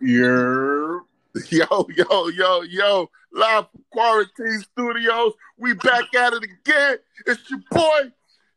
Yeah. 0.00 0.98
Yo, 1.50 1.86
yo, 1.94 2.28
yo, 2.28 2.62
yo, 2.62 3.10
live 3.32 3.66
from 3.70 3.84
Quarantine 3.92 4.60
Studios. 4.60 5.34
We 5.56 5.74
back 5.74 6.12
at 6.14 6.32
it 6.32 6.42
again. 6.42 6.96
It's 7.26 7.48
your 7.50 7.60
boy, 7.70 8.10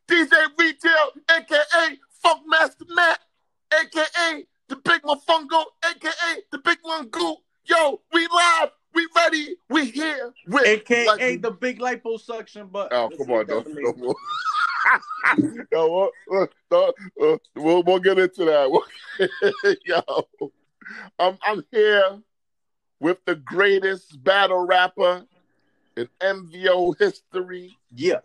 DJ 0.08 0.32
Retail, 0.58 1.12
aka 1.30 1.98
Funk 2.24 2.42
Master 2.48 2.86
Matt, 2.90 3.20
aka 3.74 4.46
the 4.70 4.76
Big 4.78 5.02
Mofungo, 5.04 5.64
aka 5.86 6.42
the 6.52 6.58
Big 6.60 6.80
Mungu. 6.84 7.36
Yo, 7.66 8.02
we 8.14 8.28
live, 8.34 8.70
we 8.96 9.08
ready, 9.16 9.56
we 9.70 9.86
here. 9.92 10.34
With 10.48 10.66
AKA 10.66 11.06
like- 11.08 11.42
the 11.42 11.52
big 11.52 11.80
liposuction, 11.80 12.72
but 12.72 12.92
Oh, 12.92 13.10
come 13.16 13.32
on, 13.32 13.46
no, 13.48 13.64
no 13.68 13.94
more. 13.94 14.16
no, 15.72 15.88
what, 15.88 16.12
uh, 16.34 16.48
no, 16.72 16.94
uh, 17.22 17.38
we'll, 17.56 17.84
we'll 17.84 18.00
get 18.00 18.18
into 18.18 18.46
that. 18.46 18.82
Yo, 19.86 20.02
I'm, 21.20 21.38
I'm 21.44 21.64
here 21.72 22.20
with 23.00 23.18
the 23.26 23.36
greatest 23.36 24.24
battle 24.24 24.66
rapper 24.66 25.26
in 25.98 26.08
MVO 26.20 26.98
history, 26.98 27.78
Yeah, 27.94 28.20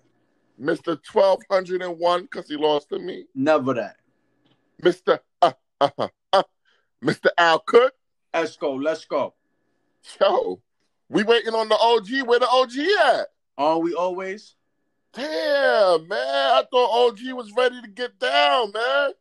Mr. 0.61 0.99
1201, 1.13 2.23
because 2.23 2.49
he 2.49 2.57
lost 2.57 2.89
to 2.91 2.99
me, 2.99 3.27
never 3.35 3.75
that. 3.75 3.97
Mr. 4.83 5.19
Uh, 5.43 5.53
uh, 5.81 5.91
uh, 5.99 6.09
uh, 6.33 6.43
Mr. 7.03 7.29
Al 7.39 7.61
Cook. 7.61 7.93
Let's 8.35 8.57
go, 8.57 8.75
let's 8.75 9.05
go. 9.05 9.35
Yo, 10.21 10.61
we 11.09 11.23
waiting 11.23 11.55
on 11.55 11.69
the 11.69 11.77
OG. 11.77 12.27
Where 12.29 12.39
the 12.39 12.49
OG 12.49 12.73
at? 13.07 13.29
Are 13.59 13.79
we 13.79 13.95
always? 13.95 14.55
Damn, 15.13 16.07
man. 16.09 16.19
I 16.21 16.63
thought 16.71 17.09
OG 17.09 17.19
was 17.33 17.51
ready 17.57 17.81
to 17.81 17.89
get 17.89 18.19
down, 18.19 18.73
man. 18.73 19.13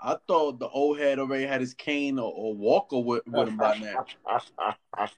I 0.00 0.16
thought 0.26 0.58
the 0.58 0.68
old 0.68 0.98
head 0.98 1.18
already 1.18 1.46
had 1.46 1.60
his 1.60 1.74
cane 1.74 2.18
or, 2.18 2.32
or 2.32 2.54
walker 2.54 2.98
with, 2.98 3.22
with 3.26 3.48
him 3.48 3.56
by 3.56 3.78
now. 3.78 4.04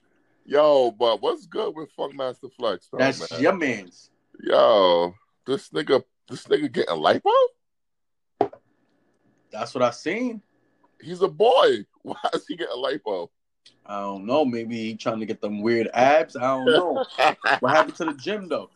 Yo, 0.45 0.91
but 0.91 1.21
what's 1.21 1.45
good 1.45 1.75
with 1.75 1.89
Funkmaster 1.97 2.51
Flex? 2.53 2.87
Though, 2.89 2.99
That's 2.99 3.31
man? 3.31 3.41
your 3.41 3.53
man's. 3.53 4.11
Yo, 4.39 5.13
this 5.45 5.69
nigga, 5.69 6.01
this 6.29 6.45
nigga 6.45 6.71
getting 6.71 6.95
lipo? 6.95 7.31
That's 9.51 9.73
what 9.73 9.83
I 9.83 9.91
seen. 9.91 10.41
He's 11.01 11.21
a 11.21 11.27
boy. 11.27 11.85
Why 12.03 12.15
is 12.33 12.45
he 12.47 12.55
getting 12.55 12.77
lipo? 12.77 13.27
I 13.85 13.99
don't 13.99 14.25
know. 14.25 14.45
Maybe 14.45 14.77
he 14.77 14.95
trying 14.95 15.19
to 15.19 15.25
get 15.25 15.41
them 15.41 15.61
weird 15.61 15.89
abs. 15.93 16.37
I 16.37 16.41
don't 16.41 16.65
know. 16.65 17.03
what 17.59 17.75
happened 17.75 17.95
to 17.95 18.05
the 18.05 18.13
gym 18.13 18.47
though? 18.47 18.69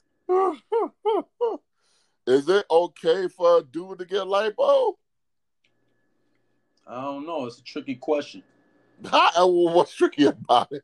is 2.27 2.47
it 2.49 2.65
okay 2.69 3.27
for 3.29 3.59
a 3.59 3.63
dude 3.63 3.99
to 3.99 4.05
get 4.05 4.23
lipo? 4.23 4.93
I 6.91 7.01
don't 7.01 7.25
know. 7.25 7.45
It's 7.45 7.59
a 7.59 7.63
tricky 7.63 7.95
question. 7.95 8.43
How, 9.09 9.47
what's 9.47 9.93
tricky 9.93 10.25
about 10.25 10.67
it? 10.71 10.83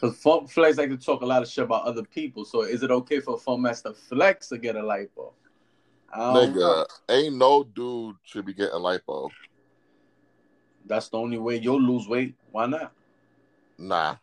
Cause 0.00 0.16
Funk 0.16 0.50
Flex 0.50 0.76
like 0.78 0.88
to 0.88 0.96
talk 0.96 1.22
a 1.22 1.26
lot 1.26 1.42
of 1.42 1.48
shit 1.48 1.64
about 1.64 1.84
other 1.84 2.02
people. 2.02 2.44
So 2.44 2.62
is 2.62 2.82
it 2.82 2.90
okay 2.90 3.20
for 3.20 3.38
Funk 3.38 3.60
Master 3.60 3.92
Flex 3.92 4.48
to 4.48 4.58
get 4.58 4.74
a 4.74 4.80
lipo? 4.80 5.32
Don't 6.14 6.54
know. 6.54 6.60
Nigga, 6.60 6.86
ain't 7.10 7.36
no 7.36 7.64
dude 7.64 8.16
should 8.24 8.46
be 8.46 8.54
getting 8.54 8.74
a 8.74 8.78
lipo. 8.78 9.30
That's 10.86 11.08
the 11.08 11.18
only 11.18 11.38
way 11.38 11.56
you'll 11.58 11.80
lose 11.80 12.08
weight. 12.08 12.34
Why 12.50 12.66
not? 12.66 12.92
Nah, 13.78 14.16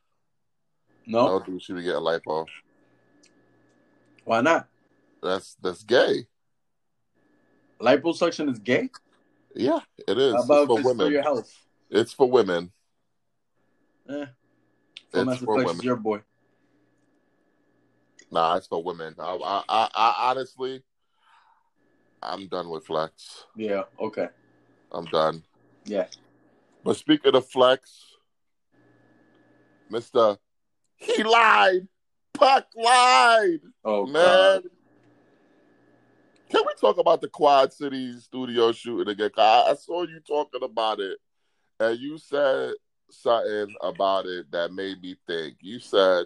No, 1.05 1.39
no 1.39 1.45
dude 1.45 1.61
should 1.61 1.75
be 1.75 1.83
getting 1.83 1.97
a 1.97 2.01
lipo. 2.01 2.45
why 4.25 4.41
not? 4.41 4.67
That's 5.21 5.55
that's 5.61 5.83
gay. 5.83 6.25
Liposuction 7.79 8.49
is 8.51 8.59
gay. 8.59 8.89
Yeah, 9.55 9.79
it 10.07 10.17
is. 10.17 10.33
How 10.33 10.39
It's 10.39 10.45
about 10.45 10.67
for 10.67 10.77
this 10.77 10.83
for 10.83 10.93
women. 10.93 11.11
your 11.11 11.21
health? 11.21 11.53
It's 11.89 12.13
for 12.13 12.29
women. 12.29 12.71
Eh. 14.09 14.25
It's 15.13 15.37
for 15.39 15.57
women. 15.57 15.81
your 15.81 15.97
boy. 15.97 16.21
Nah, 18.31 18.55
it's 18.55 18.67
for 18.67 18.81
women. 18.81 19.15
I, 19.19 19.35
I, 19.35 19.63
I, 19.67 19.89
I 19.93 20.29
honestly, 20.31 20.81
I'm 22.23 22.47
done 22.47 22.69
with 22.69 22.85
flex. 22.85 23.45
Yeah. 23.55 23.83
Okay. 23.99 24.29
I'm 24.91 25.05
done. 25.05 25.43
Yeah. 25.85 26.05
But 26.83 26.95
speaking 26.95 27.35
of 27.35 27.47
flex, 27.47 28.15
Mister, 29.89 30.37
he 30.95 31.23
lied. 31.23 31.87
Puck 32.33 32.67
lied, 32.75 33.59
Oh 33.85 34.05
man. 34.07 34.23
God. 34.23 34.63
Can 36.51 36.63
we 36.67 36.73
talk 36.79 36.97
about 36.97 37.21
the 37.21 37.29
Quad 37.29 37.71
City 37.71 38.13
studio 38.19 38.71
shooting 38.73 39.11
again? 39.11 39.29
I, 39.37 39.67
I 39.69 39.73
saw 39.75 40.03
you 40.03 40.19
talking 40.19 40.63
about 40.63 40.99
it, 40.99 41.17
and 41.79 41.97
you 41.97 42.17
said 42.17 42.73
something 43.09 43.73
about 43.81 44.25
it 44.25 44.51
that 44.51 44.73
made 44.73 45.01
me 45.01 45.15
think. 45.27 45.55
You 45.61 45.79
said 45.79 46.25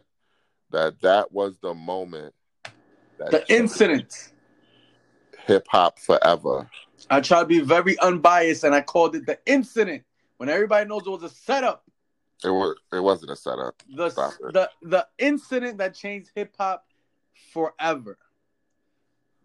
that 0.71 0.99
that 1.01 1.31
was 1.31 1.59
the 1.59 1.75
moment 1.75 2.33
that 3.19 3.31
The 3.31 3.53
incident. 3.53 4.31
hip 5.45 5.67
hop 5.69 5.99
forever. 5.99 6.69
I 7.09 7.21
tried 7.21 7.41
to 7.41 7.45
be 7.45 7.59
very 7.59 7.97
unbiased, 7.99 8.63
and 8.63 8.73
I 8.73 8.81
called 8.81 9.15
it 9.15 9.27
the 9.27 9.37
incident. 9.45 10.03
When 10.37 10.49
everybody 10.49 10.89
knows 10.89 11.03
it 11.05 11.09
was 11.09 11.23
a 11.23 11.29
setup. 11.29 11.83
It 12.43 12.49
was. 12.49 12.75
It 12.91 12.99
wasn't 12.99 13.31
a 13.31 13.35
setup. 13.35 13.81
the 13.87 14.09
the 14.51 14.69
the 14.81 15.07
incident 15.19 15.77
that 15.77 15.93
changed 15.93 16.31
hip 16.35 16.55
hop 16.57 16.85
forever. 17.53 18.17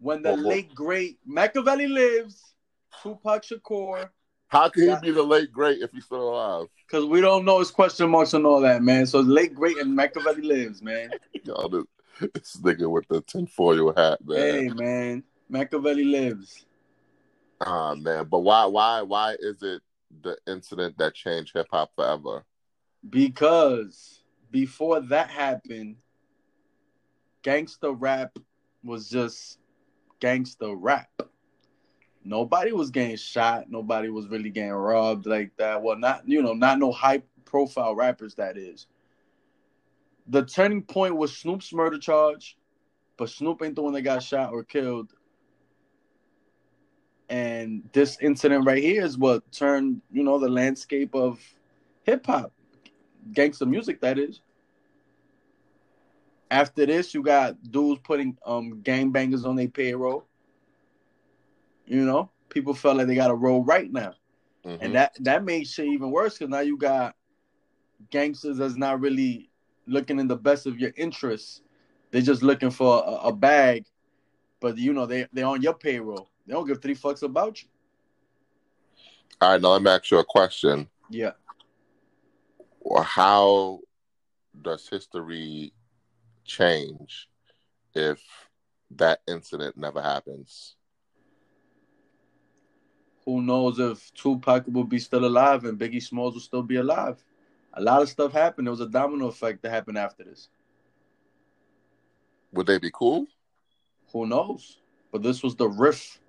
When 0.01 0.23
the 0.23 0.29
Well, 0.29 0.37
well- 0.37 0.47
late 0.47 0.73
great 0.73 1.19
Makaveli 1.29 1.87
lives, 1.87 2.55
Tupac 3.03 3.43
Shakur, 3.43 4.09
How 4.47 4.67
can 4.67 4.89
he 4.89 4.95
be 5.01 5.11
the 5.11 5.23
late 5.23 5.51
great 5.53 5.81
if 5.81 5.91
he's 5.91 6.05
still 6.05 6.29
alive? 6.29 6.67
because 6.87 7.05
we 7.05 7.21
don't 7.21 7.45
know 7.45 7.59
his 7.59 7.71
question 7.71 8.09
marks 8.09 8.33
and 8.33 8.45
all 8.45 8.59
that, 8.61 8.81
man. 8.83 9.05
So 9.05 9.21
late 9.21 9.53
great 9.53 9.77
and 9.77 9.97
Makaveli 9.97 10.43
lives, 10.43 10.81
man. 10.81 11.11
Yo, 11.45 11.67
this, 11.69 11.85
this 12.33 12.57
nigga 12.57 12.89
with 12.89 13.07
the 13.07 13.21
tinfoil 13.21 13.93
hat, 13.95 14.19
man. 14.25 14.37
Hey, 14.39 14.69
man, 14.69 15.23
Makaveli 15.49 16.11
lives. 16.11 16.65
Ah, 17.61 17.93
man. 17.95 18.25
But 18.25 18.39
why? 18.39 18.65
Why? 18.65 19.03
Why 19.03 19.35
is 19.39 19.61
it 19.61 19.81
the 20.21 20.35
incident 20.47 20.97
that 20.97 21.13
changed 21.13 21.53
hip 21.53 21.67
hop 21.71 21.91
forever? 21.95 22.43
Because 23.07 24.23
before 24.49 24.99
that 24.99 25.29
happened, 25.29 25.95
gangster 27.43 27.91
rap 27.91 28.35
was 28.83 29.07
just 29.09 29.59
gangster 30.21 30.73
rap. 30.73 31.09
Nobody 32.23 32.71
was 32.71 32.91
getting 32.91 33.17
shot. 33.17 33.69
Nobody 33.69 34.09
was 34.09 34.27
really 34.27 34.49
getting 34.49 34.71
robbed 34.71 35.25
like 35.25 35.51
that. 35.57 35.81
Well, 35.81 35.97
not 35.97 36.21
you 36.25 36.41
know, 36.41 36.53
not 36.53 36.79
no 36.79 36.91
high 36.91 37.23
profile 37.43 37.95
rappers. 37.95 38.35
That 38.35 38.57
is. 38.57 38.87
The 40.27 40.45
turning 40.45 40.83
point 40.83 41.17
was 41.17 41.35
Snoop's 41.35 41.73
murder 41.73 41.97
charge, 41.97 42.57
but 43.17 43.29
Snoop 43.29 43.61
ain't 43.63 43.75
the 43.75 43.81
one 43.81 43.93
that 43.93 44.03
got 44.03 44.23
shot 44.23 44.53
or 44.53 44.63
killed. 44.63 45.11
And 47.27 47.89
this 47.91 48.17
incident 48.21 48.65
right 48.65 48.81
here 48.81 49.03
is 49.03 49.17
what 49.17 49.49
turned, 49.51 50.01
you 50.11 50.23
know, 50.23 50.37
the 50.37 50.49
landscape 50.49 51.15
of 51.15 51.39
hip 52.03 52.25
hop 52.25 52.53
gangster 53.33 53.65
music 53.65 54.01
that 54.01 54.19
is. 54.19 54.41
After 56.51 56.85
this, 56.85 57.13
you 57.13 57.23
got 57.23 57.55
dudes 57.71 58.01
putting 58.03 58.37
um 58.45 58.81
gangbangers 58.83 59.45
on 59.45 59.55
their 59.55 59.69
payroll. 59.69 60.27
You 61.85 62.05
know, 62.05 62.29
people 62.49 62.73
felt 62.73 62.97
like 62.97 63.07
they 63.07 63.15
got 63.15 63.31
a 63.31 63.35
roll 63.35 63.63
right 63.63 63.89
now, 63.91 64.13
Mhm. 64.65 64.77
and 64.81 64.95
that 64.95 65.15
that 65.21 65.45
made 65.45 65.65
shit 65.65 65.87
even 65.87 66.11
worse 66.11 66.37
because 66.37 66.49
now 66.51 66.59
you 66.59 66.77
got 66.77 67.15
gangsters 68.09 68.57
that's 68.57 68.75
not 68.75 68.99
really 68.99 69.49
looking 69.87 70.19
in 70.19 70.27
the 70.27 70.35
best 70.35 70.65
of 70.67 70.77
your 70.77 70.91
interests. 70.97 71.61
They're 72.11 72.21
just 72.21 72.43
looking 72.43 72.69
for 72.69 73.01
a, 73.05 73.27
a 73.29 73.33
bag, 73.33 73.85
but 74.59 74.77
you 74.77 74.91
know 74.91 75.05
they 75.05 75.27
they're 75.31 75.45
on 75.45 75.61
your 75.61 75.73
payroll. 75.73 76.29
They 76.45 76.53
don't 76.53 76.67
give 76.67 76.81
three 76.81 76.95
fucks 76.95 77.23
about 77.23 77.63
you. 77.63 77.69
All 79.39 79.51
right, 79.51 79.61
now 79.61 79.69
let 79.69 79.81
me 79.81 79.89
ask 79.89 80.11
you 80.11 80.19
a 80.19 80.25
question. 80.25 80.89
Yeah, 81.09 81.31
Well, 82.81 83.03
How 83.03 83.79
does 84.61 84.87
history 84.89 85.73
change 86.51 87.27
if 87.95 88.21
that 88.91 89.19
incident 89.27 89.77
never 89.77 90.01
happens? 90.01 90.75
who 93.25 93.41
knows 93.41 93.79
if 93.79 94.13
Tupac 94.13 94.65
will 94.67 94.83
be 94.83 94.99
still 94.99 95.25
alive 95.25 95.65
and 95.65 95.79
Biggie 95.79 96.01
Smalls 96.01 96.33
will 96.33 96.41
still 96.41 96.63
be 96.63 96.77
alive. 96.77 97.23
A 97.73 97.81
lot 97.81 98.01
of 98.01 98.09
stuff 98.09 98.33
happened. 98.33 98.67
There 98.67 98.71
was 98.71 98.81
a 98.81 98.89
domino 98.89 99.27
effect 99.27 99.61
that 99.61 99.71
happened 99.71 99.97
after 99.97 100.23
this. 100.23 100.49
Would 102.51 102.67
they 102.67 102.79
be 102.79 102.91
cool? 102.93 103.27
Who 104.11 104.25
knows? 104.25 104.79
But 105.11 105.23
this 105.23 105.41
was 105.43 105.55
the 105.55 105.69
riff 105.69 106.19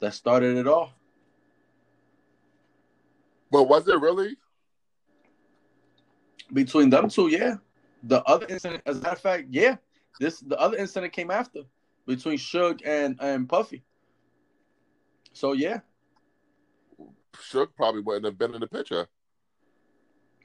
that 0.00 0.14
started 0.14 0.56
it 0.56 0.66
all. 0.66 0.92
But 3.50 3.64
was 3.64 3.86
it 3.88 4.00
really? 4.00 4.36
Between 6.52 6.88
them 6.88 7.10
two, 7.10 7.28
yeah. 7.28 7.56
The 8.04 8.22
other 8.24 8.46
incident, 8.48 8.82
as 8.86 8.98
a 8.98 9.00
matter 9.00 9.14
of 9.14 9.20
fact, 9.20 9.46
yeah. 9.50 9.76
This 10.20 10.40
the 10.40 10.58
other 10.58 10.76
incident 10.76 11.12
came 11.12 11.30
after 11.30 11.60
between 12.06 12.38
Suge 12.38 12.80
and 12.84 13.16
and 13.20 13.48
Puffy. 13.48 13.84
So 15.32 15.52
yeah, 15.52 15.80
Suge 17.36 17.68
probably 17.76 18.00
wouldn't 18.02 18.24
have 18.24 18.38
been 18.38 18.54
in 18.54 18.60
the 18.60 18.66
picture. 18.66 19.06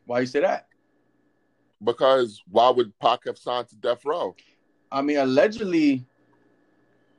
why 0.05 0.19
you 0.19 0.25
say 0.25 0.41
that? 0.41 0.67
Because 1.83 2.41
why 2.49 2.69
would 2.69 2.97
Pac 2.99 3.25
have 3.25 3.37
signed 3.37 3.67
to 3.69 3.75
Death 3.75 4.05
Row? 4.05 4.35
I 4.91 5.01
mean, 5.01 5.17
allegedly, 5.17 6.05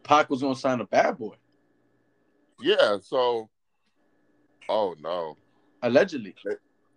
Pac 0.04 0.30
was 0.30 0.42
gonna 0.42 0.54
sign 0.56 0.80
a 0.80 0.86
bad 0.86 1.18
boy. 1.18 1.34
Yeah, 2.60 2.98
so 3.02 3.48
oh 4.68 4.94
no. 5.00 5.36
Allegedly. 5.82 6.34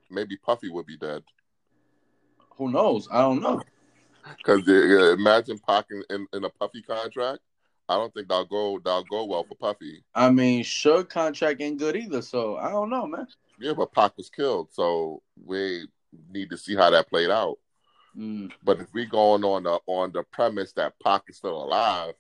Maybe 0.10 0.38
Puffy 0.38 0.70
would 0.70 0.86
be 0.86 0.98
dead. 0.98 1.24
Who 2.58 2.72
knows? 2.72 3.08
I 3.12 3.22
don't 3.22 3.42
know. 3.42 3.62
Because 4.38 4.68
uh, 4.68 5.14
imagine 5.14 5.60
Pac 5.60 5.86
in, 5.92 6.04
in, 6.10 6.28
in, 6.34 6.44
a 6.44 6.50
Puffy 6.50 6.82
contract. 6.82 7.40
I 7.90 7.96
don't 7.96 8.14
think 8.14 8.28
that'll 8.28 8.46
go 8.46 8.80
that'll 8.84 9.04
go 9.04 9.26
well 9.26 9.46
for 9.46 9.56
Puffy. 9.56 10.04
I 10.14 10.30
mean, 10.30 10.64
Suge 10.64 11.10
contract 11.10 11.62
ain't 11.62 11.80
good 11.80 11.96
either, 11.96 12.22
so 12.22 12.58
I 12.58 12.70
don't 12.70 12.90
know, 12.90 13.08
man. 13.08 13.28
Yeah, 13.60 13.74
but 13.74 13.94
Pac 13.94 14.18
was 14.18 14.30
killed, 14.30 14.70
so 14.72 15.22
we 15.46 15.88
need 16.30 16.50
to 16.50 16.58
see 16.58 16.76
how 16.76 16.90
that 16.90 17.10
played 17.10 17.30
out. 17.30 17.58
Mm. 18.18 18.52
But 18.64 18.82
if 18.82 18.94
we 18.94 19.06
going 19.06 19.44
on 19.44 19.64
the 19.64 19.80
on 19.86 20.12
the 20.12 20.24
premise 20.24 20.74
that 20.74 21.00
Pac 21.02 21.24
is 21.30 21.38
still 21.38 21.64
alive, 21.64 22.14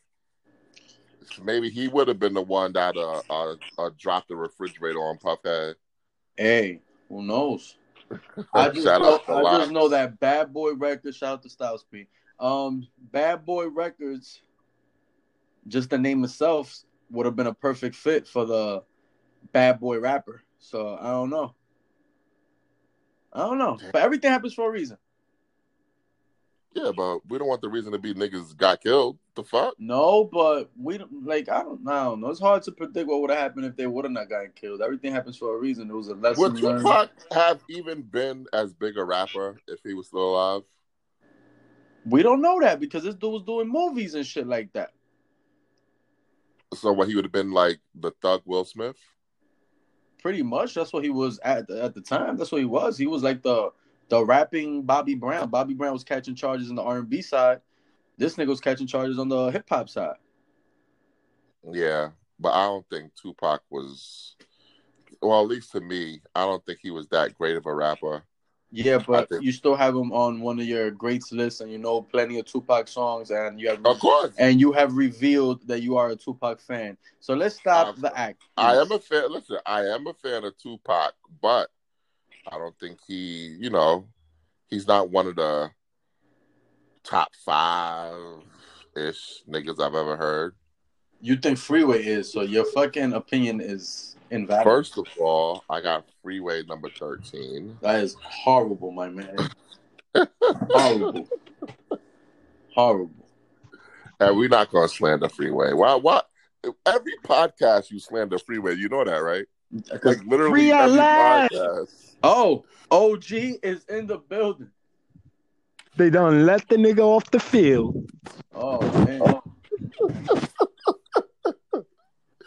maybe 1.43 1.69
he 1.69 1.87
would 1.87 2.07
have 2.07 2.19
been 2.19 2.33
the 2.33 2.41
one 2.41 2.73
that 2.73 2.95
uh, 2.95 3.21
uh, 3.29 3.55
uh 3.77 3.89
dropped 3.97 4.29
the 4.29 4.35
refrigerator 4.35 4.99
on 4.99 5.17
Puffhead. 5.17 5.75
Hey, 6.37 6.81
who 7.09 7.23
knows? 7.23 7.75
I 8.53 8.69
just, 8.69 8.85
know, 8.85 9.19
I 9.27 9.57
just 9.57 9.71
know 9.71 9.89
that 9.89 10.19
Bad 10.19 10.53
Boy 10.53 10.73
Records. 10.73 11.17
Shout 11.17 11.33
out 11.33 11.43
to 11.43 11.49
Styles 11.49 11.85
P. 11.91 12.07
Um, 12.39 12.87
Bad 13.11 13.45
Boy 13.45 13.67
Records. 13.67 14.41
Just 15.67 15.89
the 15.89 15.97
name 15.97 16.23
itself 16.23 16.83
would 17.09 17.25
have 17.25 17.35
been 17.35 17.47
a 17.47 17.53
perfect 17.53 17.95
fit 17.95 18.27
for 18.27 18.45
the 18.45 18.83
Bad 19.51 19.79
Boy 19.79 19.99
rapper. 19.99 20.43
So 20.59 20.97
I 20.99 21.09
don't 21.11 21.29
know. 21.29 21.53
I 23.33 23.39
don't 23.39 23.57
know, 23.57 23.77
but 23.91 24.01
everything 24.01 24.31
happens 24.31 24.53
for 24.53 24.67
a 24.67 24.71
reason. 24.71 24.97
Yeah, 26.77 26.91
but 26.95 27.27
we 27.27 27.39
don't 27.39 27.47
want 27.47 27.61
the 27.61 27.69
reason 27.69 27.91
to 27.93 27.97
be 27.97 28.13
niggas 28.13 28.55
got 28.55 28.81
killed. 28.81 29.17
The 29.33 29.43
fuck? 29.43 29.73
No, 29.79 30.29
but 30.31 30.69
we 30.79 30.99
don't 30.99 31.25
like. 31.25 31.49
I 31.49 31.63
don't, 31.63 31.87
I 31.87 32.03
don't 32.03 32.21
know. 32.21 32.29
It's 32.29 32.39
hard 32.39 32.61
to 32.63 32.71
predict 32.71 33.07
what 33.07 33.19
would 33.21 33.31
have 33.31 33.39
happened 33.39 33.65
if 33.65 33.75
they 33.75 33.87
would 33.87 34.05
have 34.05 34.11
not 34.11 34.29
gotten 34.29 34.51
killed. 34.53 34.81
Everything 34.81 35.11
happens 35.11 35.37
for 35.37 35.55
a 35.55 35.57
reason. 35.57 35.89
It 35.89 35.93
was 35.93 36.09
a 36.09 36.13
lesson 36.13 36.53
would 36.53 36.61
learned. 36.61 36.81
Tupac 36.81 37.09
have 37.31 37.63
even 37.67 38.03
been 38.03 38.45
as 38.53 38.73
big 38.73 38.97
a 38.97 39.03
rapper 39.03 39.59
if 39.67 39.79
he 39.83 39.95
was 39.95 40.07
still 40.07 40.35
alive? 40.35 40.61
We 42.05 42.21
don't 42.21 42.41
know 42.41 42.59
that 42.61 42.79
because 42.79 43.03
this 43.03 43.15
dude 43.15 43.33
was 43.33 43.43
doing 43.43 43.67
movies 43.67 44.13
and 44.13 44.25
shit 44.25 44.45
like 44.45 44.71
that. 44.73 44.91
So 46.75 46.93
what 46.93 47.07
he 47.07 47.15
would 47.15 47.25
have 47.25 47.31
been 47.31 47.51
like 47.51 47.79
the 47.95 48.11
thug 48.21 48.43
Will 48.45 48.65
Smith? 48.65 48.97
Pretty 50.21 50.43
much. 50.43 50.75
That's 50.75 50.93
what 50.93 51.03
he 51.03 51.09
was 51.09 51.39
at 51.39 51.67
the, 51.67 51.83
at 51.83 51.95
the 51.95 52.01
time. 52.01 52.37
That's 52.37 52.51
what 52.51 52.59
he 52.59 52.65
was. 52.65 52.99
He 52.99 53.07
was 53.07 53.23
like 53.23 53.41
the 53.41 53.71
the 54.09 54.23
rapping 54.23 54.83
Bobby 54.83 55.15
Brown. 55.15 55.49
Bobby 55.49 55.73
Brown 55.73 55.93
was 55.93 56.03
catching 56.03 56.35
charges 56.35 56.69
on 56.69 56.75
the 56.75 56.83
R 56.83 56.99
and 56.99 57.09
B 57.09 57.21
side. 57.21 57.61
This 58.17 58.35
nigga 58.35 58.47
was 58.47 58.61
catching 58.61 58.87
charges 58.87 59.19
on 59.19 59.29
the 59.29 59.47
hip 59.47 59.65
hop 59.69 59.89
side. 59.89 60.15
Yeah, 61.71 62.09
but 62.39 62.53
I 62.53 62.65
don't 62.65 62.87
think 62.89 63.11
Tupac 63.15 63.61
was. 63.69 64.35
Well, 65.21 65.41
at 65.41 65.47
least 65.47 65.71
to 65.71 65.81
me, 65.81 66.21
I 66.35 66.45
don't 66.45 66.63
think 66.65 66.79
he 66.81 66.91
was 66.91 67.07
that 67.09 67.37
great 67.37 67.55
of 67.55 67.65
a 67.65 67.73
rapper. 67.73 68.23
Yeah, 68.71 68.97
but 68.97 69.29
think... 69.29 69.43
you 69.43 69.51
still 69.51 69.75
have 69.75 69.95
him 69.95 70.11
on 70.11 70.41
one 70.41 70.59
of 70.59 70.65
your 70.65 70.91
greats 70.91 71.31
lists, 71.31 71.61
and 71.61 71.71
you 71.71 71.77
know 71.77 72.01
plenty 72.01 72.37
of 72.39 72.45
Tupac 72.45 72.87
songs, 72.87 73.31
and 73.31 73.59
you 73.59 73.69
have 73.69 73.85
of 73.85 73.99
course, 73.99 74.33
and 74.37 74.59
you 74.59 74.71
have 74.73 74.95
revealed 74.95 75.65
that 75.67 75.81
you 75.81 75.97
are 75.97 76.09
a 76.09 76.15
Tupac 76.15 76.59
fan. 76.59 76.97
So 77.19 77.33
let's 77.33 77.55
stop 77.55 77.95
I'm, 77.95 78.01
the 78.01 78.17
act. 78.17 78.41
Please. 78.41 78.47
I 78.63 78.75
am 78.75 78.91
a 78.91 78.99
fan. 78.99 79.31
Listen, 79.31 79.57
I 79.65 79.81
am 79.81 80.07
a 80.07 80.13
fan 80.13 80.43
of 80.43 80.57
Tupac, 80.57 81.13
but 81.41 81.69
I 82.51 82.57
don't 82.57 82.77
think 82.79 82.99
he, 83.07 83.57
you 83.59 83.69
know, 83.69 84.07
he's 84.67 84.87
not 84.87 85.09
one 85.09 85.27
of 85.27 85.35
the 85.35 85.69
top 87.03 87.29
five 87.45 88.15
ish 88.95 89.43
niggas 89.49 89.79
I've 89.79 89.95
ever 89.95 90.17
heard. 90.17 90.55
You 91.21 91.35
think 91.35 91.57
Freeway 91.57 92.05
is, 92.05 92.31
so 92.31 92.41
your 92.41 92.65
fucking 92.65 93.13
opinion 93.13 93.59
is 93.59 94.15
invalid. 94.29 94.63
First 94.63 94.97
of 94.97 95.07
all, 95.19 95.63
I 95.69 95.81
got 95.81 96.05
Freeway 96.21 96.63
number 96.63 96.89
13. 96.89 97.77
That 97.81 98.03
is 98.03 98.15
horrible, 98.21 98.91
my 98.91 99.09
man. 99.09 99.35
horrible. 100.41 101.27
horrible. 102.73 103.27
And 104.19 104.37
we're 104.37 104.49
not 104.49 104.71
gonna 104.71 104.87
slander 104.87 105.29
Freeway. 105.29 105.73
Why 105.73 105.95
why 105.95 106.21
every 106.85 107.13
podcast 107.23 107.91
you 107.91 107.99
slander 107.99 108.39
Freeway, 108.39 108.75
you 108.75 108.89
know 108.89 109.03
that, 109.03 109.17
right? 109.17 109.45
Like 110.03 110.23
literally 110.25 110.51
Free 110.51 110.71
every 110.71 110.97
podcast. 110.97 112.06
Oh, 112.23 112.65
OG 112.91 113.31
is 113.31 113.85
in 113.85 114.07
the 114.07 114.17
building. 114.17 114.71
They 115.95 116.09
don't 116.09 116.45
let 116.45 116.67
the 116.67 116.75
nigga 116.75 116.99
off 116.99 117.29
the 117.31 117.39
field. 117.39 118.09
Oh 118.53 118.81
man. 119.05 119.41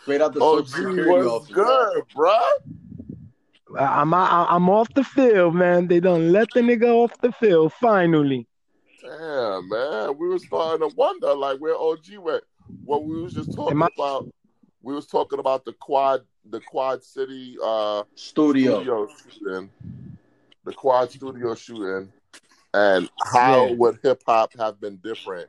Straight 0.02 0.20
out 0.20 0.32
the 0.32 0.40
oh, 0.40 0.62
security 0.64 1.26
office. 1.26 1.54
good, 1.54 2.02
bro. 2.14 2.38
I'm 3.78 4.12
I'm 4.14 4.68
off 4.68 4.92
the 4.94 5.04
field, 5.04 5.54
man. 5.54 5.86
They 5.86 6.00
don't 6.00 6.32
let 6.32 6.48
the 6.54 6.60
nigga 6.60 6.88
off 6.88 7.12
the 7.20 7.32
field. 7.32 7.72
Finally. 7.74 8.46
Damn, 9.02 9.68
man. 9.68 10.18
We 10.18 10.28
were 10.28 10.38
starting 10.38 10.88
to 10.88 10.94
wonder, 10.94 11.34
like, 11.34 11.58
where 11.58 11.74
OG 11.76 12.18
went. 12.18 12.44
What 12.84 13.04
we 13.04 13.22
was 13.22 13.34
just 13.34 13.54
talking 13.54 13.82
I- 13.82 13.88
about. 13.96 14.28
We 14.82 14.94
was 14.94 15.06
talking 15.06 15.38
about 15.38 15.64
the 15.64 15.72
quad 15.74 16.22
the 16.48 16.60
Quad 16.60 17.04
City 17.04 17.56
uh, 17.62 18.04
studio. 18.14 18.76
studio 18.76 19.08
shooting, 19.30 19.70
the 20.64 20.72
Quad 20.72 21.10
Studio 21.10 21.54
shooting, 21.54 22.12
and 22.72 23.10
how 23.32 23.66
yeah. 23.66 23.74
would 23.74 23.98
hip 24.02 24.22
hop 24.26 24.52
have 24.58 24.80
been 24.80 24.96
different 24.96 25.48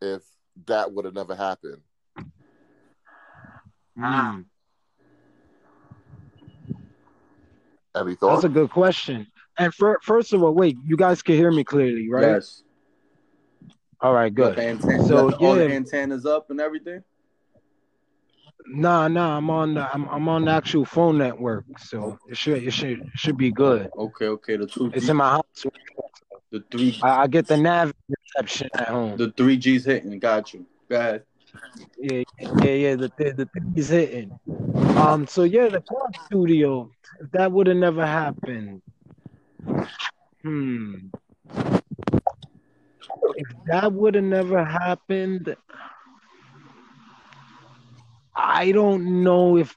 if 0.00 0.22
that 0.66 0.92
would 0.92 1.04
have 1.04 1.14
never 1.14 1.34
happened? 1.34 1.80
Mm. 3.98 4.44
Any 7.94 8.14
thoughts? 8.14 8.42
That's 8.42 8.44
a 8.44 8.48
good 8.48 8.70
question. 8.70 9.26
And 9.58 9.72
for, 9.74 10.00
first 10.02 10.32
of 10.32 10.42
all, 10.42 10.54
wait, 10.54 10.78
you 10.84 10.96
guys 10.96 11.22
can 11.22 11.36
hear 11.36 11.50
me 11.50 11.62
clearly, 11.62 12.08
right? 12.10 12.22
Yes. 12.22 12.62
All 14.00 14.14
right, 14.14 14.34
good. 14.34 14.56
so 15.06 15.28
yeah, 15.28 15.46
all 15.46 15.54
the 15.54 15.70
antennas 15.72 16.26
up 16.26 16.50
and 16.50 16.60
everything. 16.60 17.04
Nah, 18.66 19.08
nah, 19.08 19.36
I'm 19.36 19.50
on 19.50 19.74
the 19.74 19.94
I'm, 19.94 20.08
I'm 20.08 20.28
on 20.28 20.44
the 20.44 20.52
actual 20.52 20.84
phone 20.84 21.18
network, 21.18 21.64
so 21.78 22.18
it 22.28 22.36
should 22.36 22.62
it 22.62 22.72
should 22.72 23.00
it 23.00 23.10
should 23.14 23.36
be 23.36 23.50
good. 23.50 23.90
Okay, 23.96 24.26
okay. 24.26 24.56
The 24.56 24.66
two 24.66 24.90
it's 24.94 25.08
in 25.08 25.16
my 25.16 25.30
house. 25.30 25.66
The 26.50 26.64
three 26.70 26.98
I, 27.02 27.22
I, 27.22 27.26
get 27.26 27.46
the 27.46 27.56
nav 27.56 27.92
reception 28.08 28.68
at 28.74 28.88
home. 28.88 29.16
The 29.16 29.30
three 29.30 29.56
G's 29.56 29.84
hitting, 29.84 30.18
got 30.18 30.52
you. 30.52 30.66
Go 30.88 30.96
ahead. 30.96 31.24
Yeah, 31.98 32.22
yeah, 32.62 32.70
yeah. 32.70 32.94
The 32.96 33.12
the, 33.16 33.32
the 33.32 33.48
three's 33.72 33.88
hitting. 33.88 34.38
Um, 34.96 35.26
so 35.26 35.44
yeah, 35.44 35.68
the 35.68 35.80
Quad 35.80 36.14
Studio. 36.26 36.90
That 37.32 37.52
would 37.52 37.66
have 37.66 37.76
never 37.76 38.06
happened. 38.06 38.82
Hmm. 40.42 40.94
If 43.34 43.48
that 43.66 43.92
would 43.92 44.14
have 44.14 44.24
never 44.24 44.64
happened, 44.64 45.56
I 48.34 48.72
don't 48.72 49.22
know 49.22 49.56
if 49.56 49.76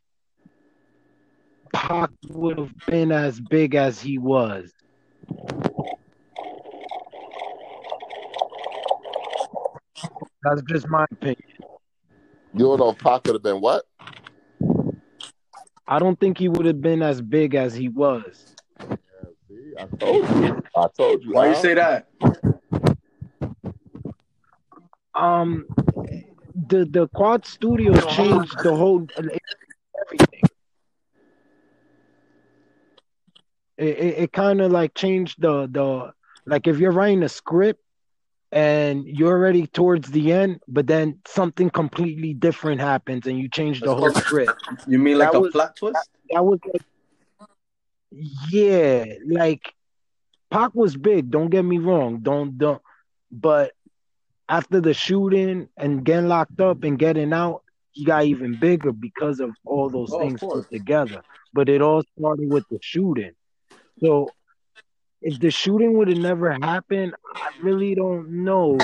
Pac 1.74 2.10
would 2.30 2.58
have 2.58 2.74
been 2.88 3.12
as 3.12 3.40
big 3.40 3.76
as 3.76 4.00
he 4.00 4.18
was. 4.18 4.72
That's 10.44 10.62
just 10.70 10.88
my 10.90 11.06
opinion. 11.12 11.42
You 12.54 12.60
don't 12.60 12.80
know 12.80 12.90
if 12.90 12.98
Pac 13.00 13.24
could 13.24 13.36
have 13.36 13.44
been 13.44 13.60
what? 13.60 13.84
I 15.88 16.00
don't 16.00 16.20
think 16.20 16.38
he 16.38 16.48
would 16.48 16.66
have 16.66 16.82
been 16.82 17.02
as 17.02 17.22
big 17.22 17.56
as 17.56 17.76
he 17.76 17.90
was. 17.90 18.56
Yeah, 18.80 18.96
see, 19.48 19.74
I 19.78 19.86
told 19.98 20.30
you. 20.30 20.64
I 20.76 20.88
told 20.98 21.24
you. 21.24 21.34
Why 21.34 21.50
you 21.50 21.56
say 21.56 21.74
that? 21.74 22.08
Um, 25.14 25.66
the 26.56 26.86
the 26.86 27.08
quad 27.10 27.46
studio 27.46 27.94
changed 28.12 28.56
the 28.64 28.76
whole 28.76 29.06
everything. 29.18 30.42
It 33.78 33.98
it, 33.98 34.18
it 34.18 34.32
kind 34.32 34.62
of 34.62 34.72
like 34.72 34.94
changed 34.96 35.42
the 35.42 35.68
the 35.70 36.14
like 36.46 36.68
if 36.68 36.80
you're 36.80 36.92
writing 36.92 37.24
a 37.24 37.30
script 37.30 37.82
and 38.52 39.06
you're 39.06 39.34
already 39.34 39.68
towards 39.68 40.10
the 40.12 40.32
end, 40.32 40.62
but 40.68 40.88
then 40.88 41.20
something 41.28 41.70
completely 41.70 42.34
different 42.34 42.80
happens 42.80 43.28
and 43.28 43.38
you 43.38 43.50
change 43.50 43.82
the 43.82 43.94
whole 43.94 44.14
script. 44.14 44.64
You 44.88 44.98
mean 44.98 45.18
like 45.18 45.32
that 45.32 45.38
a 45.38 45.42
was, 45.42 45.52
plot 45.52 45.76
twist? 45.76 45.94
That, 45.94 46.36
that 46.36 46.46
was 46.46 46.60
like, 46.72 46.82
yeah, 48.50 49.04
like 49.28 49.74
Pac 50.50 50.74
was 50.74 50.96
big. 50.96 51.32
Don't 51.32 51.50
get 51.50 51.64
me 51.64 51.80
wrong. 51.80 52.20
Don't 52.22 52.58
don't, 52.58 52.82
but 53.30 53.74
after 54.48 54.80
the 54.82 54.94
shooting 54.94 55.68
and 55.78 56.04
getting 56.04 56.28
locked 56.28 56.60
up 56.60 56.84
and 56.84 57.00
getting 57.00 57.34
out, 57.34 57.64
he 57.92 58.04
got 58.04 58.26
even 58.26 58.60
bigger 58.60 58.92
because 58.92 59.40
of 59.40 59.52
all 59.66 59.90
those 59.90 60.12
oh, 60.12 60.20
things 60.20 60.40
put 60.40 60.70
together. 60.70 61.24
But 61.54 61.70
it 61.70 61.82
all 61.82 62.04
started 62.18 62.52
with 62.52 62.66
the 62.70 62.80
shooting. 62.82 63.32
So 64.00 64.30
if 65.22 65.40
the 65.40 65.50
shooting 65.50 65.98
would 65.98 66.10
have 66.10 66.18
never 66.18 66.52
happened, 66.52 67.16
I 67.34 67.50
really 67.62 67.96
don't 67.96 68.44
know. 68.44 68.78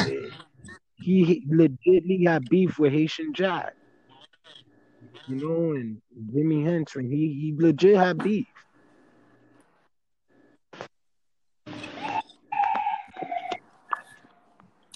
He, 0.95 1.23
he 1.25 1.45
legitly 1.51 2.27
had 2.27 2.49
beef 2.49 2.79
with 2.79 2.93
Haitian 2.93 3.33
Jack, 3.33 3.73
you 5.27 5.35
know, 5.35 5.73
and 5.73 6.01
Jimmy 6.33 6.63
Henchman. 6.63 7.11
He 7.11 7.27
he 7.39 7.55
legit 7.57 7.97
had 7.97 8.19
beef. 8.19 8.47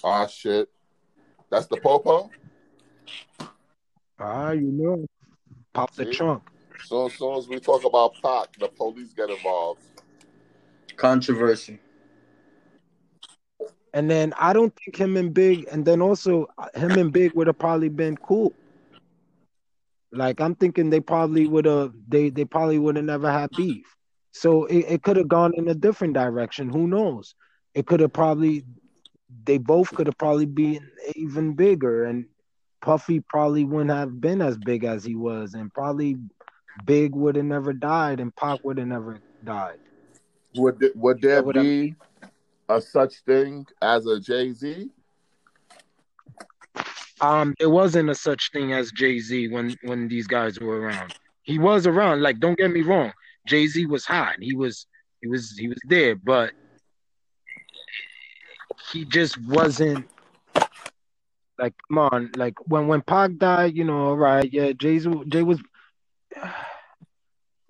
Ah, 0.06 0.28
shit. 0.28 0.68
That's 1.50 1.66
the 1.66 1.78
popo. 1.78 2.30
Ah, 4.20 4.52
you 4.52 4.70
know, 4.70 5.04
pop 5.74 5.92
the 5.96 6.04
See? 6.04 6.12
trunk. 6.12 6.44
So 6.84 7.06
as 7.06 7.14
soon 7.14 7.36
as 7.36 7.48
we 7.48 7.58
talk 7.58 7.84
about 7.84 8.14
Pac, 8.22 8.56
the 8.56 8.68
police 8.68 9.12
get 9.12 9.30
involved. 9.30 9.82
Controversy. 10.96 11.80
And 13.94 14.08
then 14.08 14.32
I 14.38 14.52
don't 14.52 14.72
think 14.76 14.96
him 14.96 15.16
and 15.16 15.34
Big, 15.34 15.66
and 15.72 15.84
then 15.84 16.00
also 16.00 16.46
uh, 16.56 16.68
him 16.78 16.92
and 16.92 17.12
Big 17.12 17.34
would 17.34 17.48
have 17.48 17.58
probably 17.58 17.88
been 17.88 18.16
cool. 18.16 18.52
Like 20.12 20.40
I'm 20.40 20.54
thinking 20.54 20.88
they 20.88 21.00
probably 21.00 21.48
would 21.48 21.64
have 21.64 21.92
they 22.06 22.30
they 22.30 22.44
probably 22.44 22.78
would 22.78 22.94
have 22.94 23.04
never 23.04 23.32
had 23.32 23.50
beef. 23.56 23.96
So 24.30 24.66
it, 24.66 24.84
it 24.88 25.02
could 25.02 25.16
have 25.16 25.26
gone 25.26 25.52
in 25.56 25.66
a 25.66 25.74
different 25.74 26.14
direction. 26.14 26.68
Who 26.68 26.86
knows? 26.86 27.34
It 27.74 27.86
could 27.86 27.98
have 27.98 28.12
probably 28.12 28.64
they 29.46 29.58
both 29.58 29.94
could 29.94 30.06
have 30.06 30.18
probably 30.18 30.46
been 30.46 30.90
even 31.14 31.54
bigger 31.54 32.04
and 32.04 32.26
Puffy 32.82 33.20
probably 33.20 33.64
wouldn't 33.64 33.90
have 33.90 34.20
been 34.20 34.40
as 34.42 34.58
big 34.58 34.84
as 34.84 35.04
he 35.04 35.14
was 35.14 35.54
and 35.54 35.72
probably 35.72 36.16
Big 36.84 37.14
would 37.14 37.36
have 37.36 37.44
never 37.46 37.72
died 37.72 38.20
and 38.20 38.34
Pac 38.36 38.62
would 38.62 38.76
have 38.78 38.86
never 38.88 39.18
died. 39.44 39.78
Would 40.56 40.78
th- 40.80 40.92
would 40.94 41.20
there 41.22 41.36
That 41.36 41.46
would 41.46 41.56
have- 41.56 41.64
be 41.64 41.94
a 42.68 42.80
such 42.80 43.20
thing 43.24 43.66
as 43.80 44.06
a 44.06 44.20
Jay 44.20 44.52
Z? 44.52 44.90
Um, 47.20 47.54
there 47.58 47.70
wasn't 47.70 48.10
a 48.10 48.14
such 48.14 48.50
thing 48.52 48.72
as 48.74 48.92
Jay 48.92 49.18
Z 49.18 49.48
when 49.48 49.74
when 49.84 50.06
these 50.08 50.26
guys 50.26 50.60
were 50.60 50.80
around. 50.80 51.14
He 51.42 51.58
was 51.58 51.86
around. 51.86 52.20
Like, 52.22 52.40
don't 52.40 52.58
get 52.58 52.70
me 52.70 52.82
wrong. 52.82 53.12
Jay 53.46 53.66
Z 53.66 53.86
was 53.86 54.04
hot. 54.04 54.36
He 54.40 54.54
was 54.54 54.86
he 55.22 55.28
was 55.28 55.56
he 55.56 55.68
was 55.68 55.78
there, 55.88 56.14
but 56.16 56.52
he 58.92 59.04
just 59.04 59.40
wasn't 59.42 60.06
like 61.58 61.74
come 61.88 61.98
on. 61.98 62.30
Like 62.36 62.54
when 62.68 62.86
when 62.88 63.02
Pac 63.02 63.36
died, 63.36 63.76
you 63.76 63.84
know, 63.84 64.08
all 64.08 64.16
right, 64.16 64.50
yeah, 64.52 64.72
Jay's 64.72 65.06
Jay 65.28 65.42
was 65.42 65.60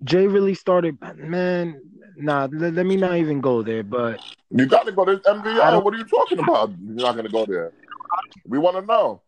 Jay 0.03 0.27
really 0.27 0.53
started. 0.53 0.97
Man, 1.15 1.81
nah, 2.15 2.47
let, 2.51 2.73
let 2.73 2.85
me 2.85 2.97
not 2.97 3.17
even 3.17 3.41
go 3.41 3.61
there. 3.61 3.83
But 3.83 4.19
You 4.51 4.65
got 4.65 4.85
to 4.85 4.91
go 4.91 5.05
to 5.05 5.21
I 5.25 5.77
What 5.77 5.93
are 5.93 5.97
you 5.97 6.05
talking 6.05 6.39
about? 6.39 6.71
You're 6.79 6.95
not 6.95 7.15
to 7.15 7.29
go 7.29 7.45
there. 7.45 7.73
We 8.45 8.57
want 8.57 8.77
to 8.77 8.81
know. 8.85 9.21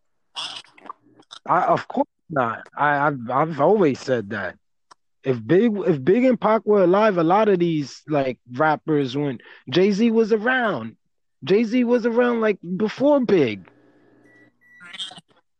I, 1.46 1.64
of 1.64 1.88
course 1.88 2.08
not. 2.28 2.68
I, 2.76 3.06
I've 3.06 3.30
I've 3.30 3.60
always 3.60 3.98
said 3.98 4.30
that. 4.30 4.56
If 5.22 5.44
Big 5.46 5.76
if 5.86 6.02
Big 6.02 6.24
and 6.24 6.40
Pac 6.40 6.64
were 6.64 6.84
alive, 6.84 7.18
a 7.18 7.24
lot 7.24 7.48
of 7.48 7.58
these 7.58 8.02
like 8.08 8.38
rappers 8.52 9.16
when 9.16 9.38
Jay 9.68 9.92
Z 9.92 10.10
was 10.10 10.32
around, 10.32 10.96
Jay 11.44 11.64
Z 11.64 11.84
was 11.84 12.06
around 12.06 12.40
like 12.40 12.58
before 12.76 13.20
Big. 13.20 13.68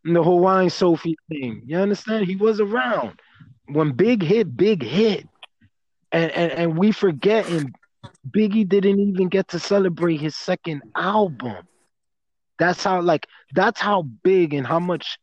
And 0.05 0.17
the 0.17 0.23
Hawaiian 0.23 0.71
Sophie 0.71 1.17
thing, 1.29 1.63
you 1.67 1.77
understand? 1.77 2.27
He 2.27 2.37
was 2.37 2.61
around 2.61 3.21
when 3.67 3.93
Big 3.93 4.23
hit. 4.23 4.57
Big 4.57 4.83
hit, 4.83 5.29
and 6.13 6.31
and 6.33 6.53
and 6.53 6.79
we 6.79 6.93
forget. 6.93 7.49
And 7.49 7.75
Biggie 8.29 8.69
didn't 8.69 8.99
even 9.01 9.29
get 9.29 9.49
to 9.49 9.59
celebrate 9.59 10.19
his 10.19 10.37
second 10.37 10.83
album. 10.97 11.57
That's 12.59 12.83
how 12.83 13.01
like 13.01 13.27
that's 13.55 13.81
how 13.81 14.03
big 14.03 14.55
and 14.55 14.67
how 14.67 14.79
much 14.79 15.19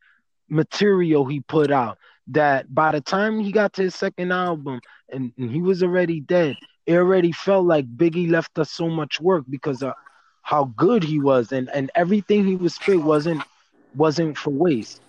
material 0.49 1.25
he 1.25 1.41
put 1.41 1.71
out 1.71 1.97
that 2.27 2.73
by 2.73 2.91
the 2.91 3.01
time 3.01 3.39
he 3.39 3.51
got 3.51 3.73
to 3.73 3.83
his 3.83 3.95
second 3.95 4.31
album 4.31 4.79
and, 5.09 5.31
and 5.37 5.51
he 5.51 5.61
was 5.61 5.83
already 5.83 6.19
dead, 6.19 6.55
it 6.85 6.95
already 6.95 7.31
felt 7.31 7.65
like 7.65 7.85
Biggie 7.97 8.29
left 8.29 8.57
us 8.59 8.71
so 8.71 8.89
much 8.89 9.19
work 9.21 9.45
because 9.49 9.81
of 9.83 9.93
how 10.47 10.63
good 10.77 11.03
he 11.03 11.19
was 11.19 11.51
and, 11.51 11.69
and 11.71 11.91
everything 11.93 12.47
he 12.47 12.55
was 12.55 12.73
spit 12.75 13.01
wasn't 13.01 13.43
wasn't 13.95 14.37
for 14.37 14.51
waste. 14.51 15.01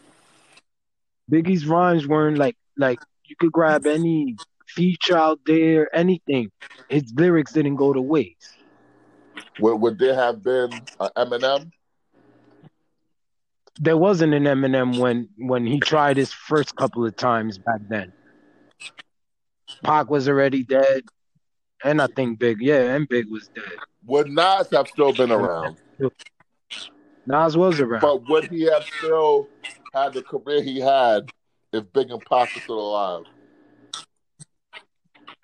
Biggie's 1.30 1.64
rhymes 1.64 2.08
weren't 2.08 2.38
like 2.38 2.56
like 2.76 2.98
you 3.24 3.36
could 3.38 3.52
grab 3.52 3.86
any 3.86 4.34
feature 4.66 5.16
out 5.16 5.38
there, 5.46 5.94
anything. 5.94 6.50
His 6.88 7.12
lyrics 7.14 7.52
didn't 7.52 7.76
go 7.76 7.92
to 7.92 8.00
waste. 8.00 8.56
Would, 9.60 9.76
would 9.76 9.98
there 10.00 10.16
have 10.16 10.42
been 10.42 10.72
an 10.98 11.10
Eminem? 11.16 11.70
There 13.78 13.96
wasn't 13.96 14.34
an 14.34 14.42
Eminem 14.42 14.98
when 14.98 15.28
when 15.38 15.64
he 15.64 15.78
tried 15.78 16.16
his 16.16 16.32
first 16.32 16.74
couple 16.74 17.06
of 17.06 17.14
times 17.14 17.58
back 17.58 17.82
then. 17.88 18.12
Pac 19.84 20.10
was 20.10 20.28
already 20.28 20.64
dead, 20.64 21.04
and 21.84 22.02
I 22.02 22.06
think 22.08 22.38
Big, 22.38 22.60
yeah, 22.60 22.94
and 22.94 23.08
Big 23.08 23.30
was 23.30 23.48
dead. 23.48 23.64
Would 24.06 24.28
Nas 24.30 24.68
have 24.72 24.88
still 24.88 25.12
been 25.12 25.30
around? 25.30 25.76
Nas 27.26 27.56
was 27.56 27.80
around. 27.80 28.00
But 28.00 28.28
would 28.28 28.50
he 28.50 28.62
have 28.62 28.84
still 28.98 29.48
had 29.94 30.14
the 30.14 30.22
career 30.22 30.62
he 30.62 30.80
had 30.80 31.30
if 31.72 31.92
Big 31.92 32.10
and 32.10 32.24
Pac 32.24 32.54
were 32.54 32.60
still 32.60 32.80
alive? 32.80 33.24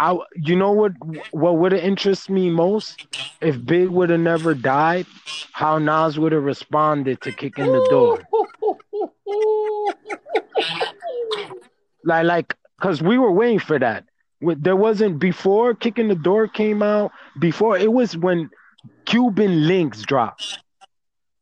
I, 0.00 0.18
you 0.34 0.56
know 0.56 0.72
what? 0.72 0.92
What 1.30 1.58
would 1.58 1.72
have 1.72 1.82
interested 1.82 2.32
me 2.32 2.50
most 2.50 3.06
if 3.40 3.64
Big 3.64 3.88
would 3.88 4.10
have 4.10 4.20
never 4.20 4.54
died? 4.54 5.06
How 5.52 5.78
Nas 5.78 6.18
would 6.18 6.32
have 6.32 6.42
responded 6.42 7.20
to 7.20 7.32
Kick 7.32 7.58
in 7.58 7.66
the 7.66 7.86
Door. 7.90 8.22
Like, 12.06 12.26
like, 12.26 12.54
cause 12.82 13.02
we 13.02 13.16
were 13.16 13.32
waiting 13.32 13.58
for 13.58 13.78
that. 13.78 14.04
There 14.58 14.76
wasn't 14.76 15.18
before 15.18 15.74
Kick 15.74 15.98
in 15.98 16.08
the 16.08 16.14
Door 16.14 16.48
came 16.48 16.82
out. 16.82 17.12
Before 17.38 17.76
it 17.76 17.92
was 17.92 18.16
when 18.16 18.50
Cuban 19.04 19.62
Linx 19.62 20.02
dropped. 20.02 20.58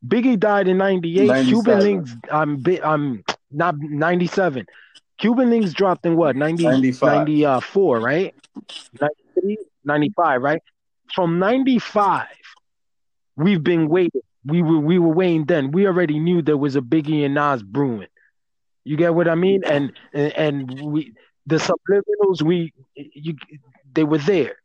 Biggie 0.07 0.39
died 0.39 0.69
in 0.69 0.79
'98. 0.79 1.47
Cuban 1.47 1.81
Linx, 1.81 2.17
I'm, 2.31 2.63
I'm 2.85 3.25
not 3.51 3.77
'97. 3.79 4.67
Cuban 5.19 5.51
Linx 5.51 5.73
dropped 5.73 6.05
in 6.05 6.17
what 6.17 6.35
90, 6.35 6.65
94, 6.65 8.01
right? 8.01 8.35
93, 9.01 9.59
95, 9.85 10.43
right? 10.43 10.63
From 11.15 11.39
95, 11.39 12.27
we've 13.37 13.63
been 13.63 13.89
waiting. 13.89 14.23
We 14.45 14.63
were 14.63 14.81
we 14.81 14.99
were 14.99 15.15
waiting 15.15 15.45
then. 15.45 15.71
We 15.71 15.87
already 15.87 16.19
knew 16.19 16.43
there 16.43 16.57
was 16.57 16.75
a 16.75 16.81
Biggie 16.81 17.25
and 17.25 17.35
Nas 17.35 17.63
brewing. 17.63 18.09
You 18.85 18.97
get 18.97 19.15
what 19.15 19.29
I 19.29 19.37
mean? 19.37 19.63
And 19.65 19.93
and, 20.13 20.33
and 20.33 20.81
we 20.81 21.15
the 21.47 21.57
subliminals 21.57 22.43
we 22.43 22.73
you 22.95 23.37
they 23.95 24.05
were 24.05 24.19
there. 24.19 24.57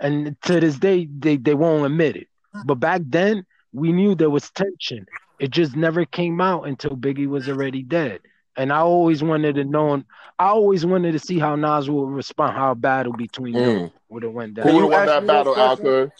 And 0.00 0.36
to 0.42 0.60
this 0.60 0.78
day 0.78 1.06
they, 1.06 1.36
they 1.36 1.54
won't 1.54 1.86
admit 1.86 2.16
it. 2.16 2.28
But 2.64 2.76
back 2.76 3.02
then 3.04 3.44
we 3.72 3.92
knew 3.92 4.14
there 4.14 4.30
was 4.30 4.50
tension. 4.50 5.06
It 5.40 5.50
just 5.50 5.76
never 5.76 6.04
came 6.04 6.40
out 6.40 6.66
until 6.66 6.96
Biggie 6.96 7.26
was 7.26 7.48
already 7.48 7.82
dead. 7.82 8.20
And 8.56 8.72
I 8.72 8.78
always 8.78 9.22
wanted 9.22 9.56
to 9.56 9.64
know 9.64 10.02
I 10.38 10.46
always 10.46 10.84
wanted 10.86 11.12
to 11.12 11.18
see 11.18 11.38
how 11.38 11.56
Nas 11.56 11.90
would 11.90 12.08
respond, 12.08 12.56
how 12.56 12.72
a 12.72 12.74
battle 12.74 13.12
between 13.12 13.54
them 13.54 13.78
Mm. 13.78 13.92
would 14.08 14.22
have 14.22 14.32
went 14.32 14.54
down. 14.54 14.66
Who 14.66 14.72
down. 14.72 14.82
would 14.82 14.90
you 14.90 14.96
have 14.96 15.06
won 15.06 15.26
that 15.26 15.32
battle, 15.32 15.54
that? 15.54 15.78
Alker? 15.78 16.10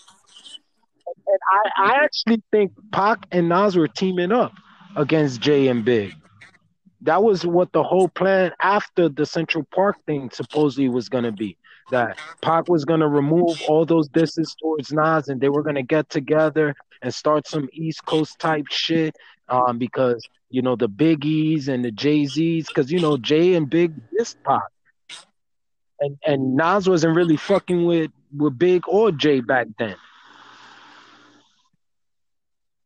And 1.26 1.38
I, 1.76 1.92
I 1.92 2.04
actually 2.04 2.42
think 2.50 2.72
Pac 2.92 3.26
and 3.32 3.48
Nas 3.48 3.76
were 3.76 3.88
teaming 3.88 4.32
up 4.32 4.52
against 4.96 5.40
Jay 5.40 5.68
and 5.68 5.84
Big. 5.84 6.14
That 7.04 7.22
was 7.22 7.46
what 7.46 7.72
the 7.72 7.82
whole 7.82 8.08
plan 8.08 8.52
after 8.60 9.08
the 9.08 9.24
Central 9.26 9.64
Park 9.74 9.96
thing 10.06 10.30
supposedly 10.30 10.88
was 10.88 11.08
going 11.08 11.24
to 11.24 11.32
be. 11.32 11.56
That 11.90 12.18
Pac 12.40 12.68
was 12.68 12.84
going 12.84 13.00
to 13.00 13.08
remove 13.08 13.60
all 13.68 13.84
those 13.84 14.08
disses 14.08 14.54
towards 14.60 14.90
Nas 14.90 15.28
and 15.28 15.40
they 15.40 15.50
were 15.50 15.62
going 15.62 15.74
to 15.76 15.82
get 15.82 16.08
together 16.08 16.74
and 17.02 17.12
start 17.12 17.46
some 17.46 17.68
East 17.72 18.04
Coast 18.06 18.38
type 18.38 18.66
shit. 18.70 19.14
Um, 19.46 19.76
because, 19.76 20.26
you 20.48 20.62
know, 20.62 20.74
the 20.74 20.88
Biggies 20.88 21.68
and 21.68 21.84
the 21.84 21.90
Jay 21.90 22.24
Z's, 22.24 22.66
because, 22.66 22.90
you 22.90 22.98
know, 22.98 23.18
Jay 23.18 23.52
and 23.54 23.68
Big 23.68 23.92
dissed 24.18 24.36
Pac. 24.42 24.62
And, 26.00 26.16
and 26.26 26.56
Nas 26.56 26.88
wasn't 26.88 27.14
really 27.14 27.36
fucking 27.36 27.84
with, 27.84 28.10
with 28.34 28.58
Big 28.58 28.88
or 28.88 29.12
Jay 29.12 29.40
back 29.40 29.66
then. 29.78 29.96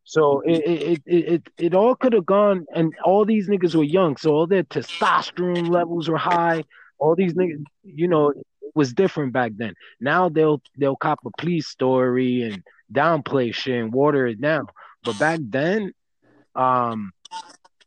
So 0.09 0.41
it 0.43 0.65
it 0.65 1.01
it 1.05 1.33
it, 1.33 1.49
it 1.59 1.75
all 1.75 1.93
could 1.93 2.13
have 2.13 2.25
gone, 2.25 2.65
and 2.73 2.95
all 3.05 3.25
these 3.25 3.47
niggas 3.47 3.75
were 3.75 3.83
young, 3.83 4.17
so 4.17 4.31
all 4.31 4.47
their 4.47 4.63
testosterone 4.63 5.69
levels 5.69 6.09
were 6.09 6.17
high. 6.17 6.63
All 6.97 7.13
these 7.15 7.35
niggas, 7.35 7.63
you 7.83 8.07
know, 8.07 8.29
it 8.29 8.37
was 8.73 8.91
different 8.91 9.33
back 9.33 9.51
then. 9.55 9.75
Now 10.01 10.27
they'll 10.27 10.63
they'll 10.75 10.95
cop 10.95 11.19
a 11.27 11.29
police 11.37 11.67
story 11.67 12.41
and 12.41 12.63
downplay 12.91 13.53
shit 13.53 13.83
and 13.83 13.93
water 13.93 14.25
it 14.25 14.41
down. 14.41 14.65
But 15.03 15.19
back 15.19 15.41
then, 15.43 15.93
um, 16.55 17.11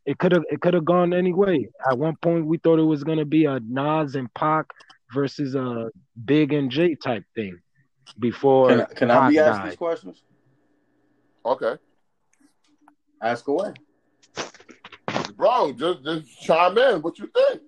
it 0.07 0.17
could 0.17 0.31
have 0.31 0.45
it 0.49 0.61
could 0.61 0.75
have 0.75 0.85
gone 0.85 1.13
any 1.13 1.33
way. 1.33 1.71
At 1.91 1.99
one 1.99 2.15
point, 2.15 2.47
we 2.47 2.59
thought 2.59 2.79
it 2.79 2.83
was 2.83 3.03
gonna 3.03 3.25
be 3.25 3.47
a 3.47 3.59
Nas 3.59 4.15
and 4.15 4.33
Pac 4.33 4.67
versus 5.13 5.57
a 5.57 5.91
Big 6.25 6.53
and 6.53 6.71
Jay 6.71 6.95
type 6.95 7.25
thing. 7.35 7.59
before 8.21 8.69
Can 8.69 8.81
I, 8.81 8.85
can 8.85 9.11
I 9.11 9.29
be 9.29 9.41
asked 9.41 9.59
died. 9.59 9.71
these 9.71 9.77
questions? 9.77 10.23
Okay, 11.45 11.75
Ask 13.23 13.47
away. 13.47 13.73
bro, 15.37 15.73
just 15.73 16.05
just 16.05 16.43
chime 16.43 16.77
in. 16.77 17.01
What 17.03 17.19
you 17.21 17.29
think? 17.29 17.63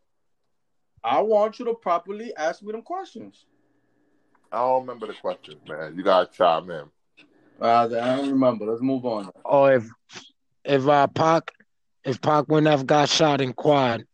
I 1.02 1.20
want 1.20 1.58
you 1.58 1.64
to 1.66 1.74
properly 1.74 2.34
ask 2.36 2.62
me 2.62 2.72
them 2.72 2.82
questions. 2.82 3.44
I 4.50 4.58
don't 4.58 4.82
remember 4.82 5.06
the 5.06 5.14
questions, 5.14 5.60
man. 5.68 5.96
You 5.96 6.02
gotta 6.02 6.30
chime 6.32 6.70
in. 6.70 6.84
Uh, 7.60 7.84
I 7.84 8.16
don't 8.16 8.30
remember. 8.30 8.66
Let's 8.66 8.82
move 8.82 9.04
on. 9.06 9.30
Oh, 9.44 9.66
if 9.66 9.88
if 10.64 10.88
uh 10.88 11.06
Pac 11.06 11.52
if 12.04 12.20
Pac 12.20 12.48
wouldn't 12.48 12.70
have 12.70 12.86
got 12.86 13.08
shot 13.08 13.40
in 13.40 13.52
quad, 13.52 14.04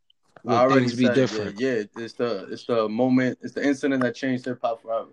would 0.45 0.55
already 0.55 0.81
things 0.81 0.97
be 0.97 1.09
different? 1.09 1.59
Yeah, 1.59 1.71
yeah, 1.71 1.85
it's 1.97 2.15
the 2.15 2.49
it's 2.51 2.67
the 2.67 2.87
moment, 2.87 3.39
it's 3.41 3.55
the 3.55 3.67
incident 3.67 4.03
that 4.03 4.15
changed 4.15 4.45
hip 4.45 4.59
hop 4.63 4.83
forever. 4.83 5.09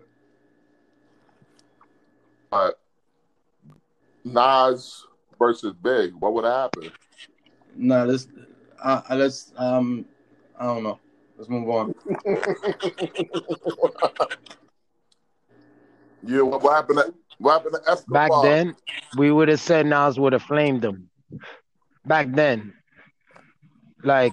But 2.50 2.78
Nas 4.24 5.06
versus 5.38 5.74
Big, 5.82 6.14
what 6.14 6.34
would 6.34 6.44
happen? 6.44 6.82
happened? 6.82 6.98
Nah, 7.76 8.06
this, 8.06 8.26
uh, 8.82 9.02
uh, 9.08 9.14
let's 9.14 9.52
um, 9.56 10.04
I 10.58 10.66
don't 10.66 10.82
know. 10.82 10.98
Let's 11.36 11.48
move 11.48 11.68
on. 11.68 11.94
yeah, 16.26 16.42
what, 16.42 16.62
what 16.62 16.74
happened? 16.74 16.98
To, 16.98 17.14
what 17.38 17.52
happened 17.52 17.76
to 17.84 17.90
Escobar? 17.90 18.28
Back 18.28 18.42
then, 18.42 18.74
we 19.16 19.30
would 19.30 19.48
have 19.48 19.60
said 19.60 19.86
Nas 19.86 20.18
would 20.18 20.32
have 20.32 20.42
flamed 20.42 20.84
him. 20.84 21.08
Back 22.04 22.32
then, 22.32 22.74
like 24.02 24.32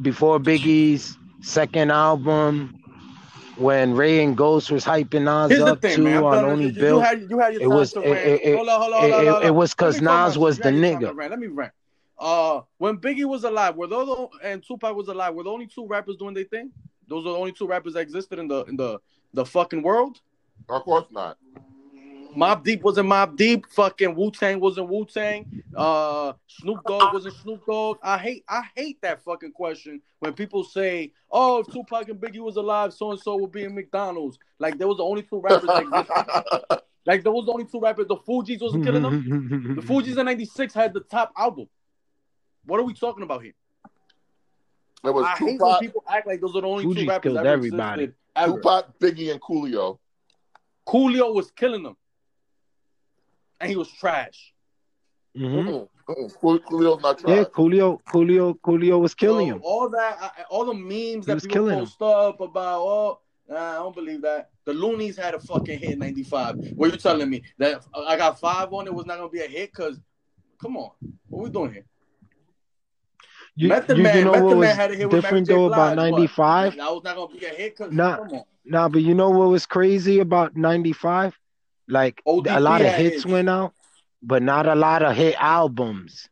before 0.00 0.38
Biggie's 0.38 1.16
second 1.40 1.90
album, 1.90 2.77
when 3.58 3.94
Rae 3.94 4.22
and 4.24 4.36
Ghost 4.36 4.70
was 4.70 4.84
hyping 4.84 5.24
Nas 5.24 5.50
Here's 5.50 5.62
up 5.62 5.80
thing, 5.82 5.96
too 5.96 6.04
man. 6.04 6.22
On. 6.22 6.44
Only 6.44 6.66
You, 6.66 6.72
Bill, 6.72 6.96
you 6.96 7.00
had 7.00 7.30
you 7.30 7.38
had 7.38 7.54
it 7.54 7.66
was- 7.66 7.92
to 7.92 8.00
it- 8.00 9.54
was 9.54 9.74
'cause 9.74 9.94
Let 9.96 10.02
me 10.02 10.06
talk 10.06 10.26
Nas 10.26 10.36
about- 10.36 10.42
was 10.44 10.58
the 10.58 10.64
had 10.64 10.74
your 10.74 10.92
time 10.92 11.00
nigga. 11.16 11.30
Let 11.30 11.38
me 11.38 11.46
rant. 11.48 11.72
Uh, 12.18 12.60
when 12.78 12.98
Biggie 12.98 13.24
was 13.24 13.44
alive, 13.44 13.76
were 13.76 13.86
those 13.86 14.06
the, 14.06 14.48
and 14.48 14.62
Tupac 14.66 14.94
was 14.96 15.08
alive, 15.08 15.34
were 15.34 15.44
the 15.44 15.50
only 15.50 15.66
two 15.66 15.86
rappers 15.86 16.16
doing 16.16 16.34
their 16.34 16.44
thing? 16.44 16.70
Those 17.06 17.24
are 17.26 17.30
the 17.32 17.38
only 17.38 17.52
two 17.52 17.66
rappers 17.66 17.94
that 17.94 18.00
existed 18.00 18.38
in 18.38 18.48
the 18.48 18.64
in 18.64 18.76
the 18.76 18.98
the 19.34 19.44
fucking 19.44 19.82
world. 19.82 20.20
Of 20.68 20.82
course 20.82 21.06
not. 21.10 21.38
Mobb 22.38 22.62
Deep 22.62 22.82
wasn't 22.82 23.08
Mobb 23.08 23.36
Deep. 23.36 23.66
Fucking 23.70 24.14
Wu 24.14 24.30
Tang 24.30 24.60
wasn't 24.60 24.88
Wu 24.88 25.04
Tang. 25.04 25.62
Uh, 25.76 26.32
Snoop 26.46 26.78
Dogg 26.86 27.12
wasn't 27.12 27.34
Snoop 27.36 27.66
Dogg. 27.66 27.98
I 28.02 28.18
hate 28.18 28.44
I 28.48 28.62
hate 28.76 29.00
that 29.02 29.22
fucking 29.24 29.52
question 29.52 30.00
when 30.20 30.32
people 30.32 30.62
say, 30.62 31.12
"Oh, 31.30 31.58
if 31.58 31.66
Tupac 31.66 32.08
and 32.08 32.20
Biggie 32.20 32.38
was 32.40 32.56
alive, 32.56 32.92
so 32.94 33.10
and 33.10 33.20
so 33.20 33.36
would 33.36 33.52
be 33.52 33.64
in 33.64 33.74
McDonald's." 33.74 34.38
Like 34.58 34.78
there 34.78 34.86
was 34.88 34.98
the 34.98 35.04
only 35.04 35.22
two 35.22 35.40
rappers 35.40 35.62
that. 35.66 36.82
Like 37.06 37.22
there 37.22 37.32
was 37.32 37.46
the 37.46 37.52
only 37.52 37.64
two 37.64 37.80
rappers. 37.80 38.06
The 38.06 38.16
Fugees 38.16 38.60
wasn't 38.60 38.84
killing 38.84 39.00
them. 39.02 39.76
The 39.76 39.80
Fugees 39.80 40.18
in 40.18 40.26
'96 40.26 40.74
had 40.74 40.92
the 40.92 41.00
top 41.00 41.32
album. 41.38 41.66
What 42.66 42.78
are 42.80 42.82
we 42.82 42.92
talking 42.92 43.22
about 43.22 43.42
here? 43.42 43.54
It 45.02 45.14
was 45.14 45.24
I 45.24 45.34
hate 45.36 45.58
when 45.58 45.78
people 45.78 46.04
act 46.06 46.26
like 46.26 46.42
those 46.42 46.54
are 46.54 46.60
the 46.60 46.66
only 46.66 46.84
Fugees 46.84 47.00
two 47.00 47.08
rappers 47.08 47.32
killed 47.32 47.38
ever 47.38 47.48
everybody. 47.48 48.02
existed. 48.04 48.14
Ever. 48.36 48.52
Tupac, 48.56 48.98
Biggie, 48.98 49.32
and 49.32 49.40
Coolio. 49.40 49.98
Coolio 50.86 51.32
was 51.34 51.50
killing 51.52 51.82
them, 51.82 51.96
and 53.60 53.70
he 53.70 53.76
was 53.76 53.90
trash. 53.92 54.52
Mhm. 55.36 55.66
Mm-mm, 55.68 55.88
mm-mm. 56.08 56.62
Coolio's 56.64 57.02
not 57.02 57.20
Yeah, 57.20 57.44
trash. 57.44 57.52
Coolio, 57.52 58.00
Coolio, 58.02 58.58
Coolio 58.60 58.98
was 59.00 59.14
killing 59.14 59.48
So 59.48 59.54
him. 59.56 59.60
All 59.62 59.88
that, 59.90 60.18
I- 60.20 60.42
all 60.50 60.64
the 60.64 60.74
memes 60.74 60.92
He 60.92 61.20
that 61.26 61.34
was 61.34 61.42
people 61.44 61.54
killing 61.68 61.78
post 61.78 62.02
up 62.02 62.40
about, 62.40 62.80
oh, 62.80 63.20
nah, 63.48 63.72
I 63.72 63.74
don't 63.74 63.94
believe 63.94 64.22
that. 64.22 64.50
The 64.64 64.72
Luniz 64.72 65.16
had 65.16 65.34
a 65.34 65.40
fucking 65.40 65.78
hit 65.78 65.90
in 65.92 65.98
'95. 66.00 66.56
What 66.76 66.88
are 66.88 66.92
you 66.92 66.98
telling 66.98 67.30
me 67.30 67.42
that 67.58 67.84
I 67.94 68.16
got 68.16 68.40
five 68.40 68.72
on 68.72 68.86
it 68.86 68.94
was 68.94 69.06
not 69.06 69.18
gonna 69.18 69.28
be 69.28 69.40
a 69.40 69.46
hit? 69.46 69.72
Cause, 69.72 70.00
come 70.60 70.76
on, 70.76 70.90
what 71.28 71.44
we 71.44 71.50
doing 71.50 71.72
here? 71.72 71.84
You, 73.56 73.68
Method 73.68 73.96
you, 73.96 74.02
Man, 74.04 74.18
you 74.18 74.24
know 74.24 74.32
Method 74.32 74.44
what 74.44 74.56
Man 74.58 74.68
was 74.68 74.76
had 74.76 74.90
a 74.90 74.94
hit 74.94 75.10
different 75.10 75.48
though 75.48 75.64
about 75.66 75.94
Blige, 75.94 76.10
what? 76.12 76.18
'95? 76.18 76.76
That 76.76 76.92
was 76.94 77.02
not 77.04 77.16
gonna 77.16 77.34
be 77.34 77.44
a 77.44 77.48
hit. 77.48 77.76
Cause 77.76 77.92
Nah. 77.92 78.16
come 78.16 78.28
on, 78.30 78.44
Nah, 78.64 78.88
but 78.88 79.02
you 79.02 79.14
know 79.14 79.30
what 79.30 79.48
was 79.48 79.66
crazy 79.66 80.20
about 80.20 80.56
'95? 80.56 81.38
Like 81.88 82.22
ODB 82.26 82.56
a 82.56 82.60
lot 82.60 82.80
of 82.82 82.88
hits 82.88 83.14
hits. 83.16 83.26
went 83.26 83.48
out, 83.48 83.72
but 84.22 84.42
not 84.42 84.66
a 84.66 84.74
lot 84.74 85.02
of 85.02 85.16
hit 85.16 85.34
albums. 85.38 86.28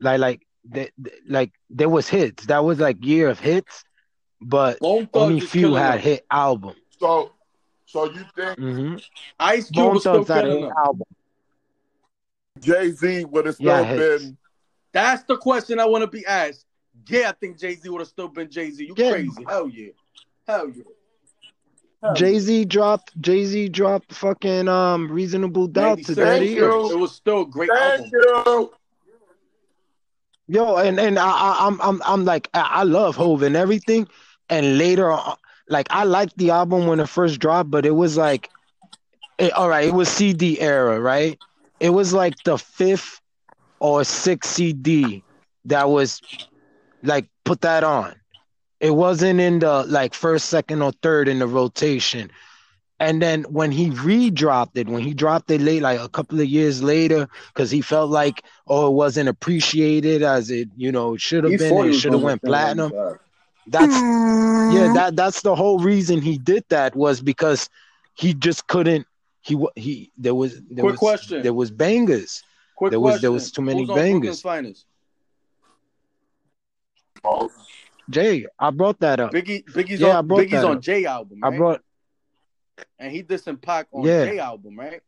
Like 0.00 0.20
like 0.20 0.46
the, 0.64 0.90
the- 0.98 1.12
like 1.28 1.52
there 1.70 1.88
was 1.88 2.08
hits. 2.08 2.46
That 2.46 2.64
was 2.64 2.78
like 2.78 3.04
year 3.04 3.28
of 3.28 3.40
hits, 3.40 3.84
but 4.40 4.78
only 4.80 5.40
few 5.40 5.74
had 5.74 5.94
them. 5.94 6.00
hit 6.00 6.26
albums. 6.30 6.76
So, 6.98 7.32
so 7.86 8.04
you 8.04 8.24
think 8.36 8.58
mm-hmm. 8.58 8.96
Ice 9.40 9.68
Cube 9.70 9.84
Bone 9.84 9.94
was 9.94 10.02
still 10.02 10.14
Thugs 10.24 10.28
had 10.28 10.44
a 10.44 10.48
killing 10.48 10.72
album. 10.84 11.06
Jay 12.60 12.90
Z 12.90 13.24
would 13.24 13.46
have 13.46 13.54
still 13.56 13.66
Yeah, 13.66 13.84
hits. 13.84 14.24
been? 14.24 14.38
That's 14.92 15.24
the 15.24 15.36
question 15.36 15.80
I 15.80 15.86
want 15.86 16.02
to 16.02 16.06
be 16.08 16.24
asked. 16.26 16.66
Yeah, 17.08 17.30
I 17.30 17.32
think 17.32 17.58
Jay 17.58 17.74
Z 17.74 17.88
would 17.88 18.00
have 18.00 18.08
still 18.08 18.28
been 18.28 18.48
Jay 18.50 18.70
Z. 18.70 18.84
You 18.84 18.94
Yeah. 18.96 19.10
crazy? 19.10 19.44
Hell 19.48 19.68
yeah, 19.68 19.90
hell 20.46 20.68
yeah. 20.68 20.82
Hell 22.02 22.14
Jay 22.14 22.38
Z 22.38 22.64
dropped 22.64 23.20
Jay 23.20 23.44
Z 23.44 23.68
dropped 23.68 24.12
fucking 24.12 24.68
um 24.68 25.10
reasonable 25.10 25.66
doubt 25.68 26.02
to 26.04 26.14
that 26.16 26.38
Thank 26.38 26.50
year. 26.50 26.68
you. 26.68 26.90
It 26.90 26.98
was 26.98 27.12
still 27.12 27.42
a 27.42 27.46
great 27.46 27.70
Thank 27.70 28.00
album. 28.00 28.10
you. 28.12 28.70
Yo, 30.48 30.76
and 30.76 30.98
and 30.98 31.18
I, 31.18 31.30
I 31.30 31.66
I'm 31.66 31.80
I'm 31.80 32.02
I'm 32.04 32.24
like 32.24 32.48
I, 32.54 32.60
I 32.60 32.82
love 32.82 33.14
Hove 33.16 33.42
and 33.42 33.56
everything, 33.56 34.08
and 34.48 34.76
later 34.76 35.10
on, 35.12 35.36
like 35.68 35.86
I 35.90 36.04
liked 36.04 36.36
the 36.36 36.50
album 36.50 36.86
when 36.86 36.98
it 36.98 37.08
first 37.08 37.38
dropped, 37.38 37.70
but 37.70 37.86
it 37.86 37.94
was 37.94 38.16
like, 38.16 38.50
it, 39.38 39.52
all 39.52 39.68
right, 39.68 39.88
it 39.88 39.94
was 39.94 40.08
CD 40.08 40.60
era, 40.60 41.00
right? 41.00 41.38
It 41.78 41.90
was 41.90 42.12
like 42.12 42.34
the 42.42 42.58
fifth 42.58 43.20
or 43.78 44.02
sixth 44.04 44.50
CD 44.52 45.22
that 45.66 45.88
was 45.88 46.20
like 47.04 47.28
put 47.44 47.60
that 47.60 47.84
on. 47.84 48.14
It 48.82 48.90
wasn't 48.90 49.38
in 49.40 49.60
the 49.60 49.84
like 49.84 50.12
first, 50.12 50.46
second, 50.50 50.82
or 50.82 50.90
third 50.90 51.28
in 51.28 51.38
the 51.38 51.46
rotation. 51.46 52.30
And 52.98 53.22
then 53.22 53.44
when 53.44 53.70
he 53.72 53.90
re-dropped 53.90 54.76
it, 54.76 54.88
when 54.88 55.02
he 55.02 55.14
dropped 55.14 55.50
it 55.50 55.60
late, 55.60 55.82
like 55.82 56.00
a 56.00 56.08
couple 56.08 56.40
of 56.40 56.46
years 56.46 56.82
later, 56.82 57.28
because 57.48 57.70
he 57.70 57.80
felt 57.80 58.10
like, 58.10 58.44
oh, 58.66 58.88
it 58.88 58.92
wasn't 58.92 59.28
appreciated 59.28 60.22
as 60.22 60.50
it, 60.50 60.68
you 60.76 60.92
know, 60.92 61.16
should 61.16 61.44
have 61.44 61.58
been. 61.58 61.88
It 61.88 61.94
should 61.94 62.12
have 62.12 62.20
gonna 62.20 62.24
went 62.24 62.42
platinum. 62.42 62.92
That's 63.68 63.92
yeah, 63.92 64.00
mm. 64.88 64.94
that 64.94 65.14
that's 65.14 65.42
the 65.42 65.54
whole 65.54 65.78
reason 65.78 66.20
he 66.20 66.36
did 66.36 66.64
that 66.68 66.96
was 66.96 67.20
because 67.20 67.70
he 68.14 68.34
just 68.34 68.66
couldn't. 68.66 69.06
He 69.42 69.56
he 69.76 70.10
there 70.18 70.34
was 70.34 70.60
there 70.70 70.82
Quick 70.82 70.92
was 70.92 70.98
question. 70.98 71.42
there 71.42 71.54
was 71.54 71.70
bangers. 71.70 72.42
Quick 72.76 72.90
There 72.90 72.98
was- 73.00 73.12
question. 73.12 73.22
there 73.22 73.32
was 73.32 73.52
too 73.52 73.62
many 73.62 73.82
Who's 73.82 73.90
on 73.90 73.96
bangers. 73.96 74.44
Brooklyn's 78.08 78.26
finest? 78.26 78.42
Jay, 78.42 78.46
I 78.58 78.70
brought 78.70 79.00
that 79.00 79.20
up. 79.20 79.32
Biggie, 79.32 79.64
Biggie's 79.64 80.00
Yeah, 80.00 80.18
on 80.18 80.28
Biggie's 80.28 80.64
on 80.64 80.76
up. 80.76 80.82
Jay 80.82 81.04
album, 81.04 81.40
I 81.42 81.56
brought 81.56 81.80
and 82.98 83.12
he 83.12 83.22
dissing 83.22 83.60
Pac 83.60 83.86
on 83.92 84.04
Yeah. 84.04 84.24
Jay 84.24 84.38
album, 84.38 84.78
right? 84.78 85.02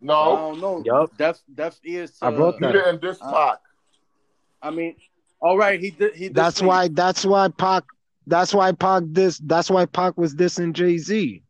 No, 0.00 0.14
I 0.14 0.24
no, 0.24 0.36
don't 0.36 0.60
know. 0.60 0.82
Yup. 0.84 1.16
Deaf, 1.16 1.40
deaf 1.54 1.78
ears. 1.84 2.18
To, 2.18 2.26
I 2.26 2.30
brought 2.30 2.54
you 2.54 2.60
that. 2.60 2.72
didn't 2.72 3.00
diss 3.02 3.18
Uh, 3.20 3.32
Pac. 3.32 3.58
I 4.62 4.70
mean, 4.70 4.96
all 5.40 5.56
right, 5.58 5.80
he 5.80 5.90
did. 5.90 6.14
He. 6.14 6.28
That's 6.28 6.62
me. 6.62 6.68
why. 6.68 6.88
That's 6.88 7.24
why 7.24 7.48
Pac. 7.48 7.84
That's 8.26 8.54
why 8.54 8.72
Pac 8.72 9.02
this. 9.08 9.38
That's 9.38 9.70
why 9.70 9.86
Pac 9.86 10.16
was 10.16 10.34
dissing 10.34 10.72
Jay 10.74 10.96
Z, 10.98 11.42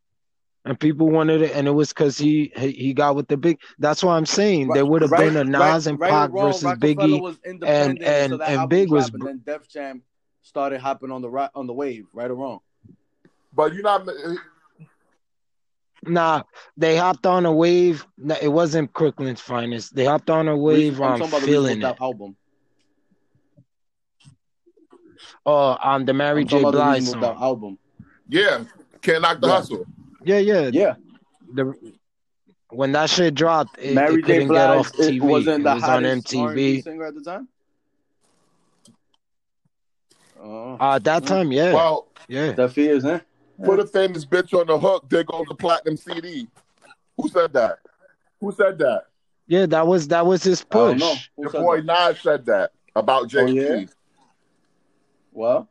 and 0.64 0.79
people 0.79 1.11
wanted 1.11 1.42
it, 1.42 1.53
and 1.55 1.66
it 1.68 1.72
was 1.72 1.88
because 1.90 2.16
he, 2.18 2.53
he 2.57 2.70
he 2.72 2.94
got 2.94 3.14
with 3.16 3.29
the 3.29 3.37
big. 3.37 3.59
That's 3.79 4.03
why 4.03 4.16
I'm 4.16 4.26
saying 4.26 4.68
there 4.68 4.87
would 4.87 5.03
have 5.03 5.11
Right- 5.12 5.33
been 5.33 5.37
a 5.37 5.44
Nas 5.44 5.61
right- 5.61 5.87
and 5.87 6.00
right 6.00 6.11
Pac 6.11 6.31
wrong, 6.33 6.46
versus 6.46 6.72
Biggie. 6.79 7.20
was 7.20 7.38
independent, 7.44 8.03
and- 8.03 8.33
so 8.33 8.42
and 8.42 8.68
Big 8.68 8.90
was 8.90 9.11
and 9.11 9.22
then 9.22 9.42
Def 9.44 9.68
Jam 9.68 10.03
started 10.42 10.81
hopping 10.81 11.11
on 11.11 11.22
the 11.22 11.31
right 11.31 11.50
on 11.55 11.66
the 11.66 11.72
wave, 11.72 12.07
right 12.12 12.31
or 12.31 12.35
wrong. 12.35 12.61
But 13.53 13.74
you're 13.74 13.83
not. 13.83 14.09
Nah, 16.07 16.42
they 16.76 16.96
hopped 16.96 17.26
on 17.26 17.44
a 17.44 17.53
wave. 17.53 18.07
It 18.40 18.48
wasn't 18.48 18.92
Crooklyn's 18.92 19.40
finest. 19.40 19.94
They 19.94 20.07
hopped 20.07 20.31
on 20.31 20.48
a 20.48 20.57
wave 20.57 21.00
I'm 21.00 21.12
on 21.12 21.18
talking 21.18 21.29
about 21.29 21.40
the 21.40 21.46
feeling 21.46 21.79
Reasonable 21.79 21.96
it. 21.96 22.03
Album. 22.03 22.37
Oh, 25.44 25.76
on 25.83 26.05
the 26.05 26.14
Mary 26.14 26.42
I'm 26.42 26.46
J. 26.46 26.62
talking 26.62 26.68
about 26.68 26.72
the 26.72 26.79
Blige 26.79 27.03
song. 27.05 27.42
album. 27.42 27.79
Yeah, 28.29 28.64
can't 29.03 29.22
knock 29.22 29.40
the 29.40 29.46
Yeah. 29.48 29.53
hustle. 29.55 29.87
Yeah, 30.24 30.38
yeah. 30.38 30.70
Yeah, 30.72 30.94
The 31.55 31.74
when 32.70 32.92
that 32.92 33.11
shit 33.11 33.35
dropped, 33.35 33.79
it, 33.79 33.94
Mary 33.94 34.14
it 34.20 34.24
J. 34.24 34.33
couldn't 34.35 34.48
get 34.48 34.68
Blige 34.68 34.79
off 34.79 34.94
it 34.98 35.12
TV. 35.12 35.20
wasn't 35.20 35.61
It 35.61 35.64
the 35.64 35.74
was 35.74 35.83
on 35.85 36.05
hottest 36.05 36.35
R&B 36.37 36.61
MTV. 36.61 36.83
singer 36.83 37.07
at 37.07 37.14
the 37.14 37.22
time. 37.22 37.48
Oh, 40.42 40.76
Uh, 40.81 40.94
at 40.96 41.05
that 41.05 41.22
Mm. 41.22 41.26
time, 41.26 41.53
yeah, 41.53 41.72
Well, 41.74 42.09
yeah. 42.29 42.53
Def 42.53 42.76
ears, 42.79 43.05
eh? 43.05 43.20
put 43.64 43.79
a 43.79 43.87
famous 43.87 44.24
bitch 44.24 44.59
on 44.59 44.66
the 44.66 44.79
hook. 44.79 45.05
There 45.11 45.24
goes 45.24 45.46
the 45.48 45.55
platinum 45.55 45.96
CD. 45.96 46.48
Who 47.16 47.29
said 47.29 47.53
that? 47.53 47.81
Who 48.40 48.53
said 48.53 48.79
that? 48.79 49.05
Yeah, 49.46 49.66
that 49.66 49.87
was 49.87 50.09
that 50.09 50.24
was 50.24 50.44
his 50.44 50.64
I 50.70 50.74
don't 50.74 50.98
push. 50.98 51.29
Your 51.37 51.50
boy 51.50 51.83
that? 51.83 52.11
Nas 52.11 52.20
said 52.20 52.46
that 52.46 52.72
about 52.96 53.29
Jay 53.29 53.46
Z. 53.46 53.61
Oh, 53.61 53.74
yeah? 53.74 53.85
Well, 55.33 55.68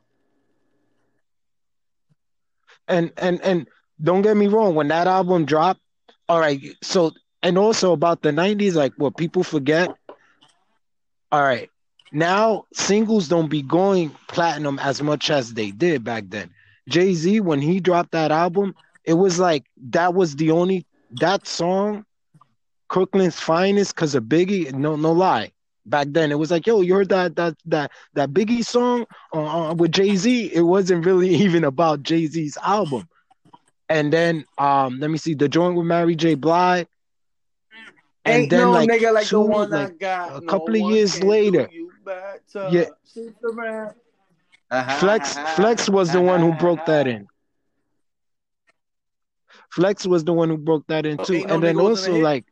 And 2.88 3.12
and 3.18 3.42
and 3.42 3.68
don't 4.02 4.22
get 4.22 4.36
me 4.38 4.48
wrong. 4.48 4.76
When 4.76 4.88
that 4.90 5.08
album 5.08 5.46
dropped, 5.46 5.82
all 6.28 6.40
right. 6.40 6.62
So 6.84 7.12
and 7.42 7.58
also 7.58 7.94
about 7.94 8.22
the 8.22 8.32
'90s, 8.32 8.76
like 8.76 8.94
what 8.98 9.18
people 9.18 9.44
forget. 9.44 9.90
All 11.32 11.42
right, 11.44 11.70
now 12.12 12.66
singles 12.74 13.28
don't 13.28 13.50
be 13.50 13.62
going 13.62 14.12
platinum 14.28 14.80
as 14.80 15.02
much 15.02 15.30
as 15.30 15.54
they 15.54 15.72
did 15.72 16.04
back 16.04 16.26
then. 16.30 16.50
Jay 16.88 17.14
Z, 17.14 17.42
when 17.42 17.62
he 17.62 17.80
dropped 17.80 18.12
that 18.12 18.32
album, 18.32 18.76
it 19.04 19.14
was 19.14 19.40
like 19.40 19.66
that 19.90 20.14
was 20.14 20.36
the 20.36 20.52
only 20.52 20.86
that 21.20 21.48
song, 21.48 22.06
Crooklyn's 22.88 23.40
finest, 23.40 23.96
because 23.96 24.16
of 24.16 24.24
Biggie. 24.24 24.72
No, 24.74 24.96
no 24.96 25.12
lie. 25.12 25.52
Back 25.86 26.08
then, 26.12 26.32
it 26.32 26.38
was 26.40 26.52
like, 26.52 26.68
yo, 26.68 26.82
you 26.82 26.96
heard 26.96 27.10
that 27.10 27.36
that 27.36 27.56
that 27.66 27.92
that 28.14 28.32
Biggie 28.32 28.66
song 28.66 29.06
uh 29.34 29.74
with 29.78 29.92
Jay 29.92 30.16
Z. 30.16 30.52
It 30.54 30.62
wasn't 30.62 31.06
really 31.06 31.30
even 31.46 31.64
about 31.64 32.04
Jay 32.04 32.26
Z's 32.26 32.58
album. 32.64 33.08
And 33.90 34.14
then, 34.14 34.46
um, 34.58 35.00
let 35.00 35.10
me 35.10 35.18
see, 35.18 35.34
the 35.34 35.50
joint 35.50 35.76
with 35.76 35.86
Mary 35.86 36.16
J. 36.16 36.36
Blige. 36.36 36.88
And 38.26 38.44
Ain't 38.44 38.50
then, 38.50 38.62
no 38.62 38.72
like, 38.72 38.90
nigga 38.90 39.14
like 39.14 39.26
two, 39.28 39.38
the 39.38 39.42
one 39.42 39.74
I 39.74 39.90
got. 39.90 40.38
a 40.38 40.42
No 40.42 40.42
couple 40.42 40.76
of 40.76 40.82
years 40.82 41.24
later. 41.24 41.70
you 41.72 41.92
better. 42.06 42.40
Yeah. 42.72 42.86
Sit. 43.04 43.36
Uh-huh, 44.72 44.96
Flex 45.00 45.38
Flex 45.56 45.90
was 45.90 46.12
the 46.12 46.22
one 46.22 46.42
who 46.42 46.54
broke 46.54 46.86
that 46.86 47.08
in. 47.08 47.28
Flex 49.72 50.06
was 50.06 50.24
the 50.24 50.34
one 50.34 50.50
who 50.50 50.58
broke 50.58 50.88
that 50.88 51.06
in 51.06 51.18
too. 51.18 51.34
Ain't 51.36 51.48
no 51.48 51.56
and 51.56 51.64
then 51.64 51.76
nigga 51.76 51.84
wasn't 51.84 52.16
a 52.16 52.18
also 52.18 52.22
like 52.22 52.46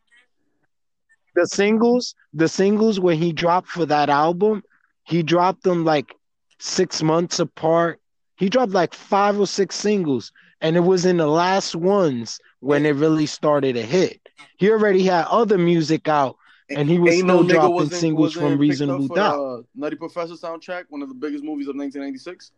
the 1.36 1.46
singles, 1.46 2.16
the 2.34 2.48
singles 2.48 3.00
when 3.00 3.18
he 3.18 3.32
dropped 3.32 3.68
for 3.68 3.86
that 3.86 4.10
album, 4.10 4.64
he 5.04 5.22
dropped 5.24 5.64
them 5.64 5.84
like 5.86 6.16
six 6.60 7.02
months 7.04 7.40
apart. 7.40 8.00
He 8.36 8.50
dropped 8.50 8.72
like 8.72 8.94
five 8.94 9.40
or 9.40 9.48
six 9.48 9.76
singles, 9.76 10.32
and 10.62 10.76
it 10.76 10.82
was 10.82 11.06
in 11.06 11.18
the 11.18 11.28
last 11.28 11.76
ones 11.76 12.40
when 12.60 12.86
it 12.86 12.96
really 12.96 13.26
started 13.28 13.74
to 13.74 13.84
hit. 13.84 14.27
He 14.58 14.72
already 14.72 15.04
had 15.04 15.26
other 15.26 15.58
music 15.58 16.08
out, 16.08 16.38
and 16.70 16.90
he 16.90 17.00
was 17.00 17.16
Ain't 17.16 17.24
still 17.26 17.44
no 17.44 17.50
dropping 17.50 17.90
singles 17.90 18.34
from 18.34 18.58
Reasonable 18.58 19.08
Doubt. 19.08 19.38
the 19.38 19.66
Nutty 19.76 19.96
Professor 19.96 20.34
soundtrack, 20.34 20.86
one 20.90 21.02
of 21.02 21.10
the 21.10 21.16
biggest 21.16 21.44
movies 21.44 21.68
of 21.68 21.76
1996. 21.76 22.52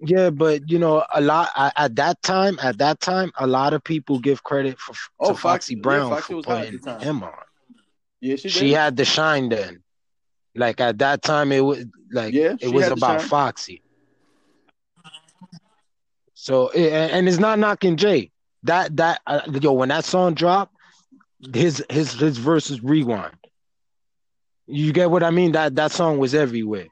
Yeah, 0.00 0.30
but 0.30 0.68
you 0.68 0.78
know, 0.78 1.04
a 1.14 1.20
lot 1.20 1.50
at, 1.56 1.72
at 1.76 1.96
that 1.96 2.20
time. 2.22 2.58
At 2.62 2.78
that 2.78 3.00
time, 3.00 3.32
a 3.38 3.46
lot 3.46 3.72
of 3.72 3.82
people 3.82 4.18
give 4.18 4.42
credit 4.42 4.78
for 4.78 4.94
Oh, 5.20 5.28
to 5.28 5.34
Foxy- 5.34 5.42
Foxy 5.42 5.74
yeah, 5.76 5.80
Brown 5.82 6.10
Foxy 6.10 6.34
for 6.34 6.42
putting 6.42 7.00
him 7.00 7.22
on. 7.22 7.32
Yeah, 8.20 8.36
she 8.36 8.48
She, 8.48 8.72
had 8.72 8.96
the 8.96 9.04
shine 9.04 9.48
then. 9.48 9.82
Like 10.54 10.80
at 10.80 10.98
that 10.98 11.22
time, 11.22 11.52
it 11.52 11.60
was 11.60 11.84
like 12.10 12.34
Yeah, 12.34 12.54
it 12.60 12.72
was 12.72 12.88
about. 12.88 13.22
Foxy. 13.22 13.82
So 16.34 16.70
and 16.70 17.12
and 17.12 17.28
it's 17.28 17.38
not 17.38 17.58
knocking 17.58 17.96
Jay. 17.96 18.30
That 18.64 18.96
that 18.96 19.20
uh, 19.26 19.40
yo 19.60 19.72
when 19.72 19.90
that 19.90 20.04
song 20.04 20.34
dropped, 20.34 20.74
his 21.52 21.84
his 21.90 22.12
his 22.14 22.38
verses 22.38 22.82
rewind. 22.82 23.36
You 24.66 24.92
get 24.92 25.10
what 25.10 25.22
I 25.22 25.30
mean? 25.30 25.52
That 25.52 25.76
that 25.76 25.92
song 25.92 26.18
was 26.18 26.34
everywhere. 26.34 26.86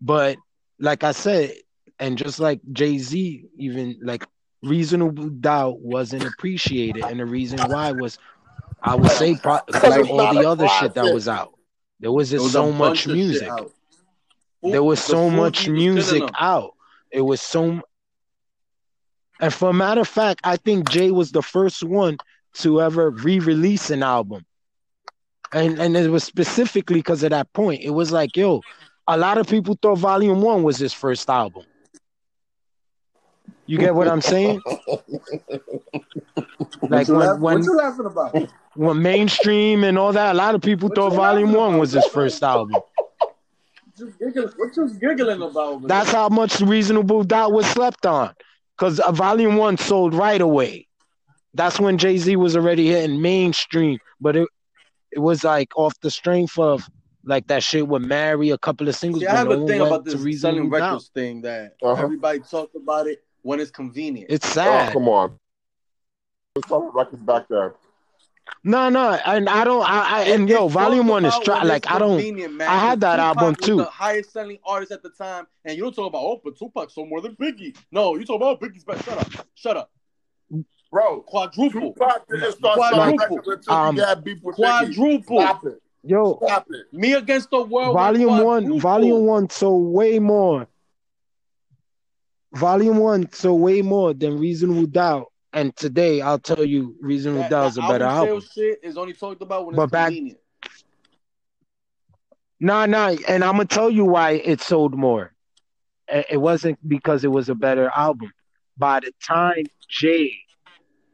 But 0.00 0.36
like 0.78 1.04
I 1.04 1.12
said, 1.12 1.52
and 1.98 2.18
just 2.18 2.40
like 2.40 2.60
Jay 2.72 2.98
Z, 2.98 3.44
even 3.56 4.00
like 4.02 4.26
reasonable 4.62 5.28
doubt 5.28 5.80
wasn't 5.80 6.24
appreciated, 6.24 7.04
and 7.04 7.20
the 7.20 7.26
reason 7.26 7.60
why 7.70 7.92
was, 7.92 8.18
I 8.82 8.96
would 8.96 9.10
say, 9.12 9.36
pro- 9.36 9.60
of 9.68 10.10
all 10.10 10.34
the 10.34 10.46
other 10.46 10.68
shit 10.68 10.94
that 10.94 11.12
was 11.12 11.28
out. 11.28 11.54
There 12.00 12.10
was 12.12 12.30
just 12.30 12.42
was 12.42 12.52
so 12.52 12.72
much 12.72 12.78
bunch 12.78 12.98
of 13.06 13.12
shit 13.12 13.14
music. 13.14 13.52
There 14.62 14.82
was 14.82 15.02
so 15.02 15.30
much 15.30 15.68
music 15.68 16.22
out. 16.38 16.74
It 17.10 17.20
was 17.20 17.40
so. 17.40 17.82
And 19.40 19.52
for 19.52 19.70
a 19.70 19.74
matter 19.74 20.00
of 20.02 20.08
fact, 20.08 20.40
I 20.44 20.56
think 20.56 20.88
Jay 20.90 21.10
was 21.10 21.32
the 21.32 21.42
first 21.42 21.82
one 21.82 22.18
to 22.54 22.80
ever 22.80 23.10
re-release 23.10 23.90
an 23.90 24.02
album, 24.02 24.44
and 25.52 25.78
and 25.80 25.96
it 25.96 26.08
was 26.10 26.24
specifically 26.24 27.00
because 27.00 27.22
of 27.22 27.30
that 27.30 27.52
point. 27.52 27.82
It 27.82 27.90
was 27.90 28.12
like, 28.12 28.36
yo, 28.36 28.60
a 29.08 29.16
lot 29.18 29.38
of 29.38 29.48
people 29.48 29.76
thought 29.80 29.98
Volume 29.98 30.40
One 30.40 30.62
was 30.62 30.78
his 30.78 30.92
first 30.92 31.28
album. 31.28 31.64
You 33.66 33.78
get 33.78 33.94
what 33.94 34.08
I'm 34.08 34.20
saying? 34.20 34.60
Like 36.88 37.08
what 37.08 37.08
you, 37.08 37.14
when 37.14 37.26
laugh- 37.28 37.38
when 37.40 37.54
what 37.58 37.64
you 37.64 37.76
laughing 37.76 38.06
about? 38.06 38.34
when 38.74 39.02
mainstream 39.02 39.84
and 39.84 39.98
all 39.98 40.12
that, 40.12 40.34
a 40.34 40.38
lot 40.38 40.54
of 40.54 40.60
people 40.62 40.88
What 40.88 40.96
thought 40.96 41.12
Volume 41.12 41.52
One 41.52 41.70
about? 41.70 41.80
was 41.80 41.92
his 41.92 42.06
first 42.06 42.42
album. 42.42 42.72
What 42.72 43.98
you 43.98 44.12
giggling, 44.18 44.52
what 44.56 44.76
you 44.76 44.98
giggling 45.00 45.42
about? 45.42 45.56
over 45.56 45.86
That's 45.88 46.10
how 46.12 46.28
much 46.28 46.60
Reasonable 46.60 47.24
Doubt 47.24 47.52
was 47.52 47.66
slept 47.66 48.04
on, 48.06 48.34
because 48.76 49.00
a 49.06 49.12
Volume 49.12 49.56
One 49.56 49.76
sold 49.76 50.14
right 50.14 50.40
away. 50.40 50.88
That's 51.54 51.78
when 51.78 51.98
Jay 51.98 52.18
Z 52.18 52.34
was 52.36 52.56
already 52.56 52.88
hitting 52.88 53.20
mainstream, 53.20 53.98
but 54.20 54.36
it 54.36 54.48
it 55.12 55.20
was 55.20 55.44
like 55.44 55.68
off 55.76 55.98
the 56.00 56.10
strength 56.10 56.58
of 56.58 56.88
like 57.24 57.46
that 57.46 57.62
shit 57.62 57.86
with 57.86 58.02
Mary, 58.02 58.50
a 58.50 58.58
couple 58.58 58.88
of 58.88 58.96
singles. 58.96 59.22
See, 59.22 59.26
I 59.28 59.32
but 59.32 59.38
have 59.38 59.46
no 59.46 59.52
a 59.52 59.58
one 59.58 59.66
thing 59.66 59.80
went 59.80 59.92
about 59.92 60.04
this 60.04 60.14
Reasonable 60.20 60.56
selling 60.56 60.70
Doubt. 60.70 60.90
records 60.90 61.08
thing 61.08 61.42
that 61.42 61.76
Uh-huh. 61.82 62.02
everybody 62.02 62.40
talks 62.40 62.74
about 62.74 63.06
it 63.06 63.24
when 63.42 63.60
it's 63.60 63.70
convenient. 63.70 64.30
It's 64.30 64.46
Oh, 64.46 64.50
sad. 64.50 64.92
come 64.92 65.08
on. 65.08 65.38
Let's 66.56 66.68
talk 66.68 66.94
records 66.94 67.22
back 67.22 67.48
there. 67.48 67.74
No, 68.62 68.88
no, 68.88 69.12
and 69.12 69.48
I 69.48 69.64
don't. 69.64 69.88
I, 69.88 70.20
I 70.20 70.22
and 70.24 70.48
yo, 70.48 70.68
Volume 70.68 71.06
One 71.08 71.24
is 71.24 71.34
about 71.34 71.44
tra- 71.44 71.64
like 71.64 71.90
I 71.90 71.98
don't. 71.98 72.56
man, 72.56 72.68
I 72.68 72.76
had 72.76 73.00
that 73.00 73.16
Tupac 73.16 73.36
album 73.36 73.56
was 73.58 73.66
too. 73.66 73.76
the 73.76 73.84
highest 73.84 74.32
selling 74.32 74.58
artist 74.66 74.92
at 74.92 75.02
the 75.02 75.10
time, 75.10 75.46
and 75.64 75.76
you 75.76 75.82
don't 75.82 75.94
talk 75.94 76.08
about 76.08 76.22
oh, 76.22 76.40
but 76.42 76.58
Tupac 76.58 76.90
sold 76.90 77.08
more 77.08 77.20
than 77.20 77.36
Biggie. 77.36 77.76
No, 77.90 78.16
you 78.16 78.24
talk 78.24 78.36
about 78.36 78.60
Biggie's 78.60 78.84
best. 78.84 79.04
Shut 79.04 79.18
up, 79.18 79.46
shut 79.54 79.76
up. 79.76 79.90
Bro, 80.90 81.22
Quadruple, 81.22 81.92
Tupac 81.92 82.28
didn't 82.28 82.52
start 82.52 82.76
Quadruple. 82.76 83.42
selling 83.62 83.88
Um, 83.88 83.96
he 83.96 84.00
had 84.00 84.22
beef 84.22 84.38
with 84.42 84.56
Biggie. 84.56 84.94
quadruple. 84.94 85.40
Stop 85.40 85.66
it. 85.66 85.82
Yo, 86.06 86.38
Stop 86.42 86.66
it. 86.70 86.92
Me 86.92 87.14
against 87.14 87.50
the 87.50 87.62
world. 87.62 87.94
Volume 87.94 88.44
One. 88.44 88.78
Volume 88.78 89.26
One 89.26 89.48
sold 89.48 89.92
way 89.92 90.18
more. 90.18 90.68
Volume 92.54 92.98
One 92.98 93.32
sold 93.32 93.60
way 93.60 93.82
more 93.82 94.12
than 94.14 94.38
Reasonable 94.38 94.86
Doubt. 94.86 95.32
And 95.54 95.74
today, 95.76 96.20
I'll 96.20 96.40
tell 96.40 96.64
you, 96.64 96.96
Reasonable 97.00 97.48
Doubt 97.48 97.68
is 97.68 97.78
a 97.78 97.82
better 97.82 98.04
album 98.04 98.42
shit 98.52 98.80
is 98.82 98.98
only 98.98 99.12
talked 99.12 99.40
about 99.40 99.66
when 99.66 99.76
But 99.76 99.84
it's 99.84 99.92
back- 99.92 100.08
convenient. 100.08 100.38
Nah, 102.58 102.86
nah, 102.86 103.14
and 103.28 103.44
I'm 103.44 103.52
gonna 103.52 103.66
tell 103.66 103.90
you 103.90 104.04
why 104.04 104.32
it 104.32 104.60
sold 104.60 104.94
more. 104.94 105.32
It 106.08 106.26
it 106.30 106.36
wasn't 106.38 106.78
because 106.88 107.24
it 107.24 107.28
was 107.28 107.48
a 107.48 107.54
better 107.54 107.90
album. 107.94 108.32
By 108.76 109.00
the 109.00 109.12
time 109.22 109.64
Jay 109.88 110.32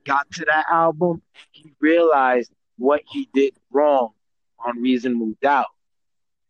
got 0.04 0.30
to 0.32 0.44
that 0.46 0.66
album, 0.70 1.22
he 1.50 1.72
realized 1.80 2.50
what 2.78 3.02
he 3.06 3.28
did 3.34 3.54
wrong 3.70 4.10
on 4.64 4.80
Reasonable 4.80 5.34
Doubt. 5.42 5.66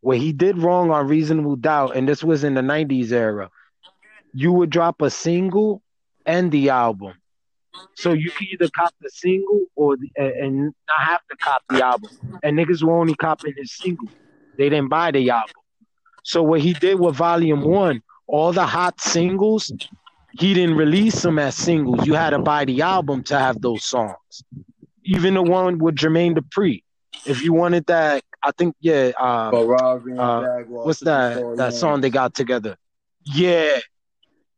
What 0.00 0.18
he 0.18 0.32
did 0.32 0.58
wrong 0.58 0.90
on 0.90 1.08
Reasonable 1.08 1.56
Doubt, 1.56 1.96
and 1.96 2.08
this 2.08 2.22
was 2.22 2.44
in 2.44 2.54
the 2.54 2.62
'90s 2.62 3.10
era, 3.10 3.50
you 4.32 4.52
would 4.52 4.70
drop 4.70 5.02
a 5.02 5.10
single 5.10 5.82
and 6.26 6.52
the 6.52 6.70
album. 6.70 7.14
So 7.94 8.12
you 8.12 8.30
can 8.30 8.48
either 8.52 8.68
cop 8.74 8.94
the 9.00 9.10
single 9.10 9.62
or 9.76 9.96
the, 9.96 10.10
and 10.16 10.64
not 10.64 11.00
have 11.00 11.20
to 11.30 11.36
cop 11.36 11.62
the 11.68 11.84
album. 11.84 12.10
And 12.42 12.58
niggas 12.58 12.82
were 12.82 12.98
only 12.98 13.14
copying 13.14 13.54
his 13.56 13.72
single. 13.72 14.08
They 14.56 14.68
didn't 14.68 14.88
buy 14.88 15.10
the 15.10 15.30
album. 15.30 15.54
So 16.22 16.42
what 16.42 16.60
he 16.60 16.72
did 16.72 16.98
with 16.98 17.16
Volume 17.16 17.62
One, 17.62 18.02
all 18.26 18.52
the 18.52 18.66
hot 18.66 19.00
singles, 19.00 19.72
he 20.32 20.54
didn't 20.54 20.76
release 20.76 21.22
them 21.22 21.38
as 21.38 21.56
singles. 21.56 22.06
You 22.06 22.14
had 22.14 22.30
to 22.30 22.38
buy 22.38 22.64
the 22.64 22.82
album 22.82 23.22
to 23.24 23.38
have 23.38 23.60
those 23.60 23.84
songs. 23.84 24.44
Even 25.04 25.34
the 25.34 25.42
one 25.42 25.78
with 25.78 25.96
Jermaine 25.96 26.36
Dupri. 26.36 26.82
If 27.26 27.42
you 27.42 27.52
wanted 27.52 27.86
that, 27.86 28.22
I 28.42 28.52
think 28.52 28.74
yeah. 28.80 29.12
Uh, 29.18 29.50
and 29.52 30.20
uh, 30.20 30.42
Jaguar, 30.42 30.86
what's 30.86 31.00
that? 31.00 31.56
That 31.56 31.74
song 31.74 32.00
they 32.00 32.10
got 32.10 32.34
together. 32.34 32.76
Yeah, 33.24 33.78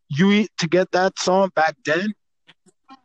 you 0.08 0.46
to 0.58 0.68
get 0.68 0.92
that 0.92 1.18
song 1.18 1.50
back 1.54 1.76
then. 1.84 2.12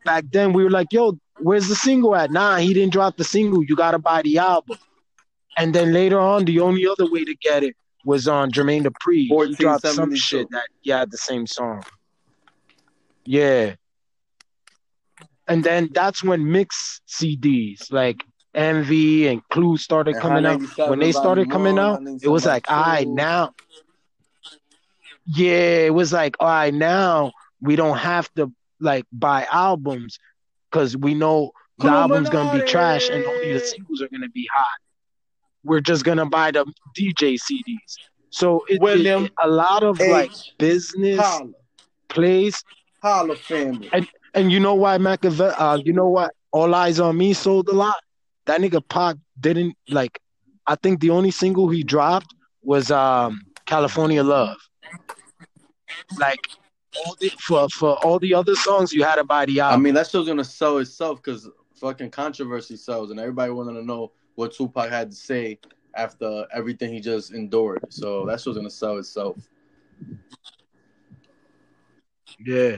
Back 0.07 0.23
then 0.31 0.53
we 0.53 0.63
were 0.63 0.69
like, 0.69 0.87
"Yo, 0.91 1.19
where's 1.39 1.67
the 1.67 1.75
single 1.75 2.15
at?" 2.15 2.31
Nah, 2.31 2.55
he 2.57 2.73
didn't 2.73 2.93
drop 2.93 3.17
the 3.17 3.25
single. 3.25 3.61
You 3.61 3.75
gotta 3.75 3.99
buy 3.99 4.21
the 4.21 4.37
album. 4.37 4.77
And 5.57 5.75
then 5.75 5.91
later 5.91 6.17
on, 6.17 6.45
the 6.45 6.61
only 6.61 6.87
other 6.87 7.11
way 7.11 7.25
to 7.25 7.35
get 7.35 7.61
it 7.63 7.75
was 8.05 8.25
on 8.27 8.51
Jermaine 8.51 8.83
Dupri. 8.85 9.27
He 9.27 9.55
dropped 9.55 9.85
some 9.85 10.15
shit 10.15 10.49
that 10.51 10.67
he 10.81 10.91
had 10.91 11.11
the 11.11 11.17
same 11.17 11.45
song. 11.45 11.83
Yeah. 13.25 13.75
And 15.49 15.63
then 15.63 15.89
that's 15.91 16.23
when 16.23 16.49
mix 16.49 17.01
CDs 17.07 17.91
like 17.91 18.23
Envy 18.53 19.27
and 19.27 19.41
Clue 19.49 19.75
started 19.75 20.15
And 20.15 20.21
coming 20.21 20.45
out. 20.45 20.89
When 20.89 20.99
they 20.99 21.11
started 21.11 21.51
coming 21.51 21.77
out, 21.77 22.01
it 22.21 22.29
was 22.29 22.45
like, 22.45 22.71
all 22.71 22.81
right, 22.81 23.07
now. 23.07 23.53
Yeah, 25.25 25.87
it 25.87 25.93
was 25.93 26.13
like, 26.13 26.37
all 26.39 26.47
right, 26.47 26.73
now 26.73 27.33
we 27.59 27.75
don't 27.75 27.97
have 27.97 28.33
to 28.35 28.53
like 28.79 29.05
buy 29.11 29.47
albums 29.51 30.17
because 30.71 30.95
we 30.97 31.13
know 31.13 31.51
the 31.79 31.89
album's 31.89 32.29
gonna 32.29 32.51
be 32.51 32.61
trash 32.67 33.09
and 33.09 33.25
only 33.25 33.53
the 33.53 33.59
singles 33.59 34.01
are 34.01 34.07
gonna 34.09 34.29
be 34.29 34.47
hot. 34.53 34.65
We're 35.63 35.81
just 35.81 36.03
gonna 36.03 36.25
buy 36.25 36.51
the 36.51 36.65
DJ 36.97 37.35
CDs. 37.37 37.95
So 38.29 38.65
it, 38.67 38.75
it- 38.75 38.81
William 38.81 39.25
it- 39.25 39.33
a 39.43 39.47
lot 39.47 39.83
of 39.83 39.99
like 39.99 40.31
business 40.57 41.19
Holla. 41.19 41.51
plays. 42.09 42.63
Holla 43.01 43.35
family. 43.35 43.89
And 43.93 44.07
and 44.33 44.51
you 44.51 44.59
know 44.59 44.75
why 44.75 44.97
Machiavelli? 44.97 45.53
Uh, 45.57 45.77
you 45.77 45.93
know 45.93 46.07
what? 46.07 46.31
All 46.51 46.69
Eyez 46.69 47.03
on 47.03 47.17
Me 47.17 47.33
sold 47.33 47.67
a 47.69 47.73
lot. 47.73 47.95
That 48.45 48.61
nigga 48.61 48.81
Pac 48.87 49.17
didn't 49.39 49.75
like. 49.89 50.19
I 50.65 50.75
think 50.75 50.99
the 50.99 51.09
only 51.11 51.31
single 51.31 51.69
he 51.69 51.83
dropped 51.83 52.33
was 52.63 52.91
um 52.91 53.41
California 53.65 54.23
Love. 54.23 54.57
Like 56.19 56.39
all 56.95 57.15
the, 57.19 57.31
for 57.39 57.67
for 57.69 57.97
all 58.05 58.19
the 58.19 58.33
other 58.33 58.55
songs, 58.55 58.93
you 58.93 59.03
had 59.03 59.15
to 59.15 59.23
buy 59.23 59.45
the 59.45 59.59
album. 59.59 59.81
I 59.81 59.83
mean, 59.83 59.93
that 59.95 60.07
show's 60.07 60.27
gonna 60.27 60.43
sell 60.43 60.77
itself 60.77 61.21
because 61.21 61.49
fucking 61.75 62.11
controversy 62.11 62.75
sells, 62.75 63.11
and 63.11 63.19
everybody 63.19 63.51
wanted 63.51 63.73
to 63.73 63.85
know 63.85 64.11
what 64.35 64.53
Tupac 64.53 64.89
had 64.89 65.11
to 65.11 65.15
say 65.15 65.59
after 65.95 66.45
everything 66.53 66.93
he 66.93 66.99
just 66.99 67.33
endured. 67.33 67.85
So 67.89 68.25
that 68.25 68.39
show's 68.41 68.55
gonna 68.55 68.69
sell 68.69 68.97
itself. 68.97 69.37
yeah. 72.39 72.77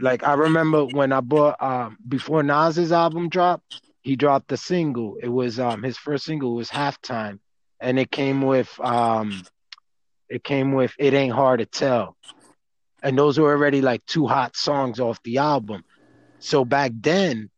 Like 0.00 0.24
I 0.24 0.34
remember 0.34 0.84
when 0.84 1.12
I 1.12 1.20
bought 1.20 1.62
um 1.62 1.98
before 2.08 2.42
Nas's 2.42 2.92
album 2.92 3.28
dropped, 3.28 3.64
he 4.02 4.16
dropped 4.16 4.48
the 4.48 4.56
single. 4.56 5.16
It 5.22 5.28
was 5.28 5.60
um 5.60 5.82
his 5.82 5.96
first 5.96 6.24
single 6.24 6.54
was 6.54 6.70
halftime, 6.70 7.38
and 7.80 7.98
it 7.98 8.10
came 8.10 8.42
with 8.42 8.78
um 8.80 9.44
it 10.28 10.42
came 10.42 10.72
with 10.72 10.94
It 10.98 11.14
Ain't 11.14 11.34
Hard 11.34 11.60
to 11.60 11.66
Tell. 11.66 12.16
And 13.02 13.18
those 13.18 13.38
were 13.38 13.50
already 13.50 13.80
like 13.82 14.04
two 14.06 14.26
hot 14.26 14.56
songs 14.56 15.00
off 15.00 15.22
the 15.22 15.38
album. 15.38 15.84
So 16.38 16.64
back 16.64 16.92
then, 16.94 17.50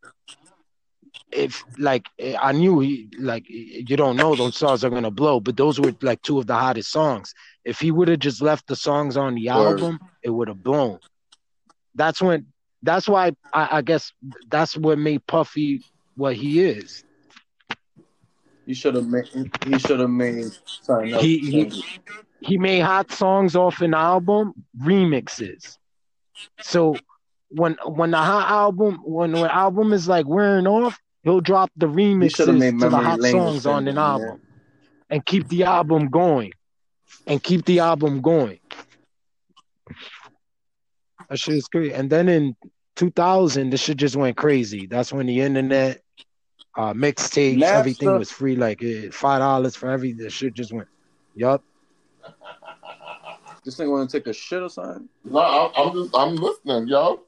if 1.31 1.63
like 1.77 2.05
I 2.39 2.51
knew 2.53 2.79
he 2.79 3.09
like 3.19 3.43
you 3.47 3.97
don't 3.97 4.17
know 4.17 4.35
those 4.35 4.57
songs 4.57 4.83
are 4.83 4.89
gonna 4.89 5.11
blow, 5.11 5.39
but 5.39 5.57
those 5.57 5.79
were 5.79 5.93
like 6.01 6.21
two 6.21 6.39
of 6.39 6.47
the 6.47 6.55
hottest 6.55 6.91
songs. 6.91 7.33
If 7.63 7.79
he 7.79 7.91
would 7.91 8.07
have 8.07 8.19
just 8.19 8.41
left 8.41 8.67
the 8.67 8.75
songs 8.75 9.17
on 9.17 9.35
the 9.35 9.49
album, 9.49 9.99
it 10.23 10.29
would 10.29 10.47
have 10.47 10.63
blown. 10.63 10.99
That's 11.95 12.21
when 12.21 12.47
that's 12.83 13.07
why 13.07 13.31
I, 13.53 13.77
I 13.77 13.81
guess 13.81 14.13
that's 14.49 14.77
what 14.77 14.97
made 14.97 15.25
Puffy 15.27 15.83
what 16.15 16.35
he 16.35 16.61
is. 16.61 17.03
He 18.65 18.73
should 18.73 18.95
have 18.95 19.07
made. 19.07 19.27
He 19.67 19.77
should 19.79 19.99
have 19.99 20.09
made 20.09 20.51
something 20.65 21.13
else. 21.13 21.21
He- 21.23 21.39
he- 21.39 21.83
he 22.45 22.57
made 22.57 22.79
hot 22.81 23.11
songs 23.11 23.55
off 23.55 23.81
an 23.81 23.93
album, 23.93 24.53
remixes. 24.79 25.77
So 26.61 26.95
when 27.49 27.75
when 27.85 28.11
the 28.11 28.17
hot 28.17 28.49
album 28.49 28.99
when 29.03 29.31
the 29.31 29.53
album 29.53 29.93
is 29.93 30.07
like 30.07 30.27
wearing 30.27 30.67
off, 30.67 30.99
he'll 31.23 31.41
drop 31.41 31.71
the 31.75 31.87
He 31.87 32.29
should 32.29 32.47
have 32.47 32.57
remixes 32.57 32.59
made 32.59 32.79
to 32.79 32.89
the 32.89 32.97
hot 32.97 33.21
songs 33.21 33.65
on 33.65 33.87
an 33.87 33.95
single, 33.95 34.03
album 34.03 34.41
and 35.09 35.25
keep 35.25 35.47
the 35.47 35.63
album 35.63 36.09
going. 36.09 36.51
And 37.27 37.41
keep 37.41 37.65
the 37.65 37.79
album 37.79 38.21
going. 38.21 38.59
That 41.29 41.39
shit 41.39 41.55
is 41.55 41.67
great. 41.67 41.93
And 41.93 42.09
then 42.09 42.29
in 42.29 42.55
2000, 42.95 43.71
the 43.71 43.77
shit 43.77 43.97
just 43.97 44.15
went 44.15 44.37
crazy. 44.37 44.85
That's 44.85 45.11
when 45.11 45.25
the 45.25 45.41
internet, 45.41 46.01
uh, 46.77 46.93
mixtapes, 46.93 47.61
everything 47.63 48.15
was 48.17 48.31
free. 48.31 48.55
Like 48.55 48.83
five 49.11 49.39
dollars 49.39 49.75
for 49.75 49.89
every. 49.89 50.13
The 50.13 50.29
shit 50.29 50.53
just 50.53 50.71
went. 50.71 50.87
Yup. 51.35 51.63
This 53.63 53.77
thing 53.77 53.89
want 53.89 54.09
to 54.09 54.19
take 54.19 54.27
a 54.27 54.33
shit 54.33 54.61
or 54.61 54.69
something? 54.69 55.09
No, 55.23 55.39
I'm, 55.39 55.87
I'm 55.87 55.93
just 55.93 56.15
I'm 56.15 56.35
listening, 56.35 56.87
yo. 56.87 57.21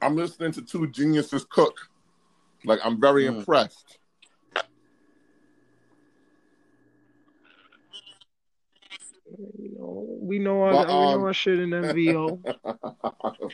I'm 0.00 0.16
listening 0.16 0.50
to 0.52 0.62
two 0.62 0.88
geniuses 0.88 1.46
cook. 1.48 1.76
Like 2.64 2.80
I'm 2.84 3.00
very 3.00 3.24
Mm. 3.26 3.38
impressed. 3.38 3.98
We 9.78 10.38
know 10.38 10.62
our, 10.62 10.72
But, 10.72 10.88
we 10.88 10.94
know 10.94 11.12
um, 11.12 11.22
our 11.24 11.34
shit 11.34 11.58
in 11.60 11.70
MVO. 11.70 12.40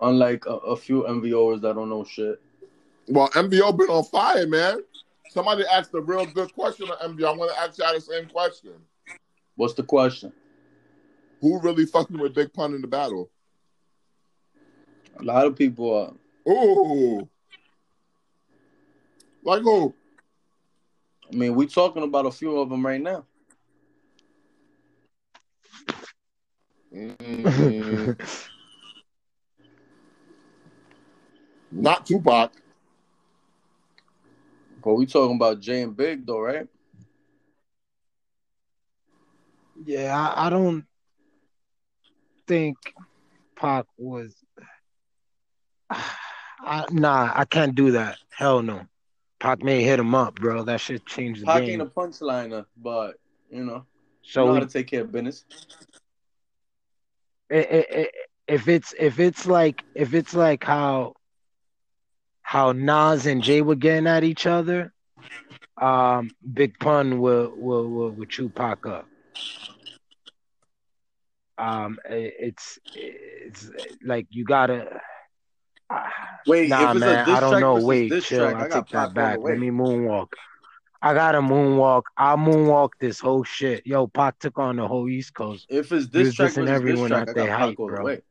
Unlike 0.00 0.46
a, 0.46 0.50
a 0.50 0.76
few 0.76 1.02
MVOers 1.02 1.60
that 1.62 1.74
don't 1.74 1.88
know 1.88 2.04
shit. 2.04 2.40
well, 3.08 3.28
MBO 3.30 3.76
been 3.76 3.88
on 3.88 4.04
fire, 4.04 4.46
man. 4.46 4.78
Somebody 5.28 5.64
asked 5.70 5.94
a 5.94 6.00
real 6.00 6.26
good 6.26 6.52
question 6.54 6.88
on 6.90 7.16
MBO. 7.16 7.26
I 7.26 7.36
want 7.36 7.52
to 7.52 7.60
ask 7.60 7.78
y'all 7.78 7.92
the 7.92 8.00
same 8.00 8.26
question. 8.26 8.72
What's 9.56 9.74
the 9.74 9.82
question? 9.82 10.32
Who 11.40 11.60
really 11.60 11.86
fucking 11.86 12.18
with 12.18 12.34
Big 12.34 12.52
Pun 12.52 12.74
in 12.74 12.80
the 12.80 12.86
battle? 12.86 13.30
A 15.20 15.22
lot 15.22 15.46
of 15.46 15.56
people 15.56 15.94
are. 15.94 16.50
Ooh. 16.50 17.28
Like 19.44 19.62
who? 19.62 19.94
I 21.30 21.36
mean, 21.36 21.54
we're 21.54 21.68
talking 21.68 22.02
about 22.02 22.26
a 22.26 22.30
few 22.30 22.58
of 22.58 22.70
them 22.70 22.84
right 22.84 23.00
now. 23.00 23.24
Mm, 26.94 28.18
not 31.70 32.06
Tupac. 32.06 32.52
But 34.84 34.94
we 34.94 35.06
talking 35.06 35.36
about 35.36 35.60
Jay 35.60 35.82
and 35.82 35.96
Big 35.96 36.26
though, 36.26 36.40
right? 36.40 36.66
yeah, 39.84 40.16
I, 40.16 40.46
I 40.46 40.50
don't 40.50 40.84
think 42.46 42.76
Pac 43.56 43.86
was. 43.96 44.34
I, 45.90 46.86
nah, 46.90 47.32
I 47.34 47.44
can't 47.44 47.74
do 47.74 47.92
that. 47.92 48.18
Hell 48.30 48.62
no. 48.62 48.86
Pac 49.38 49.62
may 49.62 49.82
hit 49.82 50.00
him 50.00 50.14
up, 50.14 50.34
bro. 50.34 50.64
That 50.64 50.80
shit 50.80 51.06
changed 51.06 51.42
the 51.42 51.46
Pac 51.46 51.60
game. 51.62 51.80
ain't 51.80 51.82
a 51.82 51.86
punchliner, 51.86 52.66
but 52.76 53.18
you 53.50 53.64
know, 53.64 53.74
know 53.74 53.84
so 54.22 54.52
how 54.52 54.60
to 54.60 54.66
take 54.66 54.88
care 54.88 55.02
of 55.02 55.12
business. 55.12 55.44
i- 57.50 57.56
i- 57.56 57.86
i- 58.00 58.10
if 58.48 58.66
it's 58.68 58.94
if 58.98 59.20
it's 59.20 59.46
like 59.46 59.84
if 59.94 60.14
it's 60.14 60.34
like 60.34 60.64
how 60.64 61.14
how 62.48 62.72
Nas 62.72 63.26
and 63.26 63.42
Jay 63.42 63.60
were 63.60 63.74
getting 63.74 64.06
at 64.06 64.24
each 64.24 64.46
other, 64.46 64.90
um, 65.76 66.30
Big 66.54 66.78
Pun 66.78 67.20
will 67.20 67.52
will 67.54 67.86
will, 67.90 68.10
will 68.12 68.24
chew 68.24 68.48
Pac 68.48 68.86
up. 68.86 69.06
Um, 71.58 71.98
i- 72.08 72.32
it's 72.48 72.78
it's 72.94 73.70
like 74.02 74.28
you 74.30 74.44
gotta. 74.46 74.98
ah, 75.90 76.10
Wait, 76.46 76.70
Nah, 76.70 76.94
man, 76.94 77.28
a 77.28 77.36
I 77.36 77.40
don't 77.40 77.60
know. 77.60 77.76
Wait, 77.76 78.22
chill. 78.22 78.46
track, 78.46 78.54
I 78.56 78.64
I 78.64 78.68
take 78.80 78.88
that 78.92 79.12
back. 79.12 79.40
Let 79.42 79.58
me 79.58 79.68
moonwalk. 79.68 80.28
I 81.02 81.12
gotta 81.12 81.42
moonwalk. 81.42 82.04
I'll 82.16 82.38
moonwalk 82.38 82.92
this 82.98 83.20
whole 83.20 83.44
shit. 83.44 83.86
Yo, 83.86 84.06
Pac 84.06 84.38
took 84.38 84.58
on 84.58 84.76
the 84.76 84.88
whole 84.88 85.06
East 85.06 85.34
Coast. 85.34 85.66
If 85.68 85.92
it's 85.92 86.06
He 86.06 86.18
this 86.20 86.28
was 86.28 86.34
track 86.36 86.52
dissing 86.52 86.54
versus 86.54 86.70
this 86.70 86.76
everyone 86.76 87.08
track, 87.08 87.28
at 87.28 87.28
I 87.28 87.32
their 87.34 87.46
got 87.48 87.58
height, 87.58 87.76
Pac 87.76 87.80
all 87.80 87.88
the 87.88 87.92
bro. 87.92 88.04
way. 88.06 88.22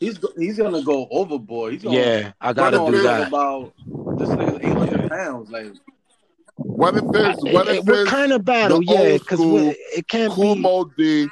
He's 0.00 0.18
he's 0.38 0.56
gonna 0.56 0.82
go 0.82 1.06
overboard. 1.10 1.74
He's 1.74 1.82
gonna, 1.82 1.96
Yeah, 1.98 2.32
I 2.40 2.52
gotta 2.54 2.78
gonna 2.78 2.90
do 2.92 3.02
that. 3.02 3.28
about 3.28 3.74
this 4.16 4.30
nigga's 4.30 4.58
eight 4.62 4.76
hundred 4.78 5.08
pounds. 5.10 5.50
Like 5.50 5.72
What 6.56 6.96
if 6.96 7.04
it's 7.12 7.42
what 7.44 7.68
it- 7.68 7.76
if 7.76 7.84
what 7.84 7.98
it's 7.98 8.10
kind 8.10 8.32
of 8.32 8.44
battle? 8.44 8.82
Yeah, 8.82 9.18
because 9.18 9.40
it 9.94 10.08
can't 10.08 10.32
Cool 10.32 10.54
be. 10.54 10.62
Mo 10.62 10.84
D 10.96 11.28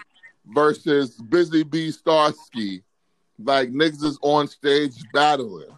versus 0.47 1.17
Busy 1.17 1.63
Bee 1.63 1.89
Starski? 1.91 2.83
Like 3.39 3.71
niggas 3.71 4.03
is 4.05 4.19
on 4.21 4.49
stage 4.49 5.03
battling. 5.15 5.71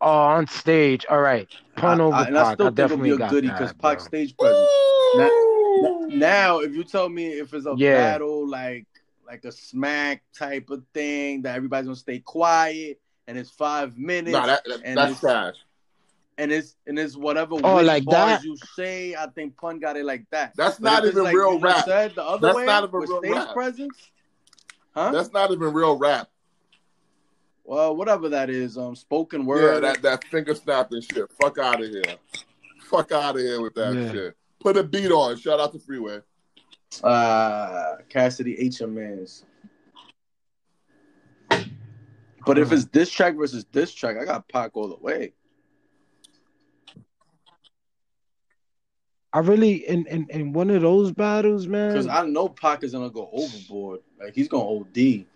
Oh, 0.00 0.08
on 0.10 0.46
stage. 0.48 1.06
All 1.08 1.20
right, 1.20 1.48
pun 1.76 2.00
I, 2.00 2.04
over 2.04 2.16
I, 2.16 2.24
and 2.26 2.38
I 2.38 2.52
still 2.54 2.66
I 2.66 2.70
think 2.70 2.78
it'll 2.78 2.88
definitely 2.88 3.10
be 3.10 3.14
a 3.14 3.18
got 3.18 3.30
goodie 3.30 3.48
because 3.48 3.68
that, 3.70 3.78
bro. 3.78 3.90
Pac's 3.92 4.04
stage 4.04 4.36
presence. 4.36 4.68
Woo! 5.14 6.08
Now, 6.08 6.60
if 6.60 6.74
you 6.74 6.84
tell 6.84 7.08
me 7.08 7.26
if 7.28 7.52
it's 7.54 7.66
a 7.66 7.74
Yeah. 7.76 7.94
battle 8.12 8.48
like 8.48 8.86
like 9.26 9.44
a 9.44 9.52
smack 9.52 10.22
type 10.36 10.70
of 10.70 10.82
thing 10.94 11.42
that 11.42 11.56
everybody's 11.56 11.86
gonna 11.86 11.96
stay 11.96 12.18
quiet 12.20 13.00
and 13.26 13.36
it's 13.36 13.50
five 13.50 13.98
minutes 13.98 14.32
Nah, 14.32 14.46
that, 14.46 14.62
that- 14.66 14.80
and 14.84 14.96
that's 14.96 15.12
it's 15.12 15.20
trash. 15.20 15.54
and 16.38 16.52
it's 16.52 16.76
and 16.86 16.98
it's 16.98 17.16
whatever 17.16 17.54
Oh, 17.62 17.80
like 17.82 18.04
bars 18.04 18.42
that? 18.42 18.44
you 18.44 18.56
say. 18.56 19.14
I 19.14 19.26
think 19.28 19.56
Pun 19.56 19.78
got 19.80 19.96
it 19.96 20.04
like 20.04 20.26
that. 20.30 20.52
That's 20.56 20.78
But 20.78 20.90
not 20.90 21.04
even 21.06 21.24
like 21.24 21.34
real 21.34 21.54
you 21.54 21.58
rap. 21.58 21.84
Said 21.84 22.14
the 22.14 22.22
other 22.22 22.46
That's 22.48 22.56
way 22.56 22.66
not 22.66 22.84
even 22.84 23.00
with 23.00 23.10
real 23.10 23.18
stage 23.20 23.32
rap. 23.32 23.52
presence, 23.54 24.10
huh? 24.92 25.10
That's 25.12 25.32
not 25.32 25.50
even 25.50 25.72
real 25.72 25.96
rap. 25.98 26.28
well, 27.64 27.96
whatever 27.96 28.28
that 28.28 28.48
is, 28.48 28.78
um, 28.78 28.94
spoken 28.94 29.40
Yeah, 29.40 29.46
word. 29.46 29.82
that, 29.84 30.02
that 30.02 30.24
finger 30.30 30.54
snapping 30.54 31.00
shit. 31.00 31.28
Fuck 31.32 31.58
out 31.58 31.82
of 31.82 31.88
here. 31.90 32.14
Fuck 32.84 33.10
out 33.10 33.34
of 33.34 33.40
here 33.40 33.60
with 33.60 33.74
that 33.74 33.94
Yeah. 33.94 34.12
shit. 34.12 34.36
Put 34.60 34.76
a 34.76 34.84
beat 34.84 35.10
on. 35.10 35.36
Shout 35.36 35.58
out 35.58 35.72
to 35.72 35.78
Freeway. 35.80 36.20
Uh 37.02 37.96
Cassidy 38.08 38.56
HMS. 38.68 39.44
But 42.46 42.58
if 42.58 42.70
it's 42.72 42.84
this 42.86 43.10
track 43.10 43.34
versus 43.34 43.66
this 43.72 43.92
track, 43.92 44.16
I 44.20 44.24
got 44.24 44.48
Pac 44.48 44.76
all 44.76 44.88
the 44.88 44.96
way. 44.96 45.32
I 49.32 49.40
really 49.40 49.86
in, 49.86 50.06
in 50.06 50.26
in 50.30 50.52
one 50.52 50.70
of 50.70 50.80
those 50.80 51.12
battles, 51.12 51.66
man. 51.66 51.92
Because. 51.92 52.06
I 52.06 52.24
know 52.24 52.48
Pac 52.48 52.84
is 52.84 52.92
gonna 52.92 53.10
go 53.10 53.28
overboard. 53.32 54.00
Like 54.18 54.34
he's 54.34 54.48
gonna 54.48 54.64
OD. 54.64 55.26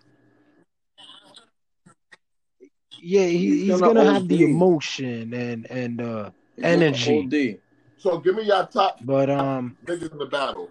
Yeah, 3.03 3.25
he, 3.25 3.37
he's 3.37 3.61
he's 3.61 3.81
gonna 3.81 3.93
gonna 3.93 4.11
have 4.11 4.27
the 4.27 4.43
emotion 4.43 5.33
and 5.33 5.69
and 5.69 6.01
uh, 6.01 6.31
He's 6.55 6.65
gonna 6.65 6.85
Energy. 6.85 7.59
So 7.97 8.17
give 8.17 8.35
me 8.35 8.43
your 8.43 8.65
top 8.65 8.99
but 9.03 9.29
um, 9.29 9.77
niggas 9.85 10.11
in 10.11 10.17
the 10.17 10.25
battle. 10.25 10.69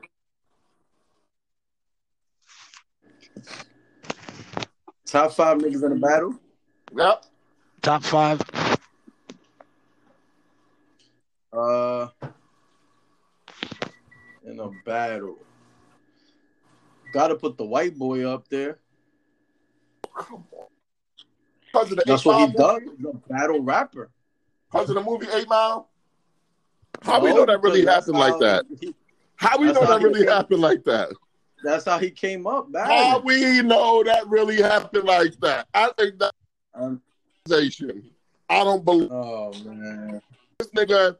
Top 5.07 5.33
five 5.33 5.59
niggas 5.59 5.83
in 5.85 5.91
the 5.91 5.97
battle. 5.97 6.35
Yep. 6.97 7.25
Top 7.83 8.03
five. 8.05 8.41
Uh, 11.53 12.09
in 14.47 14.61
a 14.61 14.71
battle, 14.85 15.37
got 17.13 17.29
to 17.29 17.35
put 17.35 17.57
the 17.57 17.65
white 17.65 17.99
boy 17.99 18.29
up 18.29 18.49
there. 18.49 18.79
Come 20.15 20.45
on. 20.53 20.67
Because 21.73 21.91
of 21.91 21.99
the 21.99 22.05
That's 22.07 22.25
what 22.25 22.39
he 22.39 22.47
Mile 22.47 22.53
does. 22.53 22.81
movie? 22.83 22.97
He's 22.99 23.07
a 23.07 23.33
battle 23.33 23.61
rapper. 23.61 24.11
Because 24.71 24.91
of 24.91 24.95
the 24.97 25.03
movie 25.03 25.27
Eight 25.33 25.49
Mile? 25.49 25.89
How 27.03 27.21
we 27.21 27.31
No, 27.31 27.37
know 27.37 27.47
that 27.47 27.63
really 27.63 27.85
happened 27.85 28.19
like 28.19 28.39
that? 28.41 28.65
How 29.37 29.59
we 29.59 29.67
know 29.73 29.87
that 29.87 30.03
really 30.03 30.27
happened 30.27 30.61
like 30.61 30.85
that? 30.85 31.11
That's 31.63 31.85
how 31.85 31.99
he 31.99 32.11
came 32.11 32.47
up. 32.47 32.69
How 32.75 33.19
we 33.21 33.63
know 33.63 34.03
that 34.05 34.27
really 34.29 34.57
happened 34.57 35.05
like 35.05 35.39
that? 35.41 35.69
I 35.75 35.91
think 35.99 36.19
that 36.19 36.33
Um. 36.75 37.01
I 37.49 38.65
don't 38.65 38.85
believe 38.85 39.11
oh 39.11 39.53
man. 39.65 40.21
this 40.59 40.69
nigga 40.69 41.17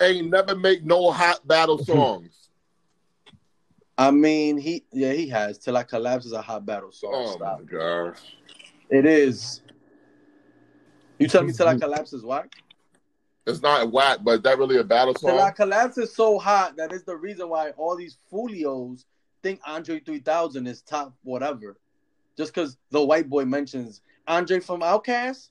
ain't 0.00 0.30
never 0.30 0.56
make 0.56 0.84
no 0.84 1.10
hot 1.10 1.46
battle 1.46 1.78
songs. 1.84 2.48
I 3.96 4.10
mean, 4.10 4.56
he 4.56 4.84
yeah 4.92 5.12
he 5.12 5.28
has. 5.28 5.58
Till 5.58 5.76
I 5.76 5.82
collapse 5.82 6.24
is 6.26 6.32
a 6.32 6.42
hot 6.42 6.64
battle 6.64 6.92
song. 6.92 7.12
Oh 7.14 7.32
Stop. 7.32 7.60
my 7.60 7.64
gosh. 7.64 8.16
It 8.90 9.06
is. 9.06 9.62
You 11.18 11.26
tell 11.28 11.42
me 11.42 11.52
till 11.52 11.68
I 11.68 11.76
collapse 11.76 12.12
is 12.12 12.24
whack. 12.24 12.54
It's 13.46 13.62
not 13.62 13.90
whack, 13.90 14.18
but 14.22 14.32
is 14.36 14.42
that 14.42 14.58
really 14.58 14.76
a 14.76 14.84
battle 14.84 15.14
song? 15.14 15.30
Till 15.30 15.40
I 15.40 15.50
collapse 15.50 15.98
is 15.98 16.14
so 16.14 16.38
hot 16.38 16.76
that 16.76 16.92
is 16.92 17.04
the 17.04 17.16
reason 17.16 17.48
why 17.48 17.70
all 17.70 17.96
these 17.96 18.18
folios 18.30 19.04
think 19.48 19.60
Andre 19.66 19.98
3000 20.00 20.66
is 20.66 20.82
top 20.82 21.14
whatever. 21.22 21.78
Just 22.36 22.52
because 22.52 22.76
the 22.90 23.02
white 23.02 23.30
boy 23.30 23.46
mentions 23.46 24.02
Andre 24.26 24.60
from 24.60 24.80
Outkast, 24.80 25.48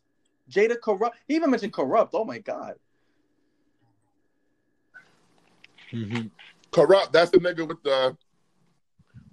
Jada 0.51 0.77
Kurupt. 0.77 1.13
He 1.27 1.35
even 1.35 1.49
mentioned 1.49 1.73
Kurupt. 1.73 2.09
Oh 2.13 2.23
my 2.23 2.37
god. 2.37 2.75
Mhm. 5.91 6.29
Kurupt. 6.71 7.11
That's 7.11 7.31
the 7.31 7.39
nigga 7.39 7.67
with 7.67 7.81
the 7.81 8.15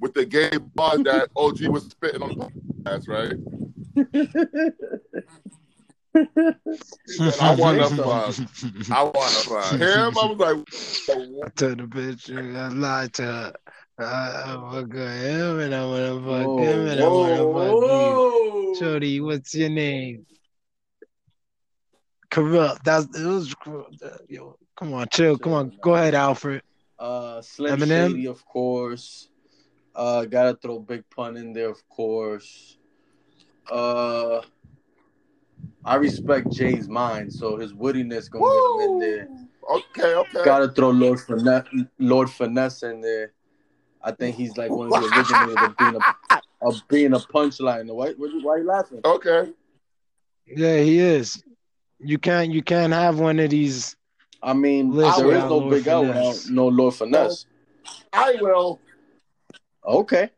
with 0.01 0.15
the 0.15 0.25
gay 0.25 0.51
bars 0.75 1.03
that 1.03 1.29
OG 1.37 1.69
was 1.69 1.85
spitting 1.85 2.23
on 2.23 2.31
the 2.31 2.49
podcast, 2.85 3.09
right? 3.09 3.37
I 7.41 7.55
want 7.55 7.79
to 7.79 7.89
fuck. 7.97 8.91
I 8.91 9.03
want 9.03 9.31
to 9.31 9.49
fuck 9.49 9.73
him. 9.75 10.19
I 10.19 10.27
was 10.27 10.39
like, 10.39 11.55
to 11.57 11.75
the 11.75 11.85
bitch. 11.85 12.31
I 12.35 12.69
lied 12.69 13.13
to 13.15 13.23
her. 13.23 13.53
I, 13.99 14.03
I 14.03 14.71
fuck 14.73 14.93
him 14.93 15.61
and 15.61 15.75
I 15.75 15.85
wanna 15.85 16.15
fuck 16.15 16.47
Whoa, 16.47 16.59
him 16.59 16.87
and 16.89 17.01
I 17.01 17.09
wanna 17.09 17.47
whoa, 17.47 17.81
fuck 17.81 17.91
you. 17.91 18.75
whoa. 18.75 18.75
Shorty, 18.75 19.21
what's 19.21 19.55
your 19.55 19.69
name? 19.69 20.27
Kurupt. 22.31 22.83
That's 22.83 23.05
it 23.17 23.25
was 23.25 23.55
corrupt. 23.55 24.03
Uh, 24.03 24.19
Yo, 24.29 24.59
come 24.77 24.95
on, 24.95 25.07
chill. 25.13 25.39
Come 25.39 25.53
on, 25.53 25.73
go 25.81 25.95
ahead, 25.95 26.15
Alfred. 26.15 26.63
Uh, 26.99 27.41
Slim 27.41 27.79
Eminem? 27.79 28.11
Shady, 28.11 28.27
of 28.27 28.45
course. 28.47 29.29
Uh, 29.95 30.25
gotta 30.25 30.57
throw 30.57 30.81
Big 30.81 31.05
Pun 31.11 31.37
in 31.37 31.53
there, 31.53 31.71
of 31.71 31.89
course. 31.89 32.79
Uh, 33.71 34.41
I 35.85 35.95
respect 35.97 36.51
Jay's 36.51 36.89
mind, 36.89 37.33
so 37.33 37.57
his 37.57 37.73
wittiness 37.73 38.29
gonna 38.29 38.45
get 38.45 38.87
him 38.87 38.91
in 38.91 38.99
there. 38.99 39.29
okay, 39.77 40.15
okay. 40.15 40.45
Gotta 40.45 40.69
throw 40.73 40.91
Lord 40.91 41.21
Finesse, 41.21 41.69
Lord 42.01 42.29
Finesse 42.29 42.83
in 42.83 43.01
there. 43.01 43.33
I 44.05 44.13
think 44.13 44.37
he's 44.37 44.57
like 44.57 44.71
one 44.71 44.87
of 44.87 44.93
the 44.93 45.09
originators 45.17 45.57
of 45.69 45.77
being 45.79 45.97
a 45.97 46.41
of 46.61 46.83
being 46.89 47.13
a 47.15 47.19
punchline. 47.19 47.87
Why, 47.87 48.11
why, 48.13 48.29
why 48.43 48.57
you 48.59 48.67
laughing? 48.67 49.01
Okay. 49.05 49.51
Yeah, 50.47 50.79
he 50.79 50.99
is. 50.99 51.43
You 51.99 52.19
can't 52.19 52.53
you 52.53 52.63
can't 52.63 52.93
have 52.93 53.19
one 53.19 53.39
of 53.39 53.51
these. 53.51 53.97
I 54.43 54.53
mean, 54.53 54.93
Listen, 54.93 55.27
there 55.27 55.37
is 55.39 55.45
no 55.45 55.59
Lord 55.59 55.71
Big 55.71 55.87
L 55.87 56.05
without 56.05 56.47
no 56.51 56.69
Lord 56.69 56.95
Finesse. 56.95 57.47
I 58.13 58.37
will. 58.41 58.79
Okay. 59.87 60.31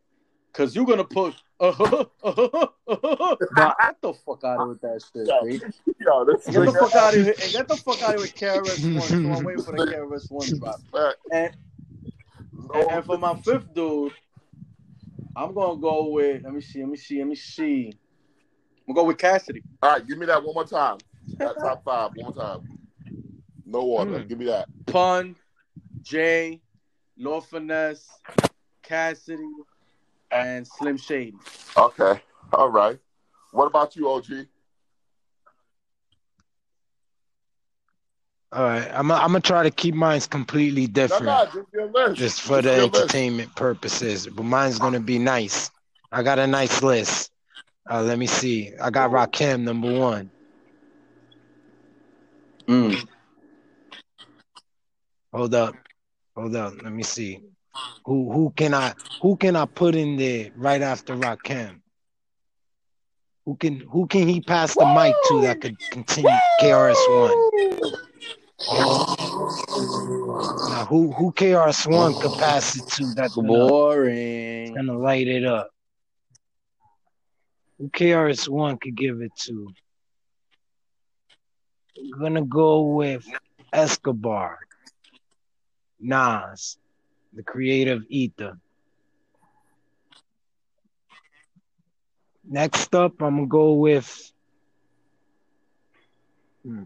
Cause 0.53 0.75
you're 0.75 0.87
gonna 0.87 1.05
put 1.05 1.35
uh, 1.61 1.69
uh, 1.69 2.05
uh, 2.23 3.37
get 3.67 4.01
the 4.03 4.13
fuck 4.27 4.45
out 4.45 4.61
of 4.61 4.69
with 4.69 4.81
that 4.83 5.03
shit, 5.13 5.27
Yo, 5.27 5.43
B. 5.43 5.61
Yo, 6.01 6.25
Get 6.25 6.43
the 6.45 6.73
fuck 6.79 6.95
out 6.95 7.15
of 7.15 7.25
here 7.25 7.35
and 7.43 7.53
get 7.53 7.69
the 7.69 7.77
fuck 7.77 8.03
out 8.03 8.15
of 8.15 8.21
here 8.21 8.21
with 8.21 8.35
KRS 8.37 8.95
One. 8.95 9.03
So 9.03 9.17
I'm 9.17 9.45
waiting 9.45 9.63
for 9.63 9.73
the 9.73 9.87
KRS 9.87 10.31
One 10.31 10.59
drop. 10.59 11.15
And, 11.33 11.57
and 12.75 12.91
and 12.91 13.05
for 13.05 13.19
my 13.19 13.35
fifth 13.37 13.73
dude, 13.75 14.13
I'm 15.35 15.55
gonna 15.55 15.81
go 15.81 16.09
with 16.09 16.43
let 16.45 16.53
me 16.53 16.61
see, 16.61 16.81
let 16.81 16.89
me 16.89 16.97
see, 16.97 17.19
let 17.19 17.29
me 17.29 17.35
see. 17.35 17.93
I'm 18.89 18.95
gonna 18.95 19.05
go 19.05 19.09
with 19.09 19.19
Cassidy. 19.19 19.63
All 19.83 19.93
right, 19.93 20.07
give 20.07 20.19
me 20.19 20.27
that 20.27 20.43
one 20.43 20.55
more 20.55 20.65
time. 20.65 20.99
That 21.39 21.55
top 21.61 21.85
five, 21.85 22.13
one 22.15 22.35
more 22.35 22.45
time. 22.45 22.61
No 23.65 23.81
order. 23.81 24.21
Hmm. 24.21 24.27
Give 24.27 24.39
me 24.39 24.47
that. 24.47 24.69
Pun, 24.87 25.35
Jay, 26.03 26.61
Lord 27.19 27.45
Finesse, 27.45 28.09
Cassidy, 28.83 29.43
and 30.31 30.67
Slim 30.67 30.97
Shady. 30.97 31.35
Okay. 31.77 32.21
All 32.53 32.71
right. 32.71 32.99
What 33.51 33.67
about 33.67 33.97
you, 33.97 34.09
OG? 34.09 34.47
All 38.57 38.65
right, 38.65 38.91
I'm 38.91 39.11
I'm 39.11 39.33
gonna 39.33 39.41
try 39.41 39.65
to 39.65 39.71
keep 39.71 39.95
mine 39.95 40.19
completely 40.23 40.87
different, 40.87 41.27
no, 41.27 41.45
just 41.45 41.73
your 41.75 41.93
list. 41.93 42.17
just 42.17 42.41
for 42.41 42.63
the 42.63 42.75
your 42.75 42.87
list. 42.87 42.97
entertainment 42.97 43.55
purposes. 43.55 44.27
But 44.27 44.45
mine's 44.45 44.79
gonna 44.79 44.99
be 44.99 45.19
nice. 45.19 45.71
I 46.11 46.23
got 46.23 46.39
a 46.39 46.47
nice 46.47 46.83
list. 46.83 47.31
Uh, 47.91 48.01
let 48.01 48.19
me 48.19 48.27
see. 48.27 48.73
I 48.83 48.89
got 48.89 49.11
Rakim 49.11 49.61
number 49.61 49.93
one. 49.93 50.31
Mm. 52.67 53.07
Hold 55.35 55.55
up, 55.55 55.75
hold 56.35 56.57
up. 56.57 56.83
Let 56.83 56.95
me 56.95 57.03
see. 57.03 57.43
Who 58.07 58.33
who 58.33 58.55
can 58.57 58.73
I 58.73 58.95
who 59.21 59.37
can 59.37 59.55
I 59.55 59.67
put 59.67 59.95
in 59.95 60.17
there 60.17 60.51
right 60.57 60.81
after 60.81 61.15
Rakim? 61.15 61.81
Who 63.45 63.55
can 63.57 63.81
who 63.81 64.07
can 64.07 64.27
he 64.27 64.41
pass 64.41 64.75
the 64.75 64.87
mic 64.87 65.15
to 65.29 65.43
that 65.43 65.61
could 65.61 65.77
continue 65.91 66.31
KRS 66.63 67.21
One? 67.21 68.06
Now 70.69 70.85
who 70.89 71.13
who 71.13 71.33
KRS 71.33 71.87
One 71.91 72.15
could 72.15 72.33
pass 72.33 72.77
it 72.77 72.87
to 72.93 73.13
that's 73.15 73.35
gonna, 73.35 73.49
Boring. 73.49 74.75
gonna 74.75 74.99
light 74.99 75.29
it 75.29 75.45
up? 75.45 75.71
Who 77.79 77.89
KRS 77.91 78.49
One 78.49 78.79
could 78.79 78.97
give 78.97 79.21
it 79.21 79.33
to? 79.41 79.73
I'm 81.99 82.21
gonna 82.21 82.45
go 82.45 82.83
with 82.83 83.27
Escobar, 83.73 84.59
Nas, 86.01 86.79
the 87.33 87.43
creative 87.43 88.05
Ether. 88.09 88.59
Next 92.49 92.95
up, 92.95 93.21
I'm 93.21 93.37
gonna 93.37 93.47
go 93.47 93.73
with. 93.75 94.33
Hmm. 96.65 96.85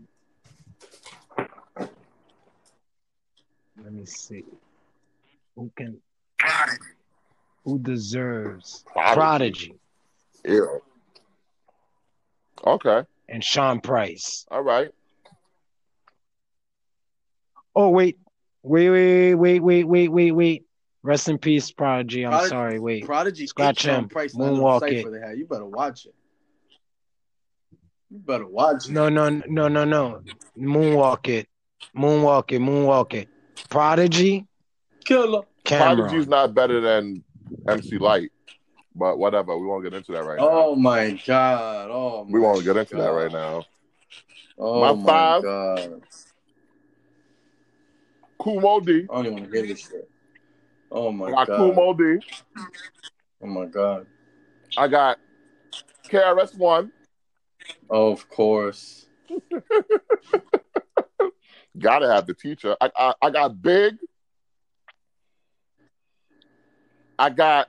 Let 3.90 3.98
me 3.98 4.06
see. 4.06 4.44
Who 5.56 5.68
can? 5.76 6.00
Who 7.64 7.80
deserves 7.80 8.84
Prodigy 8.86 9.74
Yeah. 10.44 10.60
Okay. 12.64 13.02
and 13.28 13.42
Sean 13.42 13.80
Price? 13.80 14.46
All 14.48 14.62
right. 14.62 14.90
Oh 17.74 17.88
wait, 17.88 18.16
wait, 18.62 18.90
wait, 18.90 19.34
wait, 19.34 19.58
wait, 19.60 19.84
wait, 19.84 20.08
wait, 20.08 20.32
wait. 20.32 20.66
Rest 21.02 21.28
in 21.28 21.38
peace, 21.38 21.72
Prodigy. 21.72 22.24
I'm 22.24 22.30
Prodigy- 22.30 22.48
sorry. 22.48 22.78
Wait. 22.78 23.04
Prodigy 23.06 23.46
Scratch 23.48 23.84
him. 23.84 24.08
Price 24.08 24.34
Moonwalk 24.36 24.82
Moonwalk 24.82 24.92
it. 24.92 25.10
they 25.10 25.18
had. 25.26 25.36
You 25.36 25.46
better 25.46 25.66
watch 25.66 26.06
it. 26.06 26.14
You 28.08 28.18
better 28.18 28.46
watch 28.46 28.86
it. 28.88 28.92
No, 28.92 29.08
no, 29.08 29.30
no, 29.30 29.66
no, 29.66 29.84
no. 29.84 30.22
Moonwalk 30.56 31.26
it. 31.28 31.48
Moonwalk 31.96 32.52
it. 32.52 32.60
Moonwalk 32.60 33.14
it. 33.14 33.28
Prodigy, 33.68 34.46
Killer. 35.04 35.42
Prodigy's 35.64 36.26
not 36.28 36.54
better 36.54 36.80
than 36.80 37.22
MC 37.68 37.98
Lyte, 37.98 38.30
but 38.94 39.18
whatever. 39.18 39.56
We 39.58 39.66
won't 39.66 39.84
get 39.84 39.94
into 39.94 40.12
that 40.12 40.24
right 40.24 40.38
Oh 40.40 40.74
now. 40.74 40.80
my 40.80 41.20
god. 41.26 41.90
Oh 41.90 42.24
my 42.24 42.30
We 42.32 42.40
won't 42.40 42.64
get 42.64 42.76
into 42.76 42.96
that 42.96 43.02
God. 43.02 43.10
right 43.12 43.32
now. 43.32 43.66
Oh 44.58 44.80
My 44.80 44.92
my, 44.92 45.06
five. 45.06 45.42
god. 45.42 46.02
Kool 48.38 48.60
Moe 48.60 48.80
Dee. 48.80 49.06
I 49.10 49.14
don't 49.14 49.26
even 49.26 49.38
want 49.38 49.50
to 49.50 49.56
hear 49.58 49.66
this 49.66 49.80
shit. 49.80 50.08
Oh 50.90 51.12
my 51.12 51.26
I 51.26 51.30
got 51.30 51.46
god. 51.48 51.56
Kool 51.56 51.74
Moe 51.74 51.94
Dee. 51.94 52.20
Oh 53.42 53.46
my 53.46 53.66
god. 53.66 54.06
I 54.76 54.88
got 54.88 55.18
KRS 56.08 56.56
One. 56.56 56.90
Oh, 57.88 58.12
of 58.12 58.28
course. 58.28 59.06
Gotta 61.78 62.08
have 62.12 62.26
the 62.26 62.34
teacher. 62.34 62.76
I, 62.80 62.90
I 62.96 63.14
I 63.22 63.30
got 63.30 63.60
Big. 63.62 63.96
I 67.18 67.30
got 67.30 67.68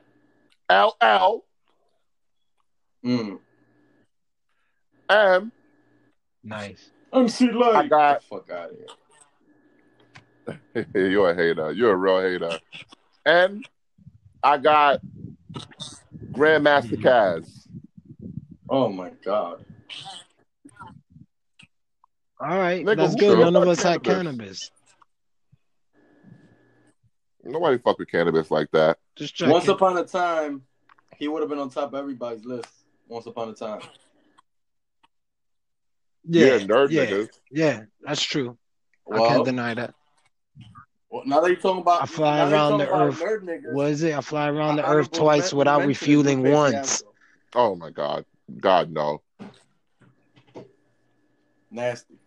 LL. 0.70 1.44
Mm. 3.06 3.40
And 5.10 5.52
Nice. 6.44 6.90
MC 7.14 7.52
Lyte. 7.52 7.76
I 7.76 7.88
got- 7.88 8.22
the 8.22 8.28
fuck 8.28 8.50
out 8.50 8.72
of 8.72 8.78
here. 8.78 8.88
you're 11.12 11.30
a 11.32 11.36
hater. 11.36 11.72
You're 11.72 11.92
a 11.92 11.96
real 11.96 12.22
hater. 12.22 12.60
And 13.26 13.68
I 14.44 14.58
got 14.58 15.02
Grandmaster 16.32 17.00
Caz. 17.02 17.68
Oh 18.70 18.90
my 18.90 19.12
god. 19.24 19.66
All 22.42 22.58
right, 22.58 22.84
Nigga, 22.84 22.96
that's 22.98 23.14
who 23.14 23.20
good. 23.20 23.38
None 23.40 23.56
of 23.56 23.62
about 23.62 23.72
us 23.72 23.84
had 23.84 24.02
Canibus? 24.02 24.38
Canibus. 24.38 24.72
Nobody 27.44 27.78
fuck 27.78 28.00
with 28.00 28.10
Canibus 28.10 28.50
like 28.50 28.72
that. 28.72 28.98
Just 29.16 29.36
checking. 29.36 29.54
Once 29.54 29.68
upon 29.68 29.96
a 29.98 30.04
time, 30.04 30.64
he 31.18 31.28
would 31.28 31.42
have 31.42 31.50
been 31.50 31.60
on 31.60 31.70
top 31.70 31.90
of 31.90 31.96
everybody's 31.96 32.44
list. 32.44 32.68
Once 33.08 33.28
upon 33.28 33.50
a 33.50 33.54
time. 33.54 33.82
yeah, 36.28 36.58
nerd 36.60 36.90
yeah, 36.90 37.06
niggas. 37.06 37.30
yeah, 37.52 37.82
that's 38.02 38.24
true. 38.24 38.58
I 39.14 39.20
can't 39.20 39.46
deny 39.46 39.76
that. 39.76 39.94
well, 41.12 41.22
now 41.26 41.42
that 41.42 41.48
you're 41.48 41.58
talking 41.58 41.82
about, 41.82 42.02
I 42.02 42.06
fly 42.08 42.38
now 42.38 42.46
that 42.46 42.50
you're 42.50 42.58
around 42.60 42.78
the 42.80 42.90
earth. 42.90 43.22
nerd 43.22 43.44
niggas, 43.44 43.74
What 43.74 43.88
is 43.90 44.02
it? 44.02 44.16
I 44.16 44.22
fly 44.22 44.48
around 44.48 44.78
the 44.78 44.84
honorable 44.84 45.00
earth 45.00 45.12
twice 45.12 45.52
men- 45.52 45.58
without 45.60 45.86
refueling 45.86 46.42
once. 46.42 46.74
Fiasco. 46.74 47.14
Oh 47.54 47.76
my 47.76 47.92
God. 47.92 48.26
God 48.60 48.92
no. 48.92 49.22
Nasty. 51.70 52.21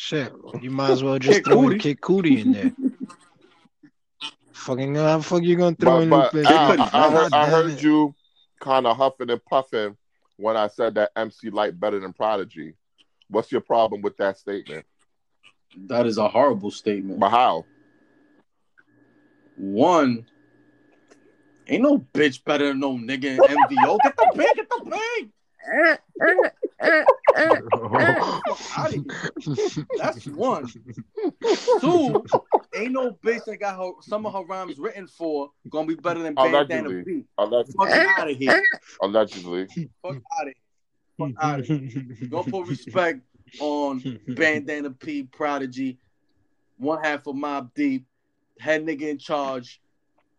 Shit, 0.00 0.32
you 0.60 0.70
might 0.70 0.92
as 0.92 1.02
well 1.02 1.18
just 1.18 1.38
Kid 1.38 1.44
throw 1.44 1.62
in 1.62 1.70
Cudi. 1.70 1.80
Kid 1.80 2.00
Cudi 2.00 2.38
in 2.38 2.52
there. 2.52 2.72
Fucking, 4.52 4.94
how 4.94 5.16
the 5.16 5.24
fuck 5.24 5.42
you 5.42 5.56
gonna 5.56 5.74
throw 5.74 5.96
But, 5.96 6.02
in 6.02 6.10
but 6.10 6.34
Lupe? 6.34 6.46
Al, 6.46 6.76
Cudi, 6.76 6.94
I, 6.94 7.06
I 7.06 7.10
heard, 7.10 7.34
I 7.34 7.46
God 7.46 7.50
heard 7.50 7.82
you 7.82 8.14
kind 8.60 8.86
of 8.86 8.96
huffing 8.96 9.28
and 9.28 9.44
puffing 9.44 9.96
when 10.36 10.56
I 10.56 10.68
said 10.68 10.94
that 10.94 11.10
MC 11.16 11.50
Lyte 11.50 11.80
better 11.80 11.98
than 11.98 12.12
Prodigy. 12.12 12.74
What's 13.28 13.50
your 13.50 13.60
problem 13.60 14.00
with 14.00 14.16
that 14.18 14.38
statement? 14.38 14.86
That 15.88 16.06
is 16.06 16.16
a 16.18 16.28
horrible 16.28 16.70
statement. 16.70 17.18
But 17.18 17.30
how? 17.30 17.66
One, 19.56 20.26
ain't 21.66 21.82
no 21.82 21.98
bitch 22.14 22.44
better 22.44 22.68
than 22.68 22.78
no 22.78 22.92
nigga 22.92 23.24
in 23.24 23.38
MVO. 23.40 24.00
Get 24.04 24.16
the 24.16 24.30
pig, 24.36 24.48
get 24.54 24.68
the 24.68 24.92
pig. 26.20 26.50
Out 26.80 27.10
of 28.86 28.92
here. 28.92 29.04
That's 29.96 30.26
one. 30.28 30.66
Two, 31.80 32.24
ain't 32.74 32.92
no 32.92 33.12
bitch 33.24 33.44
that 33.44 33.58
got 33.58 33.76
her 33.76 33.92
some 34.02 34.26
of 34.26 34.32
her 34.32 34.42
rhymes 34.42 34.78
written 34.78 35.06
for 35.06 35.50
gonna 35.68 35.86
be 35.86 35.94
better 35.94 36.22
than 36.22 36.34
Bandana 36.34 36.88
Allegedly. 36.88 37.02
B. 37.02 37.24
Allegedly. 37.38 37.74
Fuck 37.78 37.90
out 38.18 38.30
of 38.30 38.36
here. 38.36 38.64
Allegedly. 39.02 39.66
Fuck 40.02 40.16
out 40.38 40.48
of 40.48 40.54
here. 40.54 40.54
Fuck 41.18 41.32
out 41.42 41.60
of 41.60 41.66
here. 41.66 42.28
Don't 42.28 42.50
put 42.50 42.68
respect 42.68 43.20
on 43.60 44.20
Bandana 44.28 44.90
P, 44.90 45.24
Prodigy, 45.24 45.98
one 46.76 47.02
half 47.02 47.26
of 47.26 47.34
Mobb 47.34 47.70
Deep, 47.74 48.04
head 48.60 48.84
nigga 48.84 49.02
in 49.02 49.18
charge, 49.18 49.80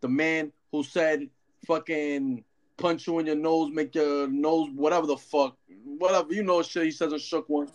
the 0.02 0.08
man 0.08 0.52
who 0.72 0.84
said 0.84 1.30
fucking 1.66 2.44
punch 2.78 3.08
you 3.08 3.20
in 3.20 3.26
your 3.26 3.36
nose, 3.36 3.72
make 3.72 3.94
your 3.96 4.28
nose 4.28 4.70
whatever 4.74 5.08
the 5.08 5.18
fuck, 5.18 5.58
whatever 6.00 6.34
you 6.34 6.44
know 6.44 6.64
shit. 6.64 6.86
He 6.86 6.92
says 6.92 7.14
a 7.14 7.20
shook 7.20 7.48
one, 7.50 7.68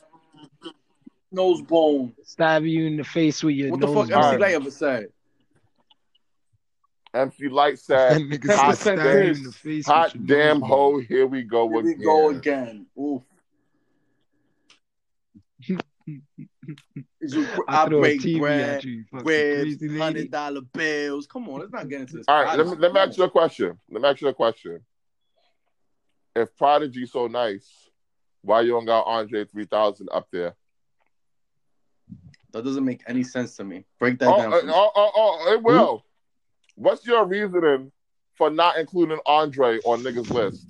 nose 1.31 1.63
bone. 1.63 2.15
Stab 2.25 2.65
you 2.65 2.87
in 2.87 2.97
the 2.97 3.05
face 3.05 3.43
with 3.45 3.55
your 3.55 3.71
What 3.71 3.81
the 3.81 3.87
fuck 3.87 3.97
All 3.97 4.03
MC 4.05 4.17
right. 4.19 4.41
Light 4.41 4.55
ever 4.55 4.71
said? 4.71 5.09
MC 7.15 7.49
Lyte 7.49 7.75
That 7.75 7.79
said, 7.79 8.23
nigga 8.23 8.55
Hot 8.57 8.77
said 8.77 8.99
stab 8.99 9.25
you 9.25 9.31
in 9.33 9.43
the 9.45 9.53
face. 9.53 9.87
hot 9.87 10.17
damn 10.27 10.59
nose. 10.61 10.69
hoe, 10.69 10.99
here 11.01 11.27
we 11.29 11.43
go 11.43 11.69
Here 11.69 11.83
we 11.83 11.95
go 11.95 12.31
again. 12.31 12.87
Oof. 13.01 13.23
You, 15.61 15.79
I 17.69 17.85
I 17.85 17.89
throw 17.89 17.99
a 17.99 18.01
break 18.01 18.21
TV 18.21 18.39
bread, 18.41 18.61
at 18.79 18.85
you, 18.85 18.93
you 18.93 19.05
fucking 19.11 19.27
ribs, 19.27 19.61
crazy 19.63 19.89
lady. 19.89 20.01
hundred 20.01 20.31
dollar 20.31 20.61
bills. 20.61 21.27
Come 21.27 21.49
on, 21.49 21.61
let's 21.61 21.73
not 21.73 21.89
get 21.89 22.01
into 22.03 22.17
this. 22.17 22.25
All 22.29 22.43
right, 22.43 22.59
let 22.59 22.67
me, 22.67 22.75
let 22.77 22.93
me 22.93 23.01
ask 23.01 23.17
you 23.17 23.25
a 23.25 23.31
question. 23.31 23.79
Let 23.91 24.03
me 24.03 24.09
ask 24.09 24.21
you 24.21 24.29
a 24.29 24.35
question. 24.35 24.81
If 26.37 26.55
Prodigy's 26.57 27.13
so 27.13 27.29
nice, 27.29 27.84
why 28.45 28.61
you 28.61 28.71
don't 28.73 28.85
got 28.85 29.03
Andre 29.07 29.45
3000 29.45 30.09
up 30.13 30.29
there? 30.31 30.55
That 32.53 32.65
doesn't 32.65 32.85
make 32.85 33.03
any 33.07 33.25
sense 33.25 33.57
to 33.57 33.65
me. 33.65 33.85
Break 33.99 34.19
that 34.21 34.29
Oh, 34.29 34.39
down. 34.39 34.53
oh, 34.53 34.91
oh, 34.95 35.11
oh, 35.17 35.53
it 35.53 35.63
will. 35.63 36.05
What's 36.77 37.07
your 37.07 37.25
reasoning 37.25 37.91
for 38.35 38.51
not 38.51 38.79
including 38.79 39.19
Andre 39.27 39.79
on 39.85 40.03
niggas' 40.03 40.31
list? 40.31 40.67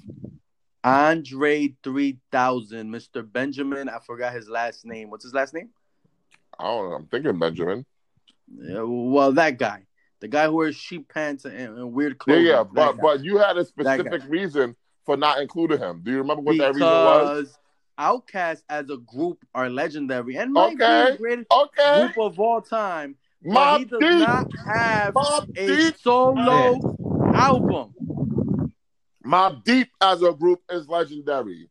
Andre 0.85 1.75
3000, 1.83 2.91
Mr. 2.91 3.31
Benjamin. 3.31 3.89
I 3.89 3.99
forgot 3.99 4.35
his 4.35 4.49
last 4.49 4.85
name. 4.85 5.11
What's 5.11 5.25
his 5.25 5.35
last 5.35 5.53
name? 5.55 5.71
I 6.59 6.65
don't 6.65 6.91
know. 6.91 6.97
I'm 6.97 7.07
thinking 7.07 7.39
Benjamin. 7.39 7.85
Yeah, 8.57 8.83
well, 8.83 9.33
that 9.33 9.59
guy. 9.59 9.87
The 10.21 10.29
guy 10.29 10.47
who 10.47 10.55
wears 10.57 10.77
sheep 10.77 11.13
pants 11.13 11.45
and, 11.45 11.55
and 11.57 11.93
weird 11.93 12.19
clothes. 12.19 12.45
yeah, 12.45 12.63
That 12.63 12.73
but 12.73 12.93
guy. 12.97 13.03
but 13.03 13.25
you 13.25 13.39
had 13.39 13.57
a 13.59 13.65
specific 13.65 14.23
reason 14.29 14.77
for 15.05 15.17
not 15.17 15.41
including 15.41 15.79
him. 15.79 16.01
Do 16.03 16.11
you 16.11 16.19
remember 16.19 16.43
what 16.43 16.57
that 16.59 16.75
reason 16.75 16.89
was? 16.89 17.59
Because 17.97 18.23
Outkast 18.33 18.63
as 18.69 18.91
a 18.91 18.97
group 18.99 19.39
are 19.55 19.69
legendary 19.71 20.37
and 20.37 20.53
might 20.53 20.71
be 20.71 20.77
the 20.85 21.17
greatest 21.19 21.47
Okay, 21.51 22.01
group 22.13 22.19
of 22.19 22.39
all 22.41 22.61
time. 22.61 23.17
But 23.43 23.53
Mob 23.53 23.79
he 23.81 23.85
does 23.85 24.01
Deep. 24.01 24.19
not 24.29 24.51
have 24.67 25.15
Mob 25.15 25.49
a 25.57 25.67
Deep. 25.67 25.97
solo 25.99 26.97
album. 27.35 27.95
Mobb 29.25 29.65
Deep 29.65 29.89
as 30.01 30.23
a 30.23 30.33
group 30.33 30.61
is 30.71 30.89
legendary. 30.89 31.69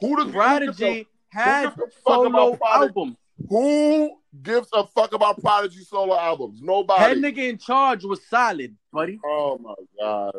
Who 0.00 0.16
does 0.16 0.32
Prodigy 0.32 1.06
has 1.30 1.66
gives 1.66 1.76
a 1.76 1.80
fuck 1.80 1.92
solo 2.06 2.52
about 2.52 2.60
albums. 2.82 3.16
Who 3.48 4.16
gives 4.42 4.68
a 4.72 4.86
fuck 4.86 5.12
about 5.12 5.40
Prodigy 5.40 5.82
solo 5.84 6.16
albums? 6.18 6.60
Nobody. 6.62 7.00
Head 7.02 7.18
nigga 7.18 7.48
in 7.48 7.58
charge 7.58 8.04
was 8.04 8.20
solid, 8.28 8.76
buddy. 8.92 9.18
Oh 9.24 9.58
my 9.58 9.74
god. 9.98 10.36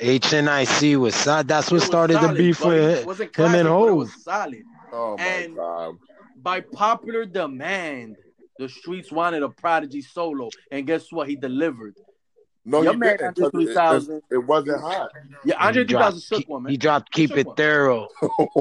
HNIC 0.00 0.96
was 0.96 1.14
solid. 1.14 1.48
That's 1.48 1.70
what 1.70 1.76
was 1.76 1.84
started 1.84 2.18
the 2.20 2.32
beef 2.34 2.60
buddy. 2.60 2.76
It 2.80 2.96
with 2.98 3.06
wasn't 3.06 3.28
him 3.28 3.32
classic, 3.34 3.60
and 3.60 3.68
but 3.68 3.88
it 3.88 3.92
was 3.92 4.22
solid. 4.24 4.62
Oh 4.92 5.16
my 5.16 5.24
And- 5.24 5.56
god. 5.56 5.94
By 6.42 6.60
popular 6.60 7.24
demand, 7.24 8.16
the 8.58 8.68
streets 8.68 9.12
wanted 9.12 9.44
a 9.44 9.48
Prodigy 9.48 10.02
solo, 10.02 10.48
and 10.72 10.86
guess 10.86 11.12
what? 11.12 11.28
He 11.28 11.36
delivered. 11.36 11.94
No, 12.64 12.82
Your 12.82 12.94
you 12.94 12.98
man 12.98 13.16
didn't. 13.16 13.38
It- 13.38 13.50
3000. 13.52 14.16
It, 14.16 14.22
it 14.34 14.38
wasn't 14.38 14.80
hot. 14.80 15.10
Yeah, 15.44 15.64
Andre 15.64 15.84
dropped 15.84 16.14
3000 16.16 16.20
shook 16.22 16.38
Keep- 16.38 16.48
one, 16.48 16.62
man. 16.64 16.70
He 16.72 16.76
dropped 16.76 17.12
Keep 17.12 17.36
It 17.36 17.46
one. 17.46 17.56
Thorough. 17.56 18.08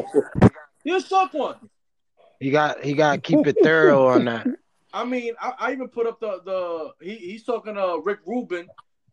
He 0.83 0.99
shook 0.99 1.33
one. 1.33 1.55
He 2.39 2.49
got 2.49 2.83
he 2.83 2.93
got 2.93 3.21
Keep 3.23 3.45
It 3.47 3.57
Thoro 3.63 4.07
on 4.07 4.25
that. 4.25 4.47
I 4.93 5.05
mean, 5.05 5.33
I, 5.39 5.53
I 5.59 5.71
even 5.73 5.87
put 5.89 6.07
up 6.07 6.19
the 6.19 6.41
the 6.43 6.91
he, 7.05 7.15
he's 7.15 7.43
talking 7.43 7.75
to 7.75 8.01
Rick 8.03 8.19
Rubin, 8.25 8.67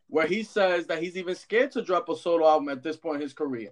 where 0.08 0.26
he 0.26 0.42
says 0.42 0.86
that 0.86 1.02
he's 1.02 1.16
even 1.16 1.34
scared 1.34 1.72
to 1.72 1.82
drop 1.82 2.08
a 2.08 2.16
solo 2.16 2.48
album 2.48 2.68
at 2.70 2.82
this 2.82 2.96
point 2.96 3.16
in 3.16 3.22
his 3.22 3.32
career. 3.32 3.70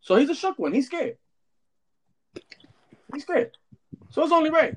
So 0.00 0.16
he's 0.16 0.30
a 0.30 0.34
shook 0.34 0.58
one. 0.58 0.72
He's 0.72 0.86
scared. 0.86 1.16
He's 3.12 3.22
scared. 3.22 3.56
So 4.10 4.22
it's 4.22 4.32
only 4.32 4.50
right. 4.50 4.76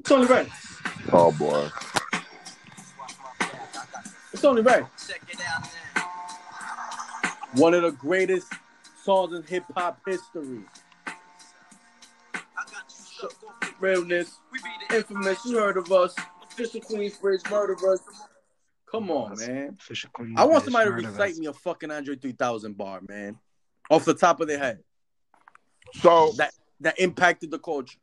It's 0.00 0.10
only 0.10 0.26
right. 0.26 0.48
Oh 1.12 1.32
boy. 1.32 1.68
It's 4.32 4.44
only 4.44 4.62
right. 4.62 4.84
One 7.54 7.74
of 7.74 7.82
the 7.82 7.90
greatest 7.92 8.52
songs 9.02 9.34
in 9.34 9.42
hip 9.42 9.64
hop 9.74 10.00
history. 10.06 10.60
Realness, 13.80 14.38
We 14.52 14.58
be 14.58 14.68
the 14.88 14.96
infamous. 14.96 15.44
You 15.44 15.58
heard 15.58 15.76
of 15.76 15.90
us. 15.92 16.14
Fisher 16.50 16.78
Official 16.78 16.98
Queensbridge 16.98 17.48
murderers. 17.50 18.00
Come 18.90 19.10
on, 19.10 19.36
man. 19.38 19.76
Official 19.78 20.10
Queen 20.12 20.34
I 20.36 20.44
want 20.44 20.64
somebody 20.64 20.90
to 20.90 20.96
recite 20.96 21.32
us. 21.32 21.38
me 21.38 21.46
a 21.46 21.52
fucking 21.52 21.90
Andre 21.90 22.16
3000 22.16 22.76
bar, 22.76 23.00
man. 23.08 23.38
Off 23.90 24.04
the 24.04 24.14
top 24.14 24.40
of 24.40 24.48
their 24.48 24.58
head. 24.58 24.78
So 25.94 26.32
That 26.36 26.52
that 26.80 26.98
impacted 26.98 27.50
the 27.50 27.58
culture. 27.58 27.98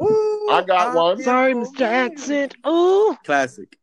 Ooh, 0.00 0.48
I 0.50 0.62
got 0.66 0.94
one. 0.94 1.22
Sorry, 1.22 1.54
Mr. 1.54 1.80
Accent. 1.82 2.56
Ooh, 2.66 3.16
Classic. 3.24 3.76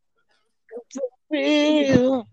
real. 1.30 2.28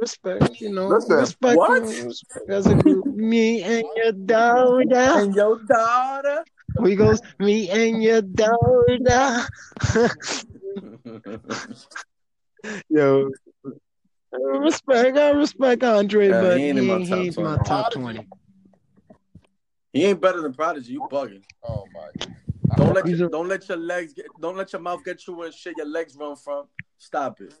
Respect, 0.00 0.60
you 0.60 0.72
know. 0.72 0.88
Listen, 0.88 1.16
respect, 1.16 1.56
what? 1.56 1.82
respect 1.82 2.48
as 2.48 2.66
a 2.66 2.74
group. 2.74 3.06
Me 3.06 3.62
and 3.62 3.84
your 3.96 4.12
daughter. 4.12 4.84
And 4.94 5.34
your 5.34 5.58
daughter. 5.64 6.44
We 6.78 6.94
goes, 6.94 7.20
me 7.40 7.68
and 7.70 8.02
your 8.02 8.22
daughter. 8.22 9.48
Yo. 12.88 13.30
Respect, 14.32 15.16
I 15.16 15.30
respect 15.30 15.82
Andre, 15.82 16.28
Yeah, 16.28 16.40
but 16.40 16.58
he 16.58 16.62
he 16.64 16.68
ain't 16.68 16.78
ain't, 16.78 16.78
in 16.78 16.86
my 16.86 16.98
he 16.98 17.04
top 17.08 17.18
ain't 17.18 17.38
my 17.38 17.56
20. 17.56 17.64
top 17.64 17.92
20. 17.92 18.28
he 19.92 20.04
ain't 20.04 20.20
better 20.20 20.42
than 20.42 20.52
Prodigy. 20.52 20.92
You 20.92 21.00
bugging. 21.00 21.42
Oh 21.64 21.88
my. 21.92 22.10
Don't 22.76 22.94
let 22.94 23.06
your, 23.08 23.26
a- 23.26 23.30
don't 23.30 23.48
let 23.48 23.68
your 23.68 23.78
legs 23.78 24.12
get 24.12 24.26
don't 24.40 24.56
let 24.56 24.72
your 24.72 24.82
mouth 24.82 25.02
get 25.04 25.26
you 25.26 25.42
and 25.42 25.52
shit 25.52 25.76
your 25.76 25.86
legs 25.86 26.14
run 26.16 26.36
from. 26.36 26.66
Stop 26.98 27.40
it. 27.40 27.54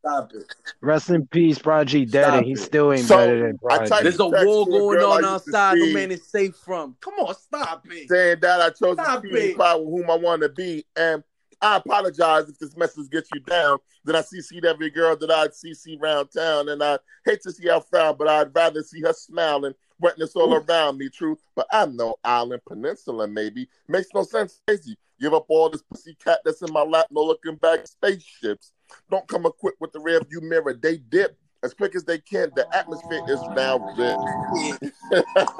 Stop 0.00 0.32
it. 0.32 0.54
Rest 0.80 1.10
in 1.10 1.26
peace, 1.26 1.58
Prodigy 1.58 2.06
dead, 2.06 2.24
Stop 2.24 2.34
and 2.38 2.46
he 2.46 2.52
it. 2.52 2.58
still 2.58 2.92
ain't 2.92 3.04
So, 3.04 3.16
better 3.16 3.38
than 3.40 3.58
I 3.70 3.76
tried 3.76 3.88
Prodigy. 3.88 4.02
There's 4.02 4.20
a 4.20 4.28
war 4.28 4.66
going 4.66 4.98
on 5.00 5.24
outside. 5.24 5.78
No 5.78 5.92
man 5.92 6.10
is 6.10 6.26
safe 6.26 6.56
from. 6.56 6.96
Come 7.00 7.14
on, 7.14 7.34
stop 7.34 7.86
it. 7.90 8.08
saying 8.08 8.38
that 8.40 8.60
I 8.62 8.70
chose 8.70 8.94
Stop 8.94 9.22
to 9.22 9.28
be 9.28 9.54
with 9.54 9.56
whom 9.58 10.10
I 10.10 10.16
want 10.16 10.40
to 10.42 10.48
be. 10.48 10.86
And 10.96 11.22
I 11.60 11.76
apologize 11.76 12.48
if 12.48 12.58
this 12.58 12.76
message 12.76 13.10
gets 13.10 13.28
you 13.34 13.40
down. 13.40 13.78
Then 14.04 14.16
I 14.16 14.20
CC'd 14.20 14.64
every 14.64 14.88
girl 14.88 15.14
that 15.16 15.30
I'd 15.30 15.50
CC 15.50 16.00
around 16.00 16.28
town. 16.28 16.70
And 16.70 16.82
I 16.82 16.98
hate 17.26 17.42
to 17.42 17.52
see 17.52 17.68
her 17.68 17.80
frown, 17.80 18.16
but 18.18 18.28
I'd 18.28 18.54
rather 18.54 18.82
see 18.82 19.02
her 19.02 19.12
smiling, 19.12 19.74
wetness 19.98 20.34
all 20.34 20.54
around 20.54 20.96
me, 20.96 21.10
true. 21.10 21.38
But 21.54 21.66
I'm 21.70 21.94
no 21.96 22.16
island 22.24 22.62
peninsula, 22.66 23.28
maybe. 23.28 23.68
Makes 23.86 24.08
no 24.14 24.22
sense, 24.22 24.62
crazy. 24.66 24.96
Give 25.20 25.34
up 25.34 25.44
all 25.48 25.68
this 25.68 25.82
pussy 25.82 26.14
cat 26.14 26.40
that's 26.44 26.62
in 26.62 26.72
my 26.72 26.82
lap, 26.82 27.06
no 27.10 27.22
looking 27.22 27.56
back 27.56 27.86
spaceships. 27.86 28.72
Don't 29.10 29.28
come 29.28 29.44
equipped 29.44 29.80
with 29.80 29.92
the 29.92 30.00
rear 30.00 30.20
view 30.22 30.40
mirror. 30.40 30.72
They 30.72 30.96
dip 30.96 31.36
as 31.62 31.74
quick 31.74 31.94
as 31.94 32.04
they 32.04 32.18
can. 32.18 32.50
The 32.56 32.66
atmosphere 32.74 33.22
is 33.28 33.40
now 33.54 33.76
lit. 33.96 34.16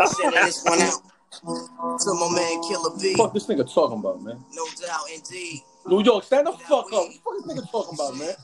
Sending 0.08 0.40
this 0.42 0.64
one 0.64 0.80
out 0.80 1.02
to 2.00 2.14
my 2.14 2.30
man 2.34 2.62
Killer 2.62 2.96
B. 2.98 3.14
Fuck 3.16 3.34
this 3.34 3.46
nigga 3.46 3.72
talking 3.72 3.98
about, 3.98 4.22
man. 4.22 4.42
No 4.52 4.66
doubt, 4.80 5.04
indeed. 5.14 5.60
New 5.86 6.02
York, 6.02 6.24
stand 6.24 6.46
the 6.46 6.52
fuck 6.52 6.86
up. 6.86 6.90
What 6.92 7.12
the 7.12 7.20
fuck 7.22 7.46
this 7.46 7.58
nigga 7.58 7.70
talking 7.70 7.94
about, 7.94 8.16
man? 8.16 8.34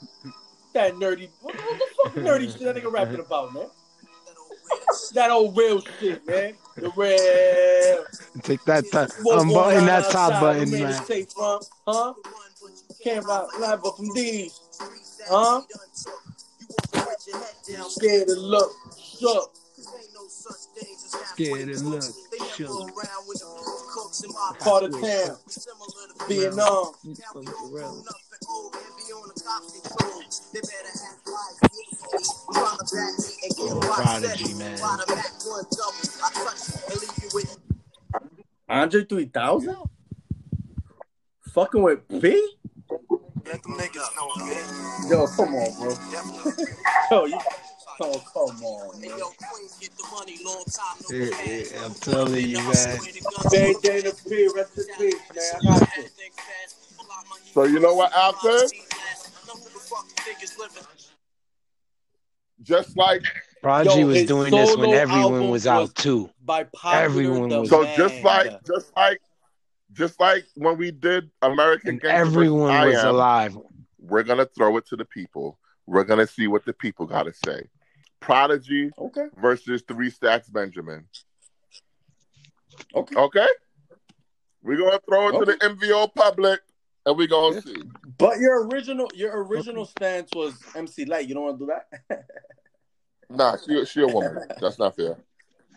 That 0.75 0.95
nerdy. 0.95 1.31
What, 1.41 1.55
what 1.55 1.79
the 1.79 1.87
fuck 2.05 2.15
nerdy 2.15 2.53
shit 2.53 2.61
that 2.61 2.77
nigga 2.77 2.93
rapping 2.93 3.21
about, 3.21 3.55
man? 3.55 3.69
That 5.15 5.31
old 5.31 5.57
real 5.57 5.81
shit, 5.99 6.27
man. 6.27 6.57
The 6.77 6.93
real. 6.95 8.05
Take 8.43 8.63
that 8.67 8.85
top, 8.93 9.09
Walk 9.23 9.43
unbutton 9.43 9.77
around 9.77 9.87
that 9.87 10.11
top 10.11 10.41
button, 10.43 10.71
no 10.71 10.79
man 10.79 10.91
is 10.91 11.09
man. 11.09 11.27
from, 11.27 11.61
huh? 11.87 12.15
Can't 13.03 13.25
ride 13.25 13.47
live 13.59 13.85
up 13.85 13.97
from 13.97 14.13
these. 14.15 14.61
Huh? 15.27 15.63
Scared 17.89 18.29
to 18.29 18.35
look, 18.35 18.71
shook. 18.99 19.55
Scared 21.33 21.75
to 21.75 21.85
look, 21.85 22.05
shook. 22.55 22.93
Part 24.61 24.85
of 24.85 24.93
town, 25.01 25.37
Vietnam. 26.29 26.93
Prodigy, 33.81 34.55
man. 34.55 34.79
Andre 38.77 39.05
3000? 39.05 39.75
Fucking 41.55 41.83
with 41.83 42.07
B? 42.21 42.51
Let 43.47 43.63
them 43.63 43.73
niggas 43.73 44.17
know, 44.17 44.29
man. 44.37 45.11
Yo, 45.11 45.27
come 45.29 45.55
on, 45.55 45.81
bro. 45.81 45.97
Yo, 47.11 47.25
you. 47.25 47.39
Oh, 47.99 48.23
come 48.35 48.63
on, 48.63 49.01
man. 49.01 49.09
yo, 49.19 49.31
Queens 49.49 49.79
get 49.81 49.97
the 49.97 50.05
money, 50.13 50.37
long 50.45 50.63
time 50.67 50.97
no 51.09 51.17
Yeah, 51.17 51.73
yeah, 51.73 51.87
I'm 51.87 51.95
telling 51.95 52.47
you, 52.47 52.59
man. 52.59 53.01
Jay 53.51 53.75
Dana 53.83 54.13
P, 54.29 54.49
rest 54.55 54.77
in 54.77 54.85
peace, 54.99 55.15
man. 55.35 55.45
I 55.57 55.65
got 55.65 55.97
you. 55.97 56.05
So 57.55 57.65
you 57.65 57.81
know 57.81 57.95
what, 57.95 58.13
Alfred? 58.13 58.71
Just 62.63 62.95
like 62.99 63.23
Prodigy 63.67 63.99
Yo, 64.01 64.07
was 64.07 64.25
doing 64.27 64.51
this 64.53 64.77
when 64.77 64.91
everyone 64.91 65.23
album 65.35 65.49
was 65.51 65.67
out 65.67 65.93
too. 65.97 66.31
By 66.45 66.63
popular 66.65 67.05
Everyone 67.05 67.49
was- 67.49 67.69
so, 67.69 67.81
demand. 67.81 67.97
just 67.99 68.23
like 68.23 68.65
just 68.65 68.93
like 68.97 69.21
just 69.93 70.21
like 70.21 70.45
when 70.55 70.79
we 70.79 70.93
did 70.93 71.31
American 71.43 71.91
And 71.91 72.01
Gangster 72.01 72.17
everyone 72.29 72.71
I 72.71 72.87
was 72.87 72.95
Am, 72.99 73.09
alive. 73.09 73.59
we're 73.99 74.23
gonna 74.23 74.47
throw 74.47 74.77
it 74.77 74.87
to 74.87 74.97
the 74.97 75.05
people. 75.05 75.59
We're 75.85 76.05
gonna 76.05 76.29
see 76.29 76.47
what 76.47 76.65
the 76.65 76.73
people 76.75 77.07
gotta 77.07 77.33
say. 77.45 77.69
Prodigy 78.21 78.93
Okay, 78.97 79.27
versus 79.37 79.83
Three 79.89 80.11
Stacks 80.11 80.49
Benjamin. 80.49 81.09
okay. 82.95 83.17
Okay, 83.17 83.47
we're 84.63 84.77
gonna 84.77 85.01
throw 85.09 85.29
it 85.31 85.39
to 85.41 85.45
the 85.45 85.59
MVO 85.65 86.15
public, 86.15 86.61
and 87.05 87.17
we're 87.19 87.27
gonna 87.27 87.61
see. 87.63 87.83
But 88.17 88.39
your 88.39 88.69
original, 88.69 89.09
your 89.15 89.45
original 89.45 89.87
stance 89.87 90.31
was 90.37 90.55
MC 90.77 91.05
Lyte. 91.05 91.27
You 91.29 91.35
don't 91.35 91.43
want 91.45 91.59
to 91.59 91.67
do 91.67 91.73
that? 92.09 92.25
Nah, 93.29 93.57
she 93.57 93.85
she 93.85 94.03
a 94.03 94.09
woman. 94.09 94.39
That's 94.61 94.79
not 94.79 94.97
fair. 94.97 95.17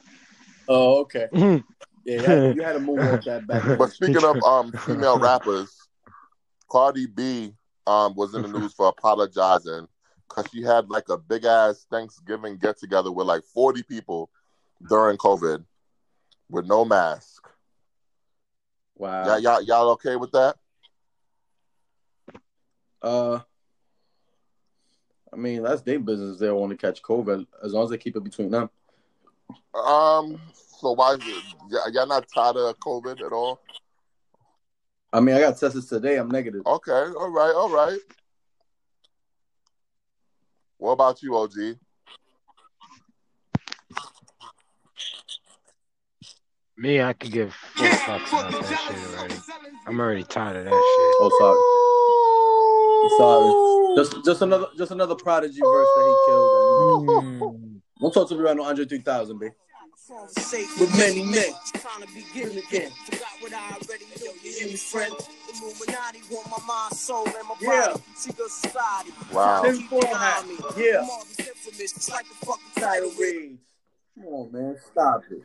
oh, 0.68 1.00
okay. 1.02 1.28
Mhm. 1.34 1.64
Yeah, 2.06 2.16
you 2.16 2.24
had, 2.24 2.56
you 2.56 2.64
had 2.64 2.74
to 2.74 2.80
move 2.80 3.00
off 3.00 3.26
that 3.26 3.46
back. 3.46 3.78
But 3.78 3.92
speaking 3.92 4.24
of 4.24 4.42
um 4.44 4.72
female 4.86 5.20
rappers, 5.20 5.76
Cardi 6.72 7.06
B 7.08 7.54
um 7.86 8.16
was 8.16 8.34
in 8.34 8.42
the 8.42 8.48
news 8.48 8.74
for 8.74 8.88
apologizing 8.88 9.88
because 10.28 10.50
she 10.52 10.64
had 10.64 10.90
like 10.90 11.10
a 11.10 11.18
big 11.18 11.46
ass 11.46 11.86
Thanksgiving 11.92 12.58
get 12.58 12.80
together 12.80 13.12
with 13.12 13.28
like 13.28 13.44
forty 13.44 13.84
people 13.84 14.30
during 14.88 15.18
COVID 15.18 15.64
with 16.50 16.66
no 16.66 16.86
mask. 16.86 17.48
Wow. 18.96 19.26
Y'all, 19.26 19.40
y'all, 19.40 19.62
y'all 19.62 19.90
okay 19.92 20.16
with 20.16 20.32
that? 20.32 20.56
Uh, 23.02 23.40
I 25.32 25.36
mean, 25.36 25.64
that's 25.64 25.82
their 25.82 26.00
business. 26.00 26.36
If 26.36 26.40
they 26.40 26.52
want 26.52 26.72
to 26.72 26.78
catch 26.78 27.02
COVID, 27.02 27.46
as 27.64 27.74
long 27.74 27.84
as 27.84 27.90
they 27.92 27.98
keep 27.98 28.16
it 28.16 28.24
between 28.24 28.52
them. 28.52 28.70
Um. 29.74 30.40
So 30.80 30.94
why 30.94 31.14
is 31.14 31.20
it? 31.20 31.44
y- 31.72 31.90
y'all 31.92 32.08
not 32.08 32.26
tired 32.34 32.56
of 32.56 32.80
COVID 32.80 33.26
at 33.26 33.34
all? 33.34 33.60
I 35.12 35.20
mean, 35.20 35.36
I 35.36 35.40
got 35.40 35.58
tested 35.58 35.88
today. 35.88 36.18
I'm 36.18 36.30
negative. 36.30 36.62
Okay. 36.66 36.92
All 36.92 37.30
right. 37.30 37.54
All 37.56 37.70
right. 37.70 38.00
What 40.78 40.92
about 40.92 41.22
you, 41.22 41.36
OG? 41.36 41.78
Me, 46.78 47.02
I 47.02 47.12
could 47.12 47.32
give 47.34 47.54
full 47.54 47.88
fucks 47.88 48.30
about 48.30 48.52
that 48.54 48.80
shit 48.88 49.20
already. 49.20 49.36
I'm 49.86 50.00
already 50.00 50.24
tired 50.24 50.56
of 50.56 50.64
that 50.64 50.72
shit. 50.72 51.16
Oh, 51.20 51.30
sorry. 51.38 51.99
Sorry. 53.18 53.96
Just, 53.96 54.26
just 54.26 54.42
another, 54.42 54.68
just 54.78 54.92
another 54.92 55.16
prodigy 55.16 55.60
verse 55.62 55.88
that 55.96 56.06
he 56.08 56.32
killed. 56.32 57.08
Mm. 57.08 57.82
Don't 58.02 58.14
talk 58.14 58.30
to 58.30 58.36
me 58.36 58.42
about 58.42 58.58
no 58.58 58.64
Andre 58.64 58.86
3000, 58.86 59.38
babe. 59.40 59.52
With 60.80 60.98
many 60.98 61.24
men. 61.24 61.54
Trying 61.76 62.02
to 62.02 62.08
begin 62.14 62.58
again. 62.58 62.92
Forgot 63.06 63.28
what 63.42 63.54
I 63.54 63.74
already 63.74 64.06
knew. 64.20 64.32
You 64.44 64.58
hear 64.58 64.68
me, 64.68 64.76
friend? 64.76 65.14
Illuminati 65.54 66.22
want 66.32 66.50
my 66.50 66.58
mind, 66.66 66.94
soul, 66.96 67.26
and 67.28 67.48
my 67.48 67.56
Yeah. 67.62 67.90
body. 67.92 68.04
Secret 68.16 68.50
society. 68.50 69.12
Wow. 69.32 69.62
Tim 69.64 69.78
Ford. 69.84 70.06
Yeah. 70.06 71.02
I'm 71.02 71.10
always 71.10 71.40
infamous, 71.40 71.94
just 71.94 72.10
like 72.12 72.26
the 72.28 72.46
fucking 72.46 72.64
Title 72.76 73.10
title 73.12 73.24
reads. 73.24 73.62
Come 74.16 74.26
on, 74.34 74.52
man. 74.52 74.78
Stop 74.92 75.22
it. 75.30 75.44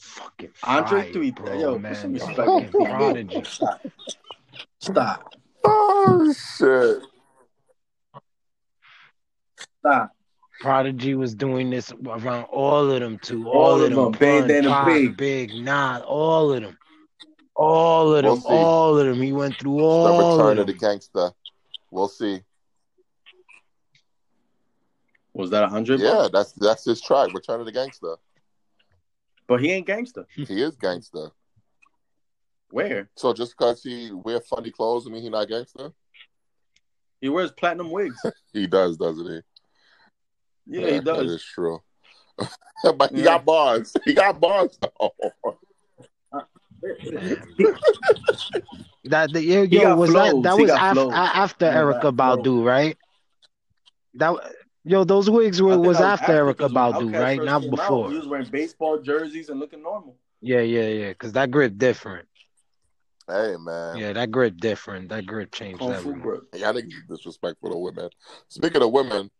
Fucking 0.00 0.50
Andre 0.64 1.02
fire, 1.02 1.12
3, 1.12 1.30
bro, 1.30 1.58
yo, 1.58 1.78
man. 1.78 1.94
some 1.94 2.12
respect 2.14 2.36
Fucking 2.36 2.50
on 2.52 2.64
people. 2.64 2.86
prodigy. 2.86 3.44
Stop. 3.44 3.86
Stop. 4.80 5.34
Oh 5.64 6.32
shit! 6.32 7.02
Stop. 9.80 10.10
Prodigy 10.60 11.14
was 11.14 11.34
doing 11.34 11.68
this 11.70 11.92
around 12.06 12.44
all 12.44 12.90
of 12.90 13.00
them 13.00 13.18
too. 13.18 13.46
All 13.48 13.64
All, 13.66 13.74
of 13.76 13.82
of 13.82 13.90
them. 13.90 13.98
them. 13.98 14.10
Big 14.12 14.40
Pun, 14.40 14.48
Dan 14.48 14.64
and 14.64 14.74
Pac, 14.74 14.86
Big. 14.86 15.16
Big, 15.16 15.54
Nah, 15.54 16.00
all 16.00 16.52
of 16.52 16.62
them. 16.62 16.78
All 17.54 18.14
of 18.14 18.24
We'll 18.24 18.36
them. 18.36 18.42
all 18.46 18.98
of 18.98 19.06
them. 19.06 19.20
He 19.20 19.32
went 19.32 19.58
through 19.58 19.80
all 19.80 20.04
The 20.04 20.12
all 20.12 20.38
return 20.38 20.52
of 20.52 20.58
of 20.60 20.66
the 20.66 20.72
them. 20.72 20.80
gangster. 20.80 21.30
We'll 21.90 22.08
see. 22.08 22.42
Was 25.34 25.50
that 25.50 25.64
a 25.64 25.68
hundred? 25.68 26.00
Yeah, 26.00 26.28
that's 26.32 26.52
that's 26.52 26.84
his 26.84 27.00
track. 27.00 27.34
Return 27.34 27.60
of 27.60 27.66
the 27.66 27.72
gangster. 27.72 28.16
But 29.46 29.60
he 29.60 29.70
ain't 29.72 29.86
gangster. 29.86 30.26
He 30.34 30.62
is 30.62 30.76
gangster. 30.76 31.30
Where? 32.70 33.08
So 33.16 33.32
just 33.32 33.56
because 33.56 33.82
he 33.82 34.10
wear 34.12 34.40
funny 34.40 34.70
clothes, 34.70 35.06
I 35.06 35.10
mean 35.10 35.22
he 35.22 35.30
not 35.30 35.48
gangster. 35.48 35.92
He 37.20 37.28
wears 37.28 37.52
platinum 37.52 37.90
wigs. 37.90 38.24
He 38.52 38.66
does, 38.68 38.96
doesn't 38.96 39.26
he? 39.26 39.40
Yeah, 40.66 40.90
he 40.90 41.00
does. 41.00 41.30
is 41.30 41.44
true. 41.44 41.82
but 42.96 43.10
he 43.10 43.18
Yeah. 43.18 43.24
got 43.24 43.44
bars. 43.44 43.92
He 44.04 44.14
got 44.14 44.40
bars. 44.40 44.78
though. 44.80 45.14
That 49.04 49.32
the, 49.32 49.42
yo, 49.42 49.62
yo 49.62 49.96
was 49.96 50.10
flows. 50.10 50.42
that 50.42 50.50
that 50.50 50.56
He 50.56 50.62
was 50.62 50.70
got 50.70 50.80
after 50.80 50.94
flows. 50.94 51.12
He 51.12 51.78
Erykah 51.78 52.16
flows. 52.16 52.16
Badu, 52.16 52.64
right? 52.64 52.96
That 54.14 54.36
yo, 54.84 55.04
those 55.04 55.28
wigs 55.28 55.60
were 55.60 55.72
think 55.72 55.86
was 55.86 55.98
that 55.98 56.20
after 56.22 56.32
Erykah 56.32 56.60
when 56.60 56.72
Badu, 56.72 57.20
right? 57.20 57.38
first 57.38 57.46
Not 57.46 57.70
before. 57.70 58.06
Out, 58.06 58.12
he 58.12 58.18
was 58.18 58.28
wearing 58.28 58.46
baseball 58.50 58.98
jerseys 59.02 59.48
and 59.48 59.60
looking 59.60 59.82
normal. 59.82 60.16
Yeah, 60.40 60.60
yeah, 60.60 60.86
yeah. 60.88 61.08
Because 61.08 61.32
that 61.32 61.50
grip 61.50 61.76
different. 61.76 62.28
Hey 63.28 63.56
man, 63.58 63.96
Yeah, 63.96 64.12
that 64.12 64.30
grip 64.30 64.56
different. 64.58 65.08
That 65.08 65.26
grip 65.26 65.52
changed 65.52 65.78
Kung 65.80 65.92
everything. 65.92 66.20
grip. 66.20 66.42
y'all 66.54 66.72
niggas 66.74 66.86
is 66.88 67.02
disrespectful 67.08 67.70
to 67.70 67.76
women. 67.76 68.10
Speaking 68.48 68.82
of 68.82 68.90
women, 68.92 69.30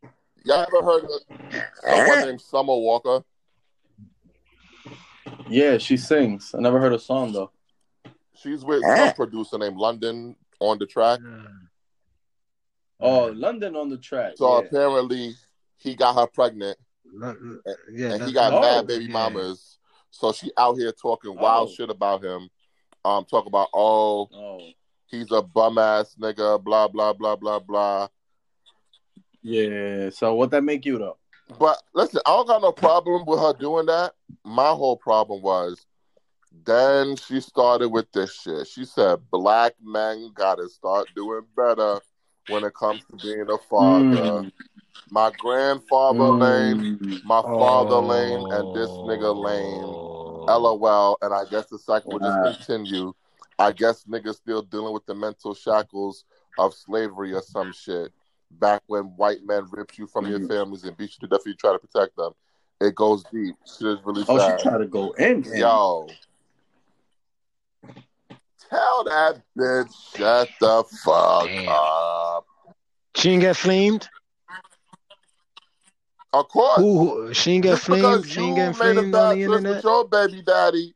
y'all 0.45 0.67
ever 0.67 0.83
heard 0.85 1.05
of 1.05 1.63
someone 1.85 2.21
named 2.21 2.41
Summer 2.41 2.75
Walker? 2.75 3.23
Yeah, 5.49 5.79
she 5.79 5.97
sings. 5.97 6.55
I 6.55 6.61
never 6.61 6.81
heard 6.81 6.93
a 6.93 6.99
song 6.99 7.33
though. 7.33 7.51
She's 8.35 8.65
with 8.65 8.83
Eh. 8.85 8.97
some 8.97 9.15
producer 9.15 9.59
named 9.59 9.77
London 9.77 10.37
on 10.61 10.79
the 10.79 10.87
track. 10.87 11.21
Oh, 13.01 13.27
London 13.27 13.77
on 13.77 13.91
the 13.91 13.99
track. 13.99 14.35
So 14.37 14.53
yeah. 14.61 14.67
apparently 14.67 15.35
he 15.77 15.95
got 15.95 16.15
her 16.15 16.27
pregnant 16.27 16.79
Yeah, 17.93 18.13
and 18.15 18.23
he 18.23 18.33
got 18.33 18.53
Oh, 18.55 18.61
mad 18.61 18.87
baby 18.87 19.05
yeah. 19.05 19.13
mamas. 19.13 19.79
So 20.11 20.33
she 20.33 20.51
out 20.57 20.77
here 20.79 20.93
talking 20.93 21.37
wild 21.37 21.69
Oh. 21.69 21.73
shit 21.73 21.91
about 21.91 22.25
him. 22.25 22.49
Um, 23.05 23.25
talk 23.25 23.47
about 23.47 23.69
oh 23.75 24.29
Oh, 24.35 24.61
he's 25.07 25.31
a 25.31 25.43
bum 25.43 25.79
ass 25.79 26.17
nigga, 26.21 26.63
blah 26.63 26.89
blah 26.89 27.13
blah 27.13 27.37
blah 27.37 27.59
blah. 27.59 28.09
yeah. 29.43 30.11
So 30.11 30.35
what 30.35 30.51
that 30.53 30.63
make 30.63 30.85
you 30.85 30.99
though? 30.99 31.19
But 31.59 31.83
listen, 31.95 32.21
I 32.27 32.31
don't 32.31 32.47
got 32.49 32.63
no 32.63 32.73
problem 32.73 33.25
with 33.27 33.39
her 33.41 33.53
doing 33.53 33.87
that. 33.87 34.13
My 34.45 34.71
whole 34.71 34.97
problem 34.97 35.43
was 35.43 35.85
then 36.65 37.17
she 37.17 37.41
started 37.41 37.89
with 37.89 38.11
this 38.13 38.41
shit. 38.41 38.67
She 38.69 38.85
said 38.85 39.19
black 39.31 39.75
men 39.83 40.31
gotta 40.35 40.69
start 40.69 41.09
doing 41.15 41.43
better 41.57 42.01
when 42.47 42.65
it 42.65 42.75
comes 42.75 43.05
to 43.11 43.17
being 43.17 43.47
a 43.51 43.59
father. 43.59 44.05
Mm. 44.05 44.53
My 45.11 45.31
grandfather 45.39 46.25
lame, 46.25 46.97
Mm. 46.97 47.25
my 47.25 47.43
father 47.43 47.97
lame, 47.97 48.47
and 48.51 48.75
this 48.75 48.91
nigga 48.91 49.35
lame. 49.35 50.14
LOL. 50.47 51.19
And 51.23 51.33
I 51.35 51.45
guess 51.51 51.67
the 51.67 51.79
cycle 51.79 52.13
will 52.13 52.19
just 52.21 52.39
continue. 52.67 53.13
I 53.59 53.73
guess 53.73 54.05
niggas 54.05 54.37
still 54.37 54.63
dealing 54.63 54.93
with 54.93 55.07
the 55.07 55.15
mental 55.15 55.55
shackles 55.55 56.25
of 56.59 56.75
slavery 56.75 57.33
or 57.33 57.43
some 57.43 57.73
shit. 57.73 58.13
Back 58.51 58.83
when 58.87 59.05
white 59.17 59.45
men 59.45 59.67
ripped 59.71 59.99
you 59.99 60.07
from 60.07 60.27
your 60.29 60.41
Mhm. 60.41 60.49
families 60.49 60.85
and 60.85 60.97
beat 60.97 61.13
you 61.21 61.27
to 61.27 61.27
death, 61.29 61.47
you 61.47 61.55
try 61.55 61.73
to 61.73 61.79
protect 61.79 62.17
them. 62.17 62.33
It 62.81 62.95
goes 62.95 63.25
deep. 63.25 63.57
Shit 63.67 63.87
is 63.89 63.99
really 64.05 64.25
Oh, 64.29 64.39
sad. 64.39 64.61
she 64.61 64.63
tried 64.69 64.79
to 64.79 64.87
go 64.87 65.13
in. 65.13 65.45
in. 65.45 65.57
Yo. 65.57 66.09
Tell 68.71 69.05
that 69.05 69.43
bitch 69.57 69.93
shut 70.17 70.49
the 70.61 70.85
fuck 71.05 71.47
Damn. 71.47 71.69
up. 71.69 72.47
She 73.17 73.31
didn't 73.31 73.43
get 73.43 73.57
flamed. 73.57 74.09
Of 76.35 76.49
course. 76.49 76.79
Who? 76.79 76.99
who- 77.27 77.35
She 77.35 77.53
didn't 77.53 77.63
get 77.63 77.71
Just 77.71 77.83
flamed. 77.85 78.03
because 78.03 78.29
She 78.29 78.41
you 78.41 78.55
didn't 78.55 78.79
made 78.79 78.91
a 78.91 78.95
flamed 78.95 79.13
bad 79.13 79.19
on 79.23 79.29
the 79.29 79.35
choice 79.47 79.55
with 79.55 79.65
internet. 79.65 79.85
your 79.85 80.09
baby 80.09 80.43
daddy, 80.43 80.95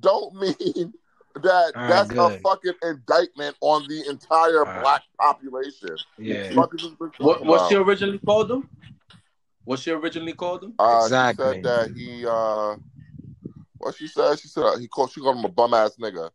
don't 0.00 0.34
mean 0.40 0.94
that 1.42 1.72
All 1.74 1.82
right, 1.82 1.88
that's 1.88 2.10
a 2.12 2.38
fucking 2.40 2.72
indictment 2.82 3.56
on 3.60 3.86
the 3.88 4.08
entire 4.08 4.60
All 4.60 4.64
right. 4.66 4.80
black 4.80 5.02
population. 5.18 5.96
Yeah. 6.18 6.50
Fuck 6.54 6.74
is 6.74 6.82
this 6.82 6.92
bitch 6.92 7.18
What 7.18 7.38
talking 7.38 7.48
what 7.48 7.68
she 7.68 7.74
originally 7.74 8.18
called 8.18 8.50
him? 8.50 8.68
What 9.64 9.80
she 9.80 9.90
originally 9.90 10.34
called 10.34 10.62
him? 10.62 10.74
Uh, 10.78 11.00
Exactly. 11.02 11.44
She 11.46 11.52
said 11.54 11.64
that 11.64 11.90
he, 11.96 12.24
uh, 12.26 12.76
what 13.78 13.94
she 13.96 14.06
said? 14.06 14.38
She 14.38 14.46
said 14.48 14.78
he 14.78 14.86
called. 14.86 15.10
She 15.10 15.20
called 15.20 15.38
him 15.38 15.44
a 15.44 15.48
bum 15.48 15.74
ass 15.74 15.96
nigga. 16.00 16.30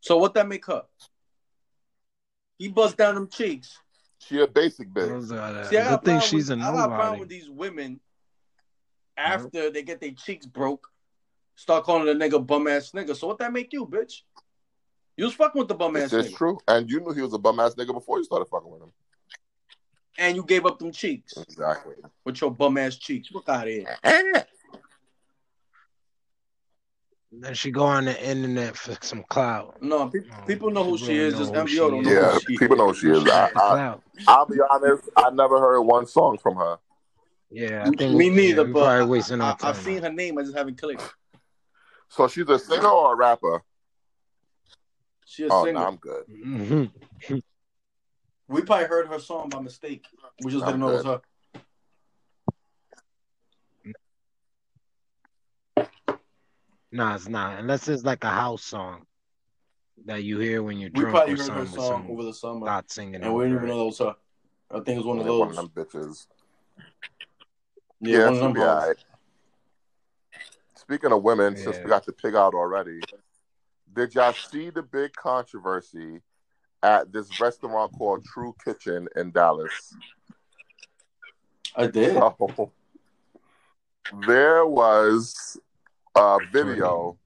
So 0.00 0.18
what 0.18 0.34
that 0.34 0.48
make 0.48 0.66
her? 0.66 0.82
He 2.58 2.66
bust 2.68 2.96
down 2.96 3.14
them 3.14 3.28
cheeks. 3.28 3.78
She 4.26 4.40
a 4.40 4.46
basic 4.46 4.88
bitch. 4.90 5.08
Those 5.08 5.28
the- 5.28 5.42
uh, 5.42 5.64
See, 5.68 5.76
I 5.76 5.84
got 5.84 6.00
Good 6.00 6.04
thing 6.06 6.16
problem 6.18 6.30
she's 6.30 6.50
a 6.50 6.56
with, 6.56 6.64
I 6.64 6.72
got 6.72 6.84
a 6.90 6.94
problem 6.94 7.18
with 7.20 7.28
these 7.28 7.50
women 7.50 8.00
after 9.16 9.70
they 9.70 9.82
get 9.82 10.00
their 10.00 10.12
cheeks 10.12 10.46
broke, 10.46 10.88
start 11.56 11.84
calling 11.84 12.06
the 12.06 12.14
nigga 12.14 12.44
bum 12.44 12.66
ass 12.68 12.92
nigga. 12.92 13.16
So 13.16 13.26
what 13.26 13.38
that 13.38 13.52
make 13.52 13.72
you, 13.72 13.86
bitch? 13.86 14.22
You 15.16 15.24
was 15.26 15.34
fucking 15.34 15.58
with 15.58 15.68
the 15.68 15.74
bum 15.74 15.96
ass 15.96 16.10
This 16.10 16.26
is 16.26 16.32
true, 16.32 16.58
and 16.68 16.88
you 16.88 17.00
knew 17.00 17.12
he 17.12 17.20
was 17.20 17.34
a 17.34 17.38
bum 17.38 17.60
ass 17.60 17.74
nigga 17.74 17.92
before 17.92 18.18
you 18.18 18.24
started 18.24 18.46
fucking 18.46 18.70
with 18.70 18.82
him. 18.82 18.92
and 20.18 20.36
you 20.36 20.44
gave 20.44 20.66
up 20.66 20.78
them 20.78 20.92
cheeks 20.92 21.34
Exactly. 21.36 21.94
with 22.24 22.40
your 22.40 22.50
bum 22.50 22.76
ass 22.78 22.96
cheeks. 22.96 23.30
Look 23.32 23.48
out 23.48 23.66
of 23.66 23.72
here. 23.72 23.86
Then 27.34 27.54
she 27.54 27.70
go 27.70 27.84
on 27.84 28.04
the 28.04 28.22
internet 28.28 28.76
for 28.76 28.96
some 29.00 29.24
clout. 29.28 29.76
No, 29.80 30.08
pe- 30.08 30.18
Oh, 30.20 30.44
people 30.46 30.70
know 30.70 30.84
who 30.84 30.96
people 30.96 31.06
she 31.08 31.16
is. 31.18 31.32
know 31.34 31.38
Just 31.40 31.54
MBO 31.54 31.90
don't 31.90 32.04
know. 32.04 32.10
Yeah, 32.10 32.32
who 32.32 32.40
she 32.40 32.58
people 32.58 32.74
is. 32.74 32.78
know 32.78 32.86
who 32.88 32.94
she 32.94 33.08
is. 33.08 33.18
I, 33.20 33.22
The 33.22 33.30
I, 33.32 33.48
clout. 33.70 34.02
I'll 34.28 34.46
be 34.46 34.58
honest. 34.70 35.08
I 35.16 35.30
never 35.30 35.58
heard 35.58 35.80
one 35.80 36.06
song 36.06 36.36
from 36.38 36.56
her. 36.56 36.76
Yeah, 37.50 37.84
I 37.86 37.90
think 37.90 38.16
Me 38.16 38.28
neither, 38.28 38.66
yeah, 38.66 38.72
but 38.72 39.00
I, 39.00 39.04
wasting 39.04 39.40
our 39.40 39.52
I, 39.52 39.56
time. 39.56 39.70
I've 39.70 39.76
seen 39.78 40.02
her 40.02 40.12
name. 40.12 40.38
I 40.38 40.42
just 40.42 40.56
haven't 40.56 40.78
clicked. 40.78 41.02
So 42.08 42.28
she's 42.28 42.48
a 42.48 42.58
singer 42.58 42.86
or 42.88 43.14
a 43.14 43.16
rapper? 43.16 43.62
She's 45.24 45.46
a 45.46 45.52
Oh, 45.52 45.64
singer. 45.64 45.80
no, 45.80 45.86
I'm 45.86 45.96
good. 45.96 46.24
hmm 46.28 46.84
We 48.48 48.62
probably 48.62 48.86
heard 48.86 49.06
her 49.08 49.18
song 49.18 49.48
by 49.48 49.60
mistake. 49.60 50.04
We 50.42 50.52
just 50.52 50.64
I'm 50.64 50.72
didn't 50.72 50.80
know 50.80 50.90
it 50.90 50.92
was 50.94 51.02
good. 51.02 51.08
her. 51.10 51.20
Nah, 56.92 57.14
it's 57.14 57.28
not. 57.28 57.58
Unless 57.58 57.88
it's 57.88 58.04
like 58.04 58.22
a 58.22 58.30
house 58.30 58.62
song 58.62 59.06
that 60.04 60.22
you 60.24 60.38
hear 60.38 60.62
when 60.62 60.78
you're 60.78 60.90
We 60.90 61.00
drunk 61.00 61.16
probably 61.16 61.34
or 61.34 61.36
heard 61.38 61.48
her 61.50 61.66
something. 61.66 61.80
song 61.80 62.06
over 62.10 62.22
the 62.22 62.34
summer, 62.34 62.66
God 62.66 62.90
singing 62.90 63.22
and 63.22 63.34
we 63.34 63.44
didn't 63.44 63.56
over 63.56 63.66
even 63.66 63.76
know 63.78 63.88
it. 63.88 63.98
that. 63.98 64.16
I 64.70 64.74
think 64.80 64.88
it 64.88 64.96
was 64.96 65.06
one 65.06 65.18
of 65.18 65.26
Like 65.26 65.38
one 65.38 65.50
of 65.50 65.56
them 65.56 65.68
bitches. 65.70 66.26
Yeah, 68.00 68.18
Yeah, 68.18 68.24
one 68.26 68.34
of 68.34 68.40
them. 68.40 68.52
be 68.52 68.60
hoes. 68.60 68.94
Speaking 70.76 71.12
of 71.12 71.22
women, 71.22 71.56
since 71.56 71.78
we 71.82 71.88
got 71.88 72.04
the 72.04 72.12
pig 72.12 72.34
out 72.34 72.54
already, 72.54 73.02
did 73.94 74.14
y'all 74.14 74.32
see 74.32 74.70
the 74.70 74.82
big 74.82 75.12
controversy 75.14 76.20
at 76.82 77.12
this 77.12 77.38
restaurant 77.40 77.92
called 77.92 78.24
True 78.24 78.54
Kitchen 78.64 79.08
in 79.16 79.30
Dallas? 79.30 79.96
I 81.76 81.86
did. 81.86 82.16
So, 82.38 82.70
there 84.26 84.66
was 84.66 85.58
Uh, 86.14 86.38
a 86.42 86.46
video 86.52 87.16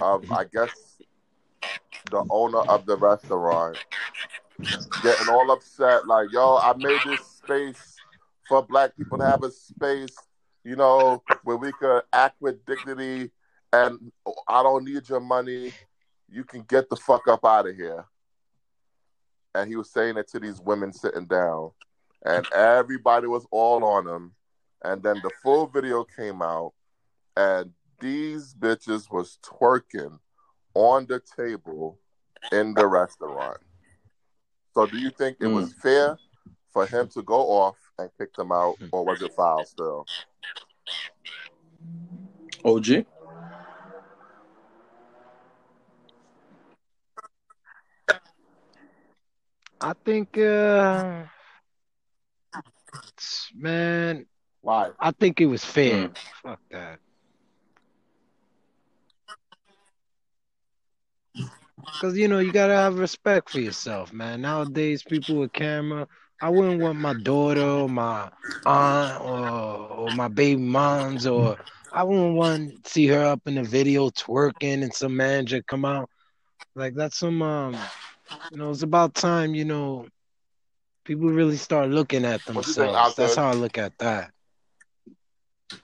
of, 0.00 0.30
I 0.30 0.44
guess, 0.44 0.70
the 2.10 2.24
owner 2.30 2.60
of 2.60 2.86
the 2.86 2.96
restaurant 2.96 3.76
getting 5.02 5.28
all 5.28 5.50
upset, 5.50 6.06
like, 6.06 6.28
yo, 6.30 6.56
I 6.56 6.74
made 6.76 7.00
this 7.04 7.26
space 7.26 7.96
for 8.48 8.62
black 8.62 8.96
people 8.96 9.18
to 9.18 9.24
have 9.24 9.42
a 9.42 9.50
space, 9.50 10.16
you 10.62 10.76
know, 10.76 11.22
where 11.42 11.56
we 11.56 11.72
could 11.72 12.02
act 12.12 12.36
with 12.40 12.64
dignity 12.66 13.30
and 13.72 14.12
I 14.46 14.62
don't 14.62 14.84
need 14.84 15.08
your 15.08 15.20
money. 15.20 15.72
You 16.30 16.44
can 16.44 16.62
get 16.62 16.88
the 16.88 16.96
fuck 16.96 17.26
up 17.26 17.44
out 17.44 17.68
of 17.68 17.74
here. 17.74 18.04
And 19.54 19.68
he 19.68 19.76
was 19.76 19.90
saying 19.90 20.16
it 20.16 20.28
to 20.28 20.38
these 20.38 20.60
women 20.60 20.92
sitting 20.92 21.26
down. 21.26 21.70
And 22.24 22.46
everybody 22.52 23.26
was 23.26 23.46
all 23.50 23.84
on 23.84 24.06
him. 24.06 24.32
And 24.84 25.02
then 25.02 25.20
the 25.22 25.30
full 25.42 25.66
video 25.66 26.04
came 26.04 26.42
out, 26.42 26.74
and 27.36 27.72
these 28.00 28.54
bitches 28.54 29.10
was 29.10 29.38
twerking 29.42 30.18
on 30.74 31.06
the 31.06 31.20
table 31.36 31.98
in 32.52 32.74
the 32.74 32.86
restaurant. 32.86 33.58
So, 34.74 34.86
do 34.86 34.98
you 34.98 35.10
think 35.10 35.36
it 35.40 35.46
was 35.46 35.72
fair 35.74 36.18
for 36.72 36.86
him 36.86 37.08
to 37.14 37.22
go 37.22 37.40
off 37.50 37.76
and 37.98 38.10
kick 38.18 38.34
them 38.34 38.50
out, 38.50 38.76
or 38.92 39.04
was 39.04 39.22
it 39.22 39.32
foul 39.32 39.64
still? 39.64 40.06
OG. 42.64 43.06
I 49.80 49.92
think, 50.04 50.38
uh, 50.38 51.24
man, 53.54 54.26
Why? 54.62 54.90
I 54.98 55.10
think 55.10 55.40
it 55.40 55.46
was 55.46 55.64
fair. 55.64 56.08
Mm. 56.08 56.16
Fuck 56.42 56.60
that. 56.70 56.98
Cause 62.00 62.16
you 62.16 62.28
know 62.28 62.38
you 62.38 62.52
gotta 62.52 62.74
have 62.74 62.98
respect 62.98 63.50
for 63.50 63.60
yourself, 63.60 64.12
man. 64.12 64.42
Nowadays, 64.42 65.02
people 65.02 65.36
with 65.36 65.52
camera, 65.52 66.06
I 66.40 66.48
wouldn't 66.48 66.80
want 66.80 66.98
my 66.98 67.14
daughter 67.14 67.62
or 67.62 67.88
my 67.88 68.30
aunt 68.66 69.22
or 69.22 69.88
or 69.88 70.12
my 70.12 70.28
baby 70.28 70.60
moms 70.60 71.26
or 71.26 71.58
I 71.92 72.02
wouldn't 72.02 72.36
want 72.36 72.84
to 72.84 72.90
see 72.90 73.06
her 73.08 73.24
up 73.24 73.40
in 73.46 73.54
the 73.54 73.62
video 73.62 74.10
twerking 74.10 74.82
and 74.82 74.92
some 74.92 75.16
manager 75.16 75.62
come 75.62 75.84
out. 75.84 76.10
Like 76.74 76.94
that's 76.94 77.18
some 77.18 77.40
um, 77.42 77.78
you 78.50 78.58
know, 78.58 78.70
it's 78.70 78.82
about 78.82 79.14
time 79.14 79.54
you 79.54 79.64
know 79.64 80.06
people 81.04 81.28
really 81.28 81.56
start 81.56 81.90
looking 81.90 82.24
at 82.24 82.40
What 82.46 82.66
you 82.66 82.72
think, 82.72 82.92
themselves. 82.92 83.16
That's 83.16 83.36
how 83.36 83.50
I 83.50 83.54
look 83.54 83.78
at 83.78 83.96
that. 83.98 84.30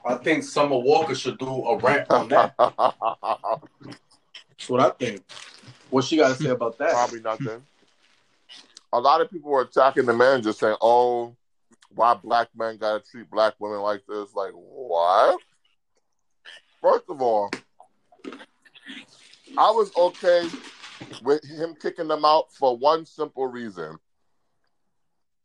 I 0.04 0.16
think 0.16 0.44
Summer 0.44 0.78
Walker 0.78 1.14
should 1.14 1.38
do 1.38 1.46
a 1.46 1.78
rap 1.78 2.10
on 2.10 2.28
that. 2.28 2.54
That's 2.58 2.84
what 4.68 4.80
I 4.80 4.90
think. 4.90 5.22
What 5.90 6.04
she 6.04 6.16
got 6.16 6.28
to 6.28 6.34
say 6.42 6.50
about 6.50 6.78
that? 6.78 6.92
Probably 6.92 7.20
nothing. 7.20 7.62
A 8.92 8.98
lot 8.98 9.20
of 9.20 9.30
people 9.30 9.50
were 9.50 9.62
attacking 9.62 10.06
the 10.06 10.12
manager, 10.12 10.52
saying, 10.52 10.76
"Oh, 10.80 11.36
why 11.94 12.14
black 12.14 12.48
men 12.56 12.76
gotta 12.76 13.02
treat 13.08 13.30
black 13.30 13.54
women 13.58 13.80
like 13.80 14.02
this?" 14.08 14.34
Like 14.34 14.52
what? 14.52 15.40
First 16.80 17.04
of 17.08 17.20
all, 17.20 17.50
I 19.56 19.70
was 19.70 19.92
okay 19.96 20.48
with 21.22 21.44
him 21.44 21.74
kicking 21.80 22.08
them 22.08 22.24
out 22.24 22.52
for 22.52 22.76
one 22.76 23.04
simple 23.06 23.46
reason, 23.46 23.98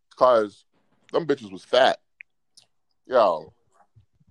because 0.09 0.63
them 1.11 1.27
bitches 1.27 1.51
was 1.51 1.63
fat. 1.63 1.99
Yo, 3.05 3.53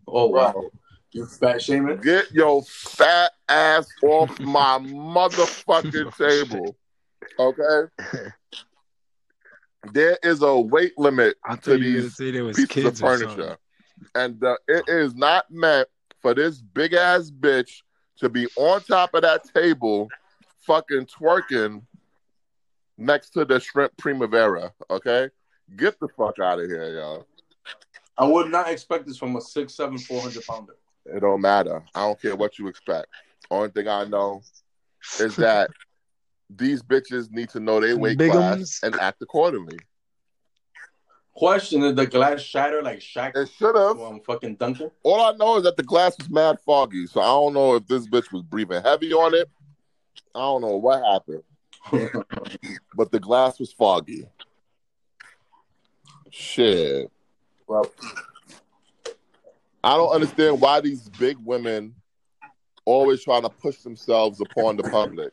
Oh 0.09 0.27
wow. 0.27 0.53
bro, 0.53 0.71
You 1.15 1.27
fat 1.27 1.62
shaming? 1.62 1.99
Get 1.99 2.33
your 2.33 2.65
fat 2.65 3.31
ass 3.49 3.87
off 4.03 4.37
my 4.41 4.81
motherfucking 4.81 6.17
table. 6.51 6.77
Okay? 7.39 8.31
There 9.93 10.19
is 10.25 10.43
a 10.43 10.59
weight 10.59 10.99
limit 10.99 11.37
I 11.45 11.55
to 11.55 11.61
thought 11.61 11.71
you 11.71 11.73
were 11.73 11.79
gonna 11.79 12.03
these 12.03 12.17
say 12.17 12.31
there 12.33 12.45
was 12.45 12.57
pieces 12.57 12.85
of 12.87 12.99
furniture. 12.99 13.57
And 14.17 14.43
uh, 14.43 14.57
it 14.67 14.89
is 14.89 15.15
not 15.15 15.49
meant 15.53 15.87
for 16.21 16.35
this 16.35 16.61
big 16.61 16.95
ass 16.95 17.31
bitch 17.31 17.83
to 18.19 18.29
be 18.29 18.49
on 18.57 18.83
top 18.83 19.15
of 19.15 19.23
that 19.23 19.43
table 19.55 20.09
fucking 20.67 21.07
twerking 21.07 21.83
next 22.99 23.31
to 23.31 23.45
the 23.45 23.61
shrimp 23.61 23.97
primavera. 23.99 24.73
Okay? 24.91 25.31
Get 25.77 26.01
the 26.01 26.09
fuck 26.09 26.41
out 26.41 26.59
of 26.59 26.67
here, 26.67 26.93
y'all. 26.99 27.27
I 28.19 28.27
would 28.27 28.51
not 28.51 28.69
expect 28.69 29.07
this 29.07 29.17
from 29.17 29.37
a 29.37 29.41
six, 29.41 29.77
seven, 29.77 29.97
four 29.97 30.21
hundred 30.21 30.45
pounder. 30.45 30.75
It 31.07 31.21
don't 31.21 31.41
matter. 31.41 31.85
I 31.95 32.01
don't 32.01 32.21
care 32.21 32.35
what 32.37 32.59
you 32.59 32.69
expect. 32.69 33.07
Only 33.51 33.69
thing 33.71 33.89
I 33.89 34.05
know 34.05 34.43
is 35.21 35.37
that 35.37 35.71
these 36.51 36.83
bitches 36.83 37.31
need 37.31 37.51
to 37.51 37.61
know 37.61 37.81
their 37.81 37.97
weight 37.97 38.19
Bigums. 38.19 38.31
class 38.33 38.81
and 38.83 38.95
act 38.97 39.21
accordingly. 39.23 39.79
Question: 41.35 41.81
Did 41.81 41.97
the 41.97 42.07
glass 42.07 42.41
shatter 42.41 42.81
like 42.83 43.01
Shaq 43.01 43.37
It 43.37 43.51
should 43.51 43.75
have. 43.75 44.01
um, 44.01 44.21
fucking 44.25 44.55
Duncan? 44.57 44.91
All 45.03 45.21
I 45.21 45.33
know 45.33 45.57
is 45.57 45.65
that 45.65 45.77
the 45.77 45.83
glass 45.83 46.17
was 46.17 46.31
mad 46.31 46.59
foggy, 46.65 47.07
so 47.07 47.21
I 47.21 47.25
don't 47.27 47.55
know 47.55 47.75
if 47.75 47.87
this 47.89 48.07
bitch 48.07 48.31
was 48.33 48.43
breathing 48.43 48.81
heavy 48.83 49.13
on 49.13 49.35
it. 49.35 49.51
I 50.35 50.41
don't 50.41 50.63
know 50.63 50.77
what 50.77 51.05
happened, 51.05 51.43
but 52.97 53.11
the 53.11 53.21
glass 53.21 53.59
was 53.59 53.73
foggy. 53.73 54.27
Shit. 56.31 57.11
Well, 57.67 57.91
I 59.85 59.97
don't 59.97 60.11
understand 60.14 60.61
why 60.61 60.80
these 60.80 61.09
big 61.11 61.37
women 61.45 61.95
always 62.87 63.22
trying 63.22 63.43
to 63.43 63.51
push 63.51 63.78
themselves 63.78 64.41
upon 64.41 64.76
the 64.78 64.82
public. 64.85 65.32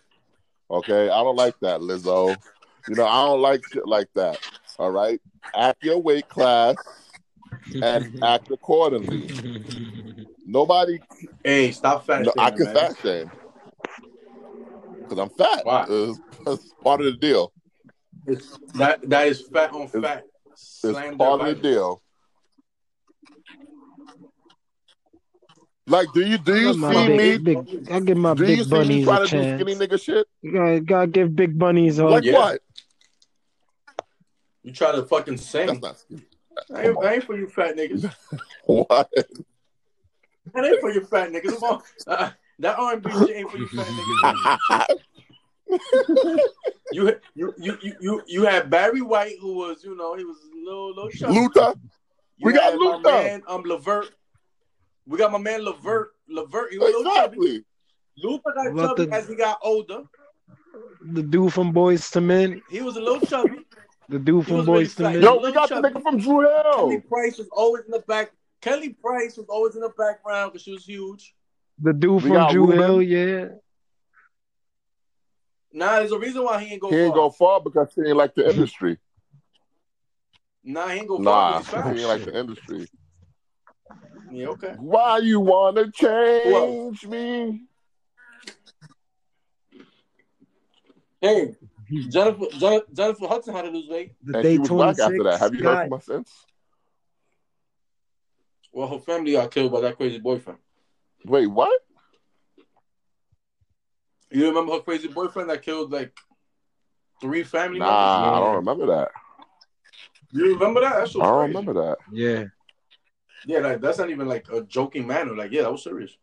Okay, 0.70 1.10
I 1.10 1.24
don't 1.24 1.36
like 1.38 1.56
that, 1.62 1.80
Lizzo. 1.82 2.36
You 2.88 2.96
know, 2.96 3.06
I 3.06 3.26
don't 3.26 3.42
like 3.42 3.62
shit 3.72 3.88
like 3.88 4.10
that. 4.16 4.40
All 4.78 4.92
right, 4.92 5.22
act 5.56 5.84
your 5.84 6.00
weight 6.00 6.28
class 6.28 6.76
and 7.82 8.20
act 8.24 8.52
accordingly. 8.52 9.30
Nobody, 10.46 11.00
hey, 11.44 11.72
stop 11.72 12.06
fat 12.06 12.24
no, 12.24 12.34
shaming, 12.36 12.40
I 12.40 12.52
can 12.52 12.66
man. 12.66 12.76
fat 12.76 12.96
shame 13.02 13.32
because 15.00 15.18
I'm 15.18 15.30
fat. 15.30 15.66
Why? 15.66 15.86
It's, 15.90 16.20
it's 16.48 16.74
part 16.84 17.00
of 17.02 17.06
the 17.06 17.14
deal. 17.14 17.54
It's, 18.28 18.58
that 18.76 19.08
that 19.10 19.28
is 19.28 19.42
fat 19.42 19.72
on 19.72 19.84
It's- 19.84 20.02
fat. 20.04 20.24
It's 20.52 20.80
Slam 20.82 21.18
part 21.18 21.40
of 21.42 21.48
the 21.48 21.54
vitals. 21.56 21.62
deal. 21.62 22.02
Like, 25.92 26.14
do 26.14 26.22
you 26.26 26.38
do 26.38 26.56
you 26.56 26.70
I 26.70 26.72
give 26.72 26.78
my 26.80 26.94
see 26.94 27.10
me? 27.10 27.18
big, 27.18 27.44
big, 27.44 27.92
I 27.92 28.00
give 28.00 28.18
my 28.18 28.34
Do 28.34 28.44
you 28.46 28.56
big 28.56 28.66
see 28.66 28.72
me 28.72 28.78
bunnies 28.80 29.04
try 29.06 29.16
a 29.24 29.28
to 29.28 29.28
do 29.28 29.44
skinny 29.44 29.76
chance. 29.76 29.84
nigga 29.92 30.02
shit? 30.02 30.28
You 30.42 30.52
gotta, 30.54 30.80
gotta 30.80 31.08
give 31.08 31.36
big 31.36 31.60
bunnies 31.60 32.00
a 32.00 32.06
Like 32.06 32.24
Yeah. 32.24 32.34
what? 32.40 32.62
You 34.64 34.72
try 34.72 34.94
to 34.94 35.04
fucking 35.04 35.36
That's 35.36 35.46
sing. 35.50 35.82
not 35.82 36.00
skinny. 36.00 36.22
I 36.74 36.88
ain't, 36.88 37.04
I 37.04 37.14
ain't 37.16 37.24
for 37.26 37.38
you 37.38 37.48
fat 37.48 37.76
niggas. 37.76 38.10
What? 38.66 39.10
That 40.54 40.66
ain't 40.66 40.80
for 40.80 40.92
you 40.92 41.02
fat 41.02 41.30
niggas. 41.30 41.60
Come 41.60 41.64
on. 41.64 41.82
Uh, 42.08 42.30
that 42.60 42.80
R&B 42.80 43.10
shit 43.12 43.36
ain't 43.36 43.52
for 43.52 43.58
you 43.58 43.68
fat 43.68 43.88
niggas. 43.88 44.88
You, 46.94 47.16
you, 47.36 47.54
you, 47.58 47.78
you, 47.82 47.94
you, 48.02 48.22
you 48.28 48.44
had 48.44 48.70
Barry 48.70 49.02
White, 49.02 49.36
who 49.40 49.54
was, 49.54 49.82
you 49.82 49.96
know, 49.96 50.14
he 50.16 50.26
was 50.26 50.36
a 50.54 50.58
little, 50.66 50.90
little 50.90 51.10
chubby. 51.10 51.34
Luther. 51.40 51.74
You 52.38 52.48
we 52.48 52.54
got 52.54 52.72
had 52.72 52.80
my 52.80 52.96
Luther. 52.98 53.10
man, 53.12 53.44
um, 53.48 53.64
Levert. 53.64 54.10
We 55.08 55.18
got 55.18 55.32
my 55.32 55.38
man 55.38 55.64
Levert. 55.66 56.12
Levert, 56.30 56.72
he 56.72 56.78
was 56.78 56.94
a 56.94 56.98
little 56.98 57.14
chubby. 57.16 57.38
Exactly. 57.38 57.66
Luther 58.18 58.54
got 58.54 58.74
What 58.74 58.98
chubby 58.98 59.06
the- 59.10 59.16
as 59.16 59.28
he 59.28 59.36
got 59.36 59.60
older. 59.64 60.04
the 61.14 61.24
dude 61.24 61.54
from 61.54 61.74
Boyz 61.74 62.16
II 62.16 62.22
Men. 62.24 62.62
He 62.70 62.82
was 62.82 62.96
a 62.98 63.02
little 63.02 63.22
chubby. 63.22 63.66
The 64.10 64.20
dude 64.20 64.46
from 64.46 64.58
was 64.58 64.68
Boyz 64.68 65.00
II 65.00 65.04
Men. 65.06 65.14
fat. 65.16 65.22
Yo, 65.24 65.38
we 65.42 65.52
got 65.52 65.70
the 65.70 65.76
nigga 65.76 66.02
from 66.02 66.18
Dru 66.20 66.46
Kelly 66.76 67.00
Price 67.02 67.38
was 67.38 67.48
always 67.52 67.86
in 67.86 67.92
the 67.92 68.00
back. 68.08 68.32
Kelly 68.62 68.90
Price 68.90 69.38
was 69.38 69.48
always 69.50 69.76
in 69.76 69.82
the 69.82 69.90
background 69.98 70.52
because 70.52 70.64
she 70.64 70.72
was 70.72 70.86
huge. 70.86 71.34
The 71.80 71.94
dude 71.94 72.22
We 72.22 72.30
from 72.30 72.38
got 72.38 72.52
Dru 72.52 72.68
Hill, 72.72 73.02
yeah. 73.02 73.46
Nah, 75.74 75.96
there's 76.00 76.12
a 76.12 76.20
reason 76.20 76.44
why 76.44 76.62
he 76.64 76.74
ain't 76.74 76.82
go 76.82 76.90
He 76.90 76.98
ain't 76.98 77.14
far. 77.14 77.16
go 77.24 77.30
far 77.32 77.62
because 77.62 77.92
he 77.96 78.02
ain't 78.02 78.18
like 78.18 78.36
the 78.36 78.50
industry. 78.52 79.00
Nah, 80.64 80.88
he 80.90 81.00
ain't 81.00 81.08
go 81.08 81.18
Nah, 81.18 81.62
far. 81.62 81.82
'cause 81.84 81.96
he 81.96 82.02
ain't 82.04 82.10
like 82.10 82.26
the 82.26 82.38
industry. 82.40 82.88
Yeah, 84.32 84.48
okay. 84.48 84.76
Why 84.78 85.18
you 85.20 85.40
wanna 85.40 85.92
change 85.92 87.06
me? 87.06 87.64
Hey, 91.20 91.56
Jennifer, 92.10 92.46
Jennifer, 92.58 92.86
Jennifer 92.94 93.28
Hudson 93.28 93.54
had 93.54 93.64
to 93.64 93.70
lose 93.70 93.88
weight. 93.90 94.14
The 94.24 94.38
And 94.40 94.48
she 94.48 94.58
was 94.58 94.70
black 94.70 95.00
after 95.00 95.24
that. 95.24 95.40
Have 95.40 95.54
you 95.54 95.64
heard 95.64 95.74
got- 95.74 95.84
from 95.84 95.92
her 96.00 96.04
since? 96.04 96.46
Well, 98.72 98.88
her 98.88 99.00
family 99.00 99.34
got 99.34 99.52
killed 99.52 99.72
by 99.74 99.82
that 99.82 99.98
crazy 99.98 100.18
boyfriend. 100.18 100.60
Wait, 101.26 101.48
what? 101.48 101.82
You 104.32 104.48
remember 104.48 104.72
her 104.74 104.80
crazy 104.80 105.10
boyfriend 105.10 105.50
that 105.50 105.62
killed 105.62 105.92
like 105.92 106.18
three 107.20 107.44
family 107.44 107.80
Nah, 107.80 107.86
members? 107.86 108.38
I 108.38 108.40
don't 108.40 108.56
remember 108.56 108.86
that. 108.96 109.12
You 110.32 110.54
remember 110.54 110.80
that? 110.80 110.96
That's 110.96 111.12
so 111.12 111.22
I 111.22 111.26
don't 111.26 111.40
crazy. 111.40 111.58
remember 111.58 111.74
that. 111.86 111.98
Yeah. 112.14 112.46
Yeah, 113.46 113.60
like, 113.60 113.82
that's 113.82 113.98
not 113.98 114.10
even 114.10 114.28
like 114.28 114.48
a 114.52 114.62
joking 114.62 115.08
manner. 115.08 115.36
Like, 115.36 115.52
yeah, 115.52 115.64
that 115.64 115.72
was 115.72 115.84
serious. 115.84 116.16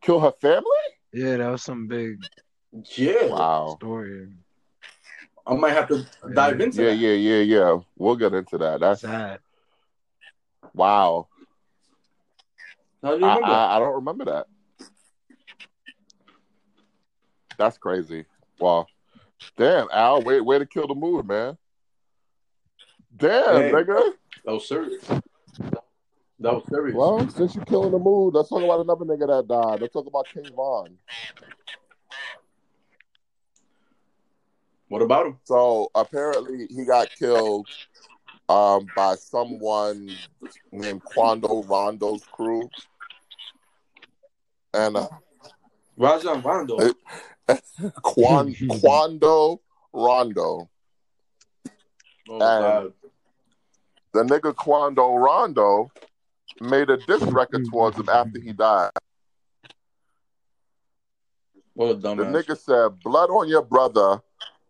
Kill 0.00 0.20
her 0.20 0.32
family? 0.40 0.64
Yeah, 1.12 1.36
that 1.38 1.48
was 1.50 1.62
some 1.62 1.86
big 1.86 2.18
Yeah, 2.96 3.26
Wow. 3.26 3.76
story. 3.78 4.28
I 5.46 5.54
might 5.54 5.72
have 5.72 5.88
to 5.88 6.04
dive 6.32 6.60
into 6.60 6.82
Yeah, 6.82 6.90
that. 6.90 6.96
yeah, 6.96 7.12
yeah, 7.12 7.40
yeah. 7.40 7.78
We'll 7.96 8.16
get 8.16 8.32
into 8.34 8.58
that. 8.58 8.80
That's 8.80 9.00
Sad. 9.00 9.40
wow. 10.72 11.28
How 13.02 13.14
do 13.14 13.20
you 13.20 13.26
I, 13.26 13.28
remember? 13.34 13.50
that? 13.50 13.70
I, 13.70 13.76
I 13.76 13.78
don't 13.78 13.94
remember 13.94 14.24
that. 14.26 14.46
That's 17.58 17.78
crazy. 17.78 18.24
Wow. 18.58 18.86
Damn, 19.56 19.88
Al, 19.92 20.22
way, 20.22 20.40
way 20.40 20.58
to 20.58 20.66
kill 20.66 20.86
the 20.86 20.94
mood, 20.94 21.26
man. 21.26 21.58
Damn, 23.16 23.62
Hey. 23.62 23.70
nigga. 23.72 24.12
That 24.44 24.52
was 24.52 24.66
serious. 24.68 25.04
That 25.06 26.54
was 26.54 26.64
serious. 26.68 26.96
Well, 26.96 27.28
since 27.28 27.54
you're 27.54 27.64
killing 27.64 27.92
the 27.92 27.98
mood, 27.98 28.34
let's 28.34 28.48
talk 28.48 28.62
about 28.62 28.80
another 28.80 29.04
nigga 29.04 29.26
that 29.28 29.46
died. 29.48 29.80
Let's 29.80 29.92
talk 29.92 30.06
about 30.06 30.26
King 30.32 30.50
Von. 30.54 30.98
What 34.88 35.02
about 35.02 35.26
him? 35.26 35.38
So 35.44 35.90
apparently 35.94 36.66
he 36.68 36.84
got 36.84 37.08
killed 37.18 37.66
um, 38.48 38.86
by 38.94 39.14
someone 39.14 40.16
named 40.70 41.02
Quando 41.04 41.62
Rondo's 41.62 42.24
crew. 42.30 42.68
And 44.74 44.96
uh, 44.96 45.08
Rajon 45.96 46.42
Rondo. 46.42 46.78
Quan, 48.02 48.54
Quando 48.80 49.60
Rondo. 49.92 50.68
Oh, 52.28 52.32
and- 52.32 52.40
God. 52.40 52.92
The 54.12 54.24
nigga 54.24 54.54
Quando 54.54 55.14
Rondo 55.14 55.90
made 56.60 56.90
a 56.90 56.98
diss 56.98 57.22
record 57.22 57.62
hmm. 57.64 57.70
towards 57.70 57.98
him 57.98 58.08
after 58.08 58.40
he 58.40 58.52
died. 58.52 58.90
What 61.74 61.92
a 61.92 61.94
dumbass. 61.94 62.02
The 62.02 62.24
dumbass. 62.24 62.44
nigga 62.44 62.58
said, 62.58 63.00
"Blood 63.02 63.30
on 63.30 63.48
your 63.48 63.62
brother, 63.62 64.20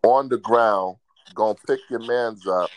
on 0.04 0.28
the 0.28 0.38
ground, 0.38 0.96
gonna 1.34 1.56
pick 1.66 1.80
your 1.90 2.00
man's 2.00 2.46
up." 2.46 2.70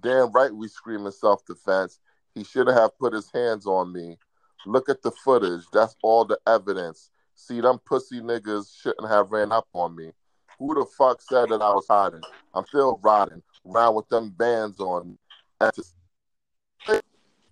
Damn 0.00 0.30
right, 0.32 0.52
we 0.52 0.68
screaming 0.68 1.10
self 1.12 1.44
defense. 1.44 1.98
He 2.34 2.44
should 2.44 2.68
have 2.68 2.96
put 2.98 3.12
his 3.12 3.30
hands 3.32 3.66
on 3.66 3.92
me. 3.92 4.16
Look 4.64 4.88
at 4.88 5.02
the 5.02 5.10
footage. 5.10 5.64
That's 5.72 5.96
all 6.02 6.24
the 6.24 6.38
evidence. 6.46 7.10
See, 7.34 7.60
them 7.60 7.80
pussy 7.84 8.20
niggas 8.20 8.80
shouldn't 8.80 9.08
have 9.08 9.32
ran 9.32 9.50
up 9.50 9.66
on 9.72 9.96
me. 9.96 10.12
Who 10.58 10.74
the 10.74 10.86
fuck 10.96 11.20
said 11.20 11.48
that 11.48 11.60
I 11.60 11.70
was 11.70 11.86
hiding? 11.88 12.22
I'm 12.54 12.64
still 12.66 13.00
riding 13.02 13.42
around 13.66 13.96
with 13.96 14.08
them 14.08 14.30
bands 14.30 14.78
on. 14.78 15.10
me. 15.10 15.16
And 15.60 15.72
to- 15.74 15.84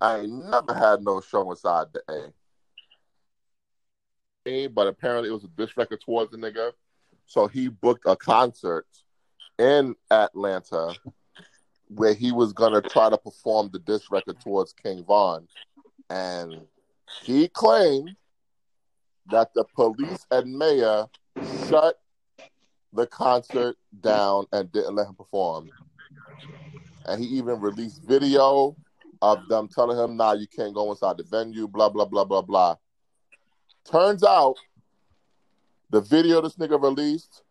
I 0.00 0.20
ain't 0.20 0.50
never 0.50 0.72
had 0.74 1.02
no 1.02 1.20
show 1.20 1.50
inside 1.50 1.88
the 1.92 2.32
A. 4.46 4.68
But 4.68 4.86
apparently 4.86 5.28
it 5.28 5.32
was 5.32 5.44
a 5.44 5.48
diss 5.48 5.76
record 5.76 6.00
towards 6.00 6.30
the 6.30 6.38
nigga. 6.38 6.72
So 7.26 7.46
he 7.46 7.68
booked 7.68 8.04
a 8.06 8.16
concert 8.16 8.86
in 9.58 9.94
Atlanta 10.10 10.94
where 11.88 12.14
he 12.14 12.32
was 12.32 12.52
gonna 12.52 12.80
try 12.80 13.10
to 13.10 13.18
perform 13.18 13.70
the 13.72 13.78
diss 13.78 14.10
record 14.10 14.40
towards 14.40 14.72
King 14.72 15.04
Von. 15.04 15.46
And 16.08 16.62
he 17.22 17.48
claimed 17.48 18.16
that 19.26 19.52
the 19.54 19.64
police 19.76 20.26
and 20.30 20.56
mayor 20.56 21.06
shut 21.68 22.00
the 22.92 23.06
concert 23.06 23.76
down 24.00 24.46
and 24.52 24.72
didn't 24.72 24.94
let 24.94 25.08
him 25.08 25.14
perform. 25.14 25.70
And 27.06 27.22
he 27.22 27.28
even 27.30 27.60
released 27.60 28.02
video 28.02 28.76
of 29.22 29.46
them 29.48 29.68
telling 29.68 29.98
him, 29.98 30.16
"Nah, 30.16 30.32
you 30.32 30.46
can't 30.46 30.74
go 30.74 30.90
inside 30.90 31.18
the 31.18 31.24
venue." 31.24 31.68
Blah 31.68 31.88
blah 31.88 32.04
blah 32.04 32.24
blah 32.24 32.42
blah. 32.42 32.76
Turns 33.84 34.22
out, 34.22 34.56
the 35.90 36.00
video 36.00 36.40
this 36.40 36.56
nigga 36.56 36.80
released 36.80 37.42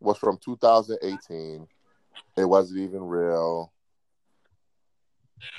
was 0.00 0.18
from 0.18 0.38
2018. 0.38 1.66
It 2.36 2.44
wasn't 2.44 2.80
even 2.80 3.04
real. 3.04 3.72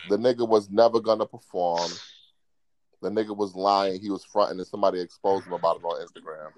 The 0.10 0.18
nigga 0.18 0.48
was 0.48 0.70
never 0.70 1.00
gonna 1.00 1.26
perform. 1.26 1.92
The 3.02 3.10
nigga 3.10 3.36
was 3.36 3.56
lying. 3.56 4.02
He 4.02 4.10
was 4.10 4.24
fronting, 4.26 4.60
and 4.60 4.68
somebody 4.68 5.00
exposed 5.00 5.48
him 5.48 5.54
about 5.54 5.78
it 5.78 5.84
on 5.84 6.06
Instagram. 6.06 6.52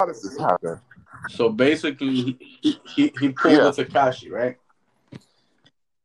How 0.00 0.06
does 0.06 0.22
this 0.22 0.38
happen? 0.38 0.80
So 1.30 1.48
basically, 1.48 2.38
he 2.62 2.80
he, 2.86 3.12
he, 3.18 3.28
pulled 3.30 3.54
Yeah. 3.54 3.66
with 3.66 3.76
Tekashi, 3.76 4.30
right? 4.30 4.58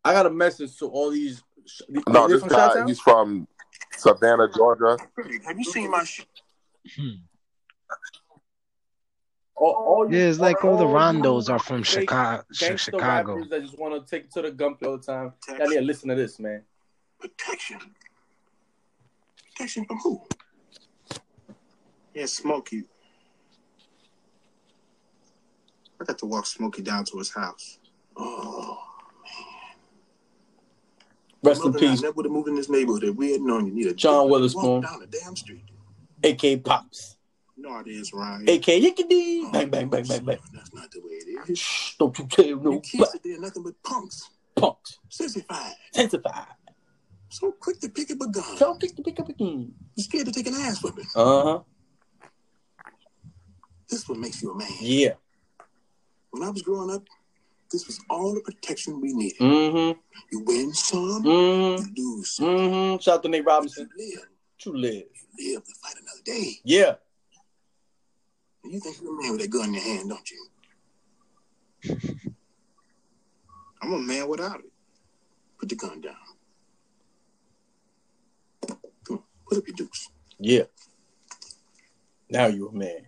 I 0.06 0.14
got 0.14 0.26
a 0.26 0.30
message 0.30 0.78
to 0.78 0.88
all 0.88 1.12
these. 1.12 1.43
these 1.89 2.04
No, 2.10 2.28
this 2.28 2.41
from 2.41 2.49
guy, 2.49 2.86
he's 2.86 2.99
from 2.99 3.47
Savannah, 3.97 4.49
Georgia. 4.54 4.97
Have 5.45 5.58
you 5.58 5.64
seen 5.64 5.91
my 5.91 6.04
shit? 6.04 6.28
Hmm. 6.95 7.10
All, 9.56 9.74
all 9.74 10.14
Yeah, 10.14 10.26
it's 10.26 10.39
like 10.39 10.66
all 10.66 10.76
the 10.78 10.86
Rondos 10.86 11.49
are 11.49 11.60
from 11.60 11.84
fake 11.84 12.01
Chicago. 12.01 12.43
Gangsta 12.54 12.78
Chicago. 12.80 13.36
rappers 13.36 13.49
that 13.49 13.62
just 13.62 13.80
want 13.80 13.93
to 13.93 14.10
take 14.16 14.26
it 14.26 14.34
to 14.34 14.41
the 14.41 14.51
gunplay 14.51 14.89
all 14.89 14.97
the 14.97 15.04
time. 15.04 15.34
Y'all 15.47 15.68
need 15.68 15.76
to 15.76 15.82
listen 15.82 16.10
to 16.10 16.16
this, 16.16 16.39
man. 16.39 16.64
Protection. 17.20 17.80
Protection 19.56 19.86
from 19.86 19.97
who? 19.99 20.22
Yeah, 22.14 22.26
Smokey. 22.26 22.84
I 26.01 26.06
got 26.06 26.18
to 26.18 26.26
walk 26.26 26.45
Smokey 26.45 26.82
down 26.82 27.06
to 27.06 27.18
his 27.18 27.30
house. 27.32 27.80
Oh, 28.18 28.92
Rest 31.43 31.61
in 31.61 31.67
and 31.67 31.75
I 31.75 31.79
peace, 31.79 32.01
never 32.01 32.13
would 32.13 32.25
have 32.25 32.31
moved 32.31 32.47
in 32.47 32.55
this 32.55 32.69
neighborhood 32.69 33.03
if 33.03 33.15
we 33.15 33.33
had 33.33 33.41
known 33.41 33.65
you 33.67 33.73
need 33.73 33.87
a 33.87 33.93
John 33.93 34.29
Witherspoon, 34.29 34.81
down 34.81 34.99
the 34.99 35.07
damn 35.07 35.35
street. 35.35 35.63
AK 36.23 36.63
Pops, 36.63 37.17
No, 37.57 37.79
it 37.79 37.87
is, 37.87 38.13
Ryan. 38.13 38.43
AK 38.47 38.61
Yickety. 38.65 39.41
Oh, 39.45 39.49
Bang, 39.51 39.69
bang, 39.69 39.89
bang, 39.89 40.05
bang, 40.07 40.23
bang. 40.25 40.37
That's 40.53 40.73
not 40.73 40.89
the 40.91 41.01
way 41.01 41.11
it 41.11 41.49
is. 41.49 41.59
Shh, 41.59 41.95
don't 41.99 42.17
you 42.17 42.25
tell 42.27 42.45
You 42.45 42.59
no 42.61 42.79
kids 42.79 43.11
today 43.11 43.35
are 43.35 43.39
nothing 43.41 43.63
but 43.63 43.73
punks. 43.83 44.29
punks. 44.55 44.99
Sissified. 45.09 45.73
Sensified. 45.93 46.45
So 47.29 47.51
quick 47.51 47.79
to 47.81 47.89
pick 47.89 48.11
up 48.11 48.21
a 48.21 48.27
gun. 48.29 48.55
Don't 48.57 48.79
pick 48.79 48.91
pick 49.03 49.19
up 49.19 49.27
a 49.27 49.33
gun. 49.33 49.73
You're 49.95 50.03
scared 50.03 50.27
to 50.27 50.31
take 50.31 50.47
an 50.47 50.53
ass 50.53 50.81
whipping. 50.83 51.05
Uh 51.15 51.43
huh. 51.43 51.59
This 53.89 54.01
is 54.03 54.09
what 54.09 54.17
makes 54.19 54.41
you 54.41 54.51
a 54.51 54.55
man. 54.57 54.67
Yeah. 54.79 55.13
When 56.31 56.43
I 56.43 56.49
was 56.49 56.61
growing 56.61 56.89
up, 56.93 57.03
this 57.74 57.88
was 57.88 57.99
all 58.09 58.34
the 58.36 58.41
protection 58.41 59.01
we 59.01 59.13
needed. 59.13 59.39
Mm 59.39 59.97
You 60.32 60.39
win 60.45 60.74
some, 60.74 61.24
hmm. 61.24 61.28
Mm 61.28 61.97
you 61.97 62.15
lose 62.17 62.32
some. 62.36 62.45
Mm 62.45 62.91
hmm. 62.93 62.99
Shout 63.01 63.15
out 63.15 63.24
to 63.24 63.30
Nate 63.30 63.41
You 63.41 63.47
Robinson. 63.47 63.89
live, 63.97 64.28
True 64.59 64.78
live. 64.78 65.03
you 65.38 65.53
live 65.55 65.63
to 65.65 65.74
fight 65.82 65.95
another 66.01 66.21
day. 66.24 66.59
Yeah. 66.63 66.93
You 68.63 68.80
think 68.80 68.97
you're 69.01 69.19
a 69.19 69.21
man 69.21 69.32
with 69.34 69.41
that 69.41 69.49
gun 69.49 69.65
in 69.69 69.74
your 69.74 69.84
hand, 69.84 70.09
don't 70.09 70.32
you? 70.32 70.47
I'm 73.82 73.91
a 73.91 73.99
man 73.99 74.28
without 74.30 74.59
it. 74.59 74.71
Put 75.59 75.67
the 75.69 75.76
gun 75.76 75.99
down. 75.99 76.15
Come 79.05 79.17
on, 79.17 79.24
put 79.45 79.57
up 79.57 79.67
your 79.67 79.76
dukes. 79.76 80.09
Yeah. 80.39 80.63
Now 82.30 82.45
you're 82.47 82.69
a 82.69 82.74
man. 82.74 83.05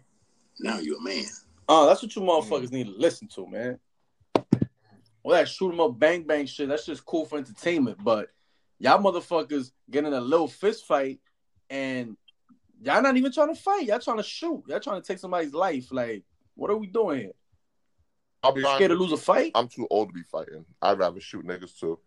Now 0.60 0.80
you're 0.80 0.98
a 0.98 1.02
man. 1.02 1.24
Oh, 1.70 1.88
that's 1.88 2.02
what 2.02 2.16
you 2.16 2.22
motherfuckers 2.22 2.72
need 2.72 2.88
to 2.88 2.94
listen 2.94 3.28
to, 3.30 3.48
man. 3.48 3.80
All 5.26 5.32
that 5.32 5.50
shoot 5.50 5.72
'em 5.72 5.80
up, 5.80 5.98
bang 5.98 6.22
bang 6.22 6.46
shit. 6.46 6.70
That's 6.70 6.86
just 6.86 7.04
cool 7.04 7.26
for 7.26 7.40
entertainment. 7.40 7.98
But 8.04 8.30
y'all 8.78 9.02
motherfuckers 9.02 9.72
getting 9.90 10.14
a 10.14 10.22
little 10.22 10.48
fist 10.48 10.86
fight, 10.86 11.20
and 11.68 12.16
y'all 12.80 13.02
not 13.02 13.18
even 13.18 13.32
trying 13.32 13.54
to 13.54 13.60
fight. 13.60 13.88
Y'all 13.88 13.98
trying 13.98 14.18
to 14.18 14.24
shoot. 14.24 14.64
Y'all 14.68 14.80
trying 14.80 15.02
to 15.02 15.08
take 15.08 15.18
somebody's 15.18 15.52
life. 15.52 15.92
Like, 15.92 16.26
what 16.54 16.70
are 16.70 16.78
we 16.78 16.86
doing 16.86 17.22
here? 17.22 17.32
I'll 18.44 18.52
be 18.52 18.62
scared 18.62 18.92
to 18.92 18.96
lose 18.96 19.14
a 19.14 19.18
fight? 19.18 19.54
I'm 19.56 19.68
too 19.68 19.88
old 19.90 20.10
to 20.10 20.14
be 20.14 20.22
fighting. 20.22 20.64
I'd 20.80 21.00
rather 21.00 21.20
shoot 21.20 21.44
niggas 21.44 21.80
too. 21.80 21.98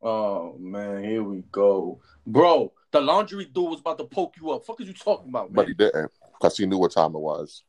Oh 0.00 0.56
man, 0.60 1.02
here 1.02 1.24
we 1.24 1.42
go, 1.50 2.00
bro. 2.24 2.72
The 2.92 3.00
laundry 3.00 3.46
dude 3.46 3.70
was 3.70 3.80
about 3.80 3.98
to 3.98 4.04
poke 4.04 4.36
you 4.40 4.52
up. 4.52 4.64
Fuck 4.64 4.80
is 4.80 4.86
you 4.86 4.94
talking 4.94 5.28
about, 5.28 5.50
man? 5.50 5.56
But 5.56 5.66
he 5.66 5.74
didn't 5.74 6.12
because 6.34 6.56
he 6.56 6.66
knew 6.66 6.78
what 6.78 6.92
time 6.92 7.16
it 7.16 7.20
was. 7.20 7.64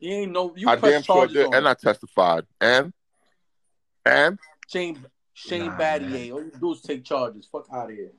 You 0.00 0.12
ain't 0.14 0.32
know 0.32 0.54
you 0.56 0.68
I 0.68 0.76
pressed 0.76 0.94
damn 0.94 1.02
sure 1.02 1.16
charges 1.16 1.34
did, 1.36 1.46
on 1.46 1.54
and 1.54 1.68
I 1.68 1.74
testified. 1.74 2.44
And 2.60 2.92
and 4.04 4.38
Shane 4.68 5.04
Shane 5.34 5.70
Nah, 5.70 5.78
Battier. 5.78 6.10
man. 6.10 6.32
All 6.32 6.42
you 6.42 6.52
do 6.60 6.72
is 6.72 6.80
take 6.82 7.04
charges. 7.04 7.46
Fuck 7.50 7.66
out 7.72 7.90
of 7.90 7.96
here. 7.96 8.12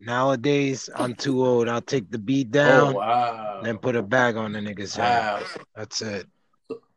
Nowadays, 0.00 0.90
I'm 0.94 1.14
too 1.14 1.44
old. 1.44 1.68
I'll 1.68 1.80
take 1.80 2.10
the 2.10 2.18
beat 2.18 2.50
Oh 2.50 2.54
down, 2.54 2.94
wow. 2.94 3.60
then 3.62 3.78
put 3.78 3.94
a 3.94 4.02
bag 4.02 4.36
on 4.36 4.52
the 4.52 4.58
nigga's 4.58 4.96
head. 4.96 5.22
Wow. 5.22 5.44
That's 5.76 6.02
it. 6.02 6.26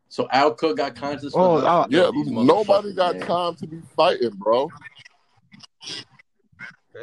So 0.10 0.28
Al 0.32 0.54
Cook 0.54 0.78
got 0.78 0.96
conscious. 0.96 1.34
for 1.34 1.42
Oh, 1.42 1.58
nothing. 1.60 1.68
oh, 1.68 1.86
yeah, 1.90 2.12
nobody 2.46 2.94
got 2.94 3.14
man. 3.14 3.28
time 3.28 3.56
to 3.58 3.68
be 3.68 3.82
fighting, 3.96 4.30
bro. 4.38 4.72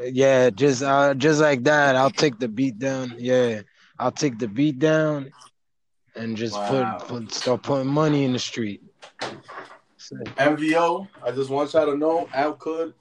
Yeah, 0.04 0.50
just 0.50 0.82
uh, 0.82 1.14
just 1.14 1.40
like 1.40 1.64
that. 1.64 1.94
I'll 1.96 2.10
take 2.10 2.38
the 2.38 2.48
beat 2.48 2.78
down. 2.78 3.14
Yeah, 3.18 3.60
I'll 4.02 4.10
take 4.10 4.36
the 4.40 4.48
beat 4.48 4.80
down, 4.80 5.32
and 6.16 6.36
just 6.36 6.58
Wow. 6.58 6.98
put, 6.98 7.22
put 7.28 7.32
start 7.32 7.62
putting 7.62 7.86
money 7.86 8.24
in 8.24 8.32
the 8.32 8.38
street. 8.40 8.82
So, 9.96 10.16
MVO. 10.16 11.08
I 11.24 11.30
just 11.30 11.50
want 11.50 11.72
y'all 11.72 11.86
to 11.86 11.96
know 11.96 12.28
Al 12.34 12.54
Cook 12.54 12.96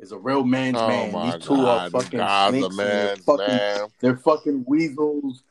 is 0.00 0.12
a 0.12 0.18
real 0.18 0.44
man's 0.44 0.76
Oh 0.78 0.86
man. 0.86 1.38
These 1.38 1.46
two 1.46 1.54
are 1.54 1.78
god, 1.78 1.92
these 1.92 2.02
fucking 2.02 2.18
guys 2.18 2.50
snakes. 2.50 2.64
are 2.64 2.66
and 2.68 2.78
they're 2.78 3.16
fucking, 3.16 3.46
man. 3.46 3.88
They're 4.00 4.16
fucking 4.18 4.64
weasels. 4.66 5.44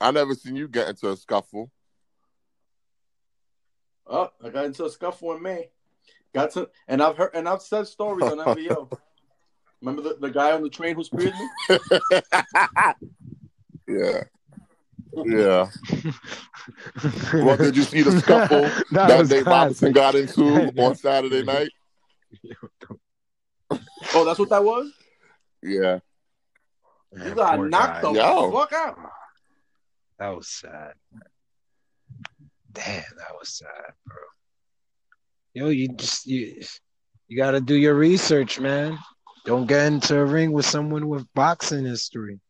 I 0.00 0.12
never 0.12 0.34
seen 0.36 0.54
you 0.54 0.68
get 0.68 0.88
into 0.88 1.10
a 1.10 1.16
scuffle. 1.16 1.72
Oh, 4.06 4.30
I 4.42 4.50
got 4.50 4.66
into 4.66 4.84
a 4.84 4.90
scuffle 4.90 5.32
in 5.32 5.42
May. 5.42 5.70
Got 6.32 6.52
to, 6.52 6.70
and 6.86 7.02
I've 7.02 7.16
heard, 7.16 7.30
and 7.34 7.48
I've 7.48 7.62
said 7.62 7.88
stories 7.88 8.30
on 8.30 8.38
MVO. 8.38 8.88
Remember 9.82 10.02
the, 10.02 10.16
the 10.20 10.30
guy 10.30 10.52
on 10.52 10.62
the 10.62 10.68
train 10.70 10.94
who 10.94 11.02
speared 11.02 11.34
me? 11.34 11.48
yeah. 13.88 14.24
Yeah. 15.24 15.68
Well, 17.32 17.56
did 17.56 17.76
you 17.76 17.82
see 17.82 18.02
the 18.02 18.20
scuffle 18.20 18.60
that, 18.92 19.08
that 19.08 19.18
was 19.18 19.30
Dave 19.30 19.46
Robinson 19.46 19.92
got 19.92 20.14
into 20.14 20.70
on 20.78 20.94
Saturday 20.94 21.42
night? 21.42 21.70
Oh, 24.14 24.24
that's 24.24 24.38
what 24.38 24.50
that 24.50 24.62
was. 24.62 24.92
Yeah. 25.62 26.00
You 27.12 27.34
got 27.34 27.56
poor 27.56 27.68
knocked 27.68 28.02
guy. 28.02 28.12
the 28.12 28.18
Yo. 28.18 28.52
fuck 28.52 28.72
out. 28.74 28.98
That 30.18 30.36
was 30.36 30.48
sad. 30.48 30.92
Damn, 32.72 33.02
that 33.16 33.34
was 33.38 33.48
sad, 33.48 33.92
bro. 34.06 34.16
Yo, 35.54 35.68
you 35.70 35.88
just 35.88 36.26
you 36.26 36.62
you 37.28 37.36
gotta 37.36 37.60
do 37.60 37.74
your 37.74 37.94
research, 37.94 38.60
man. 38.60 38.98
Don't 39.46 39.66
get 39.66 39.86
into 39.86 40.18
a 40.18 40.24
ring 40.24 40.52
with 40.52 40.66
someone 40.66 41.08
with 41.08 41.26
boxing 41.34 41.86
history 41.86 42.40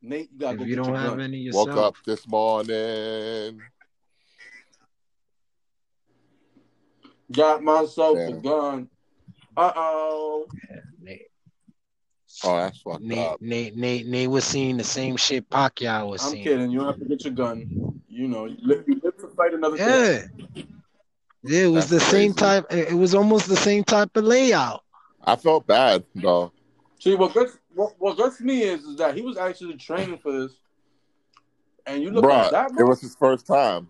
Nate, 0.00 0.30
you 0.32 0.38
gotta 0.38 0.54
if 0.54 0.58
go 0.58 0.64
you 0.64 0.70
get 0.70 0.76
don't 0.76 0.86
your 0.88 0.96
have 0.96 1.10
gun. 1.12 1.20
any 1.20 1.38
yourself. 1.38 1.68
Woke 1.68 1.76
up 1.76 1.94
this 2.06 2.26
morning. 2.28 3.60
Got 7.32 7.62
myself 7.62 8.16
a 8.18 8.32
gun. 8.32 8.88
Uh 9.56 9.72
oh. 9.74 10.46
Nate, 11.02 11.22
Oh, 12.44 12.56
that's 12.56 12.80
fucked 12.80 13.02
Nate, 13.02 13.18
up. 13.18 13.42
Nate, 13.42 13.76
Nate, 13.76 14.06
Nate 14.06 14.30
was 14.30 14.44
seeing 14.44 14.76
the 14.76 14.84
same 14.84 15.16
shit 15.16 15.48
Pacquiao 15.50 16.10
was 16.10 16.22
seeing. 16.22 16.38
I'm 16.38 16.44
kidding. 16.44 16.70
You 16.70 16.78
don't 16.80 16.88
have 16.88 16.98
to 17.00 17.04
get 17.04 17.24
your 17.24 17.34
gun. 17.34 18.00
You 18.08 18.28
know, 18.28 18.46
you 18.46 18.56
live, 18.62 18.84
you 18.86 19.00
live 19.02 19.16
to 19.18 19.28
fight 19.28 19.54
another 19.54 19.76
day. 19.76 20.24
Yeah. 20.54 20.62
Yeah, 21.44 21.64
it 21.64 21.66
was 21.68 21.88
That's 21.88 22.04
the 22.04 22.10
same 22.10 22.32
crazy. 22.34 22.62
type. 22.62 22.66
It 22.72 22.88
it 22.90 22.94
was 22.94 23.14
almost 23.14 23.48
the 23.48 23.56
same 23.56 23.84
type 23.84 24.16
of 24.16 24.24
layout. 24.24 24.82
I 25.24 25.36
felt 25.36 25.66
bad 25.66 26.04
though. 26.14 26.52
See, 26.98 27.14
what 27.14 27.32
gets 27.34 27.58
what, 27.78 27.94
what 27.98 28.16
gets 28.16 28.40
me 28.40 28.62
is, 28.62 28.82
is 28.84 28.96
that 28.96 29.14
he 29.14 29.22
was 29.22 29.36
actually 29.36 29.74
training 29.74 30.18
for 30.18 30.32
this, 30.32 30.52
and 31.86 32.02
you 32.02 32.10
look 32.10 32.24
Bruh, 32.24 32.46
at 32.46 32.50
that. 32.50 32.70
it 32.78 32.82
was 32.84 33.00
his 33.00 33.14
first 33.14 33.46
time. 33.46 33.88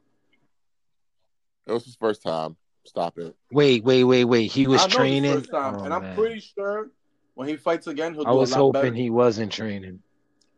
It 1.67 1.73
was 1.73 1.85
his 1.85 1.97
first 1.97 2.23
time. 2.23 2.57
Stop 2.85 3.19
it. 3.19 3.35
Wait, 3.51 3.85
wait, 3.85 4.05
wait, 4.05 4.25
wait. 4.25 4.51
He 4.51 4.67
was 4.67 4.83
I 4.83 4.87
know 4.87 4.95
training. 4.95 5.35
first 5.35 5.51
time, 5.51 5.77
Oh, 5.77 5.85
and 5.85 5.93
I'm 5.93 6.03
man. 6.03 6.17
pretty 6.17 6.41
sure 6.41 6.91
when 7.35 7.49
he 7.49 7.57
fights 7.57 7.87
again, 7.87 8.15
he'll 8.15 8.25
do 8.25 8.31
I 8.31 8.33
was 8.33 8.53
a 8.53 8.61
lot 8.63 8.73
better. 8.73 8.87
hoping 8.87 8.95
he 9.03 9.11
wasn't 9.11 9.53
training. 9.53 10.01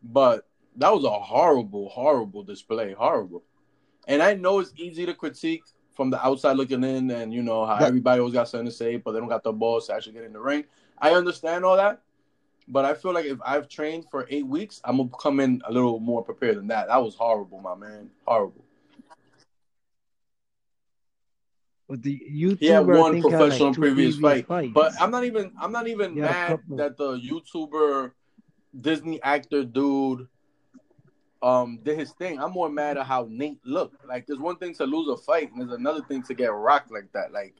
But 0.03 0.47
that 0.77 0.93
was 0.93 1.03
a 1.03 1.09
horrible, 1.09 1.89
horrible 1.89 2.43
display. 2.43 2.93
Horrible. 2.93 3.43
And 4.07 4.21
I 4.21 4.33
know 4.33 4.59
it's 4.59 4.73
easy 4.77 5.05
to 5.05 5.13
critique 5.13 5.63
from 5.93 6.09
the 6.09 6.25
outside 6.25 6.57
looking 6.57 6.83
in, 6.83 7.11
and 7.11 7.33
you 7.33 7.43
know 7.43 7.65
how 7.65 7.75
everybody 7.75 8.19
always 8.19 8.33
got 8.33 8.47
something 8.47 8.65
to 8.65 8.71
say, 8.71 8.95
but 8.97 9.11
they 9.11 9.19
don't 9.19 9.27
got 9.29 9.43
the 9.43 9.51
balls 9.51 9.87
to 9.87 9.93
actually 9.93 10.13
get 10.13 10.23
in 10.23 10.33
the 10.33 10.39
ring. 10.39 10.63
I 10.97 11.11
understand 11.11 11.65
all 11.65 11.75
that, 11.75 12.01
but 12.67 12.85
I 12.85 12.93
feel 12.93 13.13
like 13.13 13.25
if 13.25 13.39
I've 13.45 13.67
trained 13.67 14.05
for 14.09 14.27
eight 14.29 14.45
weeks, 14.45 14.81
I'm 14.83 14.97
gonna 14.97 15.09
come 15.19 15.39
in 15.39 15.61
a 15.65 15.71
little 15.71 15.99
more 15.99 16.23
prepared 16.23 16.57
than 16.57 16.67
that. 16.67 16.87
That 16.87 17.03
was 17.03 17.15
horrible, 17.15 17.59
my 17.59 17.75
man. 17.75 18.09
Horrible. 18.25 18.65
But 21.89 22.03
the 22.03 22.21
YouTuber 22.31 22.59
He 22.59 22.67
had 22.67 22.87
one 22.87 23.15
had, 23.15 23.23
like, 23.23 23.31
professional 23.33 23.73
previous 23.73 24.17
fight, 24.17 24.47
but 24.47 24.93
I'm 24.99 25.11
not 25.11 25.25
even 25.25 25.51
I'm 25.59 25.73
not 25.73 25.87
even 25.87 26.15
mad 26.15 26.59
that 26.69 26.95
the 26.97 27.17
YouTuber 27.19 28.11
Disney 28.79 29.21
actor 29.21 29.65
dude 29.65 30.27
um 31.41 31.79
did 31.83 31.99
his 31.99 32.11
thing. 32.13 32.39
I'm 32.39 32.51
more 32.51 32.69
mad 32.69 32.97
at 32.97 33.05
how 33.05 33.27
Nate 33.29 33.59
looked. 33.65 34.05
Like 34.05 34.25
there's 34.25 34.39
one 34.39 34.55
thing 34.55 34.73
to 34.75 34.85
lose 34.85 35.09
a 35.09 35.17
fight, 35.17 35.51
and 35.51 35.59
there's 35.59 35.77
another 35.77 36.01
thing 36.01 36.23
to 36.23 36.33
get 36.33 36.53
rocked 36.53 36.91
like 36.91 37.11
that. 37.11 37.33
Like 37.33 37.55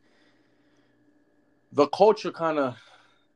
the 1.74 1.88
culture 1.88 2.32
kind 2.32 2.58
of 2.58 2.78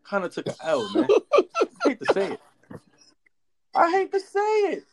kind 0.03 0.24
of 0.24 0.34
took 0.34 0.47
an 0.47 0.55
L, 0.63 0.89
man. 0.93 1.07
I 1.86 1.89
hate 1.89 1.99
to 2.01 2.13
say 2.13 2.31
it. 2.33 2.39
I 3.75 3.91
hate 3.91 4.11
to 4.11 4.19
say 4.19 4.39
it. 4.39 4.83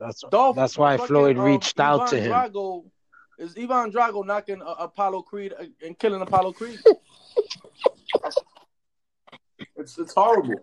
that's 0.00 0.22
Dolph, 0.30 0.56
that's 0.56 0.76
why 0.78 0.96
fucking, 0.96 1.08
Floyd 1.08 1.38
um, 1.38 1.44
reached 1.44 1.78
out 1.80 2.00
Ivan 2.02 2.10
to 2.10 2.20
him. 2.20 2.32
Drago, 2.32 2.84
is 3.38 3.56
Ivan 3.56 3.92
Drago 3.92 4.24
knocking 4.26 4.62
uh, 4.62 4.74
Apollo 4.78 5.22
Creed 5.22 5.54
uh, 5.58 5.64
and 5.84 5.98
killing 5.98 6.20
Apollo 6.22 6.52
Creed? 6.52 6.78
it's 9.76 9.98
it's 9.98 10.14
horrible. 10.14 10.54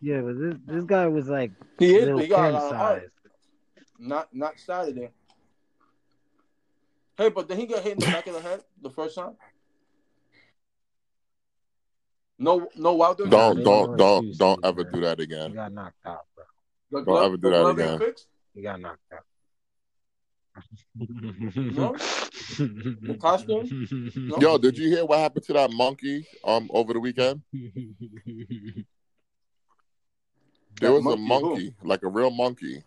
Yeah, 0.00 0.20
but 0.22 0.38
this 0.38 0.54
this 0.66 0.84
guy 0.84 1.06
was 1.06 1.28
like 1.28 1.52
He 1.78 1.94
is, 1.94 2.00
little 2.02 2.16
but 2.16 2.24
he 2.24 2.28
got 2.30 2.40
a 2.40 2.42
Ken 2.44 2.52
lot 2.54 2.72
of 2.72 2.76
heart. 2.76 3.02
size. 3.02 3.08
Not 3.98 4.34
not 4.34 4.58
Saturday. 4.58 5.10
Hey, 7.16 7.28
but 7.28 7.46
did 7.46 7.58
he 7.58 7.66
get 7.66 7.84
hit 7.84 7.92
in 7.92 7.98
the 7.98 8.06
back 8.06 8.26
of 8.26 8.34
the 8.34 8.40
head 8.40 8.62
the 8.80 8.90
first 8.90 9.14
time? 9.14 9.36
No, 12.42 12.68
no 12.76 12.94
Wilder. 12.94 13.26
Don't 13.26 13.62
don't 13.62 13.96
don't 13.96 14.18
excuse, 14.18 14.38
don't 14.38 14.64
ever 14.64 14.84
man. 14.84 14.92
do 14.92 15.00
that 15.02 15.18
He 15.18 15.24
again. 15.24 15.54
got 15.54 15.72
knocked 15.72 16.06
out, 16.06 16.26
bro. 16.34 16.44
The 16.90 16.96
Don't 16.98 17.04
glove- 17.06 17.24
ever 17.26 17.36
do 17.36 17.50
that 17.50 17.66
again. 17.68 17.98
fixed? 17.98 18.26
He 18.54 18.62
got 18.62 18.80
knocked 18.80 19.00
out. 19.12 19.24
No? 21.56 21.94
The 22.58 23.16
costume? 23.20 23.66
No? 24.14 24.36
Yo, 24.40 24.58
did 24.58 24.76
you 24.76 24.88
hear 24.88 25.04
what 25.06 25.18
happened 25.20 25.44
to 25.46 25.52
that 25.54 25.70
monkey 25.72 26.26
um 26.44 26.68
over 26.72 26.92
the 26.92 27.00
weekend? 27.00 27.42
There 30.80 30.90
That 30.90 31.02
was 31.02 31.14
a 31.14 31.16
monkey 31.16 31.74
who? 31.80 31.88
like 31.88 32.02
a 32.02 32.08
real 32.08 32.30
monkey. 32.30 32.82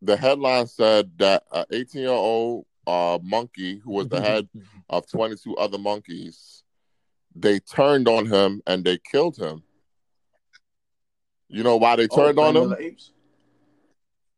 The 0.00 0.16
headline 0.16 0.66
said 0.66 1.10
that 1.18 1.44
an 1.52 1.64
18 1.70 2.00
year 2.00 2.10
old 2.10 2.64
uh, 2.86 3.18
monkey 3.22 3.78
who 3.84 3.92
was 3.92 4.08
the 4.08 4.20
head 4.20 4.48
of 4.88 5.06
22 5.08 5.56
other 5.56 5.78
monkeys, 5.78 6.61
they 7.34 7.58
turned 7.60 8.08
on 8.08 8.26
him 8.26 8.62
and 8.66 8.84
they 8.84 8.98
killed 9.10 9.36
him. 9.36 9.62
You 11.48 11.62
know 11.62 11.76
why 11.76 11.96
they 11.96 12.08
Oh, 12.08 12.16
turned 12.16 12.38
on 12.38 12.56
him? 12.56 12.74
Apes? 12.78 13.12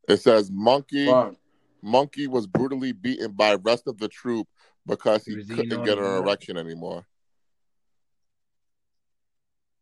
It 0.09 0.19
says 0.19 0.51
monkey 0.51 1.07
Fine. 1.07 1.37
monkey 1.83 2.27
was 2.27 2.47
brutally 2.47 2.93
beaten 2.93 3.33
by 3.33 3.55
rest 3.55 3.87
of 3.87 3.99
the 3.99 4.09
troop 4.09 4.47
because 4.87 5.25
He 5.25 5.37
he 5.37 5.45
couldn't 5.45 5.79
all 5.79 5.85
get 5.85 5.99
an 5.99 6.05
blood. 6.05 6.25
erection 6.25 6.57
anymore. 6.59 7.07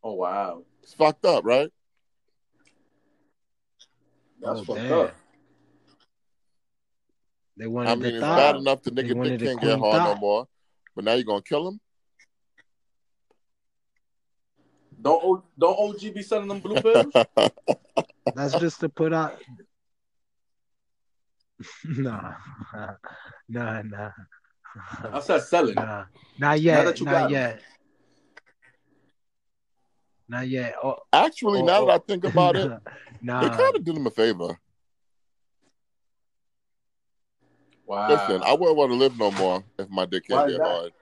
Oh 0.04 0.14
wow, 0.14 0.64
It's 0.82 0.94
fucked 0.94 1.24
up, 1.24 1.44
right? 1.44 1.70
that's 4.40 4.60
Oh, 4.60 4.64
fucked 4.64 4.80
damn. 4.80 4.98
up. 4.98 5.16
They 7.56 7.66
wanted 7.68 7.90
I 7.90 7.94
mean, 7.94 8.02
the 8.02 8.10
it's 8.10 8.20
thigh. 8.20 8.36
bad 8.36 8.56
enough 8.56 8.82
the 8.82 8.90
nigga 8.90 9.14
wanted 9.14 9.38
dick 9.38 9.48
can't 9.48 9.60
get 9.60 9.68
queen 9.78 9.78
hard 9.80 10.02
no 10.04 10.14
more, 10.16 10.48
but 10.96 11.04
now 11.04 11.12
you're 11.14 11.24
gonna 11.24 11.42
kill 11.42 11.68
him? 11.68 11.80
Don't 15.02 15.42
don't 15.58 15.78
OG 15.78 16.14
be 16.14 16.22
selling 16.22 16.48
them 16.48 16.60
blue 16.60 16.80
pills? 16.80 17.12
That's 18.34 18.54
just 18.54 18.80
to 18.80 18.88
put 18.88 19.12
out. 19.12 19.36
nah, 21.84 22.34
nah, 23.48 23.82
nah, 23.82 24.10
I 25.12 25.20
said 25.20 25.40
selling. 25.42 25.74
nah. 25.74 26.04
Not 26.38 26.60
yet. 26.60 26.84
that 26.84 27.00
you 27.00 27.06
Not 27.06 27.12
got 27.12 27.24
'em. 27.26 27.30
yet. 27.32 27.62
Not 30.28 30.48
yet. 30.48 30.76
Oh, 30.82 30.96
Actually, 31.12 31.60
oh, 31.60 31.64
now 31.64 31.80
oh. 31.82 31.86
that 31.86 31.92
I 31.92 31.96
oh. 31.96 32.04
think 32.06 32.24
about 32.24 32.56
it, 32.56 32.70
nah. 33.22 33.40
they 33.42 33.48
kind 33.48 33.76
of 33.76 33.84
did 33.84 33.96
him 33.96 34.06
a 34.06 34.10
favor. 34.10 34.58
Wow. 37.86 38.08
Listen, 38.08 38.42
I 38.44 38.54
wouldn't 38.54 38.76
want 38.76 38.92
to 38.92 38.96
live 38.96 39.18
no 39.18 39.30
more 39.32 39.64
if 39.78 39.90
my 39.90 40.06
dick 40.06 40.26
can't 40.28 40.48
is 40.48 40.56
get 40.56 40.64
that? 40.64 40.70
hard. 40.70 40.92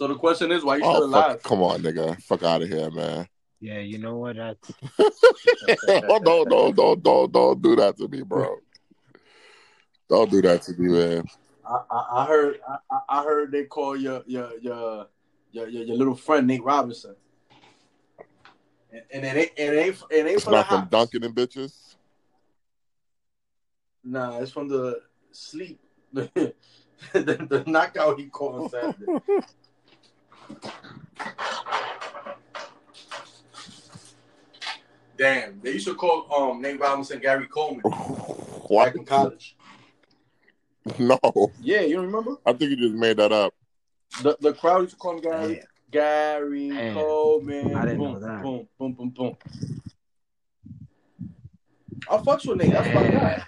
So 0.00 0.06
the 0.06 0.14
question 0.14 0.50
is, 0.50 0.64
why 0.64 0.76
you 0.76 0.84
oh, 0.84 0.92
still 0.94 1.02
Oh, 1.02 1.06
alive? 1.08 1.32
fuck, 1.32 1.42
come 1.42 1.62
on, 1.62 1.82
nigga. 1.82 2.18
Fuck 2.22 2.42
out 2.42 2.62
of 2.62 2.70
here, 2.70 2.90
man. 2.90 3.28
Yeah, 3.60 3.80
you 3.80 3.98
know 3.98 4.16
what? 4.16 4.36
That's 4.36 4.72
oh, 6.08 6.18
don't, 6.24 6.48
don't, 6.48 6.74
don't, 6.74 7.02
don't, 7.02 7.30
don't 7.30 7.60
do 7.60 7.76
that 7.76 7.98
to 7.98 8.08
me, 8.08 8.22
bro. 8.22 8.56
Don't 10.08 10.30
do 10.30 10.40
that 10.40 10.62
to 10.62 10.72
me, 10.72 10.88
man. 10.88 11.24
I, 11.68 11.80
I, 11.90 12.06
I 12.14 12.26
heard 12.26 12.60
I, 12.66 12.76
I- 12.90 13.20
I 13.20 13.24
heard 13.24 13.52
they 13.52 13.64
call 13.64 13.94
your 13.94 14.22
your 14.26 14.52
your 14.62 15.08
your, 15.52 15.68
your, 15.68 15.82
your 15.82 15.96
little 15.98 16.14
friend 16.14 16.46
Nate 16.46 16.64
Robinson. 16.64 17.14
And, 18.90 19.02
and 19.12 19.24
it 19.26 19.36
ain't 19.36 19.52
it 19.58 19.78
ain't 19.86 20.02
it 20.10 20.26
ain't 20.26 20.36
It's 20.36 20.44
from 20.44 20.52
the 20.52 20.56
not 20.56 20.68
from 20.68 20.78
house. 20.78 20.88
Dunkin' 20.88 21.24
and 21.24 21.34
bitches. 21.34 21.96
Nah, 24.02 24.38
it's 24.38 24.50
from 24.50 24.66
the 24.66 25.02
sleep. 25.30 25.78
the, 26.14 26.30
the 27.12 27.64
knockout 27.66 28.18
he 28.18 28.28
called 28.28 28.62
on 28.62 28.70
Saturday. 28.70 29.20
Damn, 35.16 35.60
they 35.60 35.72
used 35.72 35.86
to 35.86 35.94
call 35.94 36.26
um 36.34 36.62
Nate 36.62 36.80
Robinson 36.80 37.18
Gary 37.20 37.46
Coleman 37.46 37.82
Why? 38.68 38.86
back 38.86 38.96
in 38.96 39.04
college. 39.04 39.56
No, 40.98 41.18
Yeah, 41.60 41.82
you 41.82 42.00
remember? 42.00 42.36
I 42.46 42.52
think 42.54 42.70
you 42.70 42.76
just 42.76 42.94
made 42.94 43.18
that 43.18 43.32
up. 43.32 43.54
The 44.22 44.36
the 44.40 44.54
crowd 44.54 44.82
used 44.82 44.92
to 44.92 44.96
call 44.96 45.16
him 45.16 45.20
Gary 45.20 45.54
Damn. 45.56 45.66
Gary 45.90 46.68
Damn. 46.70 46.94
Coleman. 46.94 47.76
I 47.76 47.84
didn't 47.84 47.98
boom, 47.98 48.12
know 48.14 48.20
that. 48.20 48.42
Boom, 48.42 48.68
boom, 48.78 48.92
boom, 48.94 49.10
boom. 49.10 49.36
I 52.10 52.16
fucks 52.16 52.46
with 52.48 52.58
Nate. 52.58 52.72
That's 52.72 52.88
my 52.88 53.08
guy. 53.08 53.42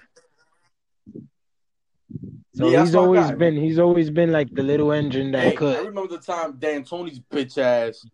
So. 2.55 2.69
Yeah, 2.69 2.83
he's 2.83 2.95
always 2.95 3.31
guy, 3.31 3.35
been. 3.35 3.57
He's 3.57 3.79
always 3.79 4.11
been 4.11 4.31
like 4.31 4.55
the 4.55 4.63
little 4.63 4.93
engine 4.93 5.33
that 5.33 5.59
Hey, 5.59 5.75
I 5.75 5.81
remember 5.81 6.09
the 6.09 6.19
time 6.19 6.55
D'Antoni's 6.55 7.21
bitch 7.21 7.57
ass 7.57 8.05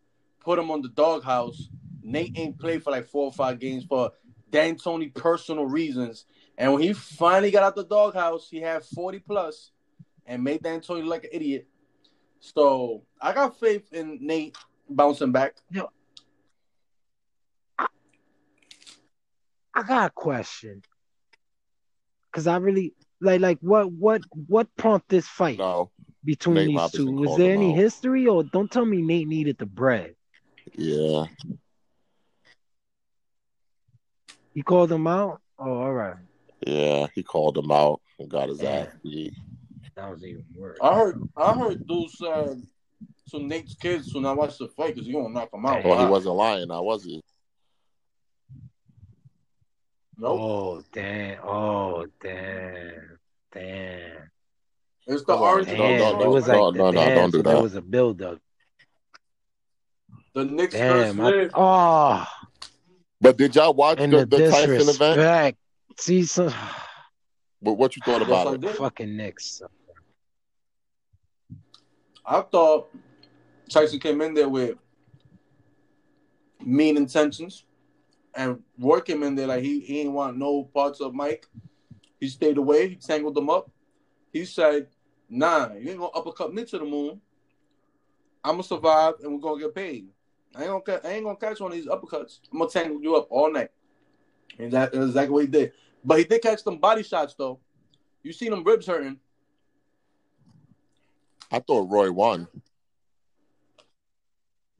put 0.40 0.58
him 0.58 0.70
on 0.70 0.80
the 0.80 0.88
doghouse. 0.88 1.68
Nate 2.02 2.38
ain't 2.38 2.58
played 2.58 2.82
for 2.82 2.90
like 2.90 3.06
four 3.06 3.24
or 3.24 3.32
five 3.32 3.58
games 3.58 3.84
for 3.84 4.12
D'Antoni 4.50 5.12
personal 5.12 5.66
reasons. 5.66 6.24
And 6.56 6.72
when 6.72 6.82
he 6.82 6.92
finally 6.92 7.50
got 7.50 7.64
out 7.64 7.74
the 7.74 7.84
doghouse, 7.84 8.48
he 8.48 8.60
had 8.60 8.84
40 8.84 9.18
plus 9.20 9.72
and 10.24 10.42
made 10.42 10.62
D'Antoni 10.62 11.00
look 11.00 11.10
like 11.10 11.24
an 11.24 11.30
idiot. 11.32 11.66
So 12.40 13.02
I 13.20 13.32
got 13.32 13.58
faith 13.58 13.92
in 13.92 14.18
Nate 14.20 14.56
bouncing 14.88 15.32
back. 15.32 15.56
I 19.74 19.82
got 19.82 20.06
a 20.06 20.10
question. 20.10 20.82
Cause 22.32 22.46
I 22.46 22.56
really 22.56 22.94
like 23.20 23.40
like 23.40 23.58
what 23.60 23.90
what 23.92 24.22
what 24.46 24.68
prompted 24.76 25.08
this 25.16 25.26
fight 25.28 25.58
No, 25.58 25.90
between 26.24 26.54
Nate 26.56 26.66
these 26.68 26.76
Robinson 26.76 27.06
two? 27.06 27.12
Was 27.12 27.36
there 27.36 27.52
any 27.52 27.72
out. 27.72 27.76
history 27.76 28.26
or 28.26 28.44
don't 28.44 28.70
tell 28.70 28.84
me 28.84 29.02
Nate 29.02 29.28
needed 29.28 29.58
the 29.58 29.66
bread? 29.66 30.14
yeah. 30.74 31.24
He 34.54 34.62
called 34.62 34.90
him 34.90 35.06
out? 35.06 35.40
Oh, 35.58 35.70
all 35.82 35.92
right. 35.92 36.16
Yeah, 36.66 37.06
he 37.14 37.22
called 37.22 37.56
him 37.56 37.70
out 37.70 38.00
and 38.18 38.28
got 38.28 38.48
his 38.48 38.58
Damn. 38.58 38.86
ass 38.86 38.92
beat. 39.04 39.32
That 39.94 40.10
was 40.10 40.24
even 40.24 40.44
worse. 40.54 40.78
I 40.82 40.94
heard 40.94 41.22
I 41.36 41.54
heard 41.54 41.86
dudes 41.86 42.18
said 42.18 42.62
to 43.30 43.38
Nate's 43.38 43.74
kids 43.74 44.12
when 44.14 44.26
I 44.26 44.32
watched 44.32 44.58
the 44.58 44.68
fight 44.68 44.94
because 44.94 45.06
he 45.06 45.12
gonna 45.12 45.28
knock 45.28 45.50
him 45.52 45.64
out. 45.66 45.82
Damn. 45.82 45.90
Well, 45.90 45.98
he 46.04 46.10
wasn't 46.10 46.34
lying 46.36 46.68
now, 46.68 46.82
was 46.82 47.04
he? 47.04 47.22
Nope. 50.18 50.40
Oh 50.40 50.82
damn! 50.92 51.38
Oh 51.44 52.06
damn! 52.20 53.18
Damn! 53.52 54.30
It's 55.06 55.22
the 55.24 55.32
Come 55.32 55.42
on, 55.42 55.48
orange. 55.48 55.68
no, 55.68 55.74
Damn! 55.76 55.98
no, 55.98 56.10
it 56.12 56.18
no, 56.24 56.30
was 56.30 56.48
like 56.48 56.56
no, 56.58 56.70
the 56.72 56.78
no, 56.78 56.90
no, 56.90 57.14
don't 57.14 57.30
do 57.30 57.38
so 57.38 57.42
There 57.44 57.54
that. 57.56 57.62
was 57.62 57.74
a 57.76 57.80
build 57.82 58.22
up. 58.22 58.38
the 60.34 60.44
Knicks 60.44 60.74
first 60.74 61.16
Damn! 61.16 61.20
I, 61.20 61.50
oh, 61.54 62.26
But 63.20 63.36
did 63.38 63.54
y'all 63.54 63.74
watch 63.74 64.00
and 64.00 64.12
the, 64.12 64.18
the, 64.26 64.26
the 64.26 64.50
Tyson 64.50 64.72
event? 64.72 64.98
disrespect. 64.98 65.58
See 65.98 66.24
some 66.24 66.52
But 67.62 67.74
what 67.74 67.94
you 67.96 68.02
thought 68.04 68.22
about 68.22 68.54
it? 68.54 68.60
did. 68.60 68.76
fucking 68.76 69.16
Knicks. 69.16 69.62
I 72.26 72.40
thought 72.42 72.88
Tyson 73.70 73.98
came 74.00 74.20
in 74.20 74.34
there 74.34 74.48
with 74.48 74.76
mean 76.60 76.96
intentions, 76.96 77.64
and 78.38 78.62
Roy 78.78 79.00
came 79.00 79.24
in 79.24 79.34
there 79.34 79.48
like 79.48 79.64
he, 79.64 79.80
he 79.80 80.00
ain't 80.00 80.12
want 80.12 80.38
no 80.38 80.62
parts 80.62 81.00
of 81.00 81.12
Mike. 81.12 81.48
He 82.20 82.28
stayed 82.28 82.56
away. 82.56 82.88
He 82.88 82.94
tangled 82.94 83.34
them 83.34 83.50
up. 83.50 83.68
He 84.32 84.44
said, 84.44 84.88
"Nah, 85.28 85.72
you 85.74 85.90
ain't 85.90 85.98
gonna 85.98 86.12
uppercut 86.14 86.54
me 86.54 86.64
to 86.66 86.78
the 86.78 86.84
moon. 86.84 87.20
I'm 88.44 88.52
gonna 88.52 88.62
survive, 88.62 89.14
and 89.22 89.32
we're 89.32 89.40
gonna 89.40 89.60
get 89.60 89.74
paid. 89.74 90.08
I 90.54 90.64
ain't 90.64 90.84
gonna 90.84 91.00
I 91.04 91.08
ain't 91.14 91.24
gonna 91.24 91.36
catch 91.36 91.58
one 91.60 91.72
of 91.72 91.76
these 91.76 91.88
uppercuts. 91.88 92.38
I'm 92.52 92.58
gonna 92.58 92.70
tangle 92.70 93.02
you 93.02 93.16
up 93.16 93.26
all 93.28 93.52
night." 93.52 93.70
And 94.58 94.72
that 94.72 94.94
is 94.94 95.08
exactly 95.08 95.32
what 95.32 95.44
he 95.44 95.48
did. 95.48 95.72
But 96.04 96.18
he 96.18 96.24
did 96.24 96.40
catch 96.40 96.62
some 96.62 96.78
body 96.78 97.02
shots 97.02 97.34
though. 97.34 97.58
You 98.22 98.32
seen 98.32 98.52
him 98.52 98.62
ribs 98.62 98.86
hurting. 98.86 99.18
I 101.50 101.58
thought 101.58 101.90
Roy 101.90 102.12
won. 102.12 102.46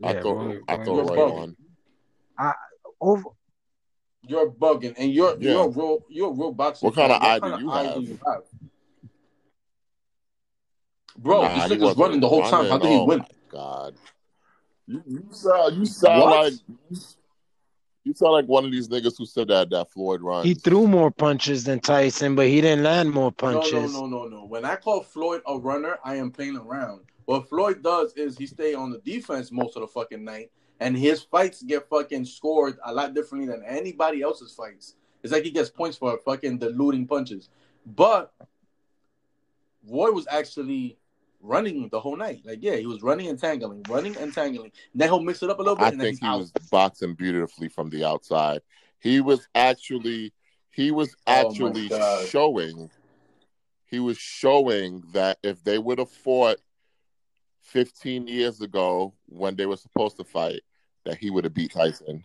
I 0.05 0.13
Yeah, 0.13 0.21
thought 0.21 0.37
Roy- 0.37 0.61
I 0.69 0.77
thought 0.77 0.87
Roy 0.87 1.03
Roy 1.03 1.17
bugging. 1.17 1.35
won. 1.35 1.57
over 3.01 3.25
You're 4.29 4.51
bugging, 4.51 4.95
and 4.99 5.13
you're 5.13 5.37
Yeah. 5.41 5.53
you're 5.53 5.65
a 5.65 5.69
real 5.69 6.05
you're 6.09 6.29
a 6.29 6.33
real 6.33 6.53
boxing. 6.53 6.87
What 6.87 6.95
kind 6.95 7.11
fan. 7.11 7.17
of 7.21 7.23
eye 7.27 7.39
kind 7.41 7.53
do 7.53 7.57
of 7.57 7.61
you 7.63 7.71
eye 7.71 7.83
have? 7.83 8.03
you 8.03 8.19
have? 8.27 8.43
Bro, 11.17 11.43
Nah, 11.43 11.67
this 11.69 11.79
nigga's 11.79 11.97
running 11.97 12.21
the 12.21 12.29
whole 12.29 12.43
time. 12.43 12.53
How 12.67 12.71
running. 12.79 12.81
did 12.81 12.91
he 12.91 12.97
Oh 12.97 13.05
win? 13.07 13.25
God. 13.49 13.95
You, 14.87 15.03
you 15.07 15.25
sound 15.31 15.77
you 15.77 15.87
sound 15.87 16.21
What? 16.21 16.31
like 16.31 16.53
you 18.05 18.15
sound 18.15 18.33
like 18.33 18.47
one 18.47 18.65
of 18.65 18.71
these 18.71 18.89
niggas 18.89 19.19
who 19.19 19.27
said 19.27 19.49
that 19.49 19.71
that 19.71 19.91
Floyd 19.91 20.21
runs. 20.23 20.47
he 20.47 20.55
threw 20.55 20.87
more 20.87 21.11
punches 21.11 21.65
than 21.65 21.81
Tyson, 21.81 22.35
but 22.35 22.47
he 22.47 22.61
didn't 22.61 22.85
land 22.85 23.11
more 23.11 23.33
No, 23.43 23.61
punches. 23.61 23.93
no, 23.93 24.07
no, 24.07 24.07
no, 24.07 24.29
no. 24.29 24.45
When 24.47 24.65
I 24.65 24.77
call 24.77 25.03
Floyd 25.03 25.43
a 25.47 25.59
runner, 25.59 25.99
I 26.05 26.17
am 26.17 26.31
playing 26.31 26.57
around. 26.57 27.01
What 27.27 27.49
Floyd 27.49 27.83
does 27.83 28.15
is 28.15 28.39
he 28.39 28.47
stay 28.47 28.73
on 28.75 28.91
the 28.91 28.99
defense 28.99 29.51
most 29.53 29.77
of 29.77 29.83
the 29.83 29.89
fucking 29.89 30.25
night, 30.25 30.51
and 30.81 30.97
his 30.97 31.23
fights 31.23 31.63
get 31.63 31.89
fucking 31.89 32.25
scored 32.25 32.79
a 32.85 32.93
lot 32.93 33.15
differently 33.15 33.49
than 33.49 33.65
anybody 33.65 34.23
else's 34.23 34.55
fights. 34.55 34.95
It's 35.23 35.33
like 35.33 35.45
he 35.45 35.51
gets 35.51 35.71
points 35.71 35.97
for 35.97 36.17
fucking 36.25 36.59
diluting 36.59 37.07
punches. 37.07 37.51
But 37.85 38.33
Roy 39.87 40.11
was 40.13 40.27
actually 40.31 40.99
running 41.41 41.89
the 41.89 42.01
whole 42.01 42.17
night. 42.17 42.43
Like, 42.45 42.59
yeah, 42.63 42.77
he 42.77 42.87
was 42.87 43.03
running 43.03 43.29
and 43.29 43.39
tangling, 43.39 43.83
running 43.89 44.17
and 44.17 44.33
tangling. 44.33 44.73
Then 44.95 45.09
he'll 45.09 45.21
mix 45.21 45.43
it 45.43 45.51
up 45.51 45.59
a 45.59 45.63
little 45.63 45.77
bit, 45.77 45.85
I 45.87 45.91
and 45.91 46.01
then 46.01 46.07
think 46.07 46.21
he 46.21 46.27
out. 46.27 46.39
was 46.39 46.53
boxing 46.71 47.15
beautifully 47.15 47.69
from 47.69 47.91
the 47.91 48.05
outside. 48.05 48.61
He 49.01 49.21
was 49.21 49.49
actually 49.55 50.33
he 50.71 50.91
was 50.91 51.17
Oh, 51.27 51.49
actually 51.49 51.89
God. 51.89 52.29
showing 52.29 52.91
he 53.87 54.01
was 54.01 54.19
showing 54.19 55.03
that 55.13 55.39
if 55.43 55.65
they 55.65 55.79
would 55.79 55.99
have 55.99 56.11
fought 56.11 56.59
15 57.63 58.27
years 58.29 58.61
ago 58.61 59.15
when 59.27 59.57
they 59.57 59.67
were 59.67 59.77
supposed 59.77 60.17
to 60.19 60.25
fight, 60.25 60.61
that 61.05 61.19
he 61.19 61.31
would 61.31 61.45
have 61.45 61.55
beat 61.55 61.73
Tyson. 61.73 62.25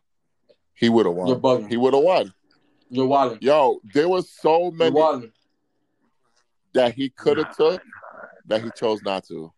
He 0.73 0.89
would 0.89 1.05
have 1.05 1.15
You're 1.15 1.35
won. 1.37 1.41
bugging. 1.41 1.69
He 1.69 1.77
would 1.77 1.93
have 1.93 2.03
won. 2.03 2.33
You're 2.89 3.07
wilding. 3.07 3.39
Yo, 3.41 3.79
there 3.93 4.09
was 4.09 4.29
so 4.29 4.69
many 4.71 4.99
that 6.73 6.93
he 6.93 7.09
could 7.09 7.37
have 7.37 7.47
Nah, 7.59 7.69
took 7.71 7.81
that 8.47 8.63
he 8.63 8.71
chose 8.71 9.01
not 9.03 9.25
to 9.27 9.51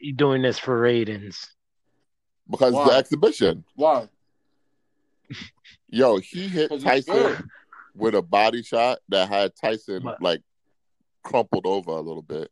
He 0.00 0.12
doing 0.12 0.42
this 0.42 0.58
for 0.58 0.78
ratings. 0.78 1.48
because 2.50 2.74
Why? 2.74 2.84
the 2.90 2.96
exhibition. 2.96 3.64
Why? 3.74 4.08
Yo, 5.88 6.18
he 6.18 6.46
hit 6.48 6.70
Tyson 6.80 7.48
with 7.94 8.14
a 8.14 8.22
body 8.22 8.62
shot 8.62 8.98
that 9.08 9.28
had 9.28 9.52
Tyson 9.56 10.02
But- 10.02 10.20
like 10.20 10.42
crumpled 11.22 11.66
over 11.66 11.92
a 11.92 12.00
little 12.00 12.22
bit. 12.22 12.50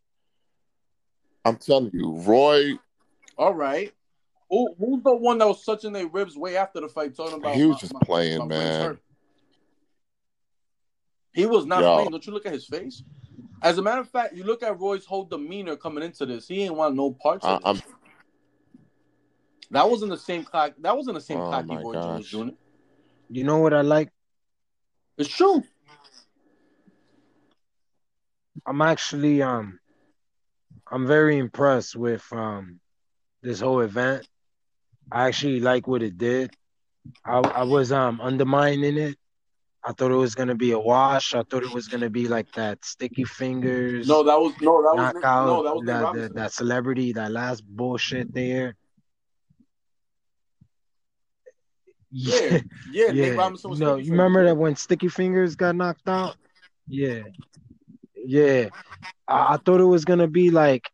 I'm 1.45 1.57
telling 1.57 1.91
you, 1.93 2.17
Roy, 2.19 2.79
All 3.37 3.53
right. 3.55 3.93
Who, 4.53 4.75
who's 4.79 5.03
the 5.03 5.17
one 5.17 5.39
that 5.39 5.49
was 5.49 5.65
touching 5.65 5.95
their 5.95 6.07
ribs 6.07 6.37
way 6.37 6.59
after 6.59 6.79
the 6.79 6.89
fight, 6.89 7.17
talking 7.17 7.39
about 7.39 7.55
he 7.55 7.65
was 7.65 7.77
my- 7.77 7.81
just 7.81 7.95
my- 7.95 8.01
playing, 8.05 8.39
my 8.41 8.45
man. 8.45 8.99
He 11.33 11.47
was 11.47 11.65
not 11.65 11.81
Yo. 11.81 11.95
playing. 11.95 12.11
Don't 12.11 12.27
you 12.27 12.35
look 12.35 12.45
at 12.45 12.53
his 12.53 12.67
face? 12.67 13.03
As 13.63 13.79
a 13.79 13.83
matter 13.83 14.03
of 14.03 14.11
fact, 14.11 14.35
you 14.35 14.45
look 14.45 14.63
at 14.63 14.79
Roy's 14.79 15.07
whole 15.07 15.25
demeanor 15.25 15.77
coming 15.77 16.05
into 16.05 16.27
this. 16.27 16.47
He 16.47 16.65
ain't 16.65 16.75
want 16.75 16.95
no 16.95 17.13
parts 17.13 17.47
I, 17.47 17.55
of 17.55 17.61
it. 17.61 17.63
I'm 17.65 17.83
That 19.71 19.89
wasn't 19.89 20.11
the 20.11 20.19
same 20.19 20.45
cock. 20.45 20.75
That 20.81 20.95
wasn't 20.95 21.15
the 21.15 21.23
same 21.23 21.39
Oh, 21.39 21.51
cocky 21.51 21.69
my 21.69 21.81
Roy 21.81 21.95
Jones 21.95 22.31
gosh. 22.31 22.41
Jr. 22.43 22.55
You 23.31 23.45
know 23.45 23.57
what 23.61 23.73
I 23.73 23.81
like? 23.81 24.11
It's 25.17 25.31
true. 25.31 25.63
I'm 28.67 28.83
actually 28.83 29.41
um 29.41 29.79
I'm 30.91 31.07
very 31.07 31.39
impressed 31.39 31.97
with 31.97 32.31
um 32.33 32.81
this 33.41 33.61
whole 33.61 33.81
event. 33.81 34.29
I 35.11 35.27
actually 35.27 35.61
like 35.61 35.87
what 35.87 36.03
it 36.03 36.17
did. 36.19 36.55
I 37.25 37.39
I 37.39 37.63
was 37.65 37.93
um 37.93 38.21
undermining 38.21 38.97
it. 38.97 39.17
I 39.85 39.93
thought 39.93 40.13
it 40.13 40.17
was 40.17 40.35
gonna 40.35 40.55
be 40.55 40.71
a 40.73 40.79
wash. 40.79 41.35
I 41.35 41.43
thought 41.43 41.65
it 41.65 41.73
was 41.73 41.89
gonna 41.89 42.11
be 42.11 42.29
like 42.29 42.53
that 42.53 42.85
sticky 42.85 43.25
fingers 43.25 44.07
No, 44.07 44.23
that 44.23 44.39
was 44.39 44.55
no, 44.61 44.83
that 44.83 44.95
was 44.95 45.15
knockout 45.15 45.47
no, 45.47 45.63
that 45.65 45.75
was 45.75 45.85
that, 45.87 46.13
that 46.15 46.35
that 46.35 46.53
celebrity, 46.53 47.13
that 47.15 47.33
last 47.33 47.65
bullshit 47.67 48.33
there. 48.33 48.77
Yeah, 52.13 52.61
yeah. 52.93 53.13
Yeah. 53.13 53.51
No, 53.65 53.97
you 53.97 54.13
remember 54.13 54.45
that 54.45 54.57
when 54.57 54.77
Sticky 54.77 55.09
Fingers 55.09 55.57
got 55.57 55.75
knocked 55.75 56.09
out? 56.09 56.37
Yeah, 56.87 57.23
yeah. 58.15 58.69
I, 59.27 59.55
I 59.55 59.57
thought 59.57 59.81
it 59.81 59.85
was 59.85 60.05
gonna 60.05 60.29
be 60.29 60.51
like. 60.51 60.89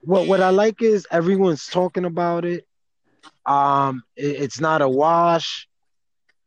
What 0.00 0.28
what 0.28 0.40
I 0.40 0.50
like 0.50 0.80
is 0.82 1.06
everyone's 1.10 1.66
talking 1.66 2.04
about 2.04 2.44
it. 2.44 2.67
Um, 3.48 4.04
it- 4.16 4.42
it's 4.44 4.60
not 4.60 4.82
a 4.82 4.88
wash. 4.88 5.68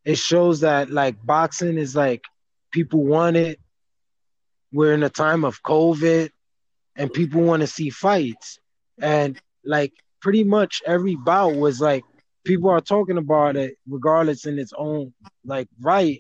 It 0.06 0.18
shows 0.18 0.62
that 0.62 0.90
like 0.92 1.18
boxing 1.26 1.78
is 1.78 1.96
like 1.96 2.24
people 2.72 3.04
want 3.06 3.38
it. 3.38 3.60
We're 4.74 4.94
in 4.94 5.04
a 5.04 5.10
time 5.10 5.44
of 5.46 5.62
COVID, 5.64 6.30
and 6.96 7.14
people 7.14 7.42
want 7.44 7.62
to 7.62 7.68
see 7.68 7.90
fights, 7.90 8.60
and 9.02 9.40
like 9.66 9.94
pretty 10.22 10.44
much 10.44 10.82
every 10.86 11.16
bout 11.16 11.56
was 11.56 11.82
like 11.82 12.06
people 12.46 12.70
are 12.70 12.82
talking 12.82 13.18
about 13.18 13.56
it 13.58 13.76
regardless 13.88 14.46
in 14.46 14.60
its 14.60 14.74
own 14.78 15.14
like 15.46 15.68
right 15.82 16.20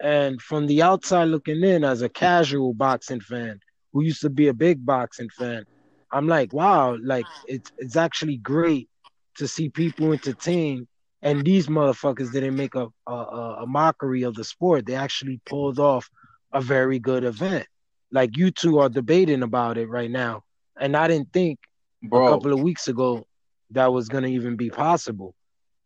and 0.00 0.40
from 0.42 0.66
the 0.66 0.82
outside 0.82 1.24
looking 1.28 1.62
in 1.62 1.84
as 1.84 2.02
a 2.02 2.08
casual 2.08 2.74
boxing 2.74 3.20
fan 3.20 3.60
who 3.92 4.02
used 4.02 4.20
to 4.22 4.30
be 4.30 4.48
a 4.48 4.54
big 4.54 4.84
boxing 4.84 5.28
fan 5.30 5.64
i'm 6.12 6.26
like 6.28 6.52
wow 6.52 6.96
like 7.02 7.28
it's 7.46 7.70
it's 7.78 7.96
actually 7.96 8.36
great 8.38 8.88
to 9.36 9.48
see 9.48 9.68
people 9.68 10.12
entertained 10.12 10.86
and 11.22 11.44
these 11.44 11.66
motherfuckers 11.66 12.32
didn't 12.32 12.56
make 12.56 12.74
a, 12.74 12.88
a 13.06 13.12
a 13.12 13.66
mockery 13.66 14.22
of 14.22 14.34
the 14.34 14.44
sport 14.44 14.86
they 14.86 14.94
actually 14.94 15.40
pulled 15.46 15.78
off 15.78 16.08
a 16.52 16.60
very 16.60 16.98
good 16.98 17.24
event 17.24 17.66
like 18.10 18.36
you 18.36 18.50
two 18.50 18.78
are 18.78 18.88
debating 18.88 19.42
about 19.42 19.78
it 19.78 19.88
right 19.88 20.10
now 20.10 20.42
and 20.78 20.96
i 20.96 21.06
didn't 21.06 21.32
think 21.32 21.58
a 22.04 22.08
couple 22.08 22.52
of 22.52 22.60
weeks 22.60 22.88
ago 22.88 23.26
that 23.70 23.92
was 23.92 24.08
going 24.08 24.24
to 24.24 24.30
even 24.30 24.56
be 24.56 24.70
possible. 24.70 25.34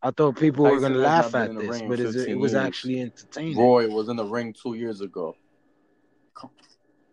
I 0.02 0.10
thought 0.10 0.36
people 0.36 0.64
were 0.64 0.80
going 0.80 0.92
to 0.92 0.98
laugh 0.98 1.34
at 1.34 1.48
been 1.48 1.50
in 1.50 1.54
the 1.56 1.72
this, 1.72 1.82
but 1.82 2.00
it 2.00 2.38
was 2.38 2.52
years. 2.52 2.54
actually 2.54 3.00
entertaining. 3.00 3.58
Roy 3.58 3.88
was 3.88 4.08
in 4.08 4.16
the 4.16 4.24
ring 4.24 4.52
two 4.52 4.74
years 4.74 5.00
ago. 5.00 5.34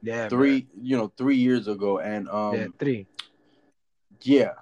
yeah, 0.01 0.27
Three, 0.27 0.67
you 0.81 0.97
know, 0.97 1.11
three 1.17 1.37
years 1.37 1.67
ago, 1.67 1.99
and 1.99 2.27
um, 2.29 2.55
yeah, 2.55 2.67
three. 2.79 3.07
yeah, 4.23 4.53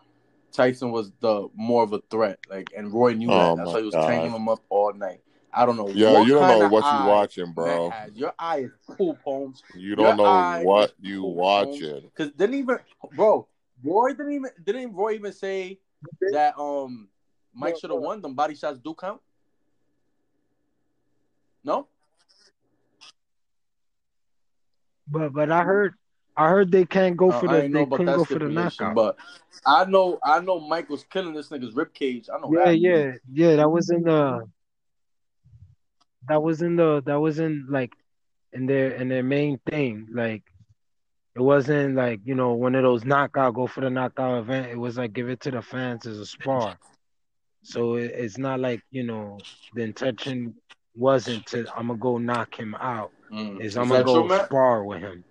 Tyson 0.52 0.92
was 0.92 1.12
the 1.20 1.48
more 1.56 1.84
of 1.84 1.94
a 1.94 2.02
threat. 2.10 2.40
Like, 2.50 2.72
and 2.76 2.94
Roy 2.94 3.14
knew 3.14 3.30
Oh 3.30 3.56
that. 3.56 3.58
That's 3.58 3.68
my 3.68 3.74
why 3.74 3.80
he 3.80 3.86
was 3.86 3.96
God. 3.96 4.08
tanking 4.08 4.34
him 4.34 4.50
up 4.50 4.64
all 4.70 4.94
night. 4.94 5.22
I 5.54 5.66
don't 5.66 5.78
know. 5.78 5.90
yo, 5.90 6.14
what 6.14 6.28
you 6.28 6.34
don't 6.34 6.48
know 6.48 6.68
what 6.70 6.86
eye 6.86 7.04
you 7.04 7.10
watching, 7.10 7.54
bro. 7.54 7.94
Your 8.14 8.34
eye 8.38 8.60
is 8.60 8.72
cool, 8.88 9.18
Holmes. 9.24 9.64
You 9.76 9.96
don't 9.96 10.18
know 10.18 10.62
what 10.64 10.94
you 11.00 11.22
cool, 11.22 11.34
watching. 11.34 12.02
Because 12.16 12.32
didn't 12.34 12.56
even, 12.56 12.78
bro, 13.14 13.48
Roy 13.84 14.10
didn't 14.10 14.34
even 14.34 14.52
didn't 14.64 14.94
Roy 14.94 15.14
even 15.14 15.34
say 15.34 15.80
that 16.32 16.58
um 16.60 17.10
Mike 17.54 17.78
should 17.78 17.90
have 17.90 18.00
won. 18.00 18.22
Them 18.22 18.36
body 18.36 18.56
shots 18.56 18.80
do 18.80 18.94
count. 18.94 19.22
No. 21.64 21.88
But 25.08 25.34
but 25.34 25.52
I 25.52 25.64
heard 25.64 25.96
I 26.40 26.48
heard 26.48 26.72
they 26.72 26.86
can't 26.86 27.18
go 27.18 27.32
Uh, 27.32 27.40
for 27.40 27.48
the 27.49 27.64
ain't 27.64 27.74
they 27.74 27.86
couldn't 27.86 28.16
go 28.16 28.24
for 28.24 28.40
the 28.40 28.48
knockout. 28.48 28.95
but 28.95 29.18
I 29.66 29.84
know 29.84 30.20
I 30.24 30.40
know 30.40 30.60
Mike 30.61 30.90
was 30.90 31.03
killing 31.03 31.34
this 31.34 31.49
nigga's 31.49 31.76
rib 31.76 31.94
cage. 31.94 32.30
I 32.34 32.40
know 32.40 32.49
yeah, 32.53 32.66
that. 32.66 32.78
yeah, 32.78 33.11
yeah. 33.32 33.56
That 33.57 33.70
was 33.70 33.90
in 33.90 34.03
the 34.03 34.48
that 36.30 36.41
was 36.41 36.61
in 36.61 36.78
the 36.78 37.03
that 37.06 37.20
was 37.20 37.40
in 37.40 37.68
like 37.70 37.91
in 38.53 38.66
their 38.68 38.91
in 38.91 39.10
their 39.10 39.22
main 39.24 39.60
thing. 39.70 40.07
Like 40.14 40.44
it 41.36 41.41
wasn't 41.41 41.95
like 41.95 42.22
you 42.24 42.36
know 42.36 42.53
one 42.53 42.76
of 42.76 42.84
those 42.84 43.03
knockout 43.03 43.53
go 43.53 43.68
for 43.68 43.82
the 43.82 43.90
knockout 43.90 44.40
event. 44.40 44.68
It 44.72 44.78
was 44.78 44.98
like 44.98 45.11
give 45.11 45.28
it 45.28 45.41
to 45.41 45.52
the 45.52 45.61
fans 45.61 46.06
as 46.06 46.20
a 46.20 46.26
spar. 46.26 46.78
So 47.64 47.95
it, 47.95 48.11
it's 48.16 48.38
not 48.38 48.61
like 48.61 48.82
you 48.91 49.03
know 49.03 49.40
the 49.74 49.82
intention 49.82 50.56
wasn't 50.95 51.45
to 51.48 51.66
I'm 51.76 51.88
gonna 51.88 51.99
go 51.99 52.18
knock 52.18 52.57
him 52.57 52.76
out. 52.76 53.11
Mm. 53.30 53.60
Is 53.60 53.74
Is 53.74 53.78
I'm 53.78 53.90
that 53.90 54.06
gonna 54.06 54.24
go 54.24 54.28
true, 54.28 54.45
spar 54.45 54.86
with 54.86 55.02
him. 55.02 55.26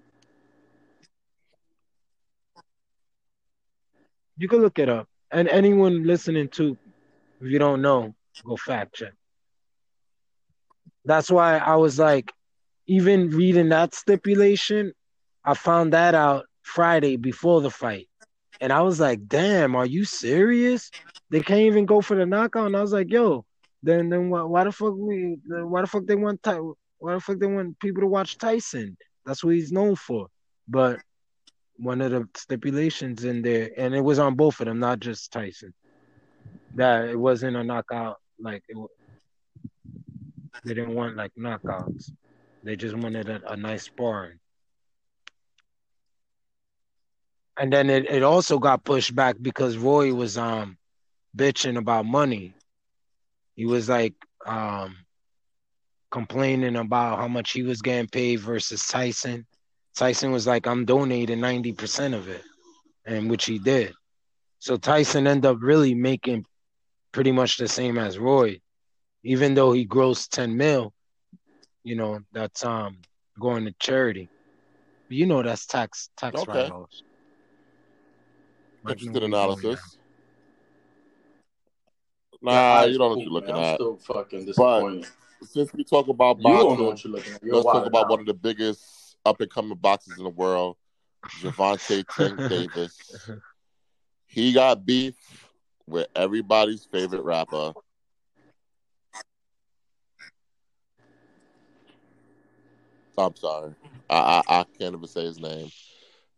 You 4.39 4.49
can 4.49 4.61
look 4.61 4.79
it 4.79 4.89
up, 4.89 5.09
and 5.33 5.49
anyone 5.49 6.05
listening 6.05 6.49
to, 6.51 6.79
if 7.41 7.51
you 7.51 7.59
don't 7.59 7.83
know, 7.83 8.15
go 8.45 8.57
fact 8.57 8.95
check. 8.95 9.13
That's 11.05 11.31
why 11.31 11.59
I 11.59 11.75
was 11.77 11.99
like, 11.99 12.33
even 12.87 13.31
reading 13.31 13.71
that 13.71 13.95
stipulation, 13.95 14.93
I 15.45 15.55
found 15.55 15.93
that 15.93 16.15
out 16.15 16.47
Friday 16.63 17.17
before 17.17 17.61
the 17.61 17.71
fight, 17.71 18.09
and 18.61 18.73
I 18.73 18.83
was 18.83 19.01
like, 19.01 19.27
damn, 19.27 19.75
are 19.75 19.87
you 19.87 20.05
serious? 20.05 20.91
They 21.31 21.41
can't 21.41 21.63
even 21.63 21.85
go 21.85 22.01
for 22.01 22.17
the 22.17 22.25
knockout, 22.25 22.67
and 22.67 22.77
I 22.77 22.81
was 22.81 22.93
like, 22.93 23.11
yo, 23.11 23.45
then 23.83 24.09
then 24.09 24.31
why, 24.31 24.43
why 24.43 24.65
the 24.65 24.73
fuck 24.73 24.95
we 24.97 25.39
why 25.47 25.81
the 25.81 25.87
fuck 25.87 26.07
they 26.07 26.17
want 26.17 26.47
why 26.99 27.15
the 27.15 27.21
fuck 27.21 27.39
they 27.39 27.47
want 27.47 27.79
people 27.81 28.03
to 28.03 28.07
watch 28.07 28.39
Tyson? 28.39 28.97
That's 29.27 29.43
what 29.43 29.55
he's 29.55 29.73
known 29.73 29.97
for. 29.97 30.29
But 30.67 31.01
one 31.79 32.01
of 32.01 32.11
the 32.11 32.29
stipulations 32.37 33.25
in 33.25 33.43
there, 33.43 33.71
and 33.77 33.95
it 33.95 34.03
was 34.03 34.19
on 34.19 34.35
both 34.35 34.61
of 34.61 34.67
them, 34.67 34.81
not 34.81 35.01
just 35.01 35.33
Tyson, 35.33 35.73
that 36.75 37.09
it 37.09 37.17
wasn't 37.17 37.57
a 37.57 37.65
knockout. 37.65 38.19
Like 38.41 38.63
it, 38.69 38.77
they 40.65 40.75
didn't 40.75 40.95
want 40.95 41.17
like 41.17 41.33
knockouts. 41.39 42.11
They 42.65 42.77
just 42.77 42.97
wanted 42.97 43.29
a, 43.29 43.53
a 43.53 43.57
nice 43.57 43.85
sparring. 43.85 44.39
And 47.61 47.73
then 47.73 47.91
it, 47.91 48.07
it 48.11 48.23
also 48.23 48.59
got 48.59 48.85
pushed 48.85 49.15
back 49.15 49.37
because 49.41 49.77
Roy 49.77 50.13
was 50.15 50.39
um 50.39 50.79
bitching 51.37 51.79
about 51.79 52.07
money. 52.07 52.55
He 53.55 53.67
was 53.67 53.89
like 53.89 54.15
um 54.47 54.97
complaining 56.11 56.77
about 56.77 57.19
how 57.19 57.29
much 57.29 57.53
he 57.53 57.63
was 57.63 57.83
getting 57.83 58.09
paid 58.09 58.37
versus 58.37 58.87
Tyson. 58.87 59.47
Tyson 59.99 60.31
was 60.31 60.47
like, 60.47 60.67
I'm 60.69 60.85
donating 60.85 61.41
90% 61.41 62.15
of 62.15 62.29
it, 62.29 62.43
and 63.05 63.29
which 63.29 63.47
he 63.47 63.59
did. 63.59 63.95
So 64.61 64.77
Tyson 64.77 65.27
ended 65.27 65.47
up 65.47 65.59
really 65.61 65.95
making 65.95 66.47
pretty 67.11 67.33
much 67.33 67.57
the 67.57 67.67
same 67.67 67.99
as 67.99 68.17
Roy, 68.17 68.61
even 69.25 69.55
though 69.55 69.73
he 69.73 69.87
grossed 69.87 70.29
10 70.29 70.57
mil, 70.57 70.93
you 71.83 71.97
know, 71.97 72.21
that's 72.33 72.65
um 72.65 72.99
going 73.41 73.65
to 73.65 73.75
charity. 73.81 74.31
But 75.09 75.17
you 75.17 75.27
know 75.27 75.43
that's 75.43 75.67
tax 75.67 76.11
tax 76.17 76.43
Okay. 76.43 76.69
write-offs. 76.69 77.03
But 78.85 78.93
Interesting 78.93 79.15
no, 79.15 79.27
we 79.27 79.33
don't 79.33 79.35
analysis. 79.35 79.99
Your 82.45 82.53
Nah, 82.53 82.73
eyes 82.73 82.93
you 82.93 82.99
don't 82.99 83.11
know 83.11 83.17
what 83.17 83.25
you're 83.25 83.33
looking 83.33 83.49
man. 83.49 83.57
I'm 83.57 83.65
at. 83.65 83.75
still 83.75 83.97
fucking 83.97 84.45
disappointed. 84.47 85.07
Since 85.43 85.73
we 85.75 85.83
talk 85.83 86.07
about 86.07 86.39
you 86.39 86.45
don't 86.45 86.79
know 86.79 86.85
boxing, 86.85 86.87
what 86.87 87.05
you're 87.05 87.13
looking 87.13 87.33
at. 87.33 87.43
You're 87.43 87.57
let's 87.57 87.67
talk 87.67 87.87
about 87.87 88.05
now. 88.05 88.11
one 88.11 88.21
of 88.21 88.27
the 88.27 88.35
biggest 88.35 88.98
up 89.25 89.41
and 89.41 89.51
coming 89.51 89.77
boxers 89.77 90.19
in 90.19 90.25
the 90.25 90.31
world, 90.31 90.77
Gervonta 91.41 92.05
Tank 92.17 92.49
Davis. 92.49 93.31
He 94.27 94.53
got 94.53 94.85
beef 94.85 95.15
with 95.87 96.09
everybody's 96.15 96.85
favorite 96.85 97.25
rapper. 97.25 97.73
I'm 103.17 103.35
sorry. 103.35 103.75
I, 104.09 104.43
I, 104.49 104.61
I 104.61 104.65
can't 104.79 104.95
even 104.95 105.09
say 105.09 105.25
his 105.25 105.41
name. 105.41 105.71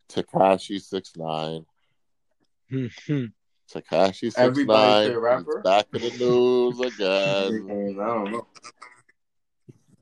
Tekashi 0.08 0.80
six 0.80 1.12
nine. 1.16 1.66
Tekashi 3.70 4.12
six 4.20 4.36
Everybody's 4.38 5.20
nine. 5.22 5.44
Back 5.62 5.86
in 5.92 6.00
the 6.00 6.10
news 6.10 6.80
again. 6.86 7.98
I 8.00 8.04
don't 8.06 8.32
know. 8.32 8.46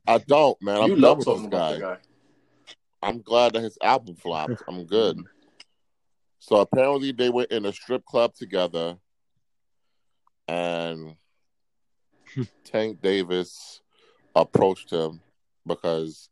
I 0.06 0.18
don't, 0.18 0.62
man. 0.62 0.80
I'm 0.80 0.88
you 0.88 0.94
done 0.94 1.02
love 1.02 1.18
with 1.18 1.26
talking 1.26 1.42
this 1.42 1.48
about 1.48 1.74
the 1.74 1.80
guy. 1.80 1.96
I'm 3.02 3.20
glad 3.22 3.52
that 3.52 3.62
his 3.62 3.78
album 3.82 4.16
flopped. 4.16 4.62
I'm 4.68 4.84
good. 4.84 5.18
So 6.38 6.56
apparently 6.56 7.12
they 7.12 7.30
were 7.30 7.46
in 7.50 7.66
a 7.66 7.72
strip 7.72 8.04
club 8.04 8.34
together, 8.34 8.96
and 10.46 11.16
Tank 12.64 13.00
Davis 13.02 13.80
approached 14.34 14.90
him 14.90 15.20
because 15.66 16.28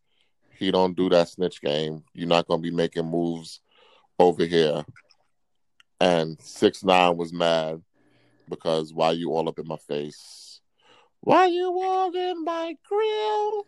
he 0.59 0.70
don't 0.70 0.97
do 0.97 1.09
that 1.10 1.28
snitch 1.28 1.60
game. 1.60 2.05
You're 2.14 2.28
not 2.28 2.47
gonna 2.47 2.62
be 2.62 2.70
making 2.70 3.06
moves 3.06 3.60
over 4.18 4.44
here. 4.44 4.84
And 6.01 6.40
six 6.40 6.84
nine 6.84 7.16
was 7.16 7.32
mad 7.32 7.82
because 8.48 8.93
why 8.93 9.12
you 9.12 9.30
all 9.30 9.48
up 9.48 9.59
in 9.59 9.66
my 9.66 9.76
face? 9.76 10.60
Why 11.20 11.47
you 11.47 11.80
all 11.82 12.14
in 12.14 12.44
my 12.44 12.74
grill? 12.88 13.66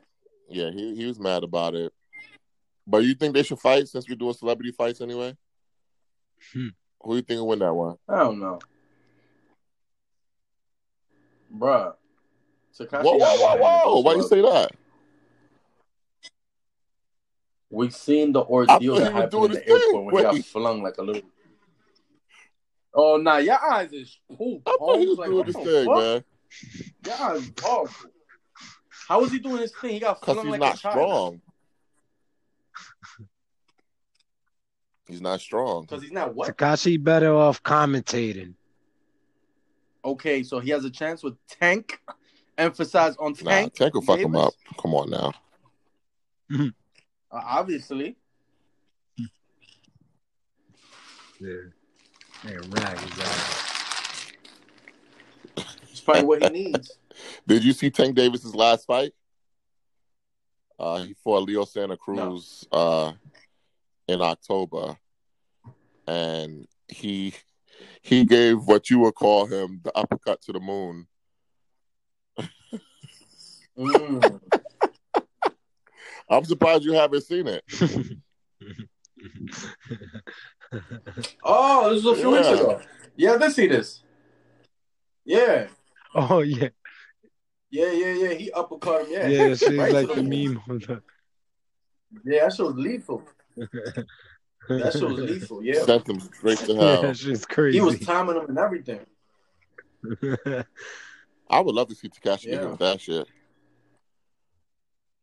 Yeah, 0.49 0.71
he 0.71 0.95
he 0.95 1.07
was 1.07 1.19
mad 1.19 1.43
about 1.43 1.75
it. 1.75 1.93
But 2.91 3.05
you 3.05 3.15
think 3.15 3.35
they 3.35 3.43
should 3.43 3.59
fight 3.59 3.87
since 3.87 4.09
we're 4.09 4.17
doing 4.17 4.33
celebrity 4.33 4.73
fights 4.73 5.03
anyway? 5.03 5.37
Hmm. 6.55 6.69
Who 7.03 7.17
you 7.17 7.23
think 7.23 7.39
will 7.39 7.49
win 7.49 7.59
that 7.59 7.75
one? 7.75 7.97
I 8.09 8.19
don't 8.21 8.41
know. 8.41 8.59
Bruh. 11.55 11.95
Tekashi 12.79 13.03
Whoa, 13.03 13.13
whoa, 13.13 13.19
got 13.19 13.39
whoa, 13.39 13.57
one 13.57 13.61
whoa! 13.61 13.95
hand. 13.95 14.05
Why 14.05 14.15
you 14.15 14.23
say 14.23 14.41
that? 14.41 14.71
We've 17.71 17.95
seen 17.95 18.33
the 18.33 18.41
ordeal 18.43 18.95
that 18.97 19.13
happened 19.13 19.31
doing 19.33 19.45
in 19.47 19.51
the 19.53 19.61
thing. 19.61 19.75
airport 19.75 20.05
when 20.05 20.17
he 20.17 20.23
got 20.39 20.47
flung 20.47 20.83
like 20.83 20.97
a 20.97 21.03
little. 21.03 21.23
Oh 22.95 23.17
nah, 23.19 23.37
your 23.37 23.59
eyes 23.63 23.93
is 23.93 24.19
poop. 24.35 24.63
I 24.67 24.77
thought 24.79 24.99
he 24.99 25.07
was 25.07 25.19
Like, 25.19 25.27
doing 25.29 25.39
what 25.39 25.47
his 25.47 25.57
thing, 25.57 25.87
fuck? 25.87 25.97
man. 25.99 26.25
Your 27.05 27.15
eyes 27.31 27.43
is 27.43 27.53
horrible. 27.61 27.93
How 29.09 29.21
was 29.21 29.33
he 29.33 29.39
doing 29.39 29.59
his 29.59 29.73
thing? 29.79 29.91
He 29.91 30.01
got 30.01 30.25
flung 30.25 30.39
he's 30.39 30.47
like 30.53 30.61
not 30.61 30.75
a 30.77 30.79
child. 30.79 30.95
strong. 30.95 31.41
He's 35.09 35.21
not 35.23 35.41
strong. 35.41 35.83
Because 35.83 36.03
he's 36.03 36.13
not 36.13 36.35
what? 36.35 36.55
Tekashi 36.55 37.03
better 37.03 37.35
off 37.35 37.63
commentating. 37.63 38.55
Okay, 40.05 40.43
so 40.43 40.61
he 40.61 40.71
has 40.71 40.85
a 40.85 40.91
chance 40.91 41.23
with 41.23 41.35
Tank. 41.49 42.01
Emphasize 42.57 43.17
on 43.17 43.35
Nah, 43.43 43.51
Tank. 43.51 43.75
Tank 43.75 43.95
will 43.95 44.03
fuck 44.03 44.19
him 44.19 44.37
up. 44.37 44.53
Come 44.81 44.95
on 44.95 45.11
now. 45.11 45.33
Uh, 46.51 46.71
obviously. 47.33 48.17
Yeah. 51.41 51.53
Man, 52.45 52.61
rag 52.71 52.99
his 52.99 53.19
ass. 53.21 54.33
It's 55.91 56.01
probably 56.01 56.25
what 56.25 56.43
he 56.43 56.49
needs. 56.51 56.99
Did 57.47 57.65
you 57.65 57.73
see 57.73 57.91
Tank 57.91 58.15
Davis's 58.15 58.55
last 58.55 58.87
fight? 58.87 59.13
Uh, 60.79 61.03
he 61.03 61.15
fought 61.15 61.43
Leo 61.45 61.65
Santa 61.65 61.97
Cruz 61.97 62.67
uh, 62.71 63.13
in 64.09 64.21
October, 64.21 64.97
and 66.07 66.67
he 66.89 67.35
he 68.03 68.25
gave 68.25 68.65
what 68.65 68.91
you 68.91 69.01
would 69.01 69.15
call 69.15 69.47
him 69.47 69.81
the 69.85 69.93
uppercut 69.97 70.41
to 70.43 70.53
the 70.53 70.61
moon. 70.61 71.07
Mm. 73.79 74.41
I'm 76.31 76.45
surprised 76.45 76.85
you 76.85 76.93
haven't 76.93 77.23
seen 77.23 77.47
it. 77.47 77.65
Oh, 81.43 81.95
this 81.95 82.05
was 82.05 82.19
a 82.19 82.21
few 82.21 82.31
weeks 82.31 82.49
ago. 82.49 82.81
Yeah, 83.17 83.33
I 83.35 83.39
did 83.39 83.53
see 83.53 83.67
this. 83.67 84.03
Yeah. 85.25 85.69
oh 86.15 86.41
yeah, 86.41 86.69
Yeah, 87.71 87.91
yeah, 87.91 88.13
yeah. 88.13 88.35
He 88.35 88.51
uppercut 88.53 89.07
him. 89.07 89.13
Yeah. 89.13 89.27
yeah. 89.29 89.55
She's 89.55 89.77
Right 89.77 89.93
like 89.93 90.09
to 90.09 90.15
the 90.17 90.23
meme. 90.23 90.63
Yeah, 92.25 92.45
that 92.45 92.55
shit 92.55 92.65
was 92.65 92.75
lethal. 92.75 93.23
That 94.69 94.93
shit 94.93 95.03
was 95.03 95.19
lethal. 95.19 95.63
Yeah. 95.63 95.83
Sent 95.85 96.09
him 96.09 96.21
straight 96.21 96.59
to 96.59 96.73
yeah, 96.75 97.01
hell. 97.01 97.13
she's 97.15 97.47
crazy. 97.47 97.79
He 97.79 97.85
was 97.85 97.99
timing 98.01 98.37
him 98.37 98.47
and 98.49 98.59
everything. 98.59 99.01
I 101.51 101.61
would 101.61 101.75
love 101.75 101.89
to 101.89 101.95
see 101.95 102.09
Tekashi 102.09 102.45
get 102.45 102.63
Yeah. 102.63 102.67
with 102.67 102.79
that 102.81 103.01
shit. 103.01 103.27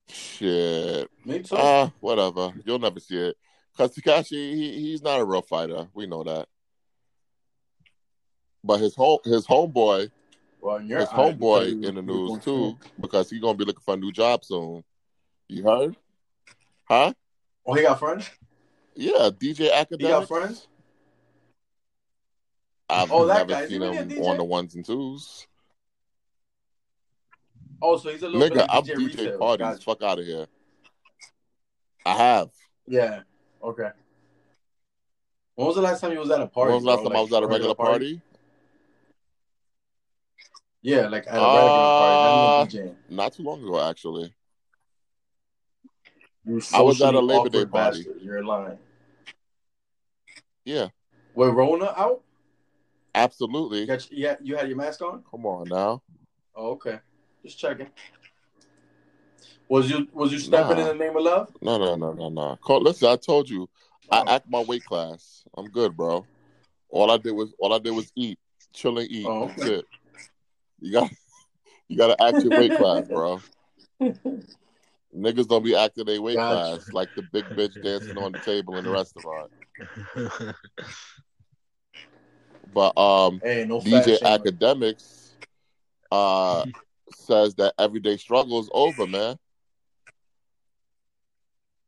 Shit. 0.08 1.10
Me 1.26 1.40
too. 1.42 1.56
Uh, 1.56 1.90
whatever. 2.00 2.54
You'll 2.66 2.80
never 2.80 3.00
see 3.00 3.18
it. 3.18 3.38
Because 3.72 3.96
Tekashi, 3.96 4.54
he, 4.54 4.82
he's 4.82 5.02
not 5.04 5.20
a 5.20 5.26
real 5.26 5.42
fighter. 5.42 5.88
We 5.94 6.08
know 6.08 6.24
that. 6.24 6.48
But 8.64 8.80
his 8.80 8.96
home 8.96 9.20
his 9.24 9.46
homeboy, 9.46 10.10
well, 10.60 10.78
in 10.78 10.88
your 10.88 11.00
his 11.02 11.10
eye, 11.10 11.32
because 11.34 11.36
homeboy 11.38 11.86
in 11.86 11.96
the 11.96 12.02
news 12.02 12.40
too, 12.44 12.78
because 13.00 13.30
he's 13.30 13.40
gonna 13.40 13.58
be 13.58 13.66
looking 13.66 13.84
for 13.86 13.94
a 13.94 13.98
new 13.98 14.12
job 14.12 14.44
soon. 14.44 14.84
You 15.48 15.64
heard? 15.64 15.96
Huh? 16.86 17.14
Oh, 17.66 17.74
he 17.74 17.82
got 17.82 18.00
friends? 18.00 18.30
Yeah, 18.96 19.30
DJ 19.38 19.70
Akademiks. 19.72 20.28
friends? 20.28 20.68
I've 22.88 23.12
Oh, 23.12 23.26
that 23.26 23.48
never 23.48 23.54
guy. 23.54 23.62
He 23.64 23.74
seen 23.74 23.82
him 23.82 24.24
on 24.24 24.38
the 24.38 24.44
ones 24.44 24.76
and 24.76 24.86
twos. 24.86 25.48
Oh, 27.82 27.98
so 27.98 28.10
he's 28.10 28.22
a 28.24 28.30
little 28.30 28.42
Nigga, 28.42 28.50
bit 28.50 28.58
like 28.60 28.70
I'm 28.72 28.84
DJ, 28.84 29.10
DJ 29.10 29.40
parties. 29.40 29.66
Gotcha. 29.68 29.82
Fuck 29.84 30.04
out 30.04 30.20
of 30.20 30.26
here. 30.26 30.46
I 32.06 32.14
have. 32.16 32.50
Yeah. 32.88 33.22
Okay. 33.64 33.90
When 35.56 35.68
was 35.68 35.76
the 35.76 35.82
last 35.82 36.02
time 36.02 36.12
you 36.12 36.20
was 36.20 36.30
at 36.30 36.42
a 36.42 36.48
party? 36.48 36.68
when 36.74 36.76
was 36.76 36.84
the 36.84 36.90
last 36.90 37.02
bro? 37.02 37.10
time 37.10 37.18
I 37.18 37.22
was 37.22 37.34
at 37.34 37.44
a 37.44 37.48
regular 37.48 37.76
party? 37.76 38.22
Yeah, 40.82 41.08
like 41.08 41.26
at 41.28 41.36
a 41.36 41.42
Uh, 41.42 42.62
regular 42.68 42.68
party. 42.68 42.84
Not. 42.84 42.96
Not 43.10 43.34
too 43.34 43.44
long 43.44 43.64
ago, 43.64 43.82
actually. 43.90 44.34
I 46.74 46.82
was 46.82 47.02
at 47.02 47.16
a 47.16 47.20
Labor 47.20 47.50
Day 47.50 47.66
party. 47.66 48.04
bastard. 48.04 48.22
You're 48.22 48.44
lying. 48.44 48.78
Yeah, 50.64 50.88
With 51.34 51.50
Rona 51.50 51.94
out? 51.96 52.22
absolutely. 53.14 53.82
You, 53.82 53.88
got, 53.88 54.12
you, 54.12 54.28
had, 54.28 54.38
you 54.42 54.56
had 54.56 54.68
your 54.68 54.78
mask 54.78 55.02
on? 55.02 55.24
Come 55.30 55.46
on 55.46 55.70
now. 55.70 56.02
Oh, 56.56 56.72
okay. 56.72 57.00
Just 57.44 57.60
checking. 57.60 57.88
Was 59.68 59.90
you 59.90 60.08
was 60.14 60.32
you 60.32 60.40
stepping 60.40 60.78
Nah. 60.78 60.90
in 60.92 60.98
the 60.98 61.06
name 61.06 61.16
of 61.18 61.24
love? 61.24 61.52
No, 61.62 61.78
no, 61.78 61.96
no, 61.96 62.14
no, 62.14 62.30
no. 62.30 62.56
Call, 62.62 62.82
listen, 62.82 63.10
I 63.10 63.16
told 63.16 63.50
you, 63.50 63.70
I 64.12 64.24
Oh. 64.26 64.34
act 64.36 64.50
my 64.50 64.60
weight 64.62 64.86
class. 64.86 65.44
I'm 65.58 65.70
good, 65.70 65.96
bro. 65.96 66.26
All 66.90 67.12
I 67.12 67.18
did 67.18 67.32
was 67.32 67.54
all 67.60 67.74
I 67.74 67.80
did 67.80 67.92
was 67.92 68.12
eat, 68.16 68.40
chill 68.74 68.98
and 69.00 69.10
eat. 69.10 69.28
Oh, 69.28 69.48
That's 69.48 69.60
okay. 69.60 69.74
it. 69.76 69.86
You 70.80 70.92
got 70.94 71.12
You 71.88 71.98
gotta 71.98 72.22
act 72.24 72.44
your 72.44 72.54
weight 72.54 72.76
class, 72.76 73.08
bro. 73.08 73.40
Niggas 75.16 75.48
don't 75.48 75.64
be 75.64 75.76
acting 75.76 76.06
their 76.06 76.22
weight 76.22 76.36
Gotcha. 76.36 76.80
class 76.80 76.94
like 76.94 77.10
the 77.16 77.22
big 77.22 77.46
bitch 77.56 77.82
dancing 77.84 78.18
on 78.18 78.34
the 78.34 78.40
table 78.40 78.78
in 78.78 78.86
the 78.86 78.92
restaurant. 78.92 79.52
But 82.74 82.98
um, 82.98 83.40
Hey, 83.42 83.66
no 83.66 83.80
DJ. 83.80 84.20
Akademiks 84.22 85.30
uh 86.12 86.66
says 87.14 87.56
that 87.56 87.74
everyday 87.80 88.18
struggle 88.18 88.60
is 88.60 88.70
over, 88.74 89.08
man. 89.08 89.38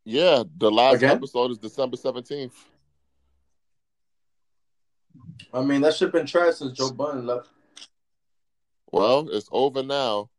Yeah, 0.06 0.44
the 0.58 0.72
last 0.72 0.98
Again? 0.98 1.18
episode 1.18 1.52
is 1.52 1.58
December 1.58 1.98
seventeenth. 1.98 2.56
I 5.54 5.62
mean, 5.62 5.82
that 5.82 5.96
shit 5.96 6.14
been 6.14 6.26
trash 6.26 6.56
since 6.56 6.72
Joe 6.72 6.92
Budden 6.92 7.26
left. 7.26 7.50
Well, 8.92 9.28
it's 9.30 9.50
over 9.52 9.84
now. 9.84 10.30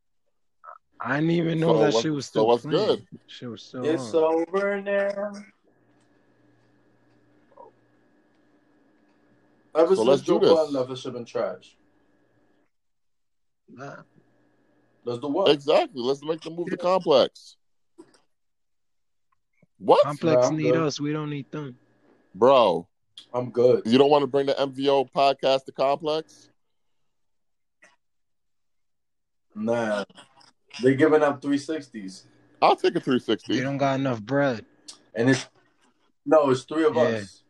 I 1.01 1.17
didn't 1.17 1.31
even 1.31 1.61
know 1.61 1.75
So 1.75 1.79
that 1.79 1.95
what- 1.95 2.03
shit 2.03 2.13
was 2.13 2.27
so 2.27 2.31
still 2.31 2.47
what's 2.49 2.63
playing. 2.65 2.87
good? 2.87 3.07
Shit 3.27 3.49
was 3.51 3.63
still 3.63 3.85
It's 3.85 4.15
on. 4.15 4.25
over 4.49 4.81
now. 4.81 5.33
Ever 9.75 9.95
So 9.95 9.95
since 9.97 10.09
let's 10.09 10.23
Joe 10.23 10.39
do 10.41 10.47
this. 10.47 10.55
Budden 10.55 10.75
left, 10.75 10.91
it 10.91 10.99
shit 10.99 11.13
been 11.13 11.25
trash. 11.25 11.77
Nah. 13.69 14.03
Let's 15.05 15.21
do 15.21 15.29
what? 15.29 15.51
Exactly. 15.51 16.03
Let's 16.03 16.23
make 16.25 16.41
the 16.41 16.51
move 16.51 16.69
to 16.71 16.77
complex. 16.77 17.57
What, 19.79 20.03
Complex 20.03 20.43
Nah, 20.43 20.49
I'm 20.49 20.57
need 20.57 20.73
good. 20.73 20.83
us. 20.83 20.99
We 21.01 21.13
don't 21.13 21.31
need 21.31 21.49
them. 21.53 21.79
bro? 22.35 22.89
I'm 23.33 23.51
good. 23.51 23.83
You 23.87 23.99
don't 23.99 24.11
want 24.11 24.23
to 24.23 24.27
bring 24.27 24.47
the 24.47 24.55
MVO 24.55 25.09
podcast 25.13 25.65
to 25.67 25.73
complex? 25.73 26.49
Nah. 29.55 30.05
They 30.83 30.95
giving 30.95 31.23
up 31.23 31.43
360s. 31.43 32.25
I'll 32.63 32.77
take 32.77 32.93
a 32.97 33.01
They 33.01 33.05
360. 33.05 33.61
don't 33.61 33.79
got 33.79 33.99
enough 33.99 34.23
bread. 34.23 34.65
And 35.15 35.31
it's 35.31 35.47
no, 36.25 36.51
it's 36.51 36.63
three 36.63 36.85
of 36.85 36.97
Yeah. 36.97 37.03
us. 37.03 37.43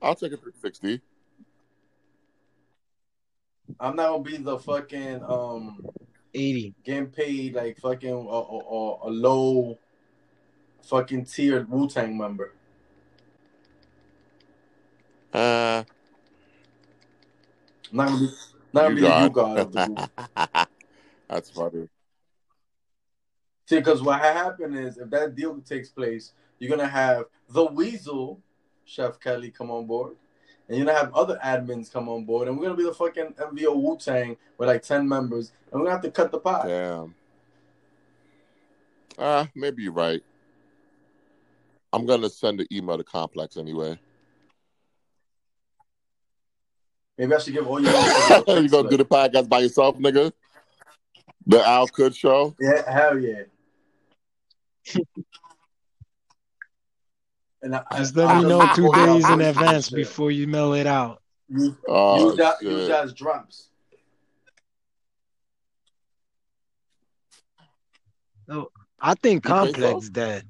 I'll 0.00 0.14
take 0.14 0.32
a 0.32 0.36
360. 0.36 1.00
I'm 3.78 3.96
not 3.96 4.10
gonna 4.10 4.22
be 4.22 4.36
the 4.38 4.58
fucking 4.58 5.22
um 5.22 5.78
80. 6.34 6.74
getting 6.84 7.06
paid 7.08 7.54
like 7.54 7.78
fucking 7.78 8.10
a, 8.10 8.14
a, 8.14 8.58
a, 8.58 9.08
a 9.08 9.10
low 9.10 9.78
fucking 10.82 11.24
tiered 11.24 11.70
Wu 11.70 11.88
Tang 11.88 12.16
member. 12.16 12.52
Uh, 15.32 15.84
not 17.92 18.08
gonna 18.08 18.18
be 18.20 18.28
not 18.72 18.82
gonna 18.82 18.94
be 18.94 19.00
the 19.02 19.10
you 19.22 19.30
god 19.30 19.58
of 19.58 19.72
the 19.72 19.78
group. 19.86 20.10
That's 21.28 21.50
funny. 21.50 21.88
See, 23.70 23.76
because 23.76 24.02
what 24.02 24.18
happened 24.18 24.76
is 24.76 24.98
if 24.98 25.10
that 25.10 25.36
deal 25.36 25.56
takes 25.60 25.90
place, 25.90 26.32
you're 26.58 26.76
gonna 26.76 26.88
have 26.90 27.26
the 27.50 27.66
Weasel, 27.66 28.40
Chef 28.84 29.20
Kelly, 29.20 29.52
come 29.52 29.70
on 29.70 29.86
board, 29.86 30.16
and 30.66 30.76
you're 30.76 30.84
gonna 30.84 30.98
have 30.98 31.14
other 31.14 31.38
admins 31.44 31.88
come 31.88 32.08
on 32.08 32.24
board, 32.24 32.48
and 32.48 32.58
we're 32.58 32.64
gonna 32.64 32.76
be 32.76 32.82
the 32.82 32.92
fucking 32.92 33.34
MVO 33.34 33.80
Wu 33.80 33.96
Tang 33.96 34.36
with 34.58 34.68
like 34.68 34.82
ten 34.82 35.08
members, 35.08 35.52
and 35.70 35.80
we're 35.80 35.86
gonna 35.86 35.92
have 35.92 36.02
to 36.02 36.10
cut 36.10 36.32
the 36.32 36.40
pot. 36.40 36.66
Damn. 36.66 37.14
Uh, 39.16 39.46
maybe 39.54 39.84
you're 39.84 39.92
right. 39.92 40.24
I'm 41.92 42.06
gonna 42.06 42.28
send 42.28 42.60
an 42.60 42.66
email 42.72 42.98
to 42.98 43.04
Complex 43.04 43.56
anyway. 43.56 43.96
Maybe 47.16 47.32
I 47.32 47.38
should 47.38 47.54
give 47.54 47.68
all 47.68 47.80
your 47.80 47.92
you 48.60 48.68
gonna 48.68 48.90
do 48.90 48.96
the 48.96 49.06
podcast 49.08 49.48
by 49.48 49.60
yourself, 49.60 49.96
nigga? 49.96 50.32
The 51.46 51.64
Al 51.64 51.86
Good 51.86 52.16
Show. 52.16 52.56
Yeah, 52.58 52.90
hell 52.90 53.16
yeah. 53.16 53.42
and 57.62 57.76
I, 57.76 57.82
Just 57.96 58.16
let 58.16 58.28
I 58.28 58.42
me 58.42 58.48
know 58.48 58.68
two 58.74 58.92
days 58.92 59.28
in 59.28 59.40
advance 59.40 59.90
before 59.90 60.30
you 60.30 60.46
mail 60.46 60.74
it 60.74 60.86
out. 60.86 61.22
You, 61.48 61.76
Oh, 61.88 62.28
use 62.28 62.36
that, 62.38 62.62
use 62.62 62.88
that 62.88 63.04
as 63.04 63.12
drops. 63.12 63.66
I 69.02 69.14
think 69.14 69.46
You 69.46 69.54
think 69.54 69.74
Complex 69.74 70.06
so? 70.06 70.12
dead. 70.12 70.44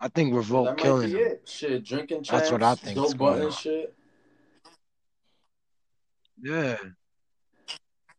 I 0.00 0.08
think 0.08 0.30
that 0.32 0.36
Revolt 0.36 0.66
might 0.68 0.78
killing 0.78 1.10
be 1.10 1.16
him. 1.18 1.26
it. 1.26 1.48
Shit, 1.48 1.84
drinking 1.84 2.24
champs, 2.24 2.30
That's 2.30 2.50
what 2.52 2.62
I 2.62 2.74
think 2.74 2.96
Joe 2.96 3.04
is 3.04 3.14
going 3.14 3.32
Budden 3.34 3.46
on. 3.46 3.52
shit. 3.52 3.94
Yeah. 6.40 6.76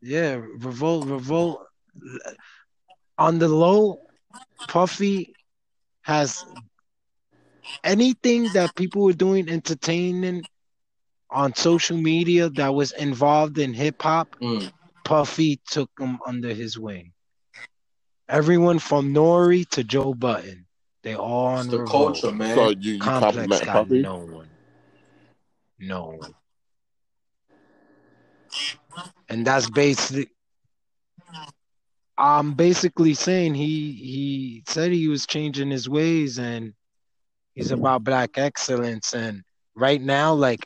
Yeah, 0.02 0.34
Revolt, 0.36 1.08
Revolt. 1.08 1.66
On 3.18 3.40
the 3.40 3.48
low, 3.48 4.02
Puffy 4.68 5.34
has 6.04 6.46
anything 7.84 8.44
that 8.54 8.76
people 8.76 9.04
were 9.04 9.14
doing 9.14 9.50
entertaining 9.50 10.44
on 11.30 11.56
social 11.56 11.98
media 11.98 12.50
that 12.50 12.74
was 12.74 12.92
involved 12.92 13.58
in 13.58 13.74
hip 13.74 14.02
hop. 14.02 14.36
Mm. 14.42 14.72
Puffy 15.04 15.60
took 15.70 15.90
them 15.98 16.20
under 16.26 16.54
his 16.54 16.78
wing. 16.78 17.12
Everyone 18.30 18.80
from 18.80 19.14
Nori 19.14 19.68
to 19.72 19.84
Joe 19.84 20.14
Budden, 20.14 20.66
they 21.04 21.16
all 21.16 21.48
on 21.48 21.68
the 21.68 21.80
Revolt. 21.80 22.22
culture, 22.22 22.36
man. 22.36 22.56
So 22.56 22.70
you, 22.70 22.94
you 22.94 23.00
Complex 23.00 23.60
compliment 23.60 23.66
got 23.66 23.74
Puppy? 23.74 24.02
no 24.02 24.18
one. 24.18 24.48
No 25.80 26.06
one. 26.18 26.34
And 29.28 29.46
that's 29.46 29.70
basically 29.70 30.30
I'm 32.18 32.54
basically 32.54 33.14
saying 33.14 33.56
he 33.56 33.94
he 33.94 34.64
said 34.68 34.92
he 34.92 35.08
was 35.08 35.26
changing 35.26 35.72
his 35.72 35.90
ways 35.90 36.38
and 36.40 36.74
he's 37.54 37.72
about 37.72 38.04
black 38.04 38.38
excellence 38.38 39.14
and 39.14 39.44
right 39.76 40.02
now 40.02 40.34
like 40.34 40.66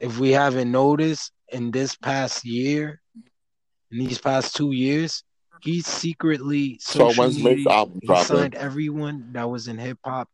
if 0.00 0.18
we 0.18 0.30
haven't 0.30 0.70
noticed 0.70 1.32
in 1.50 1.70
this 1.72 1.96
past 1.96 2.44
year 2.44 3.00
in 3.90 3.98
these 3.98 4.18
past 4.18 4.54
two 4.54 4.72
years 4.72 5.22
he's 5.60 5.86
secretly 5.86 6.78
So 6.80 7.10
social 7.10 7.22
when's 7.22 7.38
Mase 7.38 7.66
media, 7.66 7.72
album 7.72 8.00
he 8.00 8.06
dropping? 8.06 8.36
signed 8.36 8.54
everyone 8.54 9.32
that 9.32 9.48
was 9.50 9.68
in 9.68 9.78
hip 9.78 9.98
hop 10.04 10.28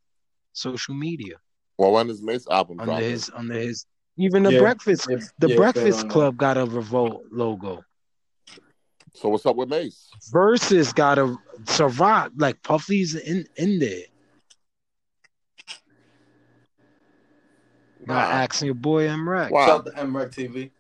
social 0.53 0.95
media 0.95 1.37
Well, 1.79 1.93
when 1.93 2.11
is 2.11 2.23
Mase 2.23 2.47
album 2.49 2.79
under 2.79 2.93
dropping? 2.93 3.05
his 3.05 3.31
under 3.35 3.55
his 3.59 3.87
even 4.19 4.43
the 4.43 4.53
Yeah. 4.53 4.59
breakfast 4.61 5.09
Yeah, 5.09 5.17
the 5.39 5.49
yeah, 5.49 5.57
breakfast 5.57 6.09
club 6.09 6.37
got 6.37 6.57
a 6.59 6.67
revolt 6.67 7.25
logo 7.33 7.83
So 9.17 9.31
what's 9.31 9.47
up 9.47 9.57
with 9.57 9.71
Mase? 9.71 10.11
versus 10.31 10.93
got 10.93 11.19
a 11.19 11.35
Ciroc 11.65 12.33
like 12.37 12.63
puffy's 12.63 13.15
in 13.15 13.47
in 13.57 13.79
there 13.79 14.03
Nah. 18.07 18.15
Gotta 18.15 18.35
ask 18.35 18.63
your 18.63 18.75
boy 18.75 19.09
M 19.09 19.29
Rack. 19.29 19.51
Wow. 19.51 19.67
Shout 19.67 19.81
out 19.81 19.87
to 19.87 19.93
MREC 20.03 20.33
TV. 20.33 20.71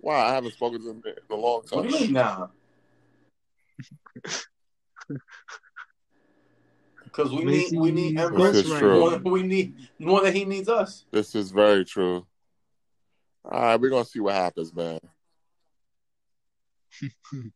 Wow, 0.00 0.26
I 0.26 0.34
haven't 0.34 0.52
spoken 0.52 0.82
to 0.82 0.90
him 0.90 1.02
in 1.06 1.14
a 1.30 1.34
long 1.34 1.62
What 1.70 1.88
time. 1.88 1.88
do 1.88 1.98
you? 1.98 2.08
Because 7.04 7.32
we 7.32 7.44
need 7.44 7.78
we 7.78 7.90
need 7.90 8.18
he's 8.18 8.28
MREC 8.28 8.52
This 8.52 8.68
more 8.68 9.10
than 9.10 9.24
we 9.24 9.42
need 9.42 9.74
more 9.98 10.20
than 10.20 10.34
he 10.34 10.44
needs 10.44 10.68
us. 10.68 11.06
This 11.10 11.34
is 11.34 11.50
very 11.50 11.86
true. 11.86 12.26
All 13.46 13.62
right, 13.62 13.80
we're 13.80 13.88
gonna 13.90 14.04
see 14.04 14.20
what 14.20 14.34
happens, 14.34 14.74
man. 14.74 15.00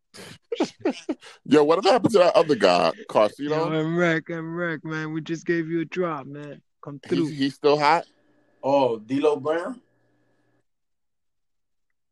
Yo, 1.44 1.64
what 1.64 1.84
happened 1.84 2.12
to 2.12 2.18
that 2.18 2.36
other 2.36 2.54
guy, 2.54 2.92
Yo, 3.38 3.72
I'm 3.72 3.96
wreck, 3.96 4.30
I'm 4.30 4.54
wreck, 4.54 4.84
man. 4.84 5.12
We 5.12 5.20
just 5.20 5.46
gave 5.46 5.68
you 5.68 5.80
a 5.80 5.84
drop, 5.84 6.26
man. 6.26 6.60
Come 6.82 7.00
through. 7.00 7.26
He's, 7.28 7.38
he's 7.38 7.54
still 7.54 7.78
hot. 7.78 8.04
Oh, 8.62 8.98
D'Lo 8.98 9.36
Brown. 9.36 9.80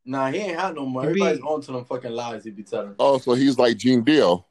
Nah, 0.05 0.31
he 0.31 0.39
ain't 0.39 0.59
hot 0.59 0.74
no 0.74 0.86
more. 0.86 1.03
He 1.03 1.15
be- 1.15 1.20
Everybody's 1.23 1.43
on 1.44 1.61
to 1.62 1.73
them 1.73 1.85
fucking 1.85 2.12
lies 2.12 2.44
he 2.44 2.51
be 2.51 2.62
telling. 2.62 2.94
Oh, 2.98 3.19
so 3.19 3.35
he's 3.35 3.59
like 3.59 3.77
Gene 3.77 4.03
Deal. 4.03 4.47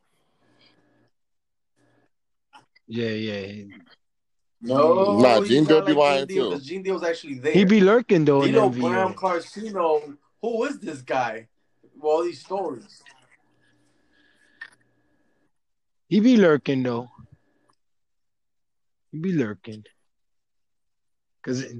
Yeah, 2.88 3.10
yeah. 3.10 3.40
He, 3.42 3.72
No, 4.62 5.20
Nah, 5.22 5.40
Gene 5.40 5.64
Deal 5.64 5.82
be 5.82 5.94
like 5.94 5.98
lying, 5.98 6.28
Gene 6.28 6.28
Deal, 6.28 6.44
too. 6.46 6.52
'cause 6.52 6.66
Gene 6.66 6.84
Deal's 6.84 7.04
actually 7.04 7.36
there. 7.36 7.54
he 7.54 7.64
be 7.64 7.80
lurking 7.80 8.26
though 8.26 8.44
in 8.44 8.52
D'Lo 8.52 8.70
Brown 8.70 9.14
Carcino. 9.16 10.18
Who 10.42 10.64
is 10.66 10.80
this 10.80 11.02
guy? 11.02 11.48
With 12.06 12.12
all 12.12 12.24
these 12.24 12.40
stories. 12.42 13.02
He 16.08 16.20
be 16.20 16.38
lurking 16.38 16.84
though. 16.84 17.10
He 19.12 19.18
be 19.18 19.34
lurking. 19.34 19.84
Cause 21.44 21.62
it- 21.62 21.78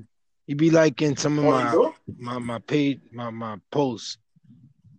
he 0.48 0.56
be 0.56 0.72
liking 0.72 1.16
some 1.16 1.38
of 1.38 1.46
Oh, 1.46 1.94
my 2.18 2.38
my 2.40 2.40
my 2.40 2.60
page 2.60 3.02
my 3.12 3.30
my 3.30 3.58
posts 3.70 4.18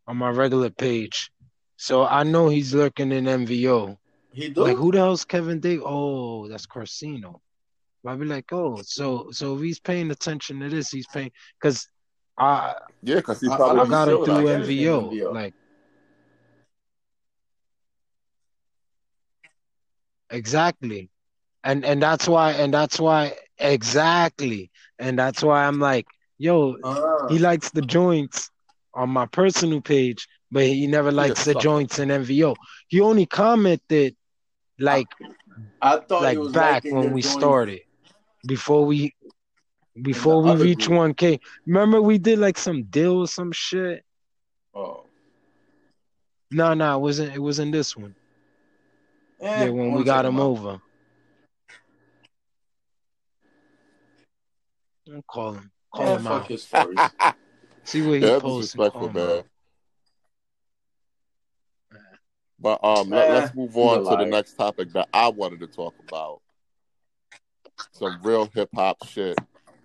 on 0.07 0.17
my 0.17 0.31
regular 0.31 0.71
page. 0.71 1.33
So 1.77 2.07
I 2.07 2.23
know 2.23 2.49
he's 2.49 2.73
lurking 2.73 3.11
in 3.11 3.25
MVO. 3.25 3.99
He 4.33 4.49
do? 4.51 4.63
Like 4.63 4.77
who 4.77 4.93
the 4.93 4.99
hell's 4.99 5.25
Kevin 5.25 5.59
Day? 5.59 5.81
Oh, 5.83 6.47
that's 6.47 6.67
Carcino. 6.69 7.41
I'd 8.07 8.21
be 8.21 8.27
like, 8.27 8.53
oh, 8.53 8.81
so 8.83 9.33
so 9.33 9.57
if 9.57 9.63
he's 9.63 9.81
paying 9.81 10.13
attention 10.13 10.61
to 10.61 10.69
this, 10.69 10.91
he's 10.91 11.09
paying 11.09 11.33
because 11.61 11.89
I 12.39 12.75
Yeah, 13.03 13.17
because 13.17 13.41
he's 13.41 13.51
I- 13.51 13.57
I 13.57 13.87
got 13.87 14.09
it 14.09 14.17
seen 14.17 14.25
through 14.25 14.35
that. 14.35 14.47
MVO. 14.63 15.11
MVO. 15.11 15.33
Like 15.33 15.55
Exactly. 20.31 21.11
And 21.65 21.85
and 21.85 22.03
that's 22.03 22.29
why 22.29 22.53
and 22.53 22.73
that's 22.73 23.01
why 23.01 23.35
exactly. 23.59 24.71
And 24.99 25.19
that's 25.19 25.43
why 25.43 25.65
I'm 25.67 25.79
like, 25.79 26.07
yo, 26.39 26.77
Uh, 26.83 27.29
he 27.29 27.39
likes 27.39 27.71
the 27.71 27.83
joints 27.83 28.51
on 28.95 29.11
my 29.11 29.27
personal 29.27 29.81
page, 29.81 30.27
but 30.51 30.65
he 30.65 30.87
never 30.87 31.11
likes 31.13 31.45
the 31.45 31.55
joints 31.55 31.99
in 31.99 32.11
MVO. 32.11 32.55
He 32.89 33.01
only 33.01 33.27
commented 33.27 34.17
like 34.79 35.09
I 35.83 35.99
thought 35.99 36.23
like 36.23 36.33
he 36.33 36.39
was 36.39 36.53
back 36.53 36.85
when 36.85 37.13
we 37.13 37.23
joints 37.23 37.35
started. 37.35 37.81
Before 38.47 38.85
we 38.85 39.15
before 40.03 40.43
we 40.43 40.55
reach 40.57 40.87
group. 40.87 41.17
1K. 41.17 41.41
Remember 41.67 42.01
we 42.03 42.19
did 42.19 42.39
like 42.39 42.59
some 42.59 42.85
deal 42.85 43.19
or 43.21 43.27
some 43.29 43.53
shit? 43.53 44.05
Oh, 44.75 45.05
No, 46.51 46.75
no, 46.75 46.97
it 46.97 47.01
wasn't 47.01 47.35
it 47.35 47.39
wasn't 47.41 47.73
this 47.73 47.97
one. 47.97 48.15
eh, 49.41 49.65
Yeah, 49.65 49.71
when 49.71 49.93
we 49.93 50.05
got 50.05 50.25
him 50.25 50.37
out. 50.37 50.43
over. 50.43 50.81
I'll 55.13 55.23
call 55.23 55.55
him. 55.55 55.71
Call 55.93 56.07
Eh, 56.07 56.17
him 56.19 56.25
fuck 56.25 56.43
out. 56.43 56.49
his 56.49 56.63
stories. 56.65 56.99
See 57.85 58.03
what 58.03 58.13
he 58.15 58.21
Yeah, 58.21 58.29
that's 58.31 58.43
posts 58.43 58.73
disrespectful, 58.73 59.13
man. 59.13 59.39
out. 59.39 59.47
But 62.59 62.83
um, 62.85 63.11
let, 63.11 63.29
Eh, 63.29 63.35
let's 63.35 63.55
move 63.55 63.77
on 63.77 64.05
to 64.05 64.17
the 64.17 64.27
next 64.31 64.55
topic 64.55 64.93
that 64.95 65.09
I 65.13 65.29
wanted 65.29 65.61
to 65.61 65.67
talk 65.69 65.95
about. 66.09 66.41
Some 67.93 68.19
real 68.23 68.47
hip 68.47 68.71
hop 68.75 69.05
shit. 69.07 69.39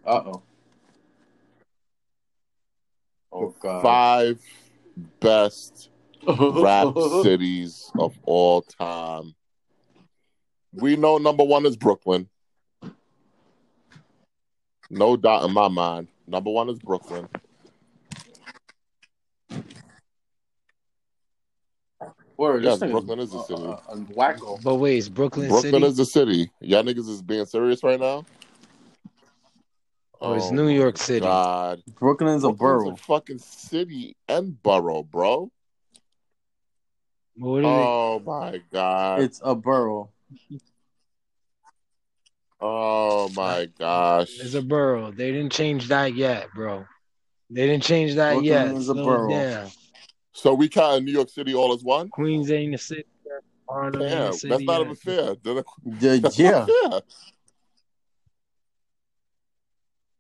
Uh 0.06 0.22
oh. 0.26 0.42
Oh 3.32 3.56
god. 3.60 3.82
Five 3.82 4.42
best 5.20 5.90
rap 6.28 6.98
cities 7.24 7.92
of 7.98 8.18
all 8.24 8.62
time. 8.62 9.34
We 10.74 10.96
know 10.96 11.18
number 11.18 11.44
one 11.44 11.66
is 11.66 11.76
Brooklyn. 11.76 12.28
No 14.90 15.16
doubt 15.16 15.46
in 15.46 15.54
my 15.54 15.68
mind. 15.68 16.08
Number 16.28 16.50
one 16.50 16.70
is 16.70 16.80
Brooklyn. 16.80 17.28
Word, 22.38 22.64
Yes, 22.64 22.80
Brooklyn 22.80 23.20
is 23.20 23.32
the 23.32 23.40
a- 23.40 23.44
city. 23.44 23.64
a- 23.64 23.68
a 23.90 23.98
wacko. 24.16 24.62
But 24.64 24.76
wait, 24.76 24.98
is 24.98 25.10
Brooklyn, 25.10 25.48
Brooklyn 25.50 25.74
City? 25.74 25.86
is 25.86 25.98
the 25.98 26.06
city. 26.06 26.52
Y'all 26.60 26.84
niggas 26.84 27.08
is 27.08 27.22
being 27.22 27.46
serious 27.46 27.84
right 27.84 28.00
now? 28.00 28.26
Or 30.22 30.38
it's 30.38 30.52
Oh 30.52 30.56
New 30.56 30.68
York 30.70 30.98
City? 30.98 31.26
God. 31.26 31.82
Brooklyn's 32.00 32.44
a 32.44 32.52
Brooklyn's 32.52 32.84
borough. 32.84 32.94
a 32.94 32.98
fucking 32.98 33.40
city 33.40 34.16
and 34.28 34.62
borough, 34.62 35.04
bro. 35.04 35.52
What 37.36 37.64
is 37.64 37.66
it? 37.66 37.68
Oh 37.68 38.20
my 38.26 38.62
God. 38.72 39.20
It's 39.22 39.42
a 39.44 39.56
borough. 39.56 40.12
Oh 42.60 43.30
my 43.30 43.68
gosh. 43.80 44.30
It's 44.40 44.54
a 44.54 44.62
borough. 44.62 45.12
They 45.12 45.32
didn't 45.32 45.52
change 45.52 45.88
that 45.88 46.14
yet, 46.14 46.50
bro. 46.54 46.86
They 47.50 47.66
didn't 47.66 47.84
change 47.84 48.16
that 48.16 48.34
Brooklyn 48.34 48.46
yet. 48.46 48.76
is 48.76 48.90
a 48.90 48.94
Slow 48.94 49.04
borough. 49.04 49.30
down. 49.32 49.72
So 50.34 50.54
we 50.54 50.70
count 50.70 51.04
New 51.04 51.12
York 51.12 51.30
City 51.30 51.56
all 51.56 51.74
as 51.74 51.84
one? 51.84 52.10
Queens 52.10 52.52
ain't 52.52 52.76
a 52.76 52.78
city. 52.78 53.06
Harlem 53.68 54.02
Damn, 54.02 54.28
a 54.28 54.32
that's 54.32 54.44
not 54.44 54.60
yet. 54.60 54.82
even 54.82 54.96
fair. 54.96 55.36
That's 55.86 56.38
Yeah, 56.38 56.54
not 56.54 56.70
yeah. 56.70 56.90
fair. 56.90 57.02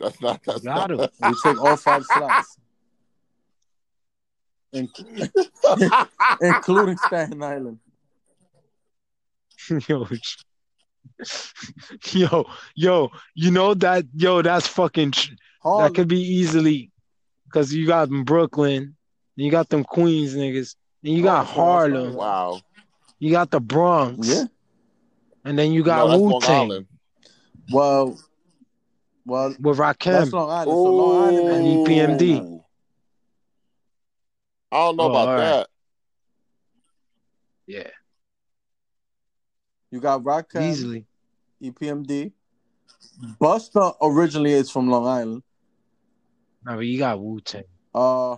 That's 0.02 0.20
not. 0.22 0.42
That's 0.46 0.62
Got 0.62 0.90
not. 0.90 1.00
him. 1.22 1.30
we 1.32 1.36
take 1.44 1.62
all 1.62 1.78
five 1.78 2.04
slots, 2.06 2.58
In- 4.74 4.90
including 6.42 6.98
Staten 6.98 7.42
Island. 7.44 7.80
yo, 9.88 10.08
yo, 12.14 12.46
yo, 12.76 13.12
you 13.36 13.52
know 13.52 13.74
that, 13.76 14.06
yo, 14.16 14.42
that's 14.42 14.68
fucking, 14.68 15.12
tr- 15.12 15.34
that 15.64 15.94
could 15.94 16.08
be 16.08 16.20
easily, 16.22 16.90
because 17.46 17.74
you 17.74 17.86
got 17.86 18.10
them 18.10 18.24
Brooklyn, 18.24 18.78
and 19.38 19.46
you 19.46 19.52
got 19.52 19.70
them 19.70 19.84
Queens 19.84 20.36
niggas, 20.36 20.76
and 21.04 21.14
you 21.14 21.22
Oh, 21.22 21.26
got 21.26 21.46
that's 21.46 21.58
what 21.58 21.64
I 21.64 21.68
was 21.68 21.92
Harlem, 21.94 22.14
wow. 22.16 22.62
you 23.20 23.32
got 23.32 23.52
the 23.52 23.60
Bronx, 23.60 24.28
yeah. 24.28 24.46
and 25.46 25.58
then 25.60 25.72
you 25.72 25.84
got 25.84 26.08
that's 26.08 26.20
Wu 26.20 26.30
Long 26.30 26.42
Tang 26.42 26.62
Island. 26.72 26.88
Well, 27.72 28.20
well, 29.26 29.56
with 29.60 29.78
that's 29.78 29.98
Rakim. 30.00 30.34
Long 30.34 30.50
Island. 30.50 30.66
So 30.72 30.84
Long 30.84 31.24
Island 31.28 31.50
And 31.50 31.88
EPMD. 31.88 32.62
I 34.74 34.78
don't 34.78 34.96
know 34.98 35.04
Oh, 35.04 35.10
about 35.10 35.28
all 35.28 35.34
right. 35.36 35.40
that. 35.42 35.68
Yeah, 37.68 37.88
You 39.92 40.00
got 40.02 40.24
Rakim, 40.24 40.62
easily. 40.72 41.06
EPMD. 41.62 42.32
Busta 43.40 43.96
originally 44.02 44.52
is 44.54 44.70
from 44.70 44.90
Long 44.90 45.06
Island. 45.08 45.44
No, 46.66 46.76
but 46.76 46.82
you 46.82 46.98
got 46.98 47.20
Wu 47.22 47.40
Tang. 47.40 47.64
Uh, 47.94 48.34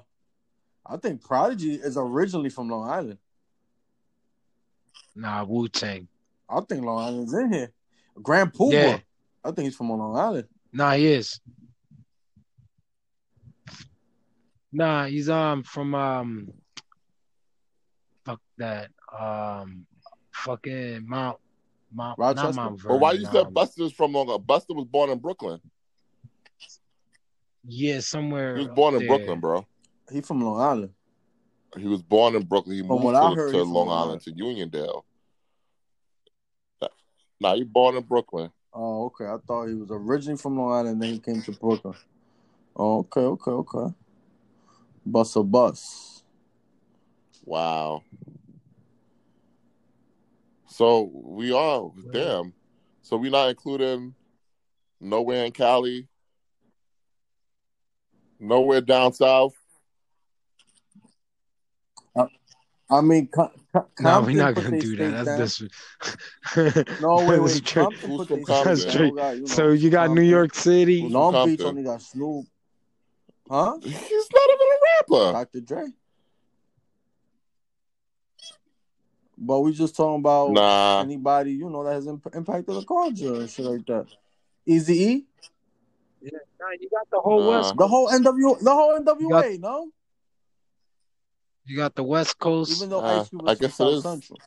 I 0.86 0.98
think 1.02 1.24
Prodigy 1.24 1.76
is 1.76 1.98
originally 1.98 2.50
from 2.50 2.70
Long 2.70 2.88
Island. 2.90 3.18
Nah, 5.16 5.44
Wu 5.46 5.68
Tang. 5.68 6.08
I 6.50 6.62
think 6.62 6.84
Long 6.86 7.00
Island's 7.04 7.34
in 7.34 7.52
here. 7.54 7.72
Grand 8.22 8.54
Puba. 8.54 8.72
Yeah. 8.72 9.00
I 9.44 9.52
think 9.52 9.66
he's 9.66 9.76
from 9.76 9.90
Long 9.90 10.16
Island. 10.16 10.48
Nah, 10.74 10.94
he 10.94 11.06
is. 11.06 11.40
Nah, 14.72 15.06
he's 15.06 15.30
um 15.30 15.62
from 15.64 15.94
um 15.94 16.52
fuck 18.26 18.42
that 18.58 18.90
um 19.18 19.86
fucking 20.34 21.08
Mount 21.08 21.38
Mount 21.94 22.18
Rochester? 22.18 22.54
not 22.54 22.56
Mount 22.56 22.84
But 22.84 22.98
why 22.98 23.12
you 23.12 23.26
said 23.26 23.48
um, 23.48 23.54
Busta's 23.54 23.94
from 23.94 24.14
Long 24.14 24.30
Island? 24.30 24.48
Busta 24.48 24.76
was 24.76 24.86
born 24.86 25.12
in 25.12 25.20
Brooklyn. 25.20 25.62
Yeah, 27.66 28.00
somewhere. 28.00 28.58
He 28.58 28.66
was 28.66 28.76
born 28.76 28.96
in 28.96 29.02
there. 29.02 29.10
Brooklyn, 29.10 29.40
bro. 29.40 29.66
He 30.12 30.22
from 30.22 30.42
Long 30.42 30.60
Island. 30.60 30.94
He 31.78 31.88
was 31.88 32.02
born 32.02 32.36
in 32.36 32.44
Brooklyn. 32.44 32.76
He 32.76 32.82
From 32.82 32.90
moved 32.90 33.04
what 33.06 33.16
I 33.16 33.30
to, 33.30 33.36
heard, 33.36 33.52
to 33.52 33.64
Long 33.64 33.88
Long 33.88 34.00
Island, 34.08 34.22
to 34.22 34.32
Uniondale. 34.32 35.04
Now 36.82 36.90
Nah, 37.40 37.56
he 37.56 37.64
born 37.64 37.96
in 37.96 38.04
Brooklyn. 38.04 38.52
Oh, 38.74 39.06
okay. 39.06 39.26
I 39.26 39.38
thought 39.46 39.68
he 39.68 39.76
was 39.76 39.90
originally 39.92 40.38
from 40.38 40.58
Long 40.58 40.74
Island, 40.74 41.02
then 41.02 41.14
he 41.14 41.20
came 41.20 41.42
to 41.44 41.52
Brooklyn. 41.52 41.96
Oh, 42.76 43.00
okay, 43.00 43.22
okay, 43.22 43.52
okay. 43.52 43.94
Bus 45.06 45.36
a 45.36 45.44
bus. 45.44 46.24
Wow. 47.46 48.04
So 50.68 51.12
we 51.14 51.52
are 51.54 51.92
damn. 52.12 52.54
So 53.04 53.18
we 53.18 53.30
not 53.30 53.50
including 53.50 54.16
nowhere 55.00 55.46
in 55.46 55.52
Cali, 55.52 56.08
nowhere 58.40 58.82
down 58.82 59.14
south. 59.14 59.54
I 62.94 63.02
mean, 63.02 63.28
Co- 63.28 63.52
Co- 63.74 63.88
No, 64.00 64.22
we're 64.22 64.36
not 64.38 64.54
gonna 64.56 64.80
do 64.80 64.96
that. 64.98 65.26
That's 65.26 65.58
down. 65.58 65.70
this. 66.56 66.86
No, 67.02 67.16
wait, 67.16 67.40
That's 67.40 67.54
wait. 67.56 67.66
true. 67.66 67.84
Compton 67.84 68.18
put 68.18 68.28
they 68.30 68.42
Compton? 68.44 68.66
That's 68.66 68.86
down. 68.86 68.96
true. 68.96 69.16
Got, 69.16 69.36
you 69.36 69.42
know, 69.42 69.48
So 69.48 69.70
you 69.72 69.90
got 69.90 70.12
New 70.12 70.22
York 70.22 70.54
City. 70.54 71.02
Who's 71.02 71.12
Long 71.12 71.34
from 71.34 71.50
Beach 71.50 71.62
only 71.62 71.84
got 71.84 72.02
Snoop. 72.02 72.46
Huh? 73.50 73.78
He's 73.82 74.30
not 74.34 74.50
even 74.54 74.68
a 74.68 74.80
rapper. 75.26 75.32
Dr. 75.34 75.62
Dre. 75.62 75.86
But 79.38 79.60
we 79.62 79.74
just 79.74 79.96
talking 79.96 80.20
about 80.20 80.52
Nah. 80.52 81.02
anybody, 81.02 81.54
you 81.54 81.70
know, 81.70 81.84
that 81.84 81.94
has 81.94 82.08
imp- 82.08 82.34
impacted 82.36 82.76
the 82.76 82.84
culture 82.86 83.34
and 83.36 83.50
shit 83.50 83.66
like 83.66 83.86
that. 83.88 84.06
Eazy 84.68 84.90
E? 84.96 85.26
Yeah, 86.22 86.30
nah, 86.60 86.68
you 86.80 86.90
got 86.90 87.10
the 87.12 87.20
whole 87.20 87.42
Nah. 87.42 87.50
West. 87.62 87.76
The 87.78 87.88
whole 87.88 88.08
NW 88.10 88.60
the 88.64 88.74
whole 88.74 88.98
NWA, 89.00 89.30
got- 89.30 89.60
no? 89.60 89.90
You 91.66 91.78
got 91.78 91.96
the 91.96 92.04
West 92.04 92.38
Coast. 92.40 92.72
Even 92.72 92.90
though 92.90 93.00
Uh, 93.00 93.22
Ice 93.22 93.30
Cube 93.30 93.42
I 93.48 93.56
guess 93.56 93.72
it 93.72 93.76
South. 93.76 94.02
Central. 94.02 94.40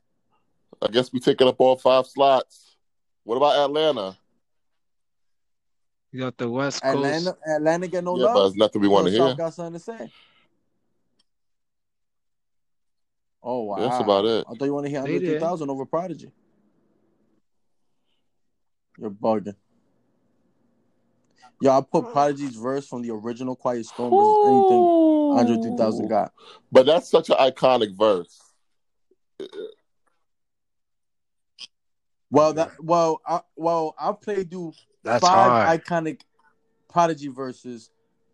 I 0.82 0.88
guess 0.88 1.12
we 1.12 1.20
taking 1.20 1.48
up 1.48 1.56
all 1.59 1.76
five 1.76 2.06
slots. 2.06 2.76
What 3.24 3.36
about 3.36 3.56
Atlanta? 3.56 4.16
You 6.12 6.20
got 6.20 6.36
the 6.36 6.48
West 6.48 6.82
Coast. 6.82 6.94
Atlanta, 6.97 7.36
Atlanta 7.47 7.88
get 7.88 8.05
no 8.05 8.16
yeah, 8.16 8.24
but 8.24 8.34
love. 8.34 8.43
there's 8.44 8.56
nothing 8.56 8.82
we 8.82 8.88
want 8.88 9.06
to 9.06 9.10
Because 9.12 9.18
South 9.28 9.36
hear. 9.36 9.44
got 9.44 9.55
something 9.55 9.72
to 9.74 9.78
say. 9.78 10.12
Oh 13.43 13.62
wow, 13.62 13.76
That's 13.76 14.01
about 14.01 14.24
it. 14.24 14.44
I 14.48 14.55
thought 14.55 14.64
you 14.64 14.74
want 14.74 14.86
to 14.86 14.90
hear 14.90 15.02
They 15.02 15.14
Andre 15.14 15.28
did. 15.28 15.38
3000 15.40 15.70
over 15.70 15.86
Prodigy. 15.86 16.32
You're 18.98 19.10
bugging. 19.10 19.55
Yo, 21.60 21.70
I 21.70 21.80
put 21.80 22.12
Prodigy's 22.12 22.56
verse 22.56 22.86
from 22.86 23.02
the 23.02 23.10
original 23.10 23.55
Quiet 23.56 23.86
Storm 23.86 24.10
versus 24.10 24.36
anything 24.47 24.82
Andre 25.32 25.56
3000 25.56 26.08
got. 26.08 26.32
But 26.72 26.86
that's 26.86 27.08
such 27.08 27.30
an 27.30 27.36
iconic 27.36 27.96
verse. 27.96 28.40
Well, 32.30 32.52
that 32.54 32.72
well, 32.80 33.20
I, 33.26 33.40
well, 33.54 33.94
I 33.98 34.12
played 34.12 34.52
you 34.52 34.72
That's 35.04 35.26
five 35.26 35.50
hard. 35.50 35.80
iconic 35.82 36.20
Prodigy 36.88 37.28
verses, 37.28 37.90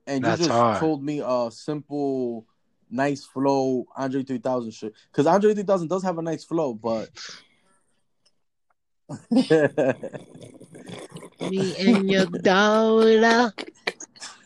and 0.06 0.24
That's 0.24 0.40
you 0.40 0.46
just 0.46 0.58
hard. 0.58 0.78
told 0.78 1.02
me 1.02 1.22
a 1.24 1.50
simple, 1.50 2.46
nice 2.90 3.24
flow 3.24 3.86
Andre 3.96 4.22
3000 4.22 4.70
shit. 4.70 4.94
Because 5.10 5.26
Andre 5.26 5.54
3000 5.54 5.88
does 5.88 6.02
have 6.02 6.18
a 6.18 6.22
nice 6.22 6.44
flow, 6.44 6.74
but 6.74 7.10
Me 11.40 11.74
and 11.76 12.10
your 12.10 12.26
daughter. 12.26 13.52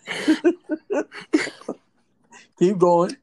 Keep 2.58 2.78
going. 2.78 3.16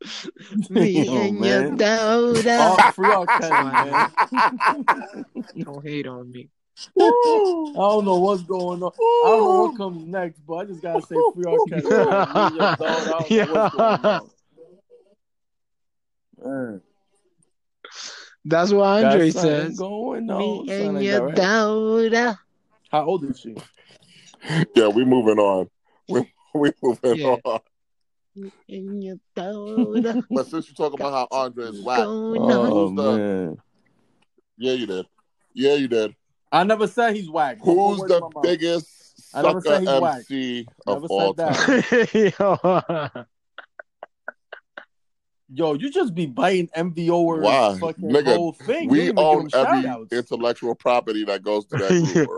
Me 0.70 1.06
Oh, 1.08 1.16
and 1.16 1.44
your 1.44 1.70
daughter. 1.76 2.56
Oh, 2.58 2.78
free 2.94 3.10
R. 3.10 3.26
Kelly, 3.26 3.56
man. 3.64 4.10
Don't 5.64 5.84
hate 5.84 6.06
on 6.06 6.30
me. 6.30 6.48
I 6.98 7.12
don't 7.74 8.04
know 8.06 8.18
what's 8.18 8.42
going 8.42 8.82
on. 8.82 8.92
I 9.22 9.26
don't 9.26 9.44
know 9.44 9.62
what 9.62 9.76
comes 9.76 10.06
next, 10.06 10.40
but 10.46 10.54
I 10.54 10.64
just 10.64 10.80
gotta 10.80 11.02
say 11.02 11.16
free 11.34 11.44
R. 11.46 11.58
Kelly. 11.68 11.90
man. 11.90 12.32
Me 12.34 12.46
and 12.46 12.54
your 12.54 12.76
dog, 12.76 13.06
I 13.08 13.10
don't 13.10 13.30
know 13.36 13.44
what's 13.46 13.74
going 13.74 14.04
on. 14.04 14.30
Man, 16.42 16.80
That's 18.46 18.72
what 18.72 19.04
Andre 19.04 19.30
something 19.30 19.50
says. 19.50 19.78
going 19.78 20.30
on. 20.30 20.38
Me 20.38 20.56
Something 20.68 20.96
and 20.96 21.04
your 21.04 21.26
right? 21.26 21.34
daughter. 21.36 22.38
How 22.90 23.04
old 23.04 23.24
is 23.24 23.38
she? 23.40 23.54
yeah, 24.74 24.88
we 24.88 25.04
moving 25.04 25.38
on. 25.38 25.68
We 26.08 26.32
we 26.54 26.72
moving 26.82 27.16
Yeah. 27.16 27.36
on. 27.44 27.60
Me 28.36 28.52
your 28.68 29.18
daughter. 29.36 30.22
But 30.30 30.46
since 30.46 30.68
you 30.68 30.74
talk 30.74 30.92
about 30.92 31.12
how 31.12 31.28
Andre 31.30 31.66
is 31.66 31.80
whack, 31.82 32.00
Oh 32.06 32.88
the- 32.94 33.02
man, 33.02 33.58
yeah, 34.56 34.72
you 34.72 34.86
did. 34.86 35.06
Yeah, 35.52 35.74
you 35.74 35.88
did. 35.88 36.14
I 36.52 36.64
never 36.64 36.86
said 36.86 37.14
he's 37.14 37.30
whack. 37.30 37.58
Who's 37.60 38.02
the 38.02 38.20
my 38.20 38.28
mouth. 38.34 38.42
biggest 38.42 38.86
I 39.34 39.42
never 39.42 39.60
sucker 39.60 39.74
said 39.74 39.80
he's 39.80 40.00
whack. 40.00 40.16
MC 40.30 40.66
Never 40.86 41.04
of 41.04 41.10
all 41.10 41.34
said 41.34 41.36
that. 41.36 42.34
time? 42.38 43.26
Yo. 45.52 45.72
Yo, 45.72 45.74
you 45.74 45.90
just 45.90 46.14
be 46.14 46.26
biting 46.26 46.68
MVOers 46.76 47.42
Why? 47.42 47.78
fucking 47.80 48.08
Nigga, 48.08 48.36
whole 48.36 48.52
thing. 48.52 48.88
We 48.88 49.10
own 49.12 49.48
every 49.52 49.82
shout-outs. 49.82 50.12
intellectual 50.12 50.74
property 50.74 51.24
that 51.24 51.42
goes 51.42 51.66
to 51.66 51.76
that 51.76 51.90
group, 52.14 52.28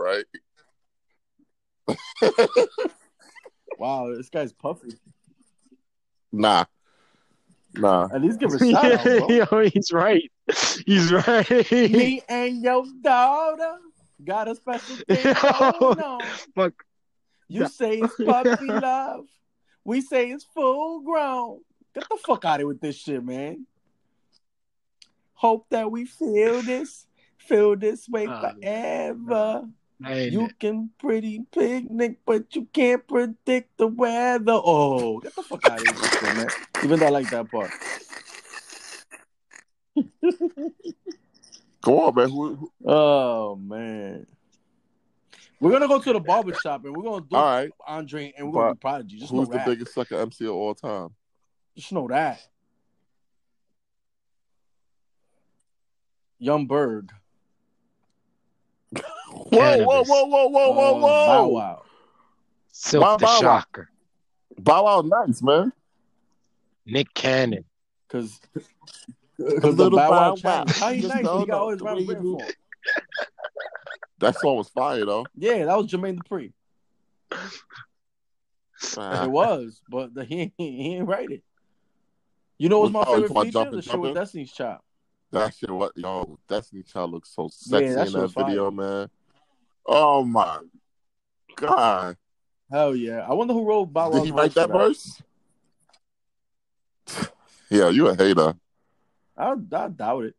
right? 2.27 2.57
Wow, 3.79 4.13
this 4.15 4.29
guy's 4.29 4.53
puffy. 4.53 4.93
nah. 6.31 6.65
Nah. 7.75 8.07
At 8.13 8.21
least 8.21 8.39
give 8.39 8.53
a 8.53 8.59
shout 8.59 9.05
out. 9.05 9.29
Yo, 9.51 9.59
he's 9.65 9.91
right. 9.91 10.31
He's 10.85 11.11
right. 11.11 11.71
Me 11.71 12.21
and 12.29 12.61
your 12.61 12.85
daughter 13.01 13.77
got 14.23 14.47
a 14.47 14.55
special 14.55 14.95
thing 14.95 15.25
Yo, 15.25 15.71
going 15.79 15.99
on. 15.99 16.21
fuck. 16.55 16.73
You 17.49 17.67
say 17.67 17.97
it's 17.97 18.15
puppy 18.15 18.67
love. 18.67 19.25
We 19.83 20.01
say 20.01 20.29
it's 20.29 20.45
full 20.45 21.01
grown. 21.01 21.61
Get 21.93 22.07
the 22.09 22.17
fuck 22.25 22.45
out 22.45 22.55
of 22.55 22.59
here 22.61 22.67
with 22.67 22.81
this 22.81 22.95
shit, 22.97 23.23
man. 23.23 23.65
Hope 25.33 25.67
that 25.69 25.91
we 25.91 26.05
feel 26.05 26.61
this, 26.61 27.05
feel 27.37 27.75
this 27.75 28.07
way 28.09 28.27
Oh, 28.27 28.41
forever. 28.41 29.67
Man, 29.99 30.31
You 30.33 30.49
can 30.59 30.89
pretty 30.99 31.45
picnic, 31.51 32.17
but 32.25 32.55
you 32.55 32.65
can't 32.73 33.05
predict 33.07 33.77
the 33.77 33.87
weather. 33.87 34.53
Oh, 34.63 35.19
get 35.19 35.35
the 35.35 35.43
fuck 35.43 35.65
out 35.69 35.79
of 35.79 35.85
here, 35.85 35.93
with 35.93 36.01
this 36.01 36.19
shit, 36.19 36.35
man. 36.35 36.47
Even 36.83 36.99
though 36.99 37.05
I 37.07 37.09
like 37.09 37.29
that 37.29 37.51
part. 37.51 37.71
Come 41.81 41.95
on, 41.95 42.15
man. 42.15 42.29
Who, 42.29 42.55
who- 42.55 42.71
Oh 42.85 43.55
man. 43.55 44.25
We're 45.59 45.71
gonna 45.71 45.87
go 45.87 45.99
to 45.99 46.13
the 46.13 46.19
barber 46.19 46.53
shop 46.55 46.83
and 46.85 46.95
we're 46.95 47.03
gonna 47.03 47.25
do 47.29 47.35
all 47.35 47.45
right. 47.45 47.69
Andre 47.87 48.33
and 48.37 48.47
we're 48.47 48.53
gonna 48.53 48.67
But 48.69 48.73
do 48.73 48.79
Prodigy. 48.79 49.19
Just 49.19 49.31
Who's 49.31 49.47
the 49.49 49.55
that. 49.57 49.65
biggest 49.65 49.93
sucker 49.93 50.15
MC 50.17 50.45
of 50.45 50.53
all 50.53 50.75
time? 50.75 51.09
Just 51.75 51.91
know 51.91 52.07
that. 52.07 52.39
Young 56.37 56.67
Berg. 56.67 57.11
Whoa, 59.31 59.49
Canibus. 59.51 59.85
whoa, 59.85 60.03
whoa, 60.03 60.25
whoa, 60.25 60.47
whoa, 60.47 60.71
whoa, 60.71 60.95
uh, 60.95 60.99
whoa. 60.99 61.25
Bow 61.25 61.47
Wow. 61.47 61.83
Silk 62.71 63.03
Bow 63.03 63.17
the 63.17 63.25
Wow. 63.25 63.39
Shocker. 63.39 63.89
Bow 64.59 64.83
Wow 64.83 65.01
nice, 65.01 65.41
man. 65.41 65.73
Nick 66.85 67.13
Cannon. 67.13 67.65
Cause, 68.09 68.39
cause 69.39 69.61
the 69.61 69.71
little 69.71 69.97
Bow 69.97 70.11
Wow 70.11 70.35
Bow 70.35 70.65
Wow. 70.65 70.65
How 70.79 70.91
he 70.91 71.01
nice? 71.01 71.17
He 71.17 71.23
got 71.23 71.47
know 71.47 71.53
all 71.53 71.69
his 71.71 71.81
rap 71.81 71.95
way 71.95 72.01
you 72.01 72.09
written 72.09 72.23
do. 72.23 72.37
for 72.37 72.43
him. 72.43 72.55
That 74.19 74.39
song 74.39 74.57
was 74.57 74.69
fire 74.69 75.05
though. 75.05 75.25
Yeah, 75.35 75.65
that 75.65 75.77
was 75.77 75.87
Jermaine 75.87 76.17
Dupri. 76.17 76.53
It 78.95 79.31
was, 79.31 79.81
but 79.89 80.13
the, 80.13 80.23
he, 80.25 80.53
he 80.57 80.95
ain't 80.95 81.07
write 81.07 81.31
it. 81.31 81.43
You 82.63 82.69
know 82.69 82.79
what's 82.79 82.93
my 82.93 83.03
Oh, 83.05 83.21
favorite 83.21 83.43
feature? 83.43 83.71
The 83.71 83.81
shit 83.81 83.99
with 83.99 84.13
Destiny's 84.13 84.53
Child. 84.53 84.79
that 85.33 85.53
shit, 85.53 85.69
what 85.69 85.91
yo, 85.97 86.39
Destiny 86.47 86.81
Child 86.83 87.11
looks 87.11 87.35
so 87.35 87.49
sexy 87.51 87.93
that 87.93 88.07
in 88.07 88.13
that 88.13 88.21
was 88.21 88.31
fire. 88.31 88.45
video, 88.45 88.71
man. 88.71 89.09
Oh 89.85 90.23
my 90.23 90.59
god. 91.57 92.15
Hell 92.71 92.95
yeah! 92.95 93.27
I 93.29 93.33
wonder 93.33 93.53
who 93.53 93.65
wrote 93.67 93.91
Bow 93.91 94.11
Did 94.11 94.23
he 94.23 94.31
write 94.31 94.53
verse 94.53 94.53
that 94.53 94.69
verse? 94.69 95.21
yeah, 97.69 97.89
you 97.89 98.07
a 98.07 98.15
hater. 98.15 98.53
I, 99.35 99.55
I 99.73 99.87
doubt 99.89 100.23
it. 100.23 100.35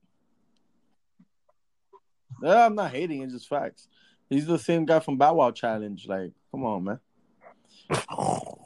Yeah, 2.42 2.64
I'm 2.64 2.74
not 2.74 2.90
hating. 2.90 3.20
It's 3.20 3.34
just 3.34 3.48
facts. 3.48 3.86
He's 4.30 4.46
the 4.46 4.58
same 4.58 4.86
guy 4.86 5.00
from 5.00 5.18
Bow 5.18 5.34
Wow 5.34 5.50
Challenge. 5.50 6.08
Like, 6.08 6.32
come 6.50 6.64
on, 6.64 6.84
man. 6.84 7.00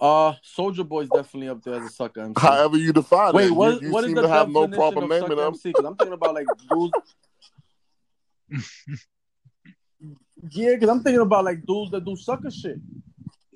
Uh, 0.00 0.32
Soulja 0.44 0.88
Boy's 0.88 1.08
definitely 1.08 1.48
up 1.48 1.62
there 1.62 1.74
as 1.74 1.84
a 1.84 1.88
sucker 1.88 2.20
MC. 2.20 2.40
However 2.40 2.76
you 2.76 2.92
define 2.92 3.34
Wait, 3.34 3.46
it, 3.46 3.50
what? 3.52 3.80
you, 3.82 3.88
you 3.88 3.92
what 3.92 4.04
is 4.04 4.08
seem 4.08 4.14
the 4.14 4.22
to 4.22 4.28
have 4.28 4.48
no 4.48 4.66
definition 4.66 4.78
problem 4.78 5.04
of 5.04 5.10
naming 5.10 5.22
sucker 5.28 5.34
them. 5.34 5.46
MC? 5.54 5.68
Because 5.70 5.84
I'm 5.84 5.96
thinking 5.96 6.12
about 6.14 6.34
like 6.34 6.46
dudes. 6.68 6.92
yeah, 10.50 10.74
because 10.74 10.88
I'm 10.88 11.02
thinking 11.02 11.20
about 11.20 11.44
like 11.44 11.66
dudes 11.66 11.90
that 11.90 12.04
do 12.04 12.14
sucker 12.16 12.50
shit. 12.50 12.78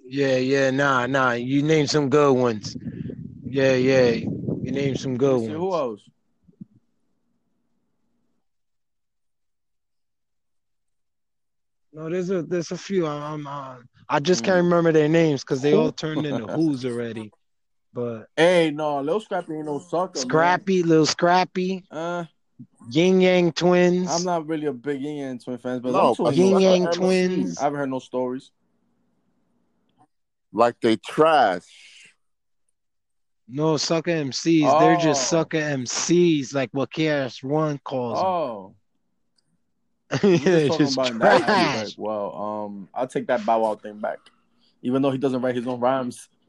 Yeah, 0.04 0.36
yeah, 0.36 0.70
nah, 0.70 1.06
nah. 1.06 1.32
You 1.32 1.62
name 1.62 1.86
some 1.86 2.10
good 2.10 2.32
ones. 2.32 2.76
Yeah, 3.44 3.74
yeah. 3.74 4.10
You 4.10 4.72
name 4.72 4.96
some 4.96 5.16
good 5.16 5.42
Let's 5.42 5.52
who 5.52 5.74
else? 5.74 6.00
No, 11.92 12.08
there's 12.08 12.30
a 12.30 12.42
there's 12.42 12.70
a 12.70 12.76
few. 12.76 13.06
I'm, 13.06 13.46
uh, 13.46 13.76
I 14.12 14.18
just 14.20 14.44
can't 14.44 14.56
Mm. 14.60 14.64
remember 14.64 14.92
their 14.92 15.08
names 15.08 15.40
because 15.42 15.62
they 15.62 15.72
all 15.72 15.90
turned 15.90 16.26
into 16.26 16.46
who's 16.52 16.84
already. 16.84 17.32
But 17.94 18.28
Hey, 18.36 18.70
no, 18.70 19.00
Lil 19.00 19.20
Scrappy 19.20 19.54
ain't 19.54 19.64
no 19.64 19.78
sucker. 19.78 20.18
man. 20.18 20.26
Scrappy, 20.28 20.82
little 20.82 21.06
Scrappy, 21.06 21.84
Uh, 21.90 22.24
Yin 22.90 23.22
Yang 23.22 23.52
Twins. 23.52 24.10
I'm 24.10 24.24
not 24.24 24.46
really 24.46 24.66
a 24.66 24.72
big 24.72 25.00
Yin 25.00 25.16
Yang 25.16 25.38
Twin 25.40 25.58
fan, 25.58 25.80
but 25.80 25.92
No, 25.92 26.10
I'm 26.10 26.14
too 26.14 26.24
but 26.24 26.34
Yin 26.34 26.50
sucker 26.50 26.60
Yang 26.62 26.82
MC. 26.88 26.96
Twins. 26.98 27.58
I 27.58 27.62
haven't 27.62 27.78
heard 27.78 27.90
no 27.90 27.98
stories. 28.00 28.50
Like 30.52 30.76
they 30.82 30.96
trash. 30.96 31.62
No 33.48 33.78
sucker 33.78 34.10
MCs. 34.10 34.78
They're 34.78 34.96
just 34.96 35.22
Oh. 35.32 35.38
sucker 35.38 35.58
MCs, 35.58 36.52
like 36.54 36.68
what 36.72 36.90
KRS 36.92 37.42
One 37.42 37.78
calls 37.78 38.18
Oh, 38.20 38.62
them. 38.68 38.74
Just 40.20 40.78
just 40.78 40.92
about 40.94 41.10
in 41.10 41.18
trash. 41.18 41.42
aspect. 41.48 41.94
Well, 41.98 42.34
um, 42.36 42.88
I'll 42.94 43.06
take 43.06 43.26
that 43.28 43.44
Bow 43.46 43.60
Wow 43.60 43.74
thing 43.76 43.98
back, 43.98 44.18
even 44.82 45.02
though 45.02 45.10
he 45.10 45.18
doesn't 45.18 45.40
write 45.40 45.54
his 45.54 45.66
own 45.66 45.80
rhymes. 45.80 46.28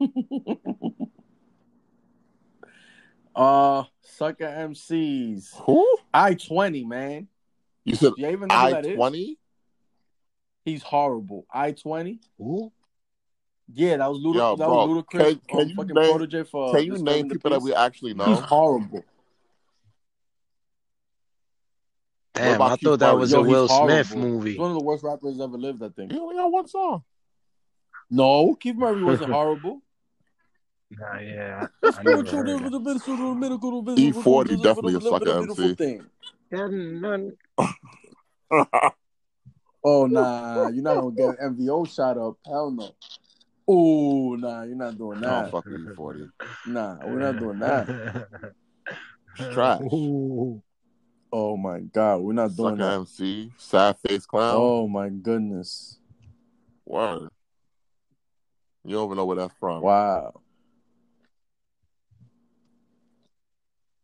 uh, 3.34 3.84
sucker 4.02 4.44
MCs. 4.44 5.54
Who? 5.62 5.96
I 6.12 6.34
twenty 6.34 6.84
man. 6.84 7.28
You 7.84 7.96
said 7.96 8.12
you 8.16 8.28
even 8.28 8.48
know 8.48 8.54
I 8.54 8.80
twenty? 8.94 9.38
He's 10.64 10.82
horrible. 10.82 11.46
I 11.52 11.72
twenty. 11.72 12.20
Who? 12.38 12.72
Yeah, 13.72 13.96
that 13.96 14.10
was 14.10 14.18
Luda- 14.18 14.34
Yo, 14.34 14.56
that 14.56 14.66
bro, 14.66 14.86
was 14.86 15.04
Ludacris. 15.04 15.10
can- 15.20 15.40
can 15.48 15.60
um, 15.60 15.68
you 15.68 15.74
fucking 15.74 15.94
name- 15.94 16.28
Can 16.74 16.84
you 16.84 16.98
name 16.98 17.28
people 17.30 17.50
that 17.50 17.62
we 17.62 17.74
actually 17.74 18.10
He's 18.10 18.18
know? 18.18 18.34
horrible. 18.36 19.04
Damn, 22.34 22.60
I 22.62 22.76
thought 22.76 22.98
that 22.98 23.16
was 23.16 23.30
Yo, 23.32 23.40
a 23.44 23.48
Will 23.48 23.68
Smith 23.68 24.08
horrible. 24.10 24.28
movie. 24.30 24.50
He's 24.50 24.58
one 24.58 24.70
of 24.72 24.78
the 24.78 24.84
worst 24.84 25.04
rappers 25.04 25.40
ever 25.40 25.56
lived, 25.56 25.82
I 25.82 25.88
think. 25.90 26.12
He 26.12 26.18
only 26.18 26.34
got 26.36 26.50
one 26.50 26.66
song. 26.66 27.04
No, 28.10 28.54
Keith 28.56 28.76
Murray 28.76 29.02
wasn't 29.04 29.30
horrible. 29.38 29.80
Nah, 30.90 31.18
yeah. 31.20 31.66
The 31.80 31.88
I 31.88 32.02
never 32.02 32.26
spiritual, 32.26 32.38
heard 32.38 32.48
the, 32.48 32.54
of 32.66 32.72
the 32.72 33.34
medical, 33.34 33.82
the 33.82 33.94
E40 33.94 34.48
the- 34.48 34.56
the- 34.56 34.62
definitely 34.62 34.94
a 34.94 34.98
the- 34.98 35.04
the- 35.04 35.10
sucker 35.10 35.24
the 35.24 35.62
MC. 35.62 35.74
thing. 35.74 36.04
None- 37.00 37.36
Oh 39.86 40.06
nah, 40.06 40.68
you're 40.68 40.82
not 40.82 40.94
gonna 40.94 41.14
get 41.14 41.38
an 41.38 41.56
MVO 41.56 41.86
shot 41.94 42.16
up. 42.16 42.36
Hell 42.46 42.70
no. 42.70 42.90
Oh 43.68 44.34
nah, 44.34 44.62
you're 44.62 44.76
not 44.76 44.96
doing 44.96 45.20
no, 45.20 45.28
that. 45.28 45.50
fuck 45.50 45.66
with 45.66 45.74
E40. 45.94 46.30
Nah, 46.68 46.96
we're 47.04 47.18
not 47.18 47.38
doing 47.38 47.58
that. 47.58 48.26
It's 49.38 49.52
trash. 49.52 49.80
Ooh. 49.92 50.62
Oh 51.36 51.56
my 51.56 51.80
god, 51.80 52.20
we're 52.20 52.32
not 52.32 52.54
doing 52.54 52.76
Sucker 52.76 52.88
that. 52.90 52.94
MC, 53.00 53.50
sad 53.58 53.96
face 54.06 54.24
clown. 54.24 54.54
Oh 54.56 54.86
my 54.86 55.08
goodness. 55.08 55.98
Word. 56.86 57.28
You 58.84 58.94
don't 58.94 59.06
even 59.06 59.16
know 59.16 59.24
where 59.24 59.38
that's 59.38 59.54
from. 59.58 59.82
Wow. 59.82 60.40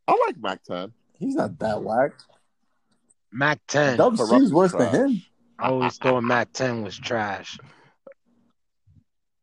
I 0.09 0.19
like 0.27 0.39
Mac 0.43 0.65
10. 0.65 0.93
He's 1.21 1.37
not 1.37 1.57
that 1.61 1.81
whack. 1.85 2.15
Mac 3.31 3.61
10. 3.69 3.99
Dub 3.99 4.15
Kurupt 4.15 4.29
C's 4.31 4.43
is 4.43 4.53
worse 4.53 4.73
trash. 4.73 4.91
than 4.91 5.11
him. 5.11 5.23
I 5.57 5.69
always 5.69 5.99
thought 5.99 6.23
Mac 6.25 6.53
10 6.53 6.83
was 6.83 6.99
trash. 6.99 7.61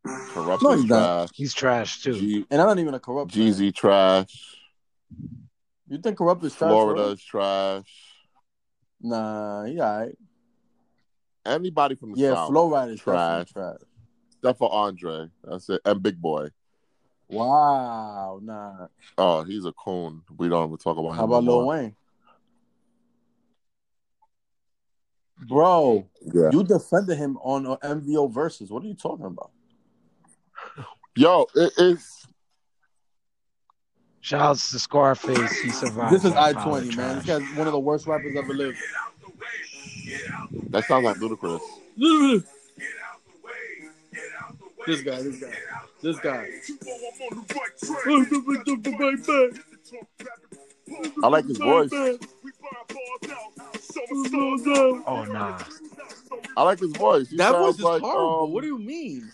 Kurupt 0.05 0.61
No, 0.61 0.71
is 0.73 0.81
he's 0.81 0.89
not. 0.89 0.97
trash. 0.97 1.29
He's 1.33 1.53
trash 1.53 2.01
too. 2.01 2.13
G- 2.15 2.45
And 2.51 2.59
I'm 2.59 2.67
not 2.67 2.79
even 2.79 2.93
a 2.95 2.99
Kurupt. 2.99 3.31
fan. 3.31 3.41
Jeezy 3.43 3.73
trash. 3.73 4.55
You 5.87 5.97
think 5.99 6.17
Kurupt 6.17 6.43
is 6.43 6.53
trash? 6.53 6.69
Flo 6.69 6.85
Rida 6.87 6.95
bro? 6.95 7.09
is 7.11 7.23
trash. 7.23 8.13
Nah, 9.01 9.63
he 9.65 9.79
alright. 9.79 10.17
Anybody 11.45 11.95
from 11.95 12.11
the 12.11 12.17
Yeah, 12.19 12.33
South. 12.33 12.49
Flo 12.49 12.69
Rida 12.69 12.93
is 12.93 12.99
Trash. 13.01 13.51
trash. 13.51 13.77
Except 14.41 14.59
for 14.59 14.71
Andre. 14.73 15.27
That's 15.43 15.69
it. 15.69 15.81
And 15.85 16.03
Big 16.03 16.21
Boi. 16.21 16.49
Wow, 17.29 18.39
nah. 18.41 18.87
Oh, 19.17 19.43
he's 19.43 19.65
a 19.65 19.71
coon. 19.73 20.21
We 20.37 20.49
don't 20.49 20.65
even 20.67 20.77
talk 20.77 20.97
about 20.97 21.09
How 21.09 21.23
him. 21.23 21.29
How 21.29 21.37
about 21.37 21.43
no 21.43 21.57
Lil. 21.57 21.67
Wayne? 21.67 21.95
Bro, 25.47 26.09
Yeah. 26.33 26.49
you 26.51 26.63
defended 26.63 27.17
him 27.17 27.37
on 27.37 27.65
MVO 27.65 28.31
versus. 28.31 28.71
What 28.71 28.83
are 28.83 28.87
you 28.87 28.95
talking 28.95 29.25
about? 29.25 29.51
Yo, 31.15 31.45
it, 31.55 31.71
it's 31.77 32.26
Shout 34.27 34.41
outs 34.41 34.71
to 34.71 34.79
Scarface. 34.79 35.57
He 35.61 35.69
survived. 35.69 36.13
This 36.13 36.25
is 36.25 36.33
I 36.33 36.51
twenty, 36.51 36.93
man. 36.97 37.15
This 37.15 37.25
guy's 37.25 37.57
one 37.57 37.65
of 37.65 37.71
the 37.71 37.79
worst 37.79 38.05
rappers 38.07 38.35
ever 38.35 38.53
lived. 38.53 38.77
that 40.69 40.83
sounds 40.83 41.05
like 41.05 41.15
Ludacris. 41.15 41.61
This 44.85 45.01
guy, 45.01 45.21
this 45.21 45.39
guy, 45.39 45.53
this 46.01 46.19
guy. 46.19 46.45
I 51.23 51.27
like 51.29 51.45
his 51.45 51.57
voice. 51.57 51.89
Oh 55.07 55.25
nah. 55.29 55.57
I 56.57 56.63
like 56.63 56.79
his 56.79 56.91
voice. 56.97 57.29
He 57.29 57.37
That 57.37 57.53
sounds 57.53 57.65
voice 57.65 57.75
is 57.77 57.81
like, 57.81 58.01
horrible. 58.01 58.43
um, 58.43 58.51
what 58.51 58.59
do 58.59 58.67
you 58.67 58.77
mean? 58.77 59.31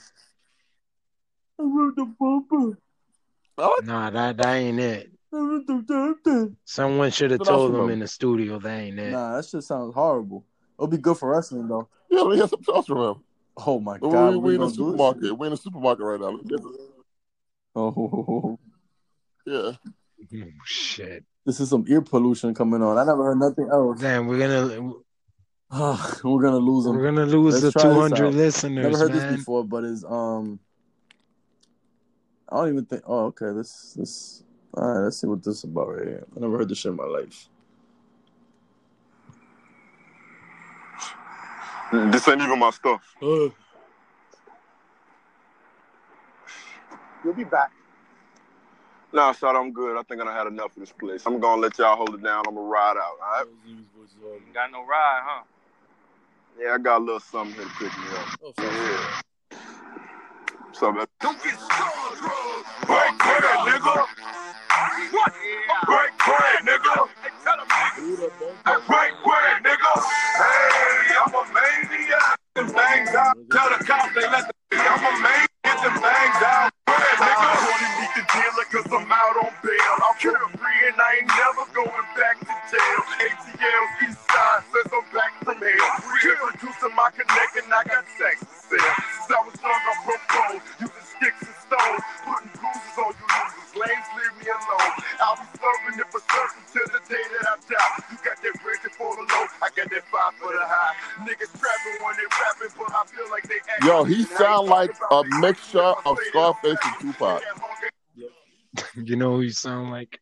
Nah, 3.58 4.10
that, 4.10 4.38
that 4.38 4.54
ain't 4.56 4.80
it. 4.80 5.10
Someone 6.66 7.12
should 7.12 7.32
have 7.32 7.44
told 7.44 7.74
them 7.74 7.90
in 7.90 8.00
the 8.00 8.08
studio 8.08 8.60
that 8.60 8.70
ain't 8.80 9.00
it. 9.00 9.12
Nah, 9.12 9.38
that 9.38 9.46
shit 9.46 9.64
sounds 9.64 9.94
horrible. 9.94 10.46
It'll 10.78 10.88
be 10.88 10.98
good 10.98 11.18
for 11.18 11.32
wrestling 11.32 11.68
though. 11.68 11.88
Yeah, 12.10 12.22
let 12.22 12.30
me 12.32 12.38
get 12.38 12.50
some 12.50 12.60
else 12.76 12.86
from 12.86 12.98
him. 12.98 13.16
Oh 13.58 13.80
my 13.80 13.98
We, 14.02 14.10
god, 14.12 14.32
we, 14.36 14.38
we 14.38 14.56
in 14.56 14.62
the 14.62 14.68
gonna 14.68 14.76
do 14.76 14.84
this 14.84 14.92
supermarket. 14.92 15.38
We're 15.38 15.46
in 15.48 15.52
the 15.52 15.58
supermarket 15.58 16.06
right 16.06 16.20
now. 16.20 16.30
Let 16.30 16.44
me 16.44 16.50
get 16.50 16.60
some- 16.62 16.74
shit? 16.76 16.90
Oh, 17.76 18.60
Yeah. 19.46 19.72
Oh, 20.36 20.48
shit. 20.66 21.24
this 21.46 21.60
is 21.60 21.70
some 21.70 21.86
ear 21.88 22.02
pollution 22.02 22.54
coming 22.54 22.82
on. 22.84 22.98
I 22.98 23.04
never 23.04 23.24
heard 23.24 23.40
nothing 23.40 23.68
else. 23.72 24.00
Damn, 24.00 24.28
we're 24.28 24.40
gonna 24.40 24.94
We're 26.24 26.42
gonna 26.42 26.58
lose 26.58 26.86
them. 26.86 26.96
we're 26.96 27.04
gonna 27.06 27.26
lose 27.26 27.62
Let's 27.64 27.74
the 27.74 27.80
try 27.82 27.92
200 27.92 28.34
listeners, 28.34 28.84
Never 28.84 28.98
heard 28.98 29.12
man. 29.16 29.28
this 29.32 29.38
before, 29.38 29.64
but 29.64 29.84
it's 29.84 30.04
um. 30.04 30.60
I 32.54 32.58
don't 32.58 32.70
even 32.70 32.86
think. 32.86 33.04
Oh, 33.08 33.26
okay. 33.28 33.52
This 33.54 33.96
this. 33.96 34.44
All 34.76 34.88
right, 34.88 35.04
let's 35.06 35.18
see 35.20 35.28
what 35.28 35.44
this 35.44 35.60
is 35.60 35.64
about 35.66 35.90
right 35.90 36.08
here. 36.08 36.28
I 36.36 36.40
never 36.40 36.58
heard 36.60 36.70
this 36.70 36.80
shit 36.80 36.92
in 36.92 36.98
my 36.98 37.06
life. 37.06 37.50
This 41.92 42.28
ain't 42.28 42.42
even 42.42 42.60
my 42.60 42.72
stuff. 42.72 43.16
Uh, 43.22 43.50
You'll 47.24 47.34
be 47.36 47.44
back. 47.44 47.72
Nah, 49.14 49.32
shot, 49.34 49.56
I'm 49.56 49.72
good. 49.72 49.98
I 49.98 50.04
think 50.04 50.22
I 50.22 50.36
had 50.36 50.48
enough 50.48 50.76
of 50.76 50.80
this 50.80 50.92
place. 50.92 51.24
I'm 51.26 51.40
gonna 51.40 51.62
let 51.62 51.78
y'all 51.78 51.96
hold 51.96 52.16
it 52.16 52.24
down. 52.24 52.44
I'm 52.48 52.56
gonna 52.56 52.68
ride 52.68 52.98
out, 52.98 53.18
all 53.24 53.32
right? 53.32 53.46
Got 54.54 54.72
no 54.72 54.86
ride, 54.86 55.22
huh? 55.24 55.44
Yeah, 56.60 56.74
I 56.74 56.78
got 56.80 57.00
a 57.00 57.04
little 57.04 57.20
something 57.20 57.56
here 57.56 57.66
to 57.66 57.72
pick 57.72 57.98
me 57.98 58.06
up. 58.18 58.28
oh, 58.44 59.24
Don't 60.80 60.98
get 60.98 61.54
starstruck. 61.54 62.66
Break 62.88 63.14
bread, 63.20 63.44
nigga. 63.62 63.94
What? 65.14 65.34
Break 65.86 66.14
bread, 66.18 66.60
nigga. 66.66 66.96
Break 68.88 69.14
bread, 69.22 69.58
nigga. 69.62 69.92
Hey, 70.34 71.14
I'm 71.14 71.30
a 71.30 71.44
maniac. 71.54 72.40
Them 72.56 72.74
bangs 72.74 73.14
out. 73.14 73.38
Tell 73.52 73.70
the 73.70 73.86
cops 73.86 74.16
they 74.16 74.22
let 74.22 74.50
the. 74.50 74.78
I'm 74.78 74.98
a 74.98 75.12
maniac. 75.22 75.50
Get 75.64 75.78
them 75.78 75.94
bangs 76.02 76.42
out. 76.42 76.72
Nigga. 76.90 77.22
I 77.22 77.54
only 77.70 77.90
meet 78.02 78.14
the 78.18 78.24
dealer 78.34 78.66
cause 78.74 78.90
I'm 78.90 79.12
out 79.14 79.46
on 79.46 79.54
bail. 79.62 79.94
I'm 80.10 80.18
carefree 80.18 80.88
and 80.90 80.98
I 80.98 81.22
ain't 81.22 81.30
never 81.38 81.70
going 81.70 82.08
back 82.18 82.40
to 82.42 82.54
jail. 82.74 83.02
ATL 83.22 84.10
East 84.10 84.18
Side 84.26 84.64
says 84.74 84.90
I'm 84.90 85.06
back 85.60 85.78
from 85.78 86.04
hell. 86.04 86.42
Reintroducing 86.54 86.96
my 86.96 87.10
connect 87.14 87.54
and 87.58 87.74
I 87.74 87.84
got 87.84 88.06
sex 88.18 88.36
to 88.42 88.56
sell. 88.74 88.94
Since 89.24 89.32
I 89.34 89.40
was 89.46 89.56
young, 89.62 89.82
I 89.84 89.94
proposed. 90.04 90.66
Using 90.82 91.08
sticks 91.18 91.42
and 91.44 91.58
stones. 91.64 92.04
Putting 92.26 92.54
bruises 92.58 92.98
on 92.98 93.12
you 93.14 93.28
losers. 93.28 93.72
Lames, 93.74 94.10
leave 94.18 94.36
me 94.42 94.48
alone. 94.50 94.94
I'll 95.22 95.38
be 95.38 95.48
serving 95.58 95.98
it 96.00 96.10
for 96.14 96.22
certain 96.22 96.62
till 96.70 96.88
the 96.94 97.02
day 97.10 97.26
that 97.38 97.46
I 97.50 97.56
die. 97.66 97.94
You 98.12 98.18
got 98.22 98.38
that 98.42 98.56
bridge 98.62 98.86
for 98.98 99.12
the 99.16 99.26
low. 99.26 99.46
I 99.62 99.68
got 99.74 99.88
that 99.90 100.06
five 100.10 100.34
for 100.40 100.52
the 100.54 100.66
high. 100.66 100.94
Niggas 101.26 101.52
trapping 101.58 101.98
when 102.02 102.14
they 102.18 102.28
rapping, 102.30 102.74
but 102.78 102.90
I 102.94 103.02
feel 103.10 103.28
like 103.30 103.46
they 103.50 103.60
act 103.70 103.84
Yo, 103.84 104.04
he 104.04 104.24
sound 104.24 104.70
like 104.70 104.92
a 105.12 105.24
mixture 105.40 105.94
of 106.06 106.18
Scarface 106.30 106.78
and 106.84 106.96
Tupac. 107.02 107.42
You 108.96 109.16
know 109.16 109.36
who 109.36 109.42
you 109.42 109.52
sound 109.52 109.92
like? 109.92 110.20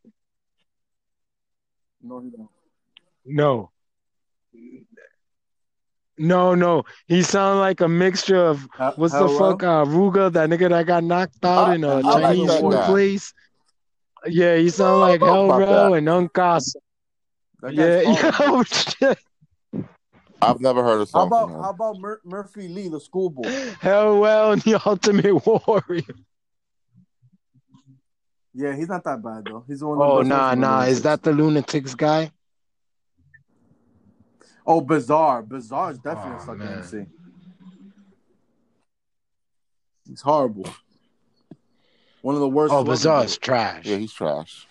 No, 2.02 2.20
he 2.20 2.28
don't. 2.28 2.50
No. 3.24 3.71
No, 6.18 6.54
no. 6.54 6.84
He 7.06 7.22
sound 7.22 7.60
like 7.60 7.80
a 7.80 7.88
mixture 7.88 8.36
of 8.36 8.68
Ha- 8.74 8.92
what's 8.96 9.14
the 9.14 9.28
fuck 9.28 9.62
uh 9.62 9.84
Ruga, 9.84 10.30
that 10.32 10.50
nigga 10.50 10.68
that 10.68 10.86
got 10.86 11.04
knocked 11.04 11.44
out 11.44 11.68
I- 11.68 11.74
in 11.74 11.84
a 11.84 11.96
I 11.98 12.02
Chinese 12.02 12.48
that 12.48 12.60
food 12.60 12.72
guy. 12.72 12.86
place. 12.86 13.32
Yeah, 14.26 14.56
he 14.56 14.68
sound 14.70 15.00
like 15.00 15.22
I 15.22 15.26
don't 15.26 15.28
Hell 15.28 15.46
know 15.48 15.54
about 15.54 15.58
Rel 15.58 15.90
that. 15.92 15.98
and 15.98 16.08
Uncasa. 16.08 16.76
Yeah, 17.70 18.02
guy's 18.04 18.38
yo, 18.40 18.62
shit. 18.64 19.18
I've 20.42 20.60
never 20.60 20.82
heard 20.82 21.00
a 21.00 21.06
How 21.12 21.26
about 21.26 21.50
how 21.50 21.70
about 21.70 21.98
Mur- 21.98 22.20
Murphy 22.24 22.68
Lee, 22.68 22.88
the 22.88 23.00
schoolboy? 23.00 23.48
Hell 23.80 24.18
well 24.20 24.52
and 24.52 24.62
the 24.62 24.80
Ultimate 24.84 25.46
Warrior. 25.46 26.02
Yeah, 28.54 28.74
he's 28.76 28.88
not 28.88 29.02
that 29.04 29.22
bad 29.22 29.44
though. 29.46 29.64
He's 29.66 29.82
one. 29.82 29.94
Of 29.94 29.98
the 29.98 30.04
Oh 30.04 30.18
best 30.18 30.28
nah 30.28 30.44
ones 30.48 30.52
in 30.54 30.60
the 30.60 30.66
nah. 30.66 30.82
Is 30.82 31.02
that 31.02 31.22
the 31.22 31.32
Lunatics 31.32 31.94
guy? 31.96 32.30
Oh, 34.66 34.80
Bizarre. 34.80 35.42
Bizarre 35.42 35.90
is 35.90 35.98
definitely 35.98 36.32
Oh, 36.32 36.36
a 36.36 36.40
sucker. 36.40 36.62
MC. 36.64 37.06
He's 40.08 40.20
horrible. 40.20 40.66
One 42.20 42.34
of 42.34 42.40
the 42.40 42.48
worst. 42.48 42.72
Oh, 42.72 42.84
Bizarre 42.84 43.24
is 43.24 43.36
trash. 43.38 43.86
Yeah, 43.86 43.96
he's 43.96 44.12
trash. 44.12 44.66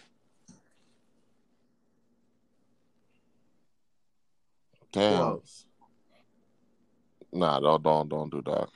Who 4.94 5.00
Damn. 5.00 5.14
else? 5.22 5.66
Nah, 7.34 7.60
don't 7.60 7.82
don't 7.84 8.10
don't 8.10 8.30
do 8.30 8.42
that. 8.46 8.68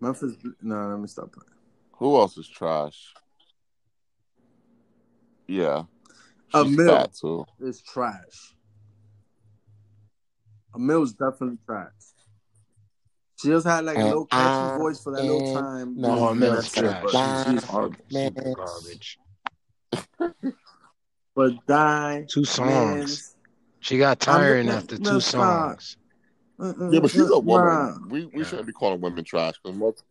Memphis. 0.00 0.34
No, 0.62 0.88
let 0.88 1.00
me 1.00 1.08
stop 1.08 1.32
playing. 1.32 1.50
Who 1.98 2.16
else 2.16 2.36
is 2.38 2.48
trash? 2.48 3.12
Yeah. 5.48 5.84
A 6.54 6.64
She's 6.64 6.76
mill. 6.76 6.96
fat 6.96 7.14
too. 7.14 7.44
It's 7.60 7.82
trash. 7.82 8.54
Amil's 10.74 11.12
definitely 11.12 11.58
trash. 11.66 11.92
She 13.40 13.48
just 13.48 13.66
had 13.66 13.84
like 13.84 13.96
a 13.96 14.00
And 14.00 14.08
little 14.08 14.26
catchy 14.26 14.74
I 14.74 14.78
voice 14.78 15.02
for 15.02 15.12
that 15.14 15.22
little 15.22 15.54
time. 15.54 15.96
not 16.00 16.18
Yeah, 16.18 16.28
Amil's 16.30 16.72
trash. 16.72 17.02
but 17.12 17.50
She's 17.50 17.64
horrible. 17.64 17.96
Super 18.10 18.54
garbage. 18.54 19.18
But 21.34 21.66
die. 21.66 22.26
Two 22.28 22.44
songs. 22.44 22.68
Mans, 22.96 23.36
She 23.80 23.96
got 23.98 24.18
tiring 24.18 24.66
looking- 24.66 24.78
after 24.78 24.98
no, 24.98 25.10
two 25.12 25.20
stop. 25.20 25.80
songs. 25.80 25.96
Yeah, 26.92 26.98
but 27.00 27.10
she's 27.12 27.30
a 27.30 27.38
woman. 27.38 27.66
nah. 27.68 27.98
We 28.08 28.26
we 28.26 28.40
Yeah. 28.40 28.44
shouldn't 28.48 28.66
be 28.66 28.72
calling 28.72 29.00
women 29.00 29.22
trash 29.24 29.54
because 29.62 29.78
most 29.78 30.02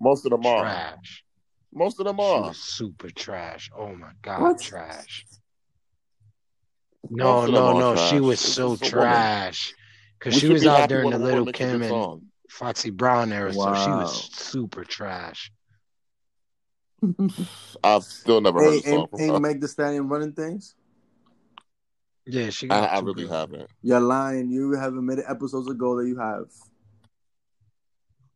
most 0.00 0.24
of 0.24 0.30
them 0.30 0.46
are. 0.46 0.60
Trash. 0.62 1.24
Most 1.74 1.98
of 1.98 2.06
them 2.06 2.16
She 2.18 2.22
are. 2.22 2.40
was 2.42 2.58
super 2.58 3.10
trash. 3.10 3.68
Oh 3.76 3.92
my 3.96 4.12
god, 4.22 4.40
What? 4.42 4.60
trash. 4.60 5.26
No, 7.10 7.24
Most 7.24 7.48
of 7.48 7.54
them 7.54 7.64
no, 7.64 7.78
no. 7.80 7.94
trash. 7.94 8.10
She 8.10 8.20
was 8.20 8.40
It's 8.44 8.52
so 8.54 8.76
trash. 8.76 9.72
woman. 9.72 9.82
Trash. 10.20 10.32
Cause 10.34 10.40
she 10.40 10.48
was 10.48 10.62
be 10.62 10.68
out 10.68 10.78
happy 10.80 10.94
during 10.94 11.10
the 11.10 11.18
Little 11.18 11.46
Kim 11.52 11.82
and 11.82 11.90
song. 11.90 12.22
Foxy 12.48 12.90
Brown 12.90 13.32
era, 13.32 13.52
so 13.52 13.74
she 13.74 13.90
was 13.90 14.30
super 14.32 14.84
trash. 14.84 15.50
I've 17.84 18.04
still 18.04 18.40
never 18.40 18.62
heard 18.62 18.72
Hey, 18.72 18.78
a 18.78 18.82
song 18.82 19.08
ain't, 19.18 19.30
ain't. 19.32 19.42
Meg 19.42 19.60
the 19.60 19.68
Stallion 19.68 20.08
running 20.08 20.32
things? 20.32 20.74
Yeah, 22.24 22.50
she 22.50 22.66
got 22.68 22.90
I, 22.90 22.96
I 22.96 23.00
really 23.00 23.24
good- 23.24 23.30
haven't. 23.32 23.70
You're 23.82 24.00
lying. 24.00 24.50
You 24.50 24.72
have 24.72 24.94
admitted 24.96 25.26
episodes 25.28 25.68
ago 25.68 25.96
that 26.00 26.08
you 26.08 26.18
have. 26.18 26.46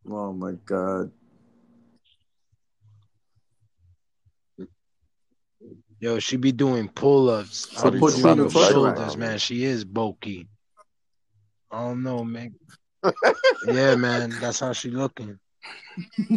Oh 0.08 0.32
my 0.32 0.52
god. 0.64 1.10
Yo, 5.98 6.18
she 6.18 6.36
be 6.36 6.52
doing 6.52 6.88
pull-ups 6.88 7.76
So 7.76 7.88
out 7.88 7.94
put 7.94 8.14
of 8.14 8.18
you 8.20 8.30
in 8.30 8.38
the 8.38 8.50
shoulders, 8.50 8.98
around, 8.98 9.18
man. 9.18 9.28
man. 9.30 9.38
She 9.38 9.64
is 9.64 9.84
bulky. 9.84 10.48
I 11.70 11.82
don't 11.84 12.02
know, 12.02 12.24
man. 12.24 12.54
yeah, 13.66 13.94
man, 13.94 14.30
that's 14.40 14.60
how 14.60 14.72
she 14.72 14.90
looking. 14.90 15.38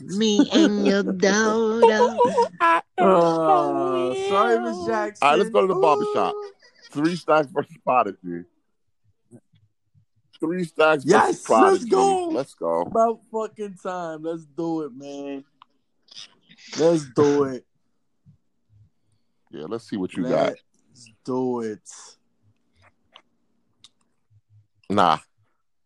Me 0.00 0.48
and 0.52 0.86
your 0.86 1.02
daughter. 1.02 2.16
Uh, 2.98 4.14
sorry, 4.28 4.60
Miss 4.60 4.86
Jackson. 4.86 5.18
All 5.22 5.30
right, 5.30 5.38
let's 5.38 5.50
go 5.50 5.60
to 5.62 5.66
the 5.68 5.74
barbershop. 5.80 6.34
Three 6.90 7.16
stacks 7.16 7.48
versus 7.52 7.76
Prodigy. 7.84 8.44
Three 10.40 10.64
stacks 10.64 11.04
Yes, 11.06 11.26
versus 11.26 11.44
Prodigy. 11.44 11.72
let's 11.72 11.84
go. 11.90 12.28
Let's 12.28 12.54
go. 12.54 12.80
About 12.82 13.20
fucking 13.30 13.76
time. 13.82 14.22
Let's 14.22 14.44
do 14.44 14.82
it, 14.82 14.92
man. 14.94 15.44
Let's 16.78 17.04
do 17.14 17.44
it. 17.44 17.64
Yeah, 19.50 19.66
let's 19.68 19.88
see 19.88 19.96
what 19.96 20.14
you 20.16 20.24
got. 20.24 20.54
Let's 20.90 21.12
do 21.24 21.60
it. 21.60 21.88
Nah. 24.94 25.18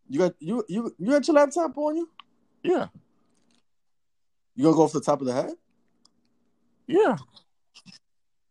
You 0.09 0.19
got 0.21 0.35
you 0.41 0.65
you 0.69 0.95
you 0.99 1.11
got 1.13 1.27
your 1.27 1.35
laptop 1.37 1.77
on 1.79 1.97
you? 1.97 2.09
Yeah. 2.63 2.89
You 4.55 4.65
gonna 4.65 4.77
go 4.77 4.83
off 4.83 4.93
the 4.93 5.01
top 5.01 5.21
of 5.21 5.27
the 5.27 5.33
head? 5.33 5.51
Yeah. 6.87 7.17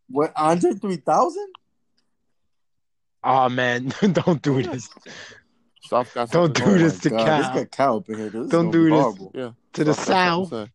What 0.09 0.33
Andre 0.35 0.73
three 0.73 0.97
thousand? 0.97 1.47
Oh 3.23 3.49
man, 3.49 3.91
don't 4.11 4.41
do 4.41 4.61
this 4.61 4.89
South 5.83 6.13
got 6.13 6.29
Don't 6.31 6.53
do 6.53 6.63
oh 6.63 6.65
going. 6.67 6.77
this 6.79 6.99
to 6.99 7.09
This 7.09 7.21
Cal. 7.23 7.53
got 7.53 7.71
cow 7.71 7.97
up 7.97 8.09
in 8.09 8.17
here. 8.17 8.29
This 8.29 8.45
is 8.45 8.49
Don't 8.49 8.71
gonna 8.71 8.83
be 8.83 8.89
do 8.89 9.29
this. 9.31 9.31
Yeah. 9.33 9.51
to 9.73 9.83
the 9.83 9.93
South 9.93 10.07
got 10.07 10.13
south. 10.13 10.49
something 10.49 10.65
to 10.65 10.65
say. 10.65 10.71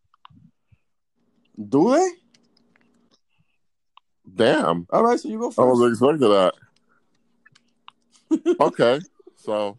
Do 1.69 1.95
they? 1.95 2.11
Damn. 4.35 4.87
All 4.91 5.03
right, 5.05 5.19
so 5.19 5.29
you 5.29 5.39
go 5.39 5.53
I 5.59 5.65
wasn't 5.65 5.93
expecting 5.93 6.31
that. 6.31 6.55
okay. 8.61 9.01
So 9.41 9.79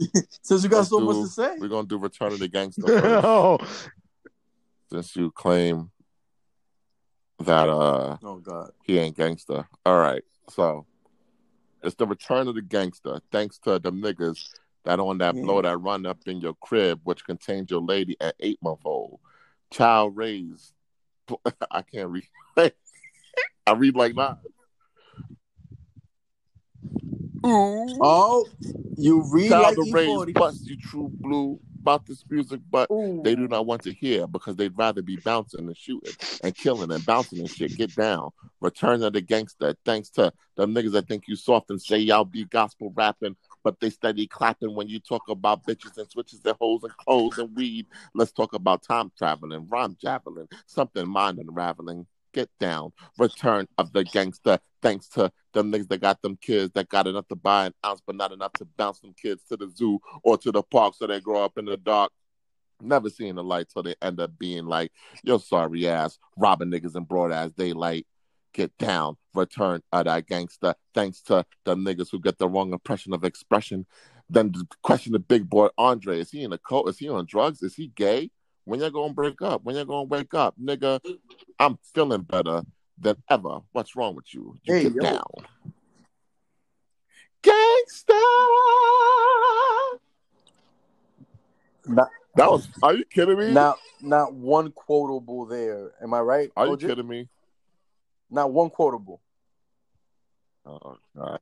Since 0.42 0.62
you 0.62 0.68
got 0.68 0.86
so 0.86 0.98
do- 1.00 1.06
much 1.06 1.16
to 1.16 1.28
say. 1.28 1.56
we're 1.58 1.68
gonna 1.68 1.86
do 1.86 1.98
Return 1.98 2.32
of 2.32 2.38
the 2.38 2.48
Gangster 2.48 2.82
first, 3.00 3.24
oh, 3.24 3.58
since 4.90 5.14
you 5.16 5.30
claim 5.30 5.90
that 7.40 7.68
uh 7.68 8.16
Oh 8.22 8.36
God. 8.36 8.70
he 8.84 8.98
ain't 8.98 9.16
gangster. 9.16 9.68
All 9.84 9.98
right. 9.98 10.22
So 10.50 10.86
it's 11.82 11.96
the 11.96 12.06
return 12.06 12.48
of 12.48 12.54
the 12.54 12.62
gangster, 12.62 13.20
thanks 13.32 13.58
to 13.60 13.78
them 13.78 14.00
niggas 14.00 14.48
that 14.84 15.00
on 15.00 15.18
that 15.18 15.34
Yeah. 15.34 15.42
blow 15.42 15.62
that 15.62 15.78
run 15.78 16.06
up 16.06 16.18
in 16.26 16.40
your 16.40 16.54
crib, 16.54 17.00
which 17.04 17.24
contains 17.24 17.70
your 17.70 17.80
lady 17.82 18.16
at 18.20 18.34
eight 18.40 18.58
month 18.62 18.80
old. 18.84 19.18
Child 19.70 20.16
raised. 20.16 20.72
I 21.70 21.82
can't 21.82 22.10
read. 22.10 22.72
I 23.66 23.72
read 23.72 23.96
like 23.96 24.14
that. 24.16 24.38
Ooh. 27.44 27.98
Oh, 28.00 28.46
you 28.96 29.22
read 29.22 29.50
Child 29.50 29.78
like 29.78 29.86
E 29.86 29.92
raised 29.92 30.10
E40. 30.10 30.34
bust 30.34 30.66
you 30.66 30.76
true 30.76 31.12
blue 31.22 31.60
about 31.84 32.06
this 32.06 32.24
music, 32.30 32.60
but 32.70 32.90
Ooh. 32.90 33.20
they 33.22 33.34
do 33.34 33.46
not 33.46 33.66
want 33.66 33.82
to 33.82 33.92
hear 33.92 34.26
because 34.26 34.56
they'd 34.56 34.76
rather 34.76 35.02
be 35.02 35.16
bouncing 35.16 35.66
and 35.66 35.76
shooting 35.76 36.14
and 36.42 36.56
killing 36.56 36.90
and 36.90 37.04
bouncing 37.04 37.40
and 37.40 37.50
shit. 37.50 37.76
Get 37.76 37.94
down. 37.94 38.30
Return 38.62 39.02
of 39.02 39.12
the 39.12 39.20
gangster. 39.20 39.74
Thanks 39.84 40.08
to 40.10 40.32
them 40.56 40.74
niggas 40.74 40.92
that 40.92 41.08
think 41.08 41.24
you 41.28 41.36
soft 41.36 41.68
and 41.68 41.80
say 41.80 41.98
y'all 41.98 42.24
be 42.24 42.46
gospel 42.46 42.90
rapping, 42.96 43.36
but 43.62 43.80
they 43.80 43.90
steady 43.90 44.26
clapping 44.26 44.74
when 44.74 44.88
you 44.88 44.98
talk 44.98 45.28
about 45.28 45.66
bitches 45.66 45.98
and 45.98 46.10
switches 46.10 46.40
and 46.46 46.56
hoes 46.58 46.84
and 46.84 46.96
clothes 46.96 47.36
and 47.36 47.54
weed. 47.54 47.86
Let's 48.14 48.32
talk 48.32 48.54
about 48.54 48.82
time 48.82 49.12
traveling, 49.18 49.66
rhyme 49.68 49.98
javelin, 50.00 50.48
something 50.66 51.06
mind 51.06 51.38
unraveling. 51.38 52.06
Get 52.32 52.48
down. 52.58 52.92
Return 53.18 53.68
of 53.78 53.92
the 53.92 54.04
gangster. 54.04 54.58
Thanks 54.84 55.08
to 55.08 55.32
them 55.54 55.72
niggas 55.72 55.88
that 55.88 56.02
got 56.02 56.20
them 56.20 56.36
kids 56.40 56.70
that 56.74 56.90
got 56.90 57.06
enough 57.06 57.26
to 57.28 57.36
buy 57.36 57.66
an 57.66 57.74
ounce, 57.84 58.02
but 58.06 58.16
not 58.16 58.32
enough 58.32 58.52
to 58.52 58.66
bounce 58.76 59.00
them 59.00 59.14
kids 59.20 59.42
to 59.48 59.56
the 59.56 59.68
zoo 59.68 59.98
or 60.22 60.36
to 60.38 60.52
the 60.52 60.62
park 60.62 60.94
so 60.94 61.06
they 61.06 61.20
grow 61.20 61.42
up 61.42 61.58
in 61.58 61.64
the 61.64 61.78
dark 61.78 62.12
never 62.82 63.08
seeing 63.10 63.34
the 63.34 63.42
light 63.42 63.68
till 63.72 63.82
they 63.82 63.94
end 64.02 64.20
up 64.20 64.38
being 64.38 64.66
like, 64.66 64.92
yo, 65.22 65.38
sorry 65.38 65.88
ass, 65.88 66.18
robbing 66.36 66.70
niggas 66.70 66.96
in 66.96 67.04
broad 67.04 67.32
ass 67.32 67.50
daylight. 67.52 68.06
Get 68.52 68.76
down, 68.78 69.16
return 69.34 69.80
of 69.90 70.04
that 70.04 70.26
gangster. 70.26 70.74
Thanks 70.94 71.20
to 71.22 71.44
the 71.64 71.74
niggas 71.74 72.10
who 72.12 72.20
get 72.20 72.38
the 72.38 72.48
wrong 72.48 72.72
impression 72.72 73.12
of 73.12 73.24
expression. 73.24 73.84
Then 74.30 74.52
question 74.82 75.12
the 75.12 75.18
big 75.18 75.50
boy 75.50 75.68
Andre: 75.76 76.20
Is 76.20 76.30
he 76.30 76.42
in 76.44 76.52
a 76.52 76.58
cult? 76.58 76.88
Is 76.88 76.98
he 76.98 77.08
on 77.08 77.26
drugs? 77.26 77.62
Is 77.62 77.74
he 77.74 77.88
gay? 77.88 78.30
When 78.64 78.80
you 78.80 78.90
gonna 78.90 79.12
break 79.12 79.42
up? 79.42 79.64
When 79.64 79.74
you 79.74 79.84
gonna 79.84 80.04
wake 80.04 80.34
up, 80.34 80.54
nigga? 80.62 81.00
I'm 81.58 81.78
feeling 81.94 82.22
better 82.22 82.62
than 82.98 83.16
ever. 83.30 83.60
What's 83.72 83.96
wrong 83.96 84.14
with 84.14 84.32
you? 84.34 84.56
You 84.62 84.74
Hey, 84.74 84.82
get 84.84 84.94
yo. 84.94 85.02
down, 85.02 85.24
gangster. 87.42 88.14
Not, 91.86 92.08
That 92.36 92.50
was. 92.50 92.68
Are 92.82 92.94
you 92.94 93.04
kidding 93.04 93.38
me? 93.38 93.52
not 93.52 93.78
not 94.00 94.34
one 94.34 94.72
quotable 94.72 95.46
there. 95.46 95.92
Am 96.02 96.14
I 96.14 96.20
right? 96.20 96.50
Are 96.56 96.66
you 96.66 96.72
OG? 96.72 96.80
kidding 96.80 97.08
me? 97.08 97.28
Not 98.30 98.52
one 98.52 98.70
quotable. 98.70 99.20
Oh 100.66 100.96
God. 101.16 101.40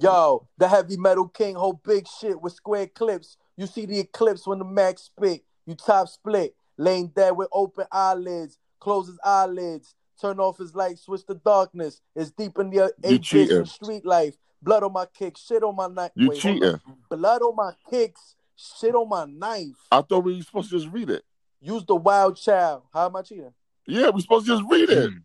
Yo, 0.00 0.48
the 0.56 0.66
heavy 0.66 0.96
metal 0.96 1.28
king, 1.28 1.54
whole 1.54 1.74
big 1.84 2.06
shit 2.08 2.40
with 2.40 2.54
square 2.54 2.86
clips. 2.86 3.36
You 3.58 3.66
see 3.66 3.84
the 3.84 4.00
eclipse 4.00 4.46
when 4.46 4.58
the 4.58 4.64
max 4.64 5.02
spit. 5.02 5.44
You 5.66 5.74
top 5.74 6.08
split, 6.08 6.54
laying 6.78 7.08
dead 7.08 7.32
with 7.36 7.48
open 7.52 7.86
eyelids. 7.92 8.58
Close 8.80 9.06
his 9.06 9.18
eyelids, 9.22 9.94
turn 10.22 10.38
off 10.38 10.58
his 10.58 10.74
light, 10.74 10.98
switch 10.98 11.26
to 11.26 11.34
darkness. 11.34 12.00
It's 12.14 12.30
deep 12.30 12.58
in 12.58 12.70
the 12.70 12.76
You 12.76 12.90
eight 13.04 13.28
bits 13.30 13.52
of 13.52 13.68
street 13.68 14.06
life. 14.06 14.34
Blood 14.62 14.84
on 14.84 14.92
my 14.92 15.06
kicks, 15.06 15.44
shit 15.44 15.62
on 15.64 15.74
my 15.74 15.88
knife. 15.88 16.12
You 16.14 16.28
Wait, 16.28 16.38
cheating. 16.40 16.80
Blood 17.10 17.42
on 17.42 17.56
my 17.56 17.72
kicks, 17.90 18.36
shit 18.56 18.94
on 18.94 19.08
my 19.08 19.26
knife. 19.26 19.76
I 19.90 20.02
thought 20.02 20.20
we 20.24 20.36
were 20.36 20.42
supposed 20.42 20.70
to 20.70 20.78
just 20.78 20.92
read 20.92 21.10
it. 21.10 21.24
Use 21.60 21.84
the 21.84 21.96
wild 21.96 22.36
child. 22.36 22.84
How 22.94 23.06
am 23.06 23.16
I 23.16 23.22
cheating? 23.22 23.52
Yeah, 23.86 24.10
we're 24.10 24.20
supposed 24.20 24.46
to 24.46 24.52
just 24.52 24.64
read 24.70 24.88
it. 24.88 25.10
Mm. 25.10 25.22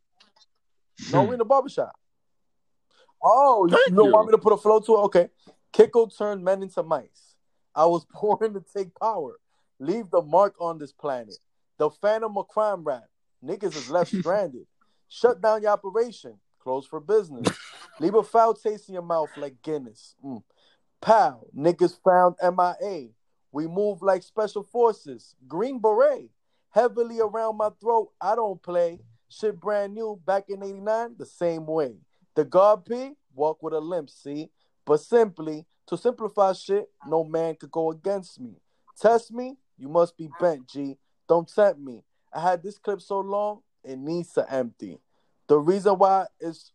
No, 1.12 1.24
we 1.24 1.34
in 1.34 1.38
the 1.38 1.46
barbershop. 1.46 1.94
Oh, 3.24 3.66
you, 3.66 3.76
Thank 3.76 3.90
you 3.90 3.96
don't 3.96 4.06
you. 4.08 4.14
want 4.14 4.28
me 4.28 4.32
to 4.32 4.38
put 4.40 4.54
a 4.54 4.58
flow 4.58 4.80
to 4.80 4.96
it? 4.96 5.00
Okay. 5.06 5.30
Kiko 5.74 6.16
turned 6.16 6.44
men 6.44 6.64
into 6.64 6.82
mice. 6.82 7.36
I 7.76 7.86
was 7.86 8.06
born 8.22 8.54
to 8.54 8.64
take 8.76 8.90
power. 9.00 9.36
Leave 9.80 10.10
the 10.10 10.22
mark 10.24 10.56
on 10.60 10.80
this 10.80 10.92
planet. 10.92 11.36
The 11.78 11.92
phantom 11.92 12.38
of 12.38 12.48
crime 12.48 12.84
rap. 12.84 13.04
Niggas 13.44 13.76
is 13.76 13.90
left 13.92 14.16
stranded. 14.20 14.66
Shut 15.08 15.42
down 15.42 15.62
your 15.62 15.72
operation. 15.72 16.40
Close 16.60 16.86
for 16.86 17.00
business. 17.00 17.48
Leave 18.00 18.16
a 18.16 18.24
foul 18.24 18.54
taste 18.54 18.90
in 18.90 18.94
your 18.94 19.04
mouth 19.04 19.30
like 19.38 19.62
Guinness. 19.62 20.16
Mm. 20.24 20.44
Pow. 21.02 21.46
Niggas 21.56 21.98
found 22.04 22.36
MIA. 22.42 23.10
We 23.52 23.68
move 23.68 24.02
like 24.02 24.24
special 24.24 24.64
forces. 24.64 25.36
Green 25.48 25.80
beret. 25.80 26.30
Heavily 26.72 27.20
around 27.20 27.58
my 27.58 27.70
throat. 27.82 28.12
I 28.20 28.36
don't 28.36 28.62
play. 28.62 29.00
Shit 29.30 29.60
brand 29.60 29.94
new 29.94 30.20
back 30.26 30.46
in 30.50 30.64
89, 30.64 31.16
the 31.18 31.26
same 31.26 31.66
way. 31.66 31.96
The 32.36 32.46
God 32.46 32.86
P, 32.86 33.14
walk 33.34 33.62
with 33.62 33.74
a 33.74 33.80
limp, 33.80 34.10
see? 34.10 34.50
But 34.86 35.02
simply, 35.02 35.66
to 35.88 35.98
simplify 35.98 36.54
shit, 36.54 36.90
no 37.06 37.24
man 37.24 37.56
could 37.56 37.72
go 37.72 37.92
against 37.92 38.40
me. 38.40 38.52
Test 39.00 39.32
me, 39.32 39.58
you 39.78 39.90
must 39.90 40.18
be 40.18 40.30
bent, 40.40 40.68
G. 40.68 40.98
Don't 41.28 41.52
tempt 41.54 41.80
me. 41.80 42.04
I 42.34 42.42
had 42.42 42.64
this 42.64 42.78
clip 42.78 43.02
so 43.02 43.20
long, 43.20 43.62
it 43.88 43.98
needs 43.98 44.34
to 44.34 44.52
empty. 44.54 45.00
The 45.48 45.58
reason 45.58 45.94
why 45.94 46.26
it's 46.40 46.72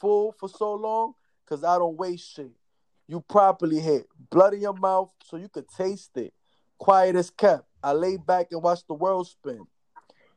full 0.00 0.32
for 0.38 0.48
so 0.48 0.74
long, 0.74 1.14
because 1.44 1.62
I 1.64 1.78
don't 1.78 1.96
waste 1.96 2.34
shit. 2.34 2.52
You 3.06 3.20
properly 3.20 3.80
hit. 3.80 4.06
Blood 4.30 4.54
in 4.54 4.62
your 4.62 4.74
mouth 4.74 5.10
so 5.22 5.36
you 5.36 5.48
could 5.48 5.68
taste 5.68 6.16
it. 6.16 6.32
Quiet 6.78 7.16
as 7.16 7.30
kept. 7.30 7.64
I 7.82 7.92
lay 7.92 8.16
back 8.16 8.48
and 8.50 8.62
watch 8.62 8.80
the 8.86 8.94
world 8.94 9.28
spin. 9.28 9.66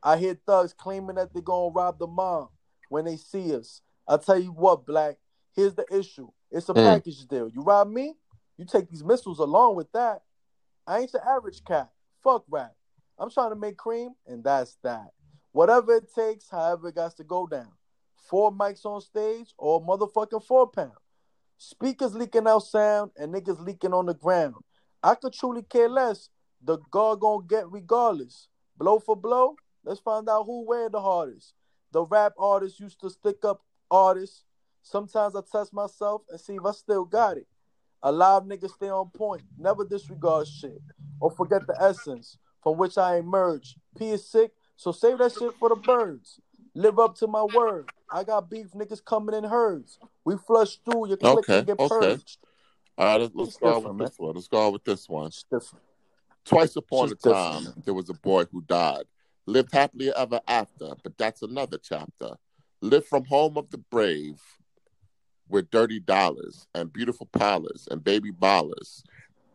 I 0.02 0.16
hear 0.18 0.38
thugs 0.46 0.74
claiming 0.74 1.16
that 1.16 1.32
they're 1.32 1.42
gonna 1.42 1.72
rob 1.72 1.98
the 1.98 2.06
mom 2.06 2.48
when 2.88 3.06
they 3.06 3.16
see 3.16 3.54
us. 3.54 3.80
I'll 4.06 4.18
tell 4.18 4.38
you 4.38 4.52
what, 4.52 4.86
Black. 4.86 5.16
Here's 5.54 5.74
the 5.74 5.86
issue. 5.90 6.28
It's 6.50 6.68
a 6.68 6.74
Mm. 6.74 6.84
package 6.84 7.26
deal. 7.26 7.48
You 7.48 7.62
rob 7.62 7.88
me, 7.88 8.14
you 8.56 8.64
take 8.64 8.88
these 8.88 9.02
missiles 9.02 9.38
along 9.38 9.76
with 9.76 9.90
that. 9.92 10.22
I 10.86 11.00
ain't 11.00 11.12
the 11.12 11.26
average 11.26 11.64
cat. 11.64 11.90
Fuck 12.22 12.44
rap. 12.48 12.74
I'm 13.18 13.30
trying 13.30 13.50
to 13.50 13.56
make 13.56 13.76
cream, 13.76 14.14
and 14.26 14.44
that's 14.44 14.76
that. 14.82 15.12
Whatever 15.58 15.96
it 15.96 16.14
takes, 16.14 16.48
however 16.48 16.86
it 16.86 16.94
got 16.94 17.16
to 17.16 17.24
go 17.24 17.44
down. 17.44 17.72
Four 18.14 18.52
mics 18.52 18.84
on 18.84 19.00
stage 19.00 19.52
or 19.58 19.84
motherfucking 19.84 20.44
four 20.44 20.70
pound. 20.70 20.92
Speakers 21.56 22.14
leaking 22.14 22.46
out 22.46 22.60
sound 22.60 23.10
and 23.16 23.34
niggas 23.34 23.58
leaking 23.66 23.92
on 23.92 24.06
the 24.06 24.14
ground. 24.14 24.54
I 25.02 25.16
could 25.16 25.32
truly 25.32 25.64
care 25.64 25.88
less. 25.88 26.28
The 26.62 26.78
guard 26.92 27.18
gonna 27.18 27.44
get 27.44 27.68
regardless. 27.72 28.46
Blow 28.76 29.00
for 29.00 29.16
blow, 29.16 29.56
let's 29.82 29.98
find 29.98 30.28
out 30.28 30.44
who 30.44 30.64
wear 30.64 30.88
the 30.88 31.00
hardest. 31.00 31.54
The 31.90 32.04
rap 32.04 32.34
artists 32.38 32.78
used 32.78 33.00
to 33.00 33.10
stick 33.10 33.44
up 33.44 33.62
artists. 33.90 34.44
Sometimes 34.82 35.34
I 35.34 35.40
test 35.50 35.72
myself 35.72 36.22
and 36.30 36.40
see 36.40 36.54
if 36.54 36.64
I 36.64 36.70
still 36.70 37.04
got 37.04 37.36
it. 37.36 37.48
A 38.04 38.12
live 38.12 38.44
nigga 38.44 38.70
stay 38.70 38.90
on 38.90 39.10
point, 39.10 39.42
never 39.58 39.84
disregard 39.84 40.46
shit 40.46 40.80
or 41.18 41.32
forget 41.32 41.66
the 41.66 41.76
essence 41.82 42.38
from 42.62 42.78
which 42.78 42.96
I 42.96 43.16
emerge. 43.16 43.74
P 43.98 44.10
is 44.10 44.30
sick, 44.30 44.52
so 44.78 44.92
save 44.92 45.18
that 45.18 45.32
shit 45.32 45.54
for 45.58 45.68
the 45.68 45.74
birds. 45.74 46.40
Live 46.72 47.00
up 47.00 47.16
to 47.16 47.26
my 47.26 47.42
word. 47.42 47.90
I 48.10 48.22
got 48.22 48.48
beef 48.48 48.68
niggas 48.74 49.04
coming 49.04 49.34
in 49.34 49.42
herds. 49.42 49.98
We 50.24 50.36
flush 50.36 50.76
through 50.76 51.08
your 51.08 51.16
click 51.16 51.38
Okay, 51.38 51.58
and 51.58 51.66
get 51.66 51.80
okay. 51.80 51.88
purged. 51.88 52.38
All 52.96 53.06
right, 53.06 53.20
let's, 53.20 53.34
let's 53.34 53.56
go 53.56 53.80
with 53.80 53.98
this 53.98 54.18
one. 54.18 54.34
Let's 54.36 54.48
go 54.48 54.70
with 54.70 54.84
this 54.84 55.08
one. 55.08 55.26
It's 55.26 55.42
different. 55.42 55.84
Twice 56.44 56.76
upon 56.76 57.06
a 57.06 57.14
different, 57.16 57.64
time, 57.64 57.82
there 57.84 57.92
was 57.92 58.08
a 58.08 58.14
boy 58.14 58.44
who 58.52 58.62
died. 58.62 59.02
Lived 59.46 59.72
happily 59.72 60.12
ever 60.16 60.40
after, 60.46 60.92
but 61.02 61.18
that's 61.18 61.42
another 61.42 61.78
chapter. 61.82 62.36
Lived 62.80 63.06
from 63.06 63.24
home 63.24 63.56
of 63.56 63.70
the 63.70 63.78
brave 63.78 64.40
with 65.48 65.70
dirty 65.70 65.98
dollars 65.98 66.68
and 66.74 66.92
beautiful 66.92 67.26
parlors 67.32 67.88
and 67.90 68.04
baby 68.04 68.30
ballers 68.30 69.02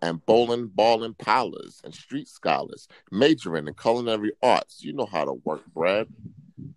and 0.04 0.24
bowling, 0.26 0.68
balling 0.68 1.14
parlors 1.14 1.80
and 1.86 1.96
street 1.96 2.28
scholars, 2.28 2.90
majoring 3.10 3.70
in 3.70 3.74
culinary 3.74 4.34
arts. 4.44 4.84
You 4.84 4.92
know 4.92 5.06
how 5.06 5.24
to 5.24 5.34
work 5.46 5.66
bread. 5.74 6.08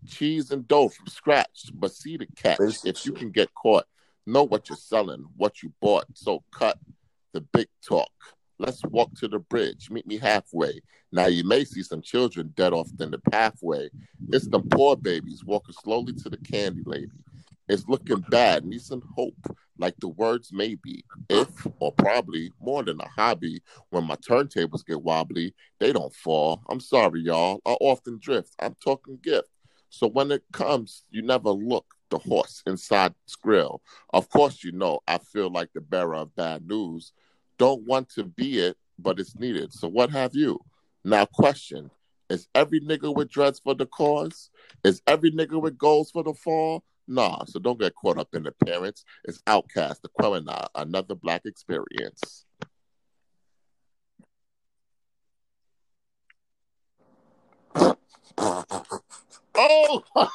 Cheese 0.07 0.53
and 0.53 0.67
dough 0.69 0.89
from 0.89 1.09
scratch, 1.09 1.71
but 1.75 1.91
see 1.91 2.17
the 2.17 2.27
catch. 2.37 2.61
If 2.85 3.05
you 3.05 3.13
can 3.13 3.33
get 3.33 3.53
caught, 3.55 3.85
know 4.27 4.45
what 4.45 4.69
you're 4.69 4.79
selling, 4.79 5.25
what 5.37 5.61
you 5.61 5.73
bought. 5.81 6.07
So 6.15 6.45
cut 6.53 6.79
the 7.33 7.41
big 7.41 7.67
talk. 7.85 8.13
Let's 8.61 8.83
walk 8.85 9.13
to 9.17 9.27
the 9.27 9.41
bridge. 9.41 9.91
Meet 9.91 10.07
me 10.07 10.19
halfway. 10.19 10.81
Now 11.11 11.27
you 11.27 11.43
may 11.43 11.65
see 11.65 11.83
some 11.83 12.03
children 12.03 12.53
dead 12.57 12.73
off 12.73 12.89
in 13.01 13.11
the 13.11 13.19
pathway. 13.19 13.91
It's 14.29 14.47
them 14.47 14.69
poor 14.71 14.97
babies 14.97 15.45
walking 15.45 15.75
slowly 15.83 16.13
to 16.13 16.31
the 16.31 16.39
candy 16.39 16.83
lady. 16.87 17.11
It's 17.69 17.89
looking 17.89 18.25
bad. 18.31 18.65
Need 18.65 18.83
some 18.83 19.03
hope, 19.17 19.57
like 19.79 19.95
the 19.99 20.09
words 20.09 20.51
maybe, 20.53 21.05
if 21.29 21.67
or 21.81 21.93
probably 21.93 22.53
more 22.61 22.83
than 22.83 23.01
a 23.01 23.09
hobby. 23.09 23.63
When 23.91 24.05
my 24.05 24.17
turntables 24.17 24.87
get 24.87 25.03
wobbly, 25.03 25.55
they 25.81 25.93
don't 25.93 26.15
fall. 26.15 26.63
I'm 26.69 26.81
sorry, 26.81 27.23
y'all. 27.23 27.61
I 27.67 27.73
often 27.81 28.19
drift. 28.21 28.55
I'm 28.61 28.77
talking 28.83 29.19
gift. 29.23 29.49
So 29.89 30.07
when 30.07 30.31
it 30.31 30.45
comes, 30.53 31.05
you 31.11 31.23
never 31.23 31.51
look 31.51 31.87
the 32.11 32.19
horse 32.19 32.63
inside 32.67 33.15
the 33.27 33.35
grill. 33.43 33.83
Of 34.11 34.29
course, 34.29 34.63
you 34.63 34.73
know 34.73 35.01
I 35.09 35.19
feel 35.19 35.51
like 35.51 35.71
the 35.75 35.81
bearer 35.81 36.17
of 36.17 36.37
bad 36.37 36.67
news. 36.67 37.13
Don't 37.59 37.87
want 37.87 38.11
to 38.11 38.25
be 38.25 38.59
it, 38.59 38.77
but 38.99 39.19
it's 39.19 39.37
needed. 39.37 39.73
So 39.73 39.89
what 39.89 40.11
have 40.11 40.35
you? 40.35 40.61
Now, 41.05 41.25
question: 41.25 41.91
Is 42.29 42.49
every 42.55 42.81
nigga 42.81 43.15
with 43.15 43.31
dreads 43.31 43.61
for 43.61 43.75
the 43.75 43.87
cause? 43.87 44.51
Is 44.85 45.03
every 45.07 45.33
nigga 45.33 45.61
with 45.61 45.79
goals 45.79 46.11
for 46.11 46.23
the 46.23 46.35
fall? 46.35 46.85
Nah. 47.09 47.45
So 47.45 47.59
don't 47.59 47.79
get 47.79 47.95
caught 47.95 48.19
up 48.19 48.29
in 48.35 48.43
the 48.43 48.53
parents. 48.53 49.05
It's 49.25 49.43
OutKast, 49.43 50.03
the 50.03 50.09
Quelina, 50.19 50.67
another 50.75 51.15
black 51.15 51.43
experience. 51.45 52.45
Oh, 59.59 60.03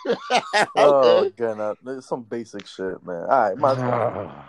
Oh, 0.76 1.24
again, 1.24 1.60
uh, 1.60 1.76
there's 1.84 2.08
some 2.08 2.24
basic 2.24 2.66
shit, 2.66 3.06
man. 3.06 3.24
All 3.24 3.28
right, 3.28 3.58
my 3.58 4.46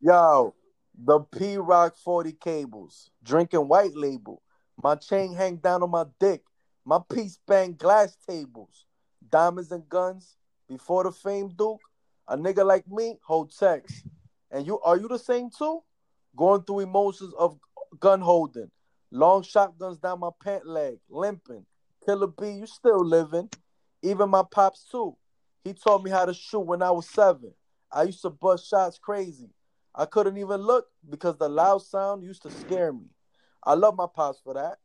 Yo, 0.00 0.54
the 1.02 1.20
P 1.20 1.56
Rock 1.56 1.96
40 1.96 2.32
cables, 2.32 3.10
drinking 3.22 3.68
white 3.68 3.94
label. 3.94 4.42
My 4.82 4.94
chain 4.96 5.34
hang 5.34 5.56
down 5.56 5.82
on 5.82 5.90
my 5.90 6.04
dick. 6.20 6.42
My 6.84 6.98
piece 7.12 7.38
bang 7.46 7.74
glass 7.74 8.16
tables. 8.28 8.84
Diamonds 9.30 9.72
and 9.72 9.88
guns. 9.88 10.36
Before 10.68 11.04
the 11.04 11.12
fame, 11.12 11.50
Duke. 11.56 11.80
A 12.26 12.36
nigga 12.36 12.64
like 12.64 12.88
me 12.88 13.18
hold 13.22 13.52
text. 13.56 14.04
And 14.50 14.66
you 14.66 14.80
are 14.80 14.96
you 14.96 15.08
the 15.08 15.18
same 15.18 15.50
too? 15.50 15.82
Going 16.36 16.62
through 16.62 16.80
emotions 16.80 17.34
of 17.38 17.58
gun 18.00 18.20
holding. 18.20 18.70
Long 19.10 19.42
shotguns 19.42 19.98
down 19.98 20.20
my 20.20 20.30
pant 20.42 20.66
leg, 20.66 20.98
limping. 21.08 21.66
Killer 22.04 22.26
B, 22.26 22.50
you 22.50 22.66
still 22.66 23.04
living. 23.04 23.48
Even 24.02 24.30
my 24.30 24.42
pops 24.50 24.86
too. 24.90 25.16
He 25.62 25.72
taught 25.72 26.02
me 26.02 26.10
how 26.10 26.24
to 26.24 26.34
shoot 26.34 26.60
when 26.60 26.82
I 26.82 26.90
was 26.90 27.08
seven. 27.08 27.52
I 27.92 28.04
used 28.04 28.22
to 28.22 28.30
bust 28.30 28.68
shots 28.68 28.98
crazy. 28.98 29.50
I 29.94 30.06
couldn't 30.06 30.36
even 30.36 30.60
look 30.60 30.86
because 31.08 31.36
the 31.36 31.48
loud 31.48 31.82
sound 31.82 32.24
used 32.24 32.42
to 32.42 32.50
scare 32.50 32.92
me. 32.92 33.06
I 33.62 33.74
love 33.74 33.96
my 33.96 34.06
pops 34.12 34.40
for 34.40 34.54
that. 34.54 34.78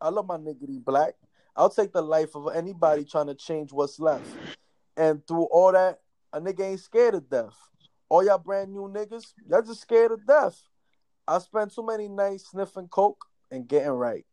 I 0.00 0.08
love 0.08 0.26
my 0.26 0.36
niggity 0.36 0.82
black. 0.82 1.14
I'll 1.54 1.70
take 1.70 1.92
the 1.92 2.02
life 2.02 2.34
of 2.34 2.48
anybody 2.54 3.04
trying 3.04 3.26
to 3.26 3.34
change 3.34 3.72
what's 3.72 4.00
left. 4.00 4.26
And 4.96 5.26
through 5.26 5.44
all 5.44 5.72
that, 5.72 6.00
a 6.32 6.40
nigga 6.40 6.70
ain't 6.70 6.80
scared 6.80 7.14
of 7.14 7.28
death. 7.28 7.56
All 8.08 8.24
y'all 8.24 8.38
brand 8.38 8.72
new 8.72 8.92
niggas, 8.92 9.32
y'all 9.48 9.62
just 9.62 9.82
scared 9.82 10.12
of 10.12 10.26
death. 10.26 10.60
I 11.26 11.38
spent 11.38 11.74
too 11.74 11.84
many 11.84 12.08
nights 12.08 12.50
sniffing 12.50 12.88
coke 12.88 13.24
and 13.50 13.66
getting 13.66 13.90
right. 13.90 14.24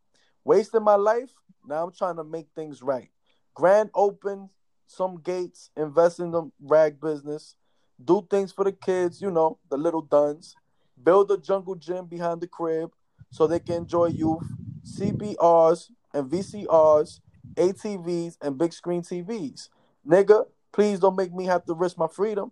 Wasting 0.44 0.84
my 0.84 0.96
life, 0.96 1.32
now 1.66 1.84
I'm 1.84 1.92
trying 1.92 2.18
to 2.18 2.24
make 2.24 2.48
things 2.56 2.82
right. 2.82 3.10
Grand 3.54 3.90
open 3.94 4.50
some 4.88 5.22
gates, 5.22 5.70
invest 5.78 6.20
in 6.20 6.32
the 6.32 6.52
rag 6.60 7.00
business, 7.00 7.56
do 8.04 8.28
things 8.30 8.52
for 8.52 8.66
the 8.66 8.72
kids, 8.72 9.22
you 9.22 9.32
know, 9.32 9.58
the 9.70 9.78
little 9.78 10.02
duns. 10.02 10.56
Build 11.02 11.32
a 11.32 11.38
jungle 11.38 11.76
gym 11.76 12.06
behind 12.06 12.42
the 12.42 12.48
crib 12.48 12.92
so 13.32 13.48
they 13.48 13.60
can 13.60 13.76
enjoy 13.76 14.08
youth, 14.08 14.44
CBRs 14.86 15.90
and 16.14 16.30
VCRs, 16.30 17.20
ATVs 17.56 18.38
and 18.42 18.58
big 18.58 18.74
screen 18.74 19.02
TVs. 19.02 19.70
Nigga, 20.08 20.46
please 20.72 21.00
don't 21.00 21.16
make 21.16 21.34
me 21.34 21.46
have 21.46 21.66
to 21.66 21.74
risk 21.74 21.98
my 21.98 22.08
freedom. 22.08 22.52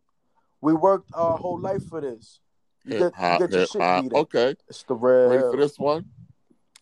We 0.61 0.73
worked 0.73 1.09
our 1.13 1.38
whole 1.38 1.59
life 1.59 1.84
for 1.88 2.01
this. 2.01 2.39
You 2.85 2.99
get, 2.99 3.13
you 3.17 3.47
get 3.47 3.51
your 3.51 3.65
shit 3.67 4.03
beat. 4.03 4.13
Okay. 4.13 4.55
It's 4.67 4.84
the 4.84 4.95
red. 4.95 5.30
Ready 5.31 5.41
for 5.43 5.57
this 5.57 5.77
one? 5.80 6.05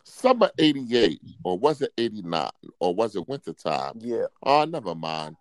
Summer 0.04 0.50
88, 0.58 1.20
or 1.44 1.58
was 1.58 1.82
it 1.82 1.92
89, 1.98 2.50
or 2.80 2.96
was 2.96 3.16
it 3.16 3.28
wintertime? 3.28 3.94
Yeah. 4.00 4.26
Oh, 4.42 4.64
never 4.64 4.96
mind. 4.96 5.36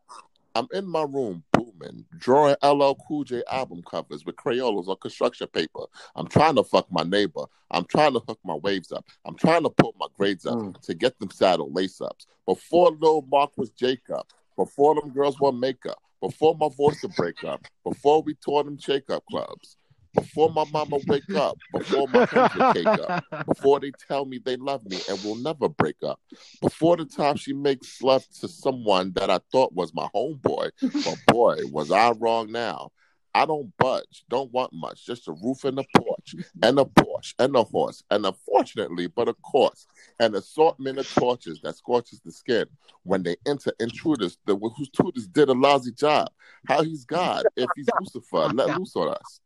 I'm 0.56 0.66
in 0.72 0.86
my 0.86 1.02
room 1.02 1.44
booming, 1.52 2.04
drawing 2.18 2.56
LL 2.64 2.94
Cool 3.06 3.24
J 3.24 3.42
album 3.50 3.82
covers 3.88 4.24
with 4.24 4.36
Crayolas 4.36 4.88
on 4.88 4.96
construction 4.96 5.46
paper. 5.48 5.84
I'm 6.16 6.26
trying 6.26 6.56
to 6.56 6.64
fuck 6.64 6.90
my 6.90 7.02
neighbor. 7.02 7.44
I'm 7.70 7.84
trying 7.84 8.14
to 8.14 8.20
hook 8.26 8.38
my 8.42 8.54
waves 8.54 8.90
up. 8.90 9.04
I'm 9.26 9.36
trying 9.36 9.62
to 9.64 9.70
put 9.70 9.94
my 9.98 10.06
grades 10.16 10.46
up 10.46 10.56
Mm. 10.56 10.80
to 10.80 10.94
get 10.94 11.18
them 11.18 11.30
saddle 11.30 11.70
lace 11.72 12.00
ups. 12.00 12.26
Before 12.46 12.90
Lil 12.98 13.22
Mark 13.30 13.52
was 13.56 13.70
Jacob, 13.70 14.26
before 14.56 14.94
them 14.94 15.12
girls 15.12 15.38
wore 15.40 15.52
makeup, 15.52 15.98
before 16.20 16.56
my 16.58 16.68
voice 16.76 17.02
would 17.02 17.14
break 17.16 17.44
up, 17.44 17.66
before 17.84 18.22
we 18.22 18.34
tore 18.34 18.64
them 18.64 18.78
shake 18.78 19.10
up 19.10 19.22
clubs, 19.30 19.76
before 20.14 20.50
my 20.50 20.64
mama 20.72 20.98
wake 21.06 21.34
up, 21.34 21.58
before 21.72 22.08
my 22.08 22.26
would 22.32 22.74
cake 22.74 22.86
up 22.86 23.22
before 23.46 23.80
they 23.80 23.92
tell 24.08 24.24
me 24.24 24.38
they 24.38 24.56
love 24.56 24.84
me 24.84 24.98
and 25.08 25.22
will 25.24 25.36
never 25.36 25.68
break 25.68 25.96
up. 26.02 26.20
Before 26.60 26.96
the 26.96 27.04
time 27.04 27.36
she 27.36 27.52
makes 27.52 28.02
love 28.02 28.26
to 28.40 28.48
someone 28.48 29.12
that 29.14 29.30
I 29.30 29.40
thought 29.52 29.72
was 29.72 29.94
my 29.94 30.08
homeboy. 30.14 30.70
But 30.80 31.18
boy, 31.26 31.58
was 31.70 31.90
I 31.90 32.10
wrong 32.12 32.50
now. 32.50 32.90
I 33.36 33.44
don't 33.44 33.70
budge, 33.76 34.24
don't 34.30 34.50
want 34.50 34.72
much, 34.72 35.04
just 35.04 35.28
a 35.28 35.32
roof 35.32 35.64
and 35.64 35.78
a 35.78 35.84
porch, 35.94 36.34
and 36.62 36.78
a 36.78 36.86
porch, 36.86 37.34
and 37.38 37.54
a 37.54 37.64
horse, 37.64 38.02
and 38.10 38.24
unfortunately, 38.24 39.08
but 39.08 39.28
of 39.28 39.36
course, 39.42 39.86
an 40.18 40.34
assortment 40.34 40.98
of 40.98 41.06
torches 41.12 41.60
that 41.62 41.76
scorches 41.76 42.22
the 42.24 42.32
skin 42.32 42.64
when 43.02 43.22
they 43.22 43.36
enter 43.46 43.74
intruders, 43.78 44.38
the 44.46 44.56
whose 44.56 44.88
tutors 44.88 45.26
did 45.26 45.50
a 45.50 45.52
lousy 45.52 45.92
job. 45.92 46.30
How 46.66 46.82
he's 46.82 47.04
God, 47.04 47.44
if 47.56 47.68
he's 47.76 47.86
Lucifer, 48.00 48.54
let 48.54 48.78
loose 48.78 48.96
on 48.96 49.10
us. 49.10 49.40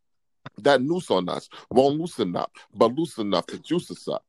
That 0.59 0.81
noose 0.81 1.11
on 1.11 1.29
us 1.29 1.49
won't 1.69 1.99
loosen 1.99 2.37
up, 2.37 2.53
but 2.73 2.95
loose 2.95 3.19
enough 3.19 3.47
to 3.47 3.59
juice 3.59 3.91
us 3.91 4.07
up. 4.07 4.25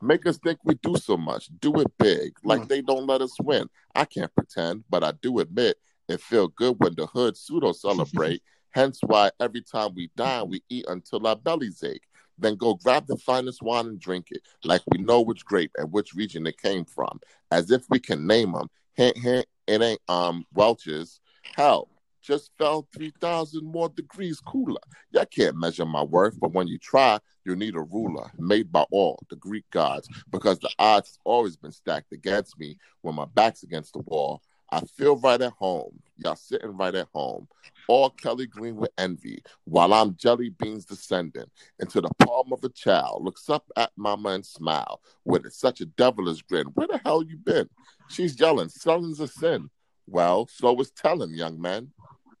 Make 0.00 0.24
us 0.24 0.38
think 0.38 0.60
we 0.64 0.76
do 0.76 0.96
so 0.96 1.18
much. 1.18 1.50
Do 1.60 1.78
it 1.78 1.92
big, 1.98 2.32
like 2.42 2.68
they 2.68 2.80
don't 2.80 3.06
let 3.06 3.20
us 3.20 3.36
win. 3.42 3.68
I 3.94 4.06
can't 4.06 4.34
pretend, 4.34 4.84
but 4.88 5.04
I 5.04 5.12
do 5.20 5.40
admit 5.40 5.76
it 6.08 6.22
feel 6.22 6.48
good 6.48 6.76
when 6.78 6.94
the 6.94 7.06
hood 7.06 7.36
pseudo 7.36 7.72
celebrate. 7.72 8.42
Hence 8.74 8.98
why 9.06 9.30
every 9.38 9.62
time 9.62 9.94
we 9.94 10.10
dine, 10.16 10.48
we 10.48 10.60
eat 10.68 10.84
until 10.88 11.24
our 11.28 11.36
bellies 11.36 11.82
ache. 11.84 12.08
Then 12.36 12.56
go 12.56 12.74
grab 12.74 13.06
the 13.06 13.16
finest 13.16 13.62
wine 13.62 13.86
and 13.86 14.00
drink 14.00 14.26
it, 14.32 14.42
like 14.64 14.82
we 14.90 14.98
know 14.98 15.20
which 15.20 15.44
grape 15.44 15.70
and 15.76 15.92
which 15.92 16.14
region 16.14 16.44
it 16.48 16.58
came 16.58 16.84
from, 16.84 17.20
as 17.52 17.70
if 17.70 17.84
we 17.88 18.00
can 18.00 18.26
name 18.26 18.50
them. 18.50 18.68
Hint, 18.94 19.16
hint, 19.16 19.46
it 19.68 19.80
ain't 19.80 20.00
um 20.08 20.44
Welch's. 20.52 21.20
Hell, 21.54 21.88
just 22.20 22.50
fell 22.58 22.88
3,000 22.96 23.64
more 23.64 23.90
degrees 23.90 24.40
cooler. 24.40 24.80
Y'all 25.12 25.26
can't 25.26 25.56
measure 25.56 25.86
my 25.86 26.02
worth, 26.02 26.40
but 26.40 26.52
when 26.52 26.66
you 26.66 26.78
try, 26.78 27.20
you 27.44 27.54
need 27.54 27.76
a 27.76 27.82
ruler 27.82 28.32
made 28.38 28.72
by 28.72 28.84
all 28.90 29.22
the 29.30 29.36
Greek 29.36 29.64
gods 29.70 30.08
because 30.32 30.58
the 30.58 30.70
odds 30.80 31.18
always 31.24 31.56
been 31.56 31.70
stacked 31.70 32.12
against 32.12 32.58
me 32.58 32.76
when 33.02 33.14
my 33.14 33.26
back's 33.34 33.62
against 33.62 33.92
the 33.92 34.00
wall. 34.00 34.42
I 34.70 34.80
feel 34.80 35.16
right 35.16 35.40
at 35.40 35.52
home. 35.52 36.00
Y'all 36.16 36.36
sitting 36.36 36.76
right 36.76 36.94
at 36.94 37.08
home. 37.12 37.48
All 37.88 38.10
Kelly 38.10 38.46
Green 38.46 38.76
with 38.76 38.90
envy 38.96 39.42
while 39.64 39.92
I'm 39.92 40.16
jelly 40.16 40.50
beans 40.50 40.84
descending 40.84 41.46
into 41.80 42.00
the 42.00 42.10
palm 42.20 42.52
of 42.52 42.64
a 42.64 42.68
child. 42.70 43.24
Looks 43.24 43.50
up 43.50 43.70
at 43.76 43.90
mama 43.96 44.30
and 44.30 44.46
smile 44.46 45.00
with 45.24 45.50
such 45.52 45.80
a 45.80 45.86
devilish 45.86 46.42
grin. 46.42 46.66
Where 46.74 46.86
the 46.86 47.00
hell 47.04 47.22
you 47.22 47.36
been? 47.36 47.68
She's 48.08 48.38
yelling, 48.38 48.68
selling's 48.68 49.20
a 49.20 49.28
sin. 49.28 49.70
Well, 50.06 50.48
so 50.50 50.78
is 50.80 50.90
telling, 50.90 51.34
young 51.34 51.60
man. 51.60 51.90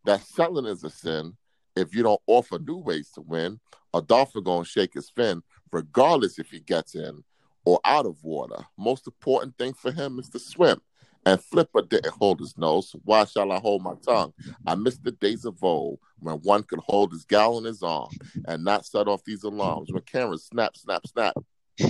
That 0.04 0.22
selling 0.22 0.66
is 0.66 0.84
a 0.84 0.90
sin 0.90 1.36
if 1.76 1.94
you 1.94 2.02
don't 2.02 2.20
offer 2.26 2.58
new 2.58 2.76
ways 2.76 3.10
to 3.14 3.20
win. 3.20 3.60
A 3.92 4.02
dolphin 4.02 4.42
gonna 4.42 4.64
shake 4.64 4.94
his 4.94 5.10
fin, 5.10 5.42
regardless 5.72 6.38
if 6.38 6.50
he 6.50 6.60
gets 6.60 6.94
in 6.94 7.22
or 7.64 7.80
out 7.84 8.06
of 8.06 8.22
water. 8.22 8.64
Most 8.78 9.06
important 9.06 9.56
thing 9.56 9.72
for 9.72 9.92
him 9.92 10.18
is 10.18 10.28
to 10.30 10.38
swim. 10.38 10.80
And 11.26 11.40
Flipper 11.40 11.82
didn't 11.82 12.12
hold 12.14 12.40
his 12.40 12.56
nose. 12.58 12.94
Why 13.04 13.24
shall 13.24 13.50
I 13.50 13.58
hold 13.58 13.82
my 13.82 13.94
tongue? 14.04 14.32
I 14.66 14.74
miss 14.74 14.98
the 14.98 15.12
days 15.12 15.44
of 15.44 15.62
old 15.62 15.98
when 16.18 16.36
one 16.36 16.62
could 16.64 16.80
hold 16.80 17.12
his 17.12 17.24
gal 17.24 17.58
in 17.58 17.64
his 17.64 17.82
arm 17.82 18.10
and 18.46 18.64
not 18.64 18.86
set 18.86 19.08
off 19.08 19.24
these 19.24 19.42
alarms. 19.42 19.92
When 19.92 20.02
cameras 20.02 20.44
snap, 20.44 20.76
snap, 20.76 21.06
snap, 21.06 21.34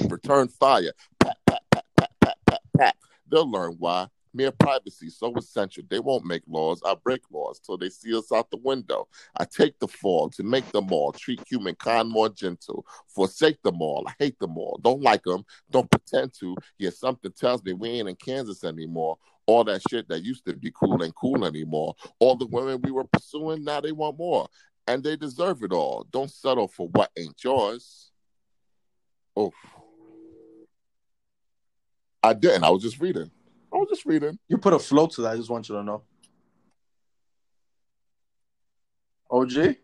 return 0.09 0.48
fire, 0.48 0.93
pat, 1.19 1.36
pat, 1.47 1.62
pat, 1.70 1.85
pat, 1.97 2.11
pat, 2.24 2.36
pat, 2.47 2.61
pat. 2.77 2.97
They'll 3.28 3.51
learn 3.51 3.77
why. 3.78 4.09
Mere 4.36 4.51
privacy 4.51 5.11
so 5.11 5.32
essential. 5.36 5.85
They 5.89 6.01
won't 6.01 6.24
make 6.24 6.43
laws. 6.48 6.82
I 6.85 6.94
break 6.94 7.23
laws 7.31 7.61
till 7.61 7.78
they 7.78 7.89
see 7.89 8.19
us 8.19 8.32
out 8.32 8.51
the 8.51 8.56
window. 8.56 9.06
I 9.36 9.44
take 9.44 9.78
the 9.78 9.86
fall 9.86 10.28
to 10.31 10.43
make 10.43 10.70
them 10.73 10.93
all 10.93 11.12
treat 11.12 11.40
humankind 11.48 12.11
more 12.11 12.28
gentle. 12.28 12.85
Forsake 13.06 13.62
them 13.62 13.81
all. 13.81 14.05
I 14.09 14.12
hate 14.19 14.39
them 14.40 14.59
all. 14.59 14.81
Don't 14.82 15.02
like 15.02 15.23
them. 15.23 15.44
Don't 15.70 15.89
pretend 15.89 16.35
to. 16.40 16.56
Yet 16.78 16.94
something 16.94 17.31
tells 17.31 17.62
me 17.62 17.74
we 17.74 17.90
ain't 17.90 18.09
in 18.09 18.16
Kansas 18.16 18.65
anymore. 18.65 19.19
All 19.47 19.62
that 19.65 19.82
shit 19.89 20.09
that 20.09 20.24
used 20.24 20.44
to 20.47 20.55
be 20.56 20.73
cool 20.73 21.05
ain't 21.05 21.15
cool 21.15 21.44
anymore. 21.44 21.94
All 22.19 22.35
the 22.35 22.47
women 22.47 22.81
we 22.82 22.90
were 22.90 23.05
pursuing, 23.05 23.62
now 23.62 23.81
they 23.81 23.93
want 23.93 24.19
more. 24.19 24.48
And 24.89 25.05
they 25.05 25.16
deserve 25.16 25.62
it 25.62 25.73
all. 25.73 26.06
Don't 26.11 26.31
settle 26.31 26.66
for 26.66 26.89
what 26.89 27.11
ain't 27.16 27.43
yours. 27.44 28.11
Oh. 29.36 29.52
I 32.23 32.32
didn't. 32.32 32.65
I 32.65 32.70
was 32.70 32.82
just 32.82 33.01
reading. 33.01 33.31
I 33.74 33.78
was 33.78 33.88
just 33.88 34.06
reading. 34.06 34.38
You 34.48 34.56
put 34.56 34.72
a 34.72 34.78
flow 34.78 35.09
to 35.09 35.22
that. 35.22 35.32
I 35.32 35.36
just 35.36 35.51
want 35.51 35.68
you 35.68 35.74
to 35.74 35.82
know. 35.82 36.02
OG? 39.30 39.76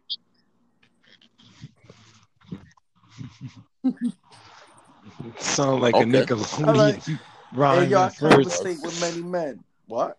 Sound 5.39 5.83
like 5.83 5.95
Okay. 5.97 6.05
a 6.05 6.07
Nickelodeon 6.07 6.69
All 6.69 6.75
right. 6.75 7.05
rhyme 7.53 7.83
Hey, 7.83 7.89
yo, 7.89 8.01
I 8.01 8.07
at 8.07 8.15
first. 8.15 8.21
conversate 8.21 8.81
with 8.83 9.01
many 9.01 9.23
men. 9.23 9.65
What? 9.87 10.19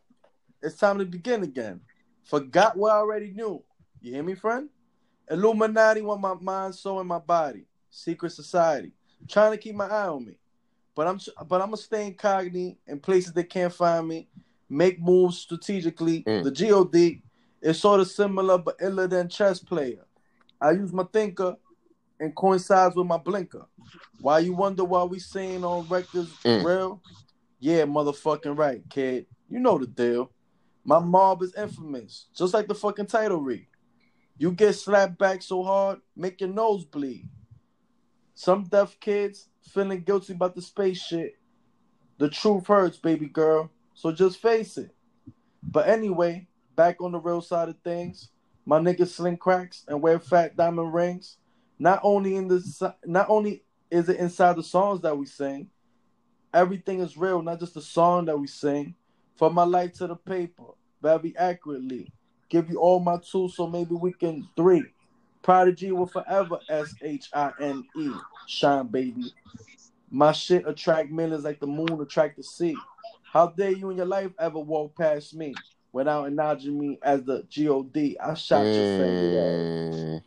It's 0.61 0.75
time 0.75 0.99
to 0.99 1.05
begin 1.05 1.43
again. 1.43 1.79
Forgot 2.25 2.75
what 2.77 2.91
I 2.91 2.97
already 2.97 3.31
knew. 3.31 3.63
You 4.01 4.13
hear 4.15 4.23
me, 4.23 4.35
friend? 4.35 4.69
Illuminati 5.29 6.01
want 6.01 6.19
my 6.19 6.33
mind, 6.33 6.75
soul, 6.75 6.99
and 6.99 7.07
my 7.07 7.19
body. 7.19 7.65
Secret 7.89 8.31
society. 8.31 8.91
Trying 9.29 9.51
to 9.51 9.57
keep 9.57 9.75
my 9.75 9.87
eye 9.87 10.07
on 10.07 10.25
me. 10.25 10.37
But 10.95 11.07
I'm 11.07 11.19
but 11.47 11.61
I'm 11.61 11.67
gonna 11.67 11.77
stay 11.77 12.07
incognito 12.07 12.77
in 12.87 12.99
places 12.99 13.33
they 13.33 13.43
can't 13.43 13.73
find 13.73 14.07
me. 14.07 14.27
Make 14.69 15.01
moves 15.01 15.37
strategically. 15.39 16.23
Mm. 16.23 16.43
The 16.43 16.51
God 16.51 17.21
is 17.61 17.79
sort 17.79 17.99
of 17.99 18.09
similar 18.09 18.57
but 18.57 18.75
iller 18.81 19.07
than 19.07 19.29
chess 19.29 19.59
player. 19.59 20.05
I 20.59 20.71
use 20.71 20.93
my 20.93 21.03
thinker 21.03 21.55
and 22.19 22.35
coincides 22.35 22.95
with 22.95 23.07
my 23.07 23.17
blinker. 23.17 23.65
Why 24.19 24.39
you 24.39 24.53
wonder 24.53 24.83
why 24.83 25.03
we 25.03 25.19
saying 25.19 25.63
on 25.63 25.87
records 25.87 26.31
Mm. 26.43 26.63
real? 26.63 27.01
Yeah, 27.59 27.85
motherfucking 27.85 28.57
right, 28.57 28.81
kid. 28.89 29.27
You 29.49 29.59
know 29.59 29.77
the 29.77 29.87
deal. 29.87 30.31
My 30.83 30.99
mob 30.99 31.43
is 31.43 31.53
infamous, 31.55 32.27
just 32.35 32.53
like 32.53 32.67
the 32.67 32.75
fucking 32.75 33.05
title 33.07 33.39
read. 33.39 33.67
You 34.37 34.51
get 34.51 34.73
slapped 34.73 35.17
back 35.17 35.43
so 35.43 35.61
hard, 35.63 36.01
make 36.15 36.41
your 36.41 36.49
nose 36.49 36.85
bleed. 36.85 37.29
Some 38.33 38.63
deaf 38.63 38.99
kids 38.99 39.47
feeling 39.61 40.01
guilty 40.01 40.33
about 40.33 40.55
the 40.55 40.61
space 40.61 41.01
shit. 41.01 41.37
The 42.17 42.29
truth 42.29 42.67
hurts, 42.67 42.97
baby 42.97 43.27
girl. 43.27 43.69
So 43.93 44.11
just 44.11 44.41
face 44.41 44.77
it. 44.77 44.91
But 45.63 45.87
anyway, 45.87 46.47
back 46.75 47.01
on 47.01 47.11
the 47.11 47.19
real 47.19 47.41
side 47.41 47.69
of 47.69 47.77
things, 47.83 48.29
my 48.65 48.79
niggas 48.79 49.09
sling 49.09 49.37
cracks 49.37 49.83
and 49.87 50.01
wear 50.01 50.19
fat 50.19 50.55
diamond 50.55 50.93
rings. 50.93 51.37
Not 51.79 51.99
only 52.03 52.35
in 52.35 52.47
the 52.47 52.95
not 53.05 53.27
only 53.29 53.63
is 53.89 54.07
it 54.07 54.17
inside 54.17 54.55
the 54.55 54.63
songs 54.63 55.01
that 55.01 55.17
we 55.17 55.25
sing, 55.25 55.69
everything 56.53 56.99
is 56.99 57.17
real, 57.17 57.41
not 57.41 57.59
just 57.59 57.73
the 57.73 57.81
song 57.81 58.25
that 58.25 58.39
we 58.39 58.47
sing. 58.47 58.95
From 59.37 59.55
my 59.55 59.63
life 59.63 59.93
to 59.93 60.07
the 60.07 60.15
paper, 60.15 60.63
very 61.01 61.35
accurately. 61.37 62.11
Give 62.49 62.69
you 62.69 62.77
all 62.77 62.99
my 62.99 63.17
tools 63.17 63.55
so 63.55 63.65
maybe 63.65 63.95
we 63.95 64.13
can 64.13 64.47
three. 64.55 64.83
Prodigy 65.41 65.91
will 65.91 66.07
forever 66.07 66.59
S 66.69 66.93
H 67.01 67.29
I 67.33 67.51
N 67.59 67.83
E. 67.95 68.11
Shine, 68.47 68.87
baby. 68.87 69.33
My 70.09 70.31
shit 70.31 70.67
attract 70.67 71.09
millions 71.09 71.43
like 71.43 71.59
the 71.59 71.67
moon 71.67 71.99
attract 72.01 72.37
the 72.37 72.43
sea. 72.43 72.75
How 73.23 73.47
dare 73.47 73.71
you 73.71 73.89
in 73.89 73.97
your 73.97 74.05
life 74.05 74.31
ever 74.39 74.59
walk 74.59 74.97
past 74.97 75.33
me 75.33 75.55
without 75.93 76.25
acknowledging 76.27 76.77
me 76.77 76.99
as 77.01 77.23
the 77.23 77.43
God? 77.43 77.93
I 78.21 78.33
shot 78.33 78.65
your 78.65 78.99
faggot 78.99 79.37
ass. 79.39 79.95
Mm. 79.95 80.23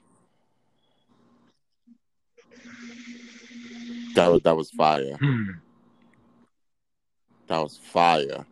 That 4.15 4.28
was 4.28 4.43
that 4.43 4.57
was 4.57 4.70
fire. 4.70 5.16
Hmm. 5.16 5.51
That 7.49 7.59
was 7.59 7.77
fire. 7.77 8.47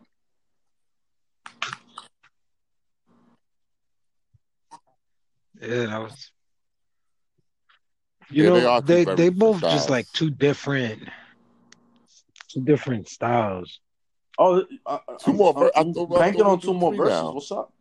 Yeah, 5.61 5.85
that 5.85 6.01
was. 6.01 6.32
You 8.33 8.45
Yeah, 8.45 8.49
they 8.49 8.61
know, 8.63 8.67
are 8.69 8.81
they, 8.81 9.03
they 9.03 9.15
different 9.15 9.39
both 9.39 9.61
just 9.61 9.89
like 9.91 10.07
two 10.11 10.31
different, 10.31 11.07
two 12.47 12.61
different 12.61 13.07
styles. 13.07 13.79
Oh, 14.39 14.65
uh, 14.87 14.97
Two 15.19 15.31
I'm, 15.31 15.37
more 15.37 15.53
ver- 15.53 15.71
I 15.75 15.81
I'm, 15.81 15.93
thought- 15.93 16.11
I'm 16.11 16.19
banking 16.19 16.41
on 16.41 16.59
two 16.59 16.73
more 16.73 16.89
three 16.91 16.97
verses. 16.97 17.21
now. 17.21 17.31
What's 17.33 17.51
up? 17.51 17.71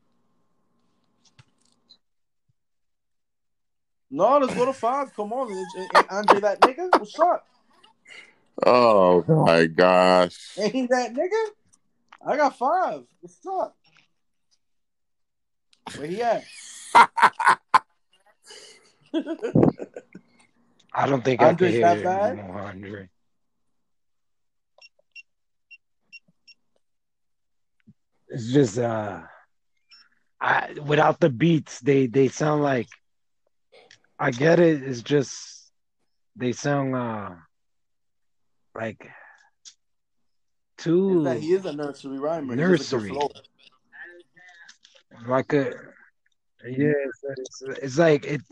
No, 4.11 4.37
let's 4.37 4.55
go 4.55 4.67
to 4.67 4.75
five. 4.75 5.15
Come 5.17 5.33
on, 5.33 5.57
ain't- 5.57 5.75
ain't 5.75 6.07
Andre 6.11 6.41
that 6.41 6.61
nigga. 6.61 6.93
What's 6.99 7.19
up? 7.19 7.47
Oh 8.67 9.25
my 9.27 9.65
gosh. 9.65 10.59
Ain't 10.59 10.91
that 10.91 11.15
nigga? 11.15 11.47
I 12.27 12.37
got 12.37 12.59
five. 12.59 13.05
What's 13.23 13.39
up? 13.47 13.75
Where 15.97 16.07
he 16.07 16.23
at? 16.23 16.45
I 20.95 21.07
don't 21.07 21.25
think 21.25 21.41
I 21.41 21.53
that 21.53 21.61
hear 21.61 22.05
bad? 22.05 22.37
more 22.37 22.61
Andre. 22.61 23.09
It's 28.29 28.53
just 28.53 28.79
uh, 28.79 29.23
I 30.41 30.75
without 30.87 31.21
the 31.21 31.31
beats, 31.31 31.81
they 31.81 32.07
they 32.07 32.29
sound 32.29 32.63
like. 32.63 32.89
I 34.19 34.31
get 34.31 34.61
it. 34.61 34.83
It's 34.83 35.03
just 35.03 35.73
they 36.37 36.53
sound 36.53 36.95
uh, 36.95 37.31
like 38.75 39.11
too 40.79 41.25
that 41.25 41.39
he 41.41 41.53
is 41.53 41.65
a 41.65 41.73
nursery 41.73 42.19
rhymer. 42.19 42.55
He 42.55 42.77
just 42.77 42.93
a 42.93 42.97
good 42.97 43.09
Nursery. 43.09 43.19
like 45.27 45.53
a 45.53 45.75
yeah. 46.65 46.93
It's, 47.37 47.63
it's 47.83 47.99
like 47.99 48.25
it. 48.25 48.43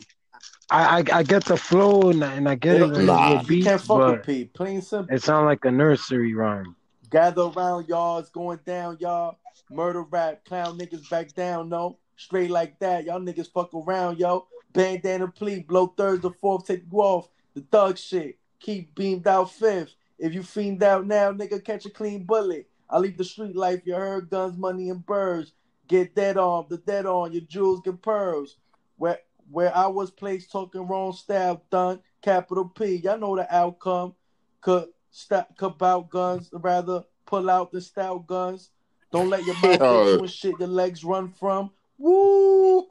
I, 0.70 0.98
I 1.00 1.18
I 1.18 1.22
get 1.22 1.44
the 1.44 1.56
flow 1.56 2.10
and, 2.10 2.24
I- 2.24 2.34
and 2.34 2.48
I 2.48 2.54
get 2.54 2.80
it 2.80 2.88
Nah. 3.04 3.42
He 3.42 3.62
can't 3.64 3.80
fuck 3.80 3.98
with 4.06 4.26
P. 4.26 4.44
Plain 4.44 4.82
simple. 4.82 5.14
it 5.14 5.22
sounds 5.22 5.46
like 5.46 5.64
a 5.64 5.70
nursery 5.70 6.34
rhyme. 6.34 6.76
Gather 7.10 7.42
around, 7.42 7.88
y'all. 7.88 8.18
It's 8.18 8.30
going 8.30 8.60
down, 8.64 8.96
y'all. 9.00 9.38
Murder 9.68 10.02
rap, 10.02 10.44
clown 10.44 10.78
niggas 10.78 11.08
back 11.10 11.34
down, 11.34 11.68
no. 11.68 11.98
Straight 12.16 12.50
like 12.50 12.78
that. 12.78 13.04
Y'all 13.04 13.20
niggas 13.20 13.50
fuck 13.52 13.74
around, 13.74 14.18
yo. 14.18 14.46
Bandana 14.72 15.26
plea, 15.28 15.60
blow 15.60 15.88
thirds 15.88 16.24
or 16.24 16.32
fourth, 16.32 16.66
take 16.66 16.84
you 16.90 16.98
off. 17.00 17.28
The 17.54 17.62
thug 17.62 17.98
shit. 17.98 18.38
Keep 18.60 18.94
beamed 18.94 19.26
out 19.26 19.50
fifth. 19.50 19.94
If 20.18 20.34
you 20.34 20.42
fiend 20.42 20.82
out 20.82 21.06
now, 21.06 21.32
nigga, 21.32 21.64
catch 21.64 21.86
a 21.86 21.90
clean 21.90 22.24
bullet. 22.24 22.68
I 22.88 22.98
leave 22.98 23.16
the 23.16 23.24
street 23.24 23.56
life, 23.56 23.82
you 23.84 23.94
heard 23.94 24.30
guns, 24.30 24.56
money, 24.56 24.90
and 24.90 25.04
birds. 25.04 25.52
Get 25.88 26.14
dead 26.14 26.36
on, 26.36 26.66
the 26.68 26.76
dead 26.76 27.06
on, 27.06 27.32
your 27.32 27.42
jewels 27.42 27.80
get 27.84 28.00
pearls. 28.02 28.56
Where 28.96 29.18
where 29.50 29.76
I 29.76 29.86
was 29.88 30.10
placed 30.10 30.52
talking 30.52 30.86
wrong 30.86 31.12
style 31.12 31.62
done, 31.70 32.00
capital 32.22 32.68
P. 32.68 32.96
Y'all 32.96 33.18
know 33.18 33.36
the 33.36 33.52
outcome. 33.54 34.14
Could 34.60 34.88
stop 35.10 35.50
about 35.60 36.10
guns, 36.10 36.50
rather 36.52 37.04
pull 37.26 37.50
out 37.50 37.72
the 37.72 37.80
stout 37.80 38.26
guns. 38.26 38.70
Don't 39.12 39.28
let 39.28 39.44
your 39.44 39.56
mouth 39.60 39.80
Yo. 39.80 40.20
hit 40.20 40.30
shit 40.30 40.58
your 40.58 40.68
legs 40.68 41.04
run 41.04 41.28
from. 41.28 41.70
Woo! 41.98 42.82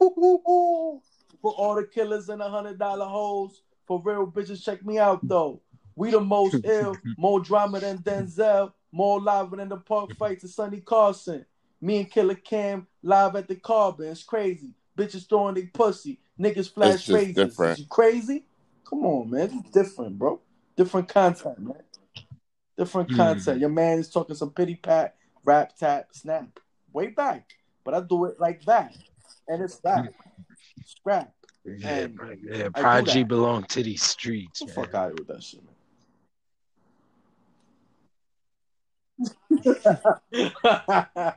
For 1.42 1.52
all 1.52 1.74
the 1.74 1.84
killers 1.84 2.28
in 2.28 2.38
the 2.38 2.48
hundred 2.48 2.78
dollar 2.78 3.06
holes. 3.06 3.62
For 3.86 4.00
real 4.04 4.26
bitches, 4.26 4.62
check 4.62 4.84
me 4.84 4.98
out 4.98 5.26
though. 5.26 5.60
We 5.96 6.10
the 6.10 6.20
most 6.20 6.56
ill, 6.64 6.96
more 7.16 7.40
drama 7.40 7.80
than 7.80 7.98
Denzel, 7.98 8.72
more 8.92 9.20
live 9.20 9.50
than 9.50 9.68
the 9.68 9.76
park 9.76 10.14
fights 10.16 10.44
of 10.44 10.50
Sonny 10.50 10.80
Carson. 10.80 11.44
Me 11.80 11.98
and 11.98 12.10
Killer 12.10 12.34
Cam 12.34 12.86
live 13.02 13.36
at 13.36 13.48
the 13.48 13.56
Carbon. 13.56 14.08
It's 14.08 14.22
crazy. 14.22 14.74
Bitches 14.96 15.28
throwing 15.28 15.54
their 15.54 15.70
pussy. 15.72 16.20
Niggas 16.40 16.72
flash 16.72 17.04
just 17.04 17.08
razors. 17.10 17.34
different. 17.34 17.78
You 17.78 17.84
crazy? 17.86 18.44
Come 18.88 19.04
on, 19.04 19.30
man. 19.30 19.50
It's 19.52 19.70
different, 19.70 20.18
bro. 20.18 20.40
Different 20.76 21.08
content, 21.08 21.58
man. 21.58 21.82
Different 22.78 23.10
Hmm. 23.10 23.16
content. 23.16 23.60
Your 23.60 23.68
man 23.68 23.98
is 23.98 24.08
talking 24.10 24.34
some 24.34 24.50
pity 24.50 24.76
pat, 24.76 25.16
rap 25.44 25.76
tap, 25.76 26.08
snap. 26.12 26.58
Way 26.92 27.08
back. 27.08 27.50
But 27.84 27.94
I 27.94 28.00
do 28.00 28.24
it 28.24 28.40
like 28.40 28.64
that. 28.64 28.96
And 29.48 29.62
it's 29.62 29.78
that. 29.80 30.12
Scrap. 30.86 31.32
Yeah, 31.64 31.88
And 31.88 32.18
yeah. 32.42 32.68
Prodigy 32.70 33.20
that. 33.22 33.28
belong 33.28 33.64
to 33.64 33.82
these 33.82 34.02
streets. 34.02 34.60
The 34.60 34.66
man. 34.66 34.74
fuck 34.74 34.94
out 34.94 35.12
of 35.12 35.18
with 35.18 35.28
that 35.28 35.42
shit, 35.42 35.60
man. 35.62 35.74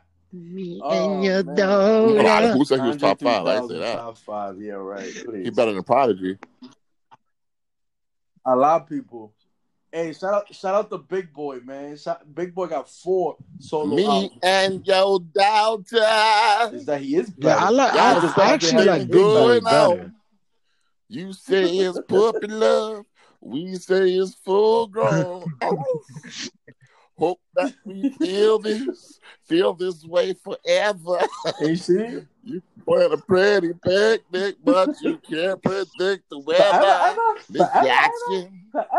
Me 0.34 0.81
Oh, 0.84 1.14
and 1.15 1.23
your 1.23 1.43
man. 1.43 1.55
daughter. 1.55 2.53
Who 2.53 2.65
said 2.65 2.81
he 2.81 2.88
was 2.88 2.97
top 2.97 3.23
Andre 3.23 3.31
five? 3.34 3.45
I 3.47 3.53
didn't 3.53 3.69
3000 3.69 3.69
say 3.69 3.76
ah. 3.77 3.95
that. 3.95 4.01
Top 4.01 4.18
five, 4.18 4.61
yeah, 4.61 4.73
right. 4.73 5.14
Please. 5.26 5.43
He 5.45 5.49
better 5.51 5.73
than 5.73 5.84
Prodigy. 5.84 6.38
A 8.45 8.55
lot 8.55 8.81
of 8.81 8.89
people. 8.89 9.34
Hey, 9.91 10.11
shout 10.11 10.34
out, 10.34 10.55
shout 10.55 10.73
out 10.73 10.89
to 10.89 10.97
Big 10.97 11.31
Boi, 11.31 11.60
man. 11.64 11.95
Shout, 11.97 12.22
Big 12.34 12.55
Boi 12.55 12.65
got 12.65 12.89
four 12.89 13.38
solo 13.60 13.95
Me 13.95 14.05
albums. 14.05 14.39
and 14.41 14.88
your 14.88 15.19
daughter. 15.19 16.76
Is 16.76 16.85
that 16.85 16.99
he 16.99 17.15
is 17.15 17.31
Yeah. 17.38 17.57
I 17.57 17.69
like. 17.69 17.93
Yeah, 17.93 18.03
I, 18.03 18.19
just 18.19 18.38
I 18.39 18.53
actually 18.53 18.85
like 18.85 19.01
Big 19.03 19.11
Boi 19.11 19.60
going 19.60 19.64
better. 19.64 20.14
You 21.10 21.31
say 21.31 21.64
it's 21.77 21.99
puppy 22.07 22.47
love. 22.47 23.05
We 23.39 23.76
say 23.76 24.10
it's 24.14 24.34
full 24.34 24.88
grown. 24.88 25.43
Oh. 25.61 25.84
Hope 27.18 27.40
that 27.56 27.73
we 27.85 28.10
feel 28.19 28.60
this, 28.60 29.19
feel 29.45 29.73
this 29.73 30.03
way 30.03 30.34
forever. 30.34 31.19
Ain't 31.61 31.80
see? 31.80 32.22
You 32.44 32.61
plan 32.84 33.11
a 33.11 33.18
pretty 33.18 33.72
picnic, 33.73 34.56
but 34.64 34.90
you 35.02 35.18
can't 35.30 35.61
predict 35.61 36.30
the 36.30 36.40
weather. 36.40 37.15
Miss 37.49 37.61
Jackson. 37.61 38.65
forever. 38.72 38.90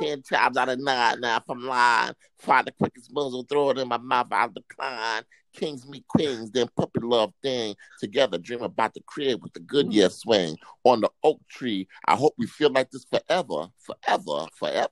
Ten 0.00 0.22
times 0.22 0.56
out 0.56 0.68
of 0.70 0.80
nine, 0.80 1.20
now 1.20 1.36
if 1.36 1.42
I'm 1.48 1.64
lying, 1.66 2.14
find 2.38 2.66
the 2.66 2.72
quickest 2.72 3.12
muzzle, 3.12 3.44
throw 3.44 3.70
it 3.70 3.78
in 3.78 3.88
my 3.88 3.98
mouth, 3.98 4.28
I'll 4.32 4.48
decline. 4.48 5.22
Kings 5.52 5.86
meet 5.86 6.06
queens, 6.06 6.50
then 6.52 6.68
puppy 6.76 7.00
love 7.02 7.32
thing. 7.42 7.74
Together, 7.98 8.38
dream 8.38 8.62
about 8.62 8.94
the 8.94 9.00
crib 9.06 9.42
with 9.42 9.52
the 9.52 9.60
Goodyear 9.60 10.08
swing 10.08 10.56
on 10.84 11.00
the 11.00 11.10
oak 11.24 11.40
tree. 11.48 11.88
I 12.06 12.14
hope 12.14 12.34
we 12.38 12.46
feel 12.46 12.70
like 12.70 12.90
this 12.90 13.04
forever, 13.04 13.66
forever, 13.78 14.46
forever, 14.54 14.88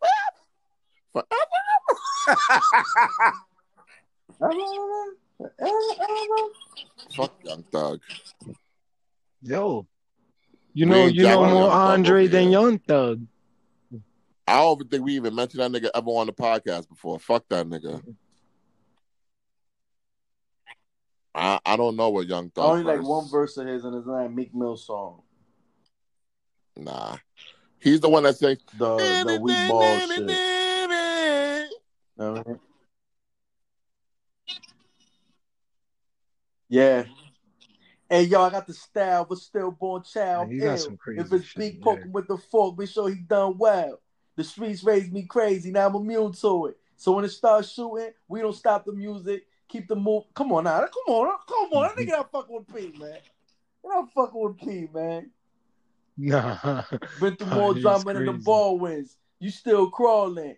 forever. 1.12 1.28
Ever, 4.40 4.50
ever, 4.50 5.46
ever. 5.60 6.48
Fuck 7.16 7.34
Young 7.44 7.64
Thug. 7.72 8.00
Yo, 9.42 9.86
you 10.72 10.86
know, 10.86 11.06
you 11.06 11.22
know 11.22 11.44
more 11.44 11.60
Young 11.62 11.70
Andre 11.70 12.22
over 12.24 12.32
than. 12.32 12.50
Young 12.50 12.78
Thug. 12.78 13.26
I 14.46 14.60
don't 14.60 14.78
even 14.78 14.88
think 14.88 15.04
we 15.04 15.14
even 15.14 15.34
mentioned 15.34 15.60
that 15.62 15.70
nigga 15.70 15.90
ever 15.94 16.10
on 16.10 16.26
the 16.26 16.32
podcast 16.32 16.88
before. 16.88 17.18
Fuck 17.18 17.44
that 17.50 17.66
nigga. 17.66 18.02
I, 21.34 21.60
I 21.64 21.76
don't 21.76 21.96
know 21.96 22.10
what 22.10 22.26
Young 22.26 22.50
Thug. 22.50 22.64
Only 22.64 22.82
like 22.82 23.02
one 23.02 23.28
verse 23.28 23.56
of 23.58 23.66
his, 23.66 23.84
and 23.84 23.94
it's 23.96 24.06
not 24.06 24.26
a 24.26 24.28
Meek 24.28 24.54
Mill 24.54 24.76
song. 24.76 25.22
Nah, 26.76 27.16
he's 27.80 28.00
the 28.00 28.08
one 28.08 28.22
that 28.22 28.36
sings. 28.36 28.60
The 28.78 28.96
the 29.26 29.38
we 29.40 29.52
ball 29.68 29.98
shit. 29.98 30.57
Know 32.18 32.32
what 32.32 32.46
I 32.46 32.50
mean? 32.50 32.60
Yeah. 36.68 37.04
Hey 38.10 38.22
yo, 38.24 38.42
I 38.42 38.50
got 38.50 38.66
the 38.66 38.74
style 38.74 39.22
of 39.22 39.30
a 39.30 39.36
stillborn 39.36 40.02
child. 40.02 40.50
He 40.50 40.58
got 40.58 40.80
some 40.80 40.96
crazy 40.96 41.20
if 41.20 41.32
it's 41.32 41.52
big 41.54 41.80
poking 41.80 42.12
with 42.12 42.26
the 42.26 42.36
fork, 42.36 42.78
make 42.78 42.88
sure 42.88 43.08
he 43.08 43.16
done 43.16 43.56
well. 43.58 44.00
The 44.36 44.44
streets 44.44 44.82
raised 44.82 45.12
me 45.12 45.22
crazy, 45.22 45.70
now 45.70 45.86
I'm 45.86 45.94
immune 45.94 46.32
to 46.32 46.66
it. 46.66 46.78
So 46.96 47.12
when 47.12 47.24
it 47.24 47.30
starts 47.30 47.72
shooting, 47.72 48.10
we 48.26 48.40
don't 48.40 48.54
stop 48.54 48.84
the 48.84 48.92
music. 48.92 49.46
Keep 49.68 49.88
the 49.88 49.96
move. 49.96 50.24
Come 50.34 50.52
on 50.52 50.64
now, 50.64 50.80
come 50.80 51.14
on, 51.14 51.38
come 51.46 51.72
on. 51.72 51.88
That 51.96 52.02
nigga 52.02 52.16
not 52.16 52.32
fucking 52.32 52.56
with 52.56 52.74
P, 52.74 52.98
man. 52.98 53.18
You're 53.84 53.94
not 53.94 54.12
fucking 54.12 54.42
with 54.42 54.58
P, 54.58 54.88
man. 54.92 55.30
Nah. 56.20 56.82
Been 57.20 57.36
through 57.36 57.46
more 57.54 57.74
drama 57.74 58.12
than 58.14 58.24
the 58.24 58.32
ball 58.32 58.76
wins. 58.76 59.16
You 59.38 59.50
still 59.50 59.88
crawling. 59.88 60.56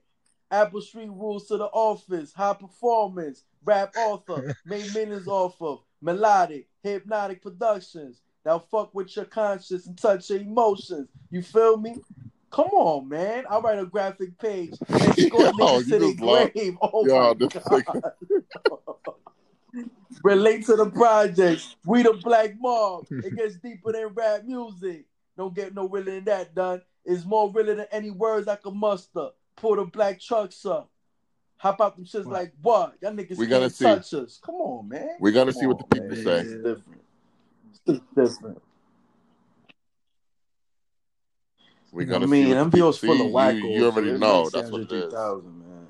Apple 0.51 0.81
Street 0.81 1.11
rules 1.11 1.47
to 1.49 1.57
the 1.57 1.67
office. 1.67 2.33
High 2.33 2.55
performance. 2.55 3.45
Rap 3.65 3.95
author. 3.97 4.57
Made 4.67 4.93
millions 4.95 5.29
off 5.29 5.61
of. 5.61 5.81
Melodic. 6.03 6.69
Hypnotic 6.83 7.43
productions. 7.43 8.21
Now 8.45 8.59
fuck 8.59 8.95
with 8.95 9.15
your 9.17 9.27
conscience 9.27 9.87
and 9.87 9.97
touch 9.99 10.31
your 10.31 10.41
emotions. 10.41 11.09
You 11.31 11.43
feel 11.43 11.77
me? 11.77 11.97
Come 12.51 12.71
on, 12.71 13.09
man. 13.09 13.45
I 13.49 13.59
write 13.59 13.79
a 13.79 13.87
graphic 13.87 14.37
page. 14.39 14.71
Yo, 14.89 14.97
niggas 14.97 15.89
to 15.89 16.25
love- 16.25 16.53
grave. 16.53 16.77
Oh 16.83 17.07
Yo, 17.07 17.35
my 17.35 17.81
God. 17.83 18.13
Relate 20.25 20.67
to 20.67 20.77
the 20.77 20.91
projects. 20.91 21.77
We 21.87 22.03
the 22.03 22.15
black 22.15 22.55
mob. 22.59 23.07
It 23.11 23.37
gets 23.37 23.57
deeper 23.57 23.93
than 23.93 24.09
rap 24.09 24.45
music. 24.45 25.07
Don't 25.37 25.55
get 25.55 25.75
no 25.75 25.89
realer 25.89 26.13
than 26.17 26.25
that 26.25 26.55
done. 26.55 26.83
It's 27.05 27.25
more 27.25 27.51
realer 27.51 27.77
than 27.77 27.87
any 27.93 28.11
words 28.11 28.49
I 28.49 28.57
can 28.57 28.77
muster. 28.77 29.29
Pull 29.61 29.77
the 29.77 29.85
black 29.85 30.19
trucks 30.21 30.65
up. 30.65 30.91
Hop 31.59 31.81
out 31.83 31.95
them 31.97 32.07
shits 32.07 32.25
like 32.25 32.55
what? 32.63 32.95
Y'all 33.03 33.13
niggas 33.13 33.37
We 33.37 33.47
can't 33.47 33.51
gonna 33.51 33.69
see. 33.71 33.85
touch 33.85 34.15
us. 34.15 34.41
Come 34.43 34.55
on, 34.55 34.89
man. 34.89 35.17
We're 35.21 35.33
gonna 35.33 35.53
Come 35.53 35.61
see 35.61 35.67
what 35.67 35.79
the 35.79 35.85
people 35.85 36.09
man. 36.09 36.25
say. 36.25 36.39
It's 36.41 36.55
different. 36.55 37.03
It's 37.87 38.07
different. 38.17 38.63
We're 41.93 42.07
gonna 42.07 42.27
see. 42.27 42.31
mean, 42.31 42.49
what 42.57 42.71
the 42.71 42.79
MVO's 42.79 42.99
people- 42.99 43.17
full 43.17 43.27
of 43.27 43.33
wackos. 43.33 43.63
You, 43.63 43.69
you 43.69 43.85
already 43.87 44.11
so 44.13 44.17
know. 44.17 44.39
everybody 44.47 44.51
That's 44.55 44.71
what 44.73 44.81
it 44.81 44.93
is. 44.93 45.03
600,000, 45.13 45.59
man. 45.59 45.87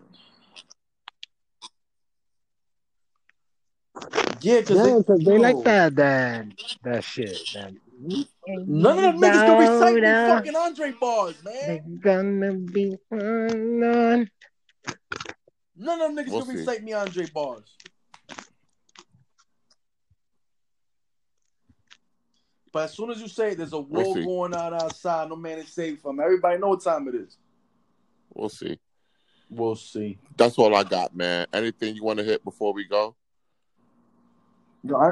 Yeah, 4.40 4.60
because 4.60 4.76
Yeah, 4.76 4.82
they, 4.84 4.98
because 4.98 5.20
they 5.24 5.38
like 5.38 5.62
that, 5.64 5.94
that, 5.94 6.46
that 6.82 7.04
shit. 7.04 7.38
That, 7.54 7.74
None 8.02 8.98
of 8.98 9.02
them 9.02 9.20
niggas 9.20 9.44
can 9.44 9.58
recite 9.58 9.94
me 9.94 10.00
Daughter, 10.00 10.26
fucking 10.26 10.56
Andre 10.56 10.92
bars, 10.92 11.34
They're 11.42 11.82
man. 11.82 12.00
gonna 12.02 12.52
be 12.54 12.96
on. 13.12 14.30
None 15.76 16.00
of 16.00 16.14
them 16.14 16.16
niggas 16.16 16.30
We'll 16.30 16.44
can 16.44 16.56
see. 16.56 16.60
recite 16.60 16.82
me 16.82 16.92
Andre 16.92 17.26
bars. 17.26 17.76
But 22.72 22.84
as 22.84 22.94
soon 22.94 23.10
as 23.10 23.20
you 23.20 23.28
say 23.28 23.54
there's 23.54 23.72
a 23.72 23.80
We'll 23.80 24.14
war 24.14 24.48
going 24.50 24.54
on 24.54 24.74
outside, 24.74 25.28
no 25.28 25.36
man 25.36 25.58
is 25.58 25.68
safe 25.68 26.00
from. 26.00 26.20
Everybody 26.20 26.58
know 26.58 26.68
what 26.68 26.82
time 26.82 27.08
it 27.08 27.14
is. 27.16 27.36
We'll 28.32 28.48
see. 28.48 28.78
We'll 29.50 29.74
see. 29.76 30.18
That's 30.36 30.56
all 30.56 30.74
I 30.74 30.84
got, 30.84 31.14
man. 31.14 31.48
Anything 31.52 31.96
you 31.96 32.04
want 32.04 32.20
to 32.20 32.24
hit 32.24 32.44
before 32.44 32.72
we 32.72 32.84
go? 32.84 33.16
Yo, 34.84 34.96
I, 34.96 35.10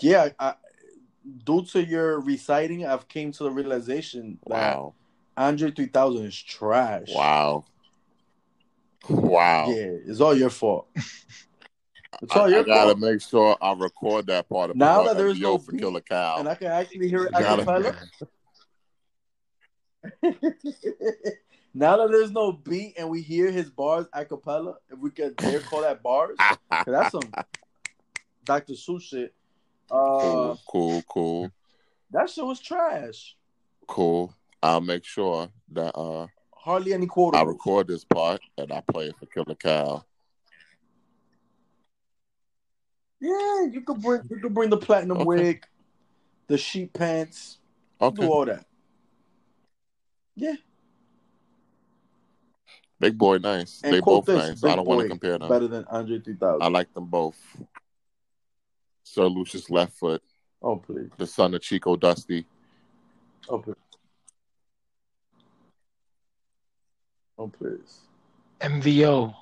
yeah, 0.00 0.28
I, 0.38 0.54
due 1.44 1.64
to 1.66 1.84
your 1.84 2.20
reciting, 2.20 2.84
I've 2.86 3.08
came 3.08 3.32
to 3.32 3.44
the 3.44 3.50
realization 3.50 4.38
that 4.46 4.74
Wow. 4.76 4.94
Andre 5.36 5.70
3000 5.70 6.24
is 6.26 6.36
trash. 6.42 7.08
Wow. 7.14 7.64
Wow. 9.08 9.66
Yeah, 9.68 9.96
it's 10.06 10.20
all 10.20 10.34
your 10.36 10.50
fault. 10.50 10.88
It's 12.20 12.36
I, 12.36 12.40
all 12.40 12.44
I 12.46 12.48
your 12.50 12.60
I 12.60 12.62
gotta 12.64 12.90
fault. 12.90 12.98
make 12.98 13.20
sure 13.22 13.56
I 13.60 13.72
record 13.72 14.26
that 14.26 14.46
part 14.48 14.70
of 14.70 14.76
Now 14.76 15.02
that 15.04 15.16
there's 15.16 15.40
no 15.40 15.56
for 15.58 15.72
beat, 15.72 15.80
Killer 15.80 16.00
Cow. 16.02 16.36
And 16.38 16.48
I 16.48 16.54
can 16.54 16.66
actually 16.68 17.08
hear 17.08 17.24
it 17.24 17.32
gotta- 17.32 17.64
acapella. 17.64 17.96
now 21.74 21.96
that 21.96 22.10
there's 22.12 22.30
no 22.30 22.52
beat 22.52 22.94
and 22.98 23.08
we 23.08 23.22
hear 23.22 23.50
his 23.50 23.70
bars 23.70 24.06
a 24.12 24.24
cappella, 24.26 24.74
if 24.90 24.98
we 24.98 25.10
could 25.10 25.36
dare 25.36 25.60
call 25.60 25.80
that 25.80 26.02
bars, 26.02 26.36
that's 26.86 27.12
some 27.12 27.22
Dr. 28.44 28.74
Seuss 28.74 29.00
shit. 29.02 29.34
Uh, 29.92 30.20
cool, 30.20 30.58
cool, 30.66 31.02
cool, 31.08 31.52
that 32.10 32.30
shit 32.30 32.44
was 32.44 32.60
trash. 32.60 33.36
cool. 33.86 34.34
I'll 34.62 34.80
make 34.80 35.04
sure 35.04 35.50
that 35.72 35.94
uh 35.96 36.28
Hardly 36.56 36.94
any 36.94 37.06
quarter. 37.06 37.36
I 37.36 37.42
record 37.42 37.88
this 37.88 38.04
part 38.04 38.40
and 38.56 38.72
I 38.72 38.80
play 38.80 39.06
it 39.08 39.16
for 39.18 39.26
Killer 39.26 39.56
Cow. 39.56 40.04
Yeah, 43.20 43.66
you 43.70 43.82
could 43.84 44.00
bring 44.00 44.22
you 44.30 44.40
could 44.40 44.54
bring 44.54 44.70
the 44.70 44.76
platinum 44.76 45.18
Okay. 45.18 45.26
wig, 45.26 45.66
the 46.46 46.56
sheep 46.56 46.92
pants, 46.92 47.58
Okay. 48.00 48.22
do 48.24 48.30
all 48.32 48.46
that. 48.46 48.64
Yeah, 50.36 50.54
Big 53.00 53.18
Boi 53.18 53.38
nice. 53.38 53.80
and 53.84 53.92
they 53.94 54.00
both 54.00 54.24
this: 54.24 54.36
nice. 54.36 54.64
I 54.64 54.76
don't 54.76 54.86
want 54.86 55.02
to 55.02 55.08
compare 55.08 55.38
them. 55.38 55.48
better 55.48 55.68
than 55.68 55.84
Andre 55.90 56.20
3000. 56.20 56.62
I 56.62 56.68
like 56.68 56.94
them 56.94 57.06
both. 57.06 57.36
Sir 59.12 59.26
Lucious 59.26 59.68
Left 59.68 59.92
Foot, 59.98 60.22
oh 60.62 60.76
please, 60.76 61.10
the 61.18 61.26
son 61.26 61.52
of 61.52 61.60
Chico 61.60 61.96
Dusty. 61.96 62.46
oh 63.46 63.58
please, 63.58 63.74
oh 67.38 67.48
please. 67.48 67.98
MVO, 68.62 69.34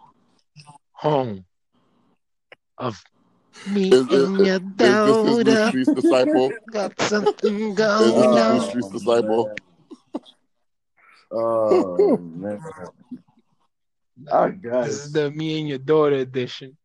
home 0.91 1.45
of 2.79 3.01
me 3.69 3.93
Is, 3.93 4.09
is, 4.09 4.11
and 4.11 4.41
is, 4.41 4.47
your 4.49 4.57
is 4.57 4.71
this 4.75 5.07
his 5.07 5.39
new 5.39 5.45
daughter. 5.45 5.69
streets 5.69 5.91
disciple? 5.93 6.53
Got 6.73 7.01
something 7.03 7.61
Is 7.71 7.75
going 7.77 8.15
this 8.17 8.27
on. 8.27 8.55
new 8.57 8.61
streets 8.71 8.89
disciple? 8.89 9.51
Oh 11.33 12.17
man, 12.17 12.61
I 14.33 14.49
got 14.51 14.87
This 14.87 14.97
it. 14.97 15.05
is 15.05 15.13
the 15.13 15.31
me 15.31 15.61
and 15.61 15.69
your 15.69 15.79
daughter 15.79 16.17
edition. 16.17 16.77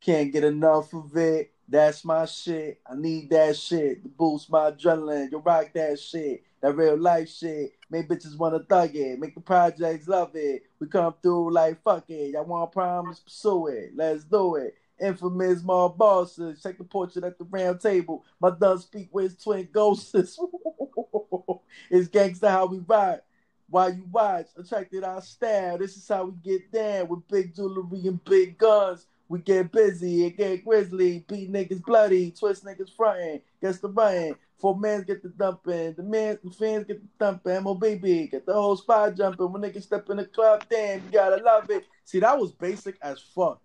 Can't 0.00 0.32
get 0.32 0.42
enough 0.42 0.92
of 0.92 1.16
it. 1.16 1.51
That's 1.72 2.04
my 2.04 2.26
shit. 2.26 2.82
I 2.86 2.94
need 2.94 3.30
that 3.30 3.56
shit 3.56 4.02
to 4.02 4.08
boost 4.10 4.50
my 4.50 4.72
adrenaline. 4.72 5.32
You 5.32 5.38
rock 5.38 5.70
that 5.72 5.98
shit. 5.98 6.42
That 6.60 6.76
real 6.76 6.98
life 6.98 7.30
shit. 7.30 7.72
Make 7.88 8.10
bitches 8.10 8.36
wanna 8.36 8.60
thug 8.60 8.94
it. 8.94 9.18
Make 9.18 9.34
the 9.34 9.40
projects 9.40 10.06
love 10.06 10.32
it. 10.34 10.64
We 10.78 10.86
come 10.86 11.14
through 11.22 11.50
like 11.50 11.82
fuck 11.82 12.10
it. 12.10 12.32
Y'all 12.32 12.44
want 12.44 12.72
promise, 12.72 13.20
pursue 13.20 13.68
it. 13.68 13.92
Let's 13.96 14.24
do 14.24 14.56
it. 14.56 14.74
Infamous 15.00 15.60
small 15.60 15.88
bosses. 15.88 16.62
Check 16.62 16.76
the 16.76 16.84
portrait 16.84 17.24
at 17.24 17.38
the 17.38 17.44
round 17.44 17.80
table. 17.80 18.22
My 18.38 18.50
done 18.50 18.78
speak 18.78 19.08
with 19.10 19.32
his 19.32 19.42
twin 19.42 19.66
ghosts. 19.72 20.14
it's 21.90 22.08
gangsta 22.10 22.50
how 22.50 22.66
we 22.66 22.80
ride. 22.80 23.22
While 23.70 23.94
you 23.94 24.04
watch, 24.12 24.48
attracted 24.58 25.04
our 25.04 25.22
style. 25.22 25.78
This 25.78 25.96
is 25.96 26.06
how 26.06 26.26
we 26.26 26.32
get 26.44 26.70
down 26.70 27.08
with 27.08 27.26
big 27.28 27.56
jewelry 27.56 28.06
and 28.08 28.22
big 28.22 28.58
guns. 28.58 29.06
We 29.32 29.38
get 29.38 29.72
busy 29.72 30.26
and 30.26 30.36
get 30.36 30.62
grizzly, 30.62 31.24
beat 31.26 31.50
niggas 31.50 31.82
bloody, 31.82 32.32
twist 32.32 32.66
niggas 32.66 32.94
frontin', 32.94 33.40
gets 33.62 33.78
the 33.78 33.88
running. 33.88 34.34
Four 34.58 34.78
mans 34.78 35.06
get 35.06 35.22
the 35.22 35.30
dumping, 35.30 35.94
the 35.94 36.02
man, 36.02 36.38
the 36.44 36.50
fans 36.50 36.84
get 36.84 37.00
the 37.00 37.08
thumping, 37.18 37.62
MOBB, 37.62 38.30
get 38.30 38.44
the 38.44 38.52
whole 38.52 38.76
spot 38.76 39.16
jumping. 39.16 39.50
When 39.50 39.62
niggas 39.62 39.84
step 39.84 40.10
in 40.10 40.18
the 40.18 40.26
club, 40.26 40.66
damn, 40.68 41.02
you 41.02 41.10
gotta 41.10 41.42
love 41.42 41.70
it. 41.70 41.86
See, 42.04 42.20
that 42.20 42.38
was 42.38 42.52
basic 42.52 42.98
as 43.00 43.22
fuck. 43.34 43.62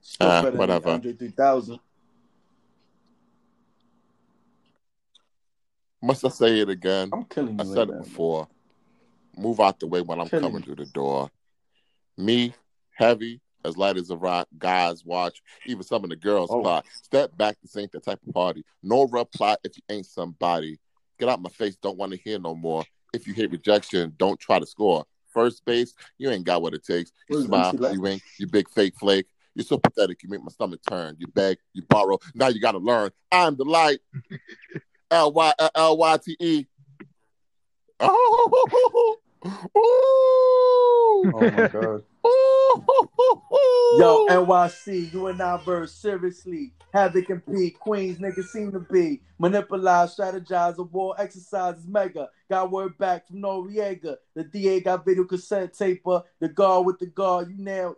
Still 0.00 0.26
ah, 0.26 0.40
better 0.42 0.50
than 0.50 0.58
whatever. 0.58 0.88
Andre 0.88 1.12
3000. 1.12 1.78
Must 6.02 6.24
I 6.24 6.28
say 6.30 6.58
it 6.58 6.68
again? 6.68 7.10
I'm 7.12 7.26
killing 7.26 7.60
you. 7.60 7.60
I 7.60 7.64
said 7.64 7.76
right 7.76 7.88
it 7.90 7.92
now. 7.92 8.02
before. 8.02 8.48
Move 9.36 9.60
out 9.60 9.78
the 9.78 9.86
way 9.86 10.00
when 10.00 10.20
I'm 10.20 10.28
Killing 10.28 10.46
coming 10.46 10.62
me. 10.62 10.62
through 10.62 10.84
the 10.84 10.90
door. 10.90 11.30
Me, 12.18 12.52
heavy, 12.96 13.40
as 13.64 13.76
light 13.76 13.96
as 13.96 14.10
a 14.10 14.16
rock, 14.16 14.46
guys 14.58 15.04
watch, 15.04 15.42
even 15.66 15.82
some 15.82 16.04
of 16.04 16.10
the 16.10 16.16
girls 16.16 16.50
Oh. 16.50 16.60
plot. 16.60 16.86
Step 17.02 17.36
back, 17.36 17.56
this 17.62 17.76
ain't 17.76 17.92
the 17.92 18.00
type 18.00 18.20
of 18.26 18.34
party. 18.34 18.64
No 18.82 19.06
reply 19.06 19.56
if 19.64 19.76
you 19.76 19.82
ain't 19.88 20.06
somebody. 20.06 20.78
Get 21.18 21.28
out 21.28 21.40
my 21.40 21.50
face, 21.50 21.76
don't 21.76 21.96
want 21.96 22.12
to 22.12 22.18
hear 22.18 22.38
no 22.38 22.54
more. 22.54 22.84
If 23.12 23.26
you 23.26 23.34
hit 23.34 23.50
rejection, 23.50 24.14
don't 24.18 24.38
try 24.40 24.58
to 24.58 24.66
score. 24.66 25.04
First 25.28 25.64
base, 25.64 25.94
you 26.18 26.30
ain't 26.30 26.44
got 26.44 26.62
what 26.62 26.74
it 26.74 26.84
takes. 26.84 27.10
You 27.28 27.36
What 27.36 27.40
is 27.40 27.46
smile, 27.46 27.92
you 27.92 28.00
wink, 28.00 28.22
you 28.38 28.46
big 28.46 28.68
fake 28.68 28.94
flake. 28.98 29.26
You're 29.54 29.64
so 29.64 29.78
pathetic, 29.78 30.22
you 30.22 30.28
make 30.28 30.42
my 30.42 30.50
stomach 30.50 30.80
turn. 30.88 31.14
You 31.18 31.28
beg, 31.28 31.58
you 31.72 31.82
borrow. 31.88 32.18
Now 32.34 32.48
you 32.48 32.60
gotta 32.60 32.78
learn. 32.78 33.10
I'm 33.30 33.56
the 33.56 33.64
light. 33.64 34.00
L 35.10 35.32
Y 35.32 35.52
uh, 35.58 35.68
L 35.76 35.96
Y 35.96 36.16
T 36.24 36.36
E. 36.40 36.66
Oh, 39.76 41.30
Oh 41.32 41.50
my 41.50 41.68
god. 41.68 42.02
Yo, 42.24 44.26
NYC, 44.28 45.12
you 45.12 45.26
and 45.26 45.42
I 45.42 45.58
verse 45.58 45.94
seriously. 45.94 46.72
Have 46.92 47.12
they 47.12 47.22
compete? 47.22 47.78
Queens 47.78 48.18
niggas 48.18 48.48
seem 48.48 48.72
to 48.72 48.80
be. 48.80 49.20
Manipulate, 49.38 50.08
strategize, 50.08 50.78
a 50.78 50.82
war 50.82 51.14
exercises 51.18 51.86
mega. 51.86 52.30
Got 52.48 52.70
word 52.70 52.96
back 52.98 53.26
from 53.26 53.42
Noriega. 53.42 54.16
The 54.34 54.44
DA 54.44 54.80
got 54.80 55.04
video 55.04 55.24
cassette 55.24 55.74
taper. 55.74 56.22
The 56.40 56.48
guard 56.48 56.86
with 56.86 56.98
the 56.98 57.06
guard, 57.06 57.50
you 57.50 57.56
now 57.58 57.96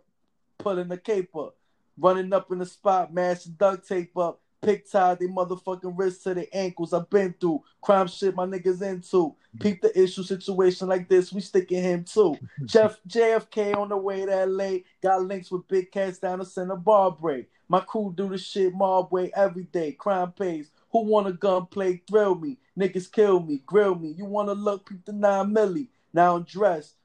pulling 0.57 0.89
the 0.89 0.97
caper. 0.97 1.49
Running 1.97 2.33
up 2.33 2.51
in 2.51 2.59
the 2.59 2.65
spot, 2.65 3.13
mashing 3.13 3.55
duct 3.57 3.87
tape 3.87 4.17
up. 4.17 4.41
Pick 4.61 4.89
tie 4.89 5.15
they 5.15 5.27
motherfucking 5.27 5.93
wrists 5.97 6.23
to 6.23 6.33
their 6.33 6.47
ankles. 6.51 6.91
I've 6.91 7.09
been 7.09 7.35
through 7.39 7.63
crime 7.81 8.07
shit 8.07 8.35
my 8.35 8.45
niggas 8.45 8.81
into. 8.81 9.35
Peep 9.59 9.81
the 9.81 9.99
issue 9.99 10.23
situation 10.23 10.87
like 10.87 11.07
this, 11.07 11.31
we 11.31 11.41
sticking 11.41 11.81
him 11.81 12.03
too. 12.03 12.35
Jeff 12.65 12.99
JFK 13.07 13.75
on 13.75 13.89
the 13.89 13.97
way 13.97 14.25
to 14.25 14.45
LA. 14.45 14.79
Got 15.01 15.23
links 15.23 15.51
with 15.51 15.67
big 15.67 15.91
cats 15.91 16.17
down 16.17 16.39
the 16.39 16.45
center 16.45 16.75
bar 16.75 17.11
break. 17.11 17.49
My 17.69 17.81
crew 17.81 18.13
do 18.15 18.29
the 18.29 18.37
shit 18.37 18.73
mob 18.73 19.11
way 19.11 19.31
every 19.35 19.65
day. 19.65 19.91
Crime 19.91 20.31
pays. 20.31 20.71
Who 20.91 21.03
want 21.03 21.27
a 21.27 21.33
gunplay? 21.33 22.01
Thrill 22.09 22.35
me. 22.35 22.57
Niggas 22.77 23.11
kill 23.11 23.39
me, 23.41 23.61
grill 23.65 23.95
me. 23.95 24.09
You 24.17 24.25
wanna 24.25 24.53
look? 24.53 24.89
Peep 24.89 25.05
the 25.05 25.13
nine 25.13 25.53
milli. 25.53 25.87
Now 26.13 26.35
I'm 26.35 26.43
dressed. 26.43 26.95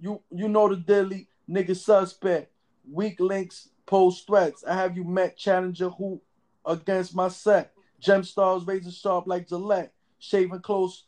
You 0.00 0.20
you 0.30 0.48
know 0.48 0.68
the 0.68 0.76
dilly. 0.76 1.28
Nigga 1.48 1.76
suspect. 1.76 2.52
Weak 2.90 3.18
links 3.18 3.68
pose 3.86 4.20
threats. 4.20 4.64
I 4.64 4.74
have 4.74 4.96
you 4.96 5.04
met 5.04 5.36
challenger 5.36 5.88
who 5.88 6.20
against 6.64 7.14
my 7.14 7.28
set. 7.28 7.72
Gem 8.00 8.24
stars 8.24 8.66
razor 8.66 8.90
sharp 8.90 9.26
like 9.26 9.48
Gillette. 9.48 9.92
Shaving 10.18 10.60
close. 10.60 11.04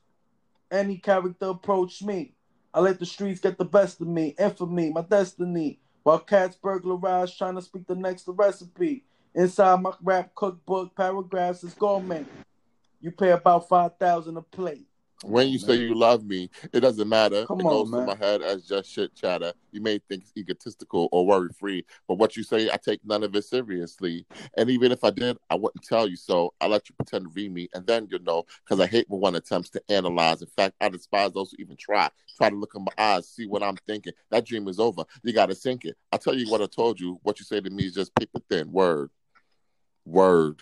Any 0.70 0.98
character 0.98 1.46
approach 1.46 2.02
me. 2.02 2.34
I 2.74 2.80
let 2.80 2.98
the 2.98 3.06
streets 3.06 3.40
get 3.40 3.58
the 3.58 3.64
best 3.64 4.00
of 4.00 4.06
me, 4.08 4.34
infamy, 4.38 4.90
my 4.90 5.02
destiny. 5.02 5.78
While 6.02 6.20
cats 6.20 6.56
burglarize, 6.56 7.36
trying 7.36 7.56
to 7.56 7.62
speak 7.62 7.86
the 7.86 7.94
next 7.94 8.24
recipe. 8.26 9.04
Inside 9.34 9.82
my 9.82 9.92
rap 10.02 10.34
cookbook, 10.34 10.94
paragraphs 10.96 11.64
is 11.64 11.74
gourmet. 11.74 12.24
You 13.00 13.10
pay 13.10 13.30
about 13.30 13.68
five 13.68 13.96
thousand 13.98 14.36
a 14.36 14.42
plate. 14.42 14.86
When 15.24 15.48
you 15.48 15.58
say 15.58 15.74
you 15.74 15.94
love 15.94 16.24
me, 16.24 16.50
it 16.72 16.80
doesn't 16.80 17.08
matter. 17.08 17.46
Come 17.46 17.60
it 17.60 17.64
on, 17.64 17.70
goes 17.70 17.90
man. 17.90 18.00
to 18.00 18.06
my 18.06 18.16
head 18.16 18.42
as 18.42 18.66
just 18.66 18.90
shit 18.90 19.14
chatter. 19.14 19.52
You 19.70 19.80
may 19.80 19.98
think 20.08 20.22
it's 20.22 20.32
egotistical 20.36 21.08
or 21.12 21.26
worry 21.26 21.50
free, 21.58 21.84
but 22.08 22.16
what 22.16 22.36
you 22.36 22.42
say, 22.42 22.70
I 22.70 22.76
take 22.76 23.00
none 23.04 23.22
of 23.22 23.34
it 23.34 23.44
seriously. 23.44 24.26
And 24.56 24.70
even 24.70 24.92
if 24.92 25.04
I 25.04 25.10
did, 25.10 25.38
I 25.50 25.54
wouldn't 25.54 25.84
tell 25.84 26.08
you 26.08 26.16
so. 26.16 26.52
I 26.60 26.66
let 26.66 26.88
you 26.88 26.94
pretend 26.94 27.24
to 27.24 27.30
read 27.30 27.52
me, 27.52 27.68
and 27.74 27.86
then 27.86 28.08
you'll 28.10 28.22
know. 28.22 28.44
Because 28.64 28.80
I 28.80 28.86
hate 28.86 29.06
when 29.08 29.20
one 29.20 29.34
attempts 29.34 29.70
to 29.70 29.82
analyze. 29.88 30.42
In 30.42 30.48
fact, 30.48 30.74
I 30.80 30.88
despise 30.88 31.32
those 31.32 31.52
who 31.52 31.62
even 31.62 31.76
try. 31.76 32.10
Try 32.36 32.50
to 32.50 32.56
look 32.56 32.72
in 32.74 32.84
my 32.84 32.92
eyes, 33.02 33.28
see 33.28 33.46
what 33.46 33.62
I'm 33.62 33.76
thinking. 33.86 34.12
That 34.30 34.46
dream 34.46 34.68
is 34.68 34.78
over. 34.78 35.04
You 35.22 35.32
got 35.32 35.46
to 35.46 35.54
sink 35.54 35.84
it. 35.84 35.96
I 36.10 36.16
tell 36.16 36.34
you 36.34 36.50
what 36.50 36.62
I 36.62 36.66
told 36.66 37.00
you. 37.00 37.18
What 37.22 37.38
you 37.38 37.44
say 37.44 37.60
to 37.60 37.70
me 37.70 37.84
is 37.84 37.94
just 37.94 38.14
paper 38.14 38.40
thin. 38.50 38.70
Word. 38.72 39.10
Word. 40.04 40.60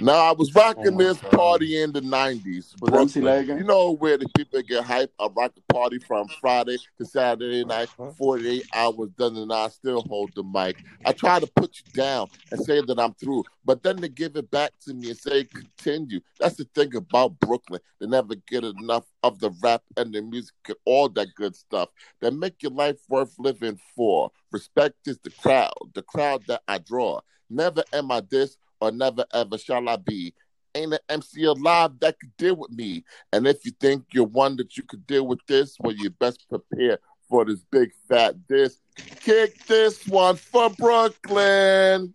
Now 0.00 0.12
I 0.14 0.32
was 0.32 0.54
rocking 0.54 0.94
Oh 0.94 0.98
this 0.98 1.18
God. 1.18 1.32
party 1.32 1.82
in 1.82 1.90
the 1.92 2.00
nineties. 2.00 2.74
Was 2.80 2.92
MC 2.92 3.20
Lagan? 3.20 3.58
You 3.58 3.64
know 3.64 3.92
where 3.96 4.16
the 4.16 4.28
people 4.36 4.62
get 4.62 4.84
hype? 4.84 5.12
I 5.18 5.26
rock 5.36 5.54
the 5.56 5.74
party 5.74 5.98
from 5.98 6.28
Friday 6.40 6.78
to 6.98 7.04
Saturday 7.04 7.64
night, 7.64 7.88
Uh-huh. 7.98 8.12
48 8.12 8.64
hours 8.74 9.10
done, 9.18 9.36
and 9.36 9.52
I 9.52 9.68
still 9.68 10.02
hold 10.02 10.34
the 10.36 10.44
mic. 10.44 10.76
I 11.04 11.12
try 11.12 11.40
to 11.40 11.48
put 11.48 11.78
you 11.78 11.92
down 12.00 12.28
and 12.52 12.60
say 12.60 12.80
that 12.80 12.98
I'm 13.00 13.14
through, 13.14 13.44
but 13.64 13.82
then 13.82 13.96
they 13.96 14.08
give 14.08 14.36
it 14.36 14.48
back 14.52 14.70
to 14.82 14.94
me 14.94 15.08
and 15.10 15.18
say 15.18 15.44
continue. 15.44 16.20
That's 16.38 16.56
the 16.56 16.64
thing 16.76 16.94
about 16.94 17.40
Brooklyn. 17.40 17.80
They 18.00 18.06
never 18.06 18.36
get 18.36 18.62
enough 18.64 19.06
of 19.24 19.40
the 19.40 19.50
rap 19.62 19.82
and 19.96 20.14
the 20.14 20.22
music 20.22 20.54
and 20.68 20.76
all 20.84 21.08
that 21.10 21.34
good 21.34 21.56
stuff 21.56 21.88
that 22.20 22.34
make 22.34 22.62
your 22.62 22.72
life 22.72 22.98
worth 23.08 23.34
living 23.38 23.80
for. 23.96 24.30
Respect 24.52 25.08
is 25.08 25.18
the 25.18 25.30
crowd, 25.30 25.72
the 25.94 26.02
crowd 26.02 26.46
that 26.46 26.62
I 26.68 26.78
draw. 26.78 27.20
Never 27.50 27.82
am 27.92 28.12
I 28.12 28.20
this 28.20 28.56
or 28.80 28.90
never 28.90 29.24
ever 29.32 29.58
shall 29.58 29.88
I 29.88 29.96
be. 29.96 30.34
Ain't 30.74 30.92
an 30.92 30.98
MC 31.08 31.44
alive 31.44 31.92
that 32.00 32.18
could 32.20 32.36
deal 32.36 32.56
with 32.56 32.70
me. 32.70 33.04
And 33.32 33.46
if 33.46 33.64
you 33.64 33.72
think 33.80 34.04
you're 34.12 34.26
one 34.26 34.56
that 34.56 34.76
you 34.76 34.82
could 34.82 35.06
deal 35.06 35.26
with 35.26 35.40
this, 35.46 35.76
well, 35.80 35.94
you 35.94 36.10
best 36.10 36.46
prepare 36.48 36.98
for 37.28 37.44
this 37.44 37.64
big 37.70 37.90
fat 38.08 38.46
diss. 38.46 38.78
Kick 39.20 39.64
this 39.66 40.06
one 40.06 40.36
for 40.36 40.70
Brooklyn. 40.70 42.14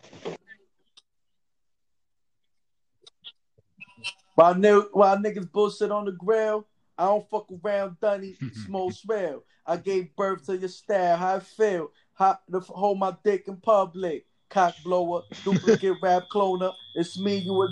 While, 4.36 4.56
ni- 4.56 4.88
while 4.94 5.18
niggas 5.18 5.52
bullshit 5.52 5.92
on 5.92 6.06
the 6.06 6.12
grill, 6.12 6.68
I 6.98 7.06
don't 7.06 7.30
fuck 7.30 7.48
around, 7.64 8.00
Dunny. 8.00 8.38
Smoke 8.66 8.94
real. 9.08 9.44
I 9.66 9.78
gave 9.78 10.16
birth 10.16 10.46
to 10.48 10.58
your 10.58 10.70
style. 10.70 11.18
How 11.18 11.36
I 11.36 11.40
feel. 11.40 11.92
How 12.14 12.40
to 12.52 12.58
f- 12.58 12.68
hold 12.68 13.00
my 13.00 13.16
dick 13.24 13.48
in 13.48 13.58
public. 13.58 14.26
Cock 14.54 14.76
blower, 14.84 15.24
duplicate 15.44 15.98
rap 16.00 16.26
cloner. 16.32 16.72
It's 16.94 17.18
me, 17.18 17.38
you 17.38 17.60
a 17.64 17.70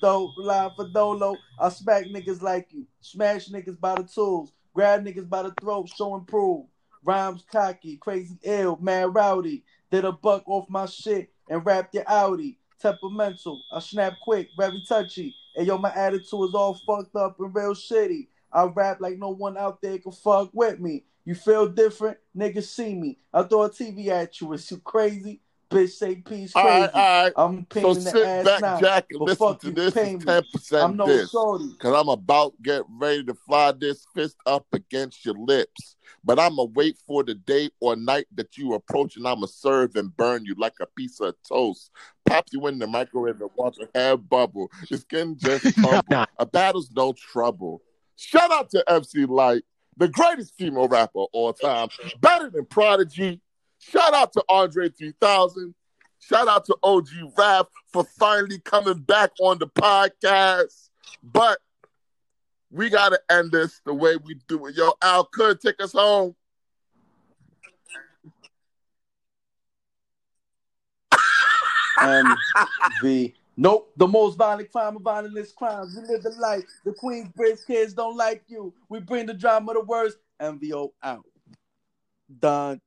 do 0.00 0.32
live 0.38 0.74
for 0.74 0.88
Dolo. 0.88 1.36
I 1.56 1.68
smack 1.68 2.06
niggas 2.06 2.42
like 2.42 2.66
you. 2.72 2.84
Smash 3.00 3.48
niggas 3.48 3.78
by 3.78 3.94
the 3.94 4.02
tools. 4.02 4.50
Grab 4.74 5.04
niggas 5.04 5.28
by 5.28 5.44
the 5.44 5.54
throat, 5.60 5.88
show 5.88 6.16
and 6.16 6.26
prove. 6.26 6.66
Rhymes 7.04 7.44
cocky, 7.48 7.96
crazy 7.98 8.40
ill, 8.42 8.76
mad 8.82 9.14
rowdy. 9.14 9.62
Did 9.92 10.04
a 10.04 10.10
buck 10.10 10.42
off 10.48 10.68
my 10.68 10.86
shit 10.86 11.30
and 11.48 11.64
rapped 11.64 11.94
your 11.94 12.02
Audi. 12.08 12.58
Temperamental, 12.82 13.62
I 13.72 13.78
snap 13.78 14.14
quick, 14.20 14.48
very 14.58 14.82
touchy. 14.88 15.32
And 15.54 15.64
yo, 15.64 15.78
my 15.78 15.92
attitude 15.94 16.48
is 16.48 16.54
all 16.56 16.74
fucked 16.84 17.14
up 17.14 17.38
and 17.38 17.54
real 17.54 17.72
shitty. 17.72 18.26
I 18.52 18.64
rap 18.64 19.00
like 19.00 19.16
no 19.16 19.28
one 19.30 19.56
out 19.56 19.80
there 19.80 19.98
can 20.00 20.10
fuck 20.10 20.50
with 20.52 20.80
me. 20.80 21.04
You 21.24 21.36
feel 21.36 21.68
different? 21.68 22.18
Niggas 22.36 22.64
see 22.64 22.96
me. 22.96 23.18
I 23.32 23.44
throw 23.44 23.62
a 23.62 23.70
TV 23.70 24.08
at 24.08 24.40
you. 24.40 24.52
Is 24.54 24.68
you 24.72 24.78
crazy? 24.78 25.40
Bitch 25.70 25.90
say 25.90 26.14
peace 26.16 26.52
All 26.54 26.62
crazy. 26.62 26.80
right, 26.82 26.90
all 26.94 27.22
right. 27.24 27.32
I'm 27.36 27.58
So 27.72 27.80
painting 27.80 28.04
the 28.04 28.10
sit 28.10 28.22
ass 28.26 28.44
back, 28.44 28.60
now. 28.60 28.80
Jack, 28.80 29.06
and 29.10 29.20
listen 29.22 29.36
fuck 29.48 29.60
to 29.62 29.70
this. 29.72 29.94
pay 29.94 30.14
10% 30.16 30.82
I'm 30.84 30.96
no 30.96 31.06
this. 31.06 31.30
shorty. 31.30 31.72
Cause 31.80 31.92
I'm 32.00 32.08
about 32.08 32.54
get 32.62 32.82
ready 32.88 33.24
to 33.24 33.34
fly 33.34 33.72
this 33.72 34.06
fist 34.14 34.36
up 34.46 34.64
against 34.72 35.24
your 35.24 35.34
lips. 35.34 35.96
But 36.24 36.38
I'ma 36.38 36.64
wait 36.74 36.98
for 37.06 37.24
the 37.24 37.34
day 37.34 37.70
or 37.80 37.96
night 37.96 38.26
that 38.36 38.56
you 38.56 38.74
approach 38.74 39.16
and 39.16 39.26
I'ma 39.26 39.46
serve 39.46 39.96
and 39.96 40.16
burn 40.16 40.44
you 40.44 40.54
like 40.56 40.74
a 40.80 40.86
piece 40.86 41.18
of 41.20 41.34
toast. 41.48 41.90
Pop 42.26 42.46
you 42.52 42.64
in 42.68 42.78
the 42.78 42.86
microwave 42.86 43.40
and 43.40 43.50
watch 43.56 43.76
your 43.78 43.88
hair 43.94 44.16
bubble. 44.16 44.70
Your 44.88 45.00
skin 45.00 45.36
just 45.36 45.74
tumble. 45.74 46.02
Nah. 46.10 46.26
A 46.38 46.46
battle's 46.46 46.90
no 46.94 47.12
trouble. 47.12 47.82
Shout 48.14 48.50
out 48.52 48.70
to 48.70 48.84
MC 48.88 49.26
Lyte, 49.26 49.64
the 49.96 50.08
greatest 50.08 50.54
female 50.56 50.86
rapper 50.88 51.20
of 51.22 51.28
all 51.32 51.52
time. 51.52 51.88
Better 52.20 52.50
than 52.50 52.66
Prodigy. 52.66 53.40
Shout 53.90 54.14
out 54.14 54.32
to 54.32 54.44
Andre 54.48 54.88
3000. 54.88 55.74
Shout 56.18 56.48
out 56.48 56.64
to 56.66 56.76
OG 56.82 57.08
Rap 57.38 57.68
for 57.92 58.04
finally 58.18 58.58
coming 58.58 58.98
back 58.98 59.30
on 59.40 59.58
the 59.58 59.68
podcast. 59.68 60.90
But 61.22 61.58
we 62.70 62.90
gotta 62.90 63.20
end 63.30 63.52
this 63.52 63.80
the 63.84 63.94
way 63.94 64.16
we 64.16 64.40
do 64.48 64.66
it. 64.66 64.76
Yo, 64.76 64.92
Al 65.02 65.24
could 65.26 65.60
take 65.60 65.80
us 65.80 65.92
home. 65.92 66.34
MV. 71.98 73.34
Nope, 73.56 73.90
the 73.96 74.06
most 74.06 74.36
violent 74.36 74.70
crime 74.70 74.96
of 74.96 75.02
violence 75.02 75.52
crimes. 75.52 75.96
We 75.96 76.06
live 76.06 76.22
the 76.22 76.30
life. 76.30 76.64
The 76.84 76.90
Queensbridge 76.90 77.66
kids 77.66 77.94
don't 77.94 78.16
like 78.16 78.42
you. 78.48 78.74
We 78.90 79.00
bring 79.00 79.26
the 79.26 79.34
drama, 79.34 79.72
the 79.72 79.80
words. 79.80 80.16
MVO 80.40 80.90
out. 81.02 81.24
Done. 82.38 82.80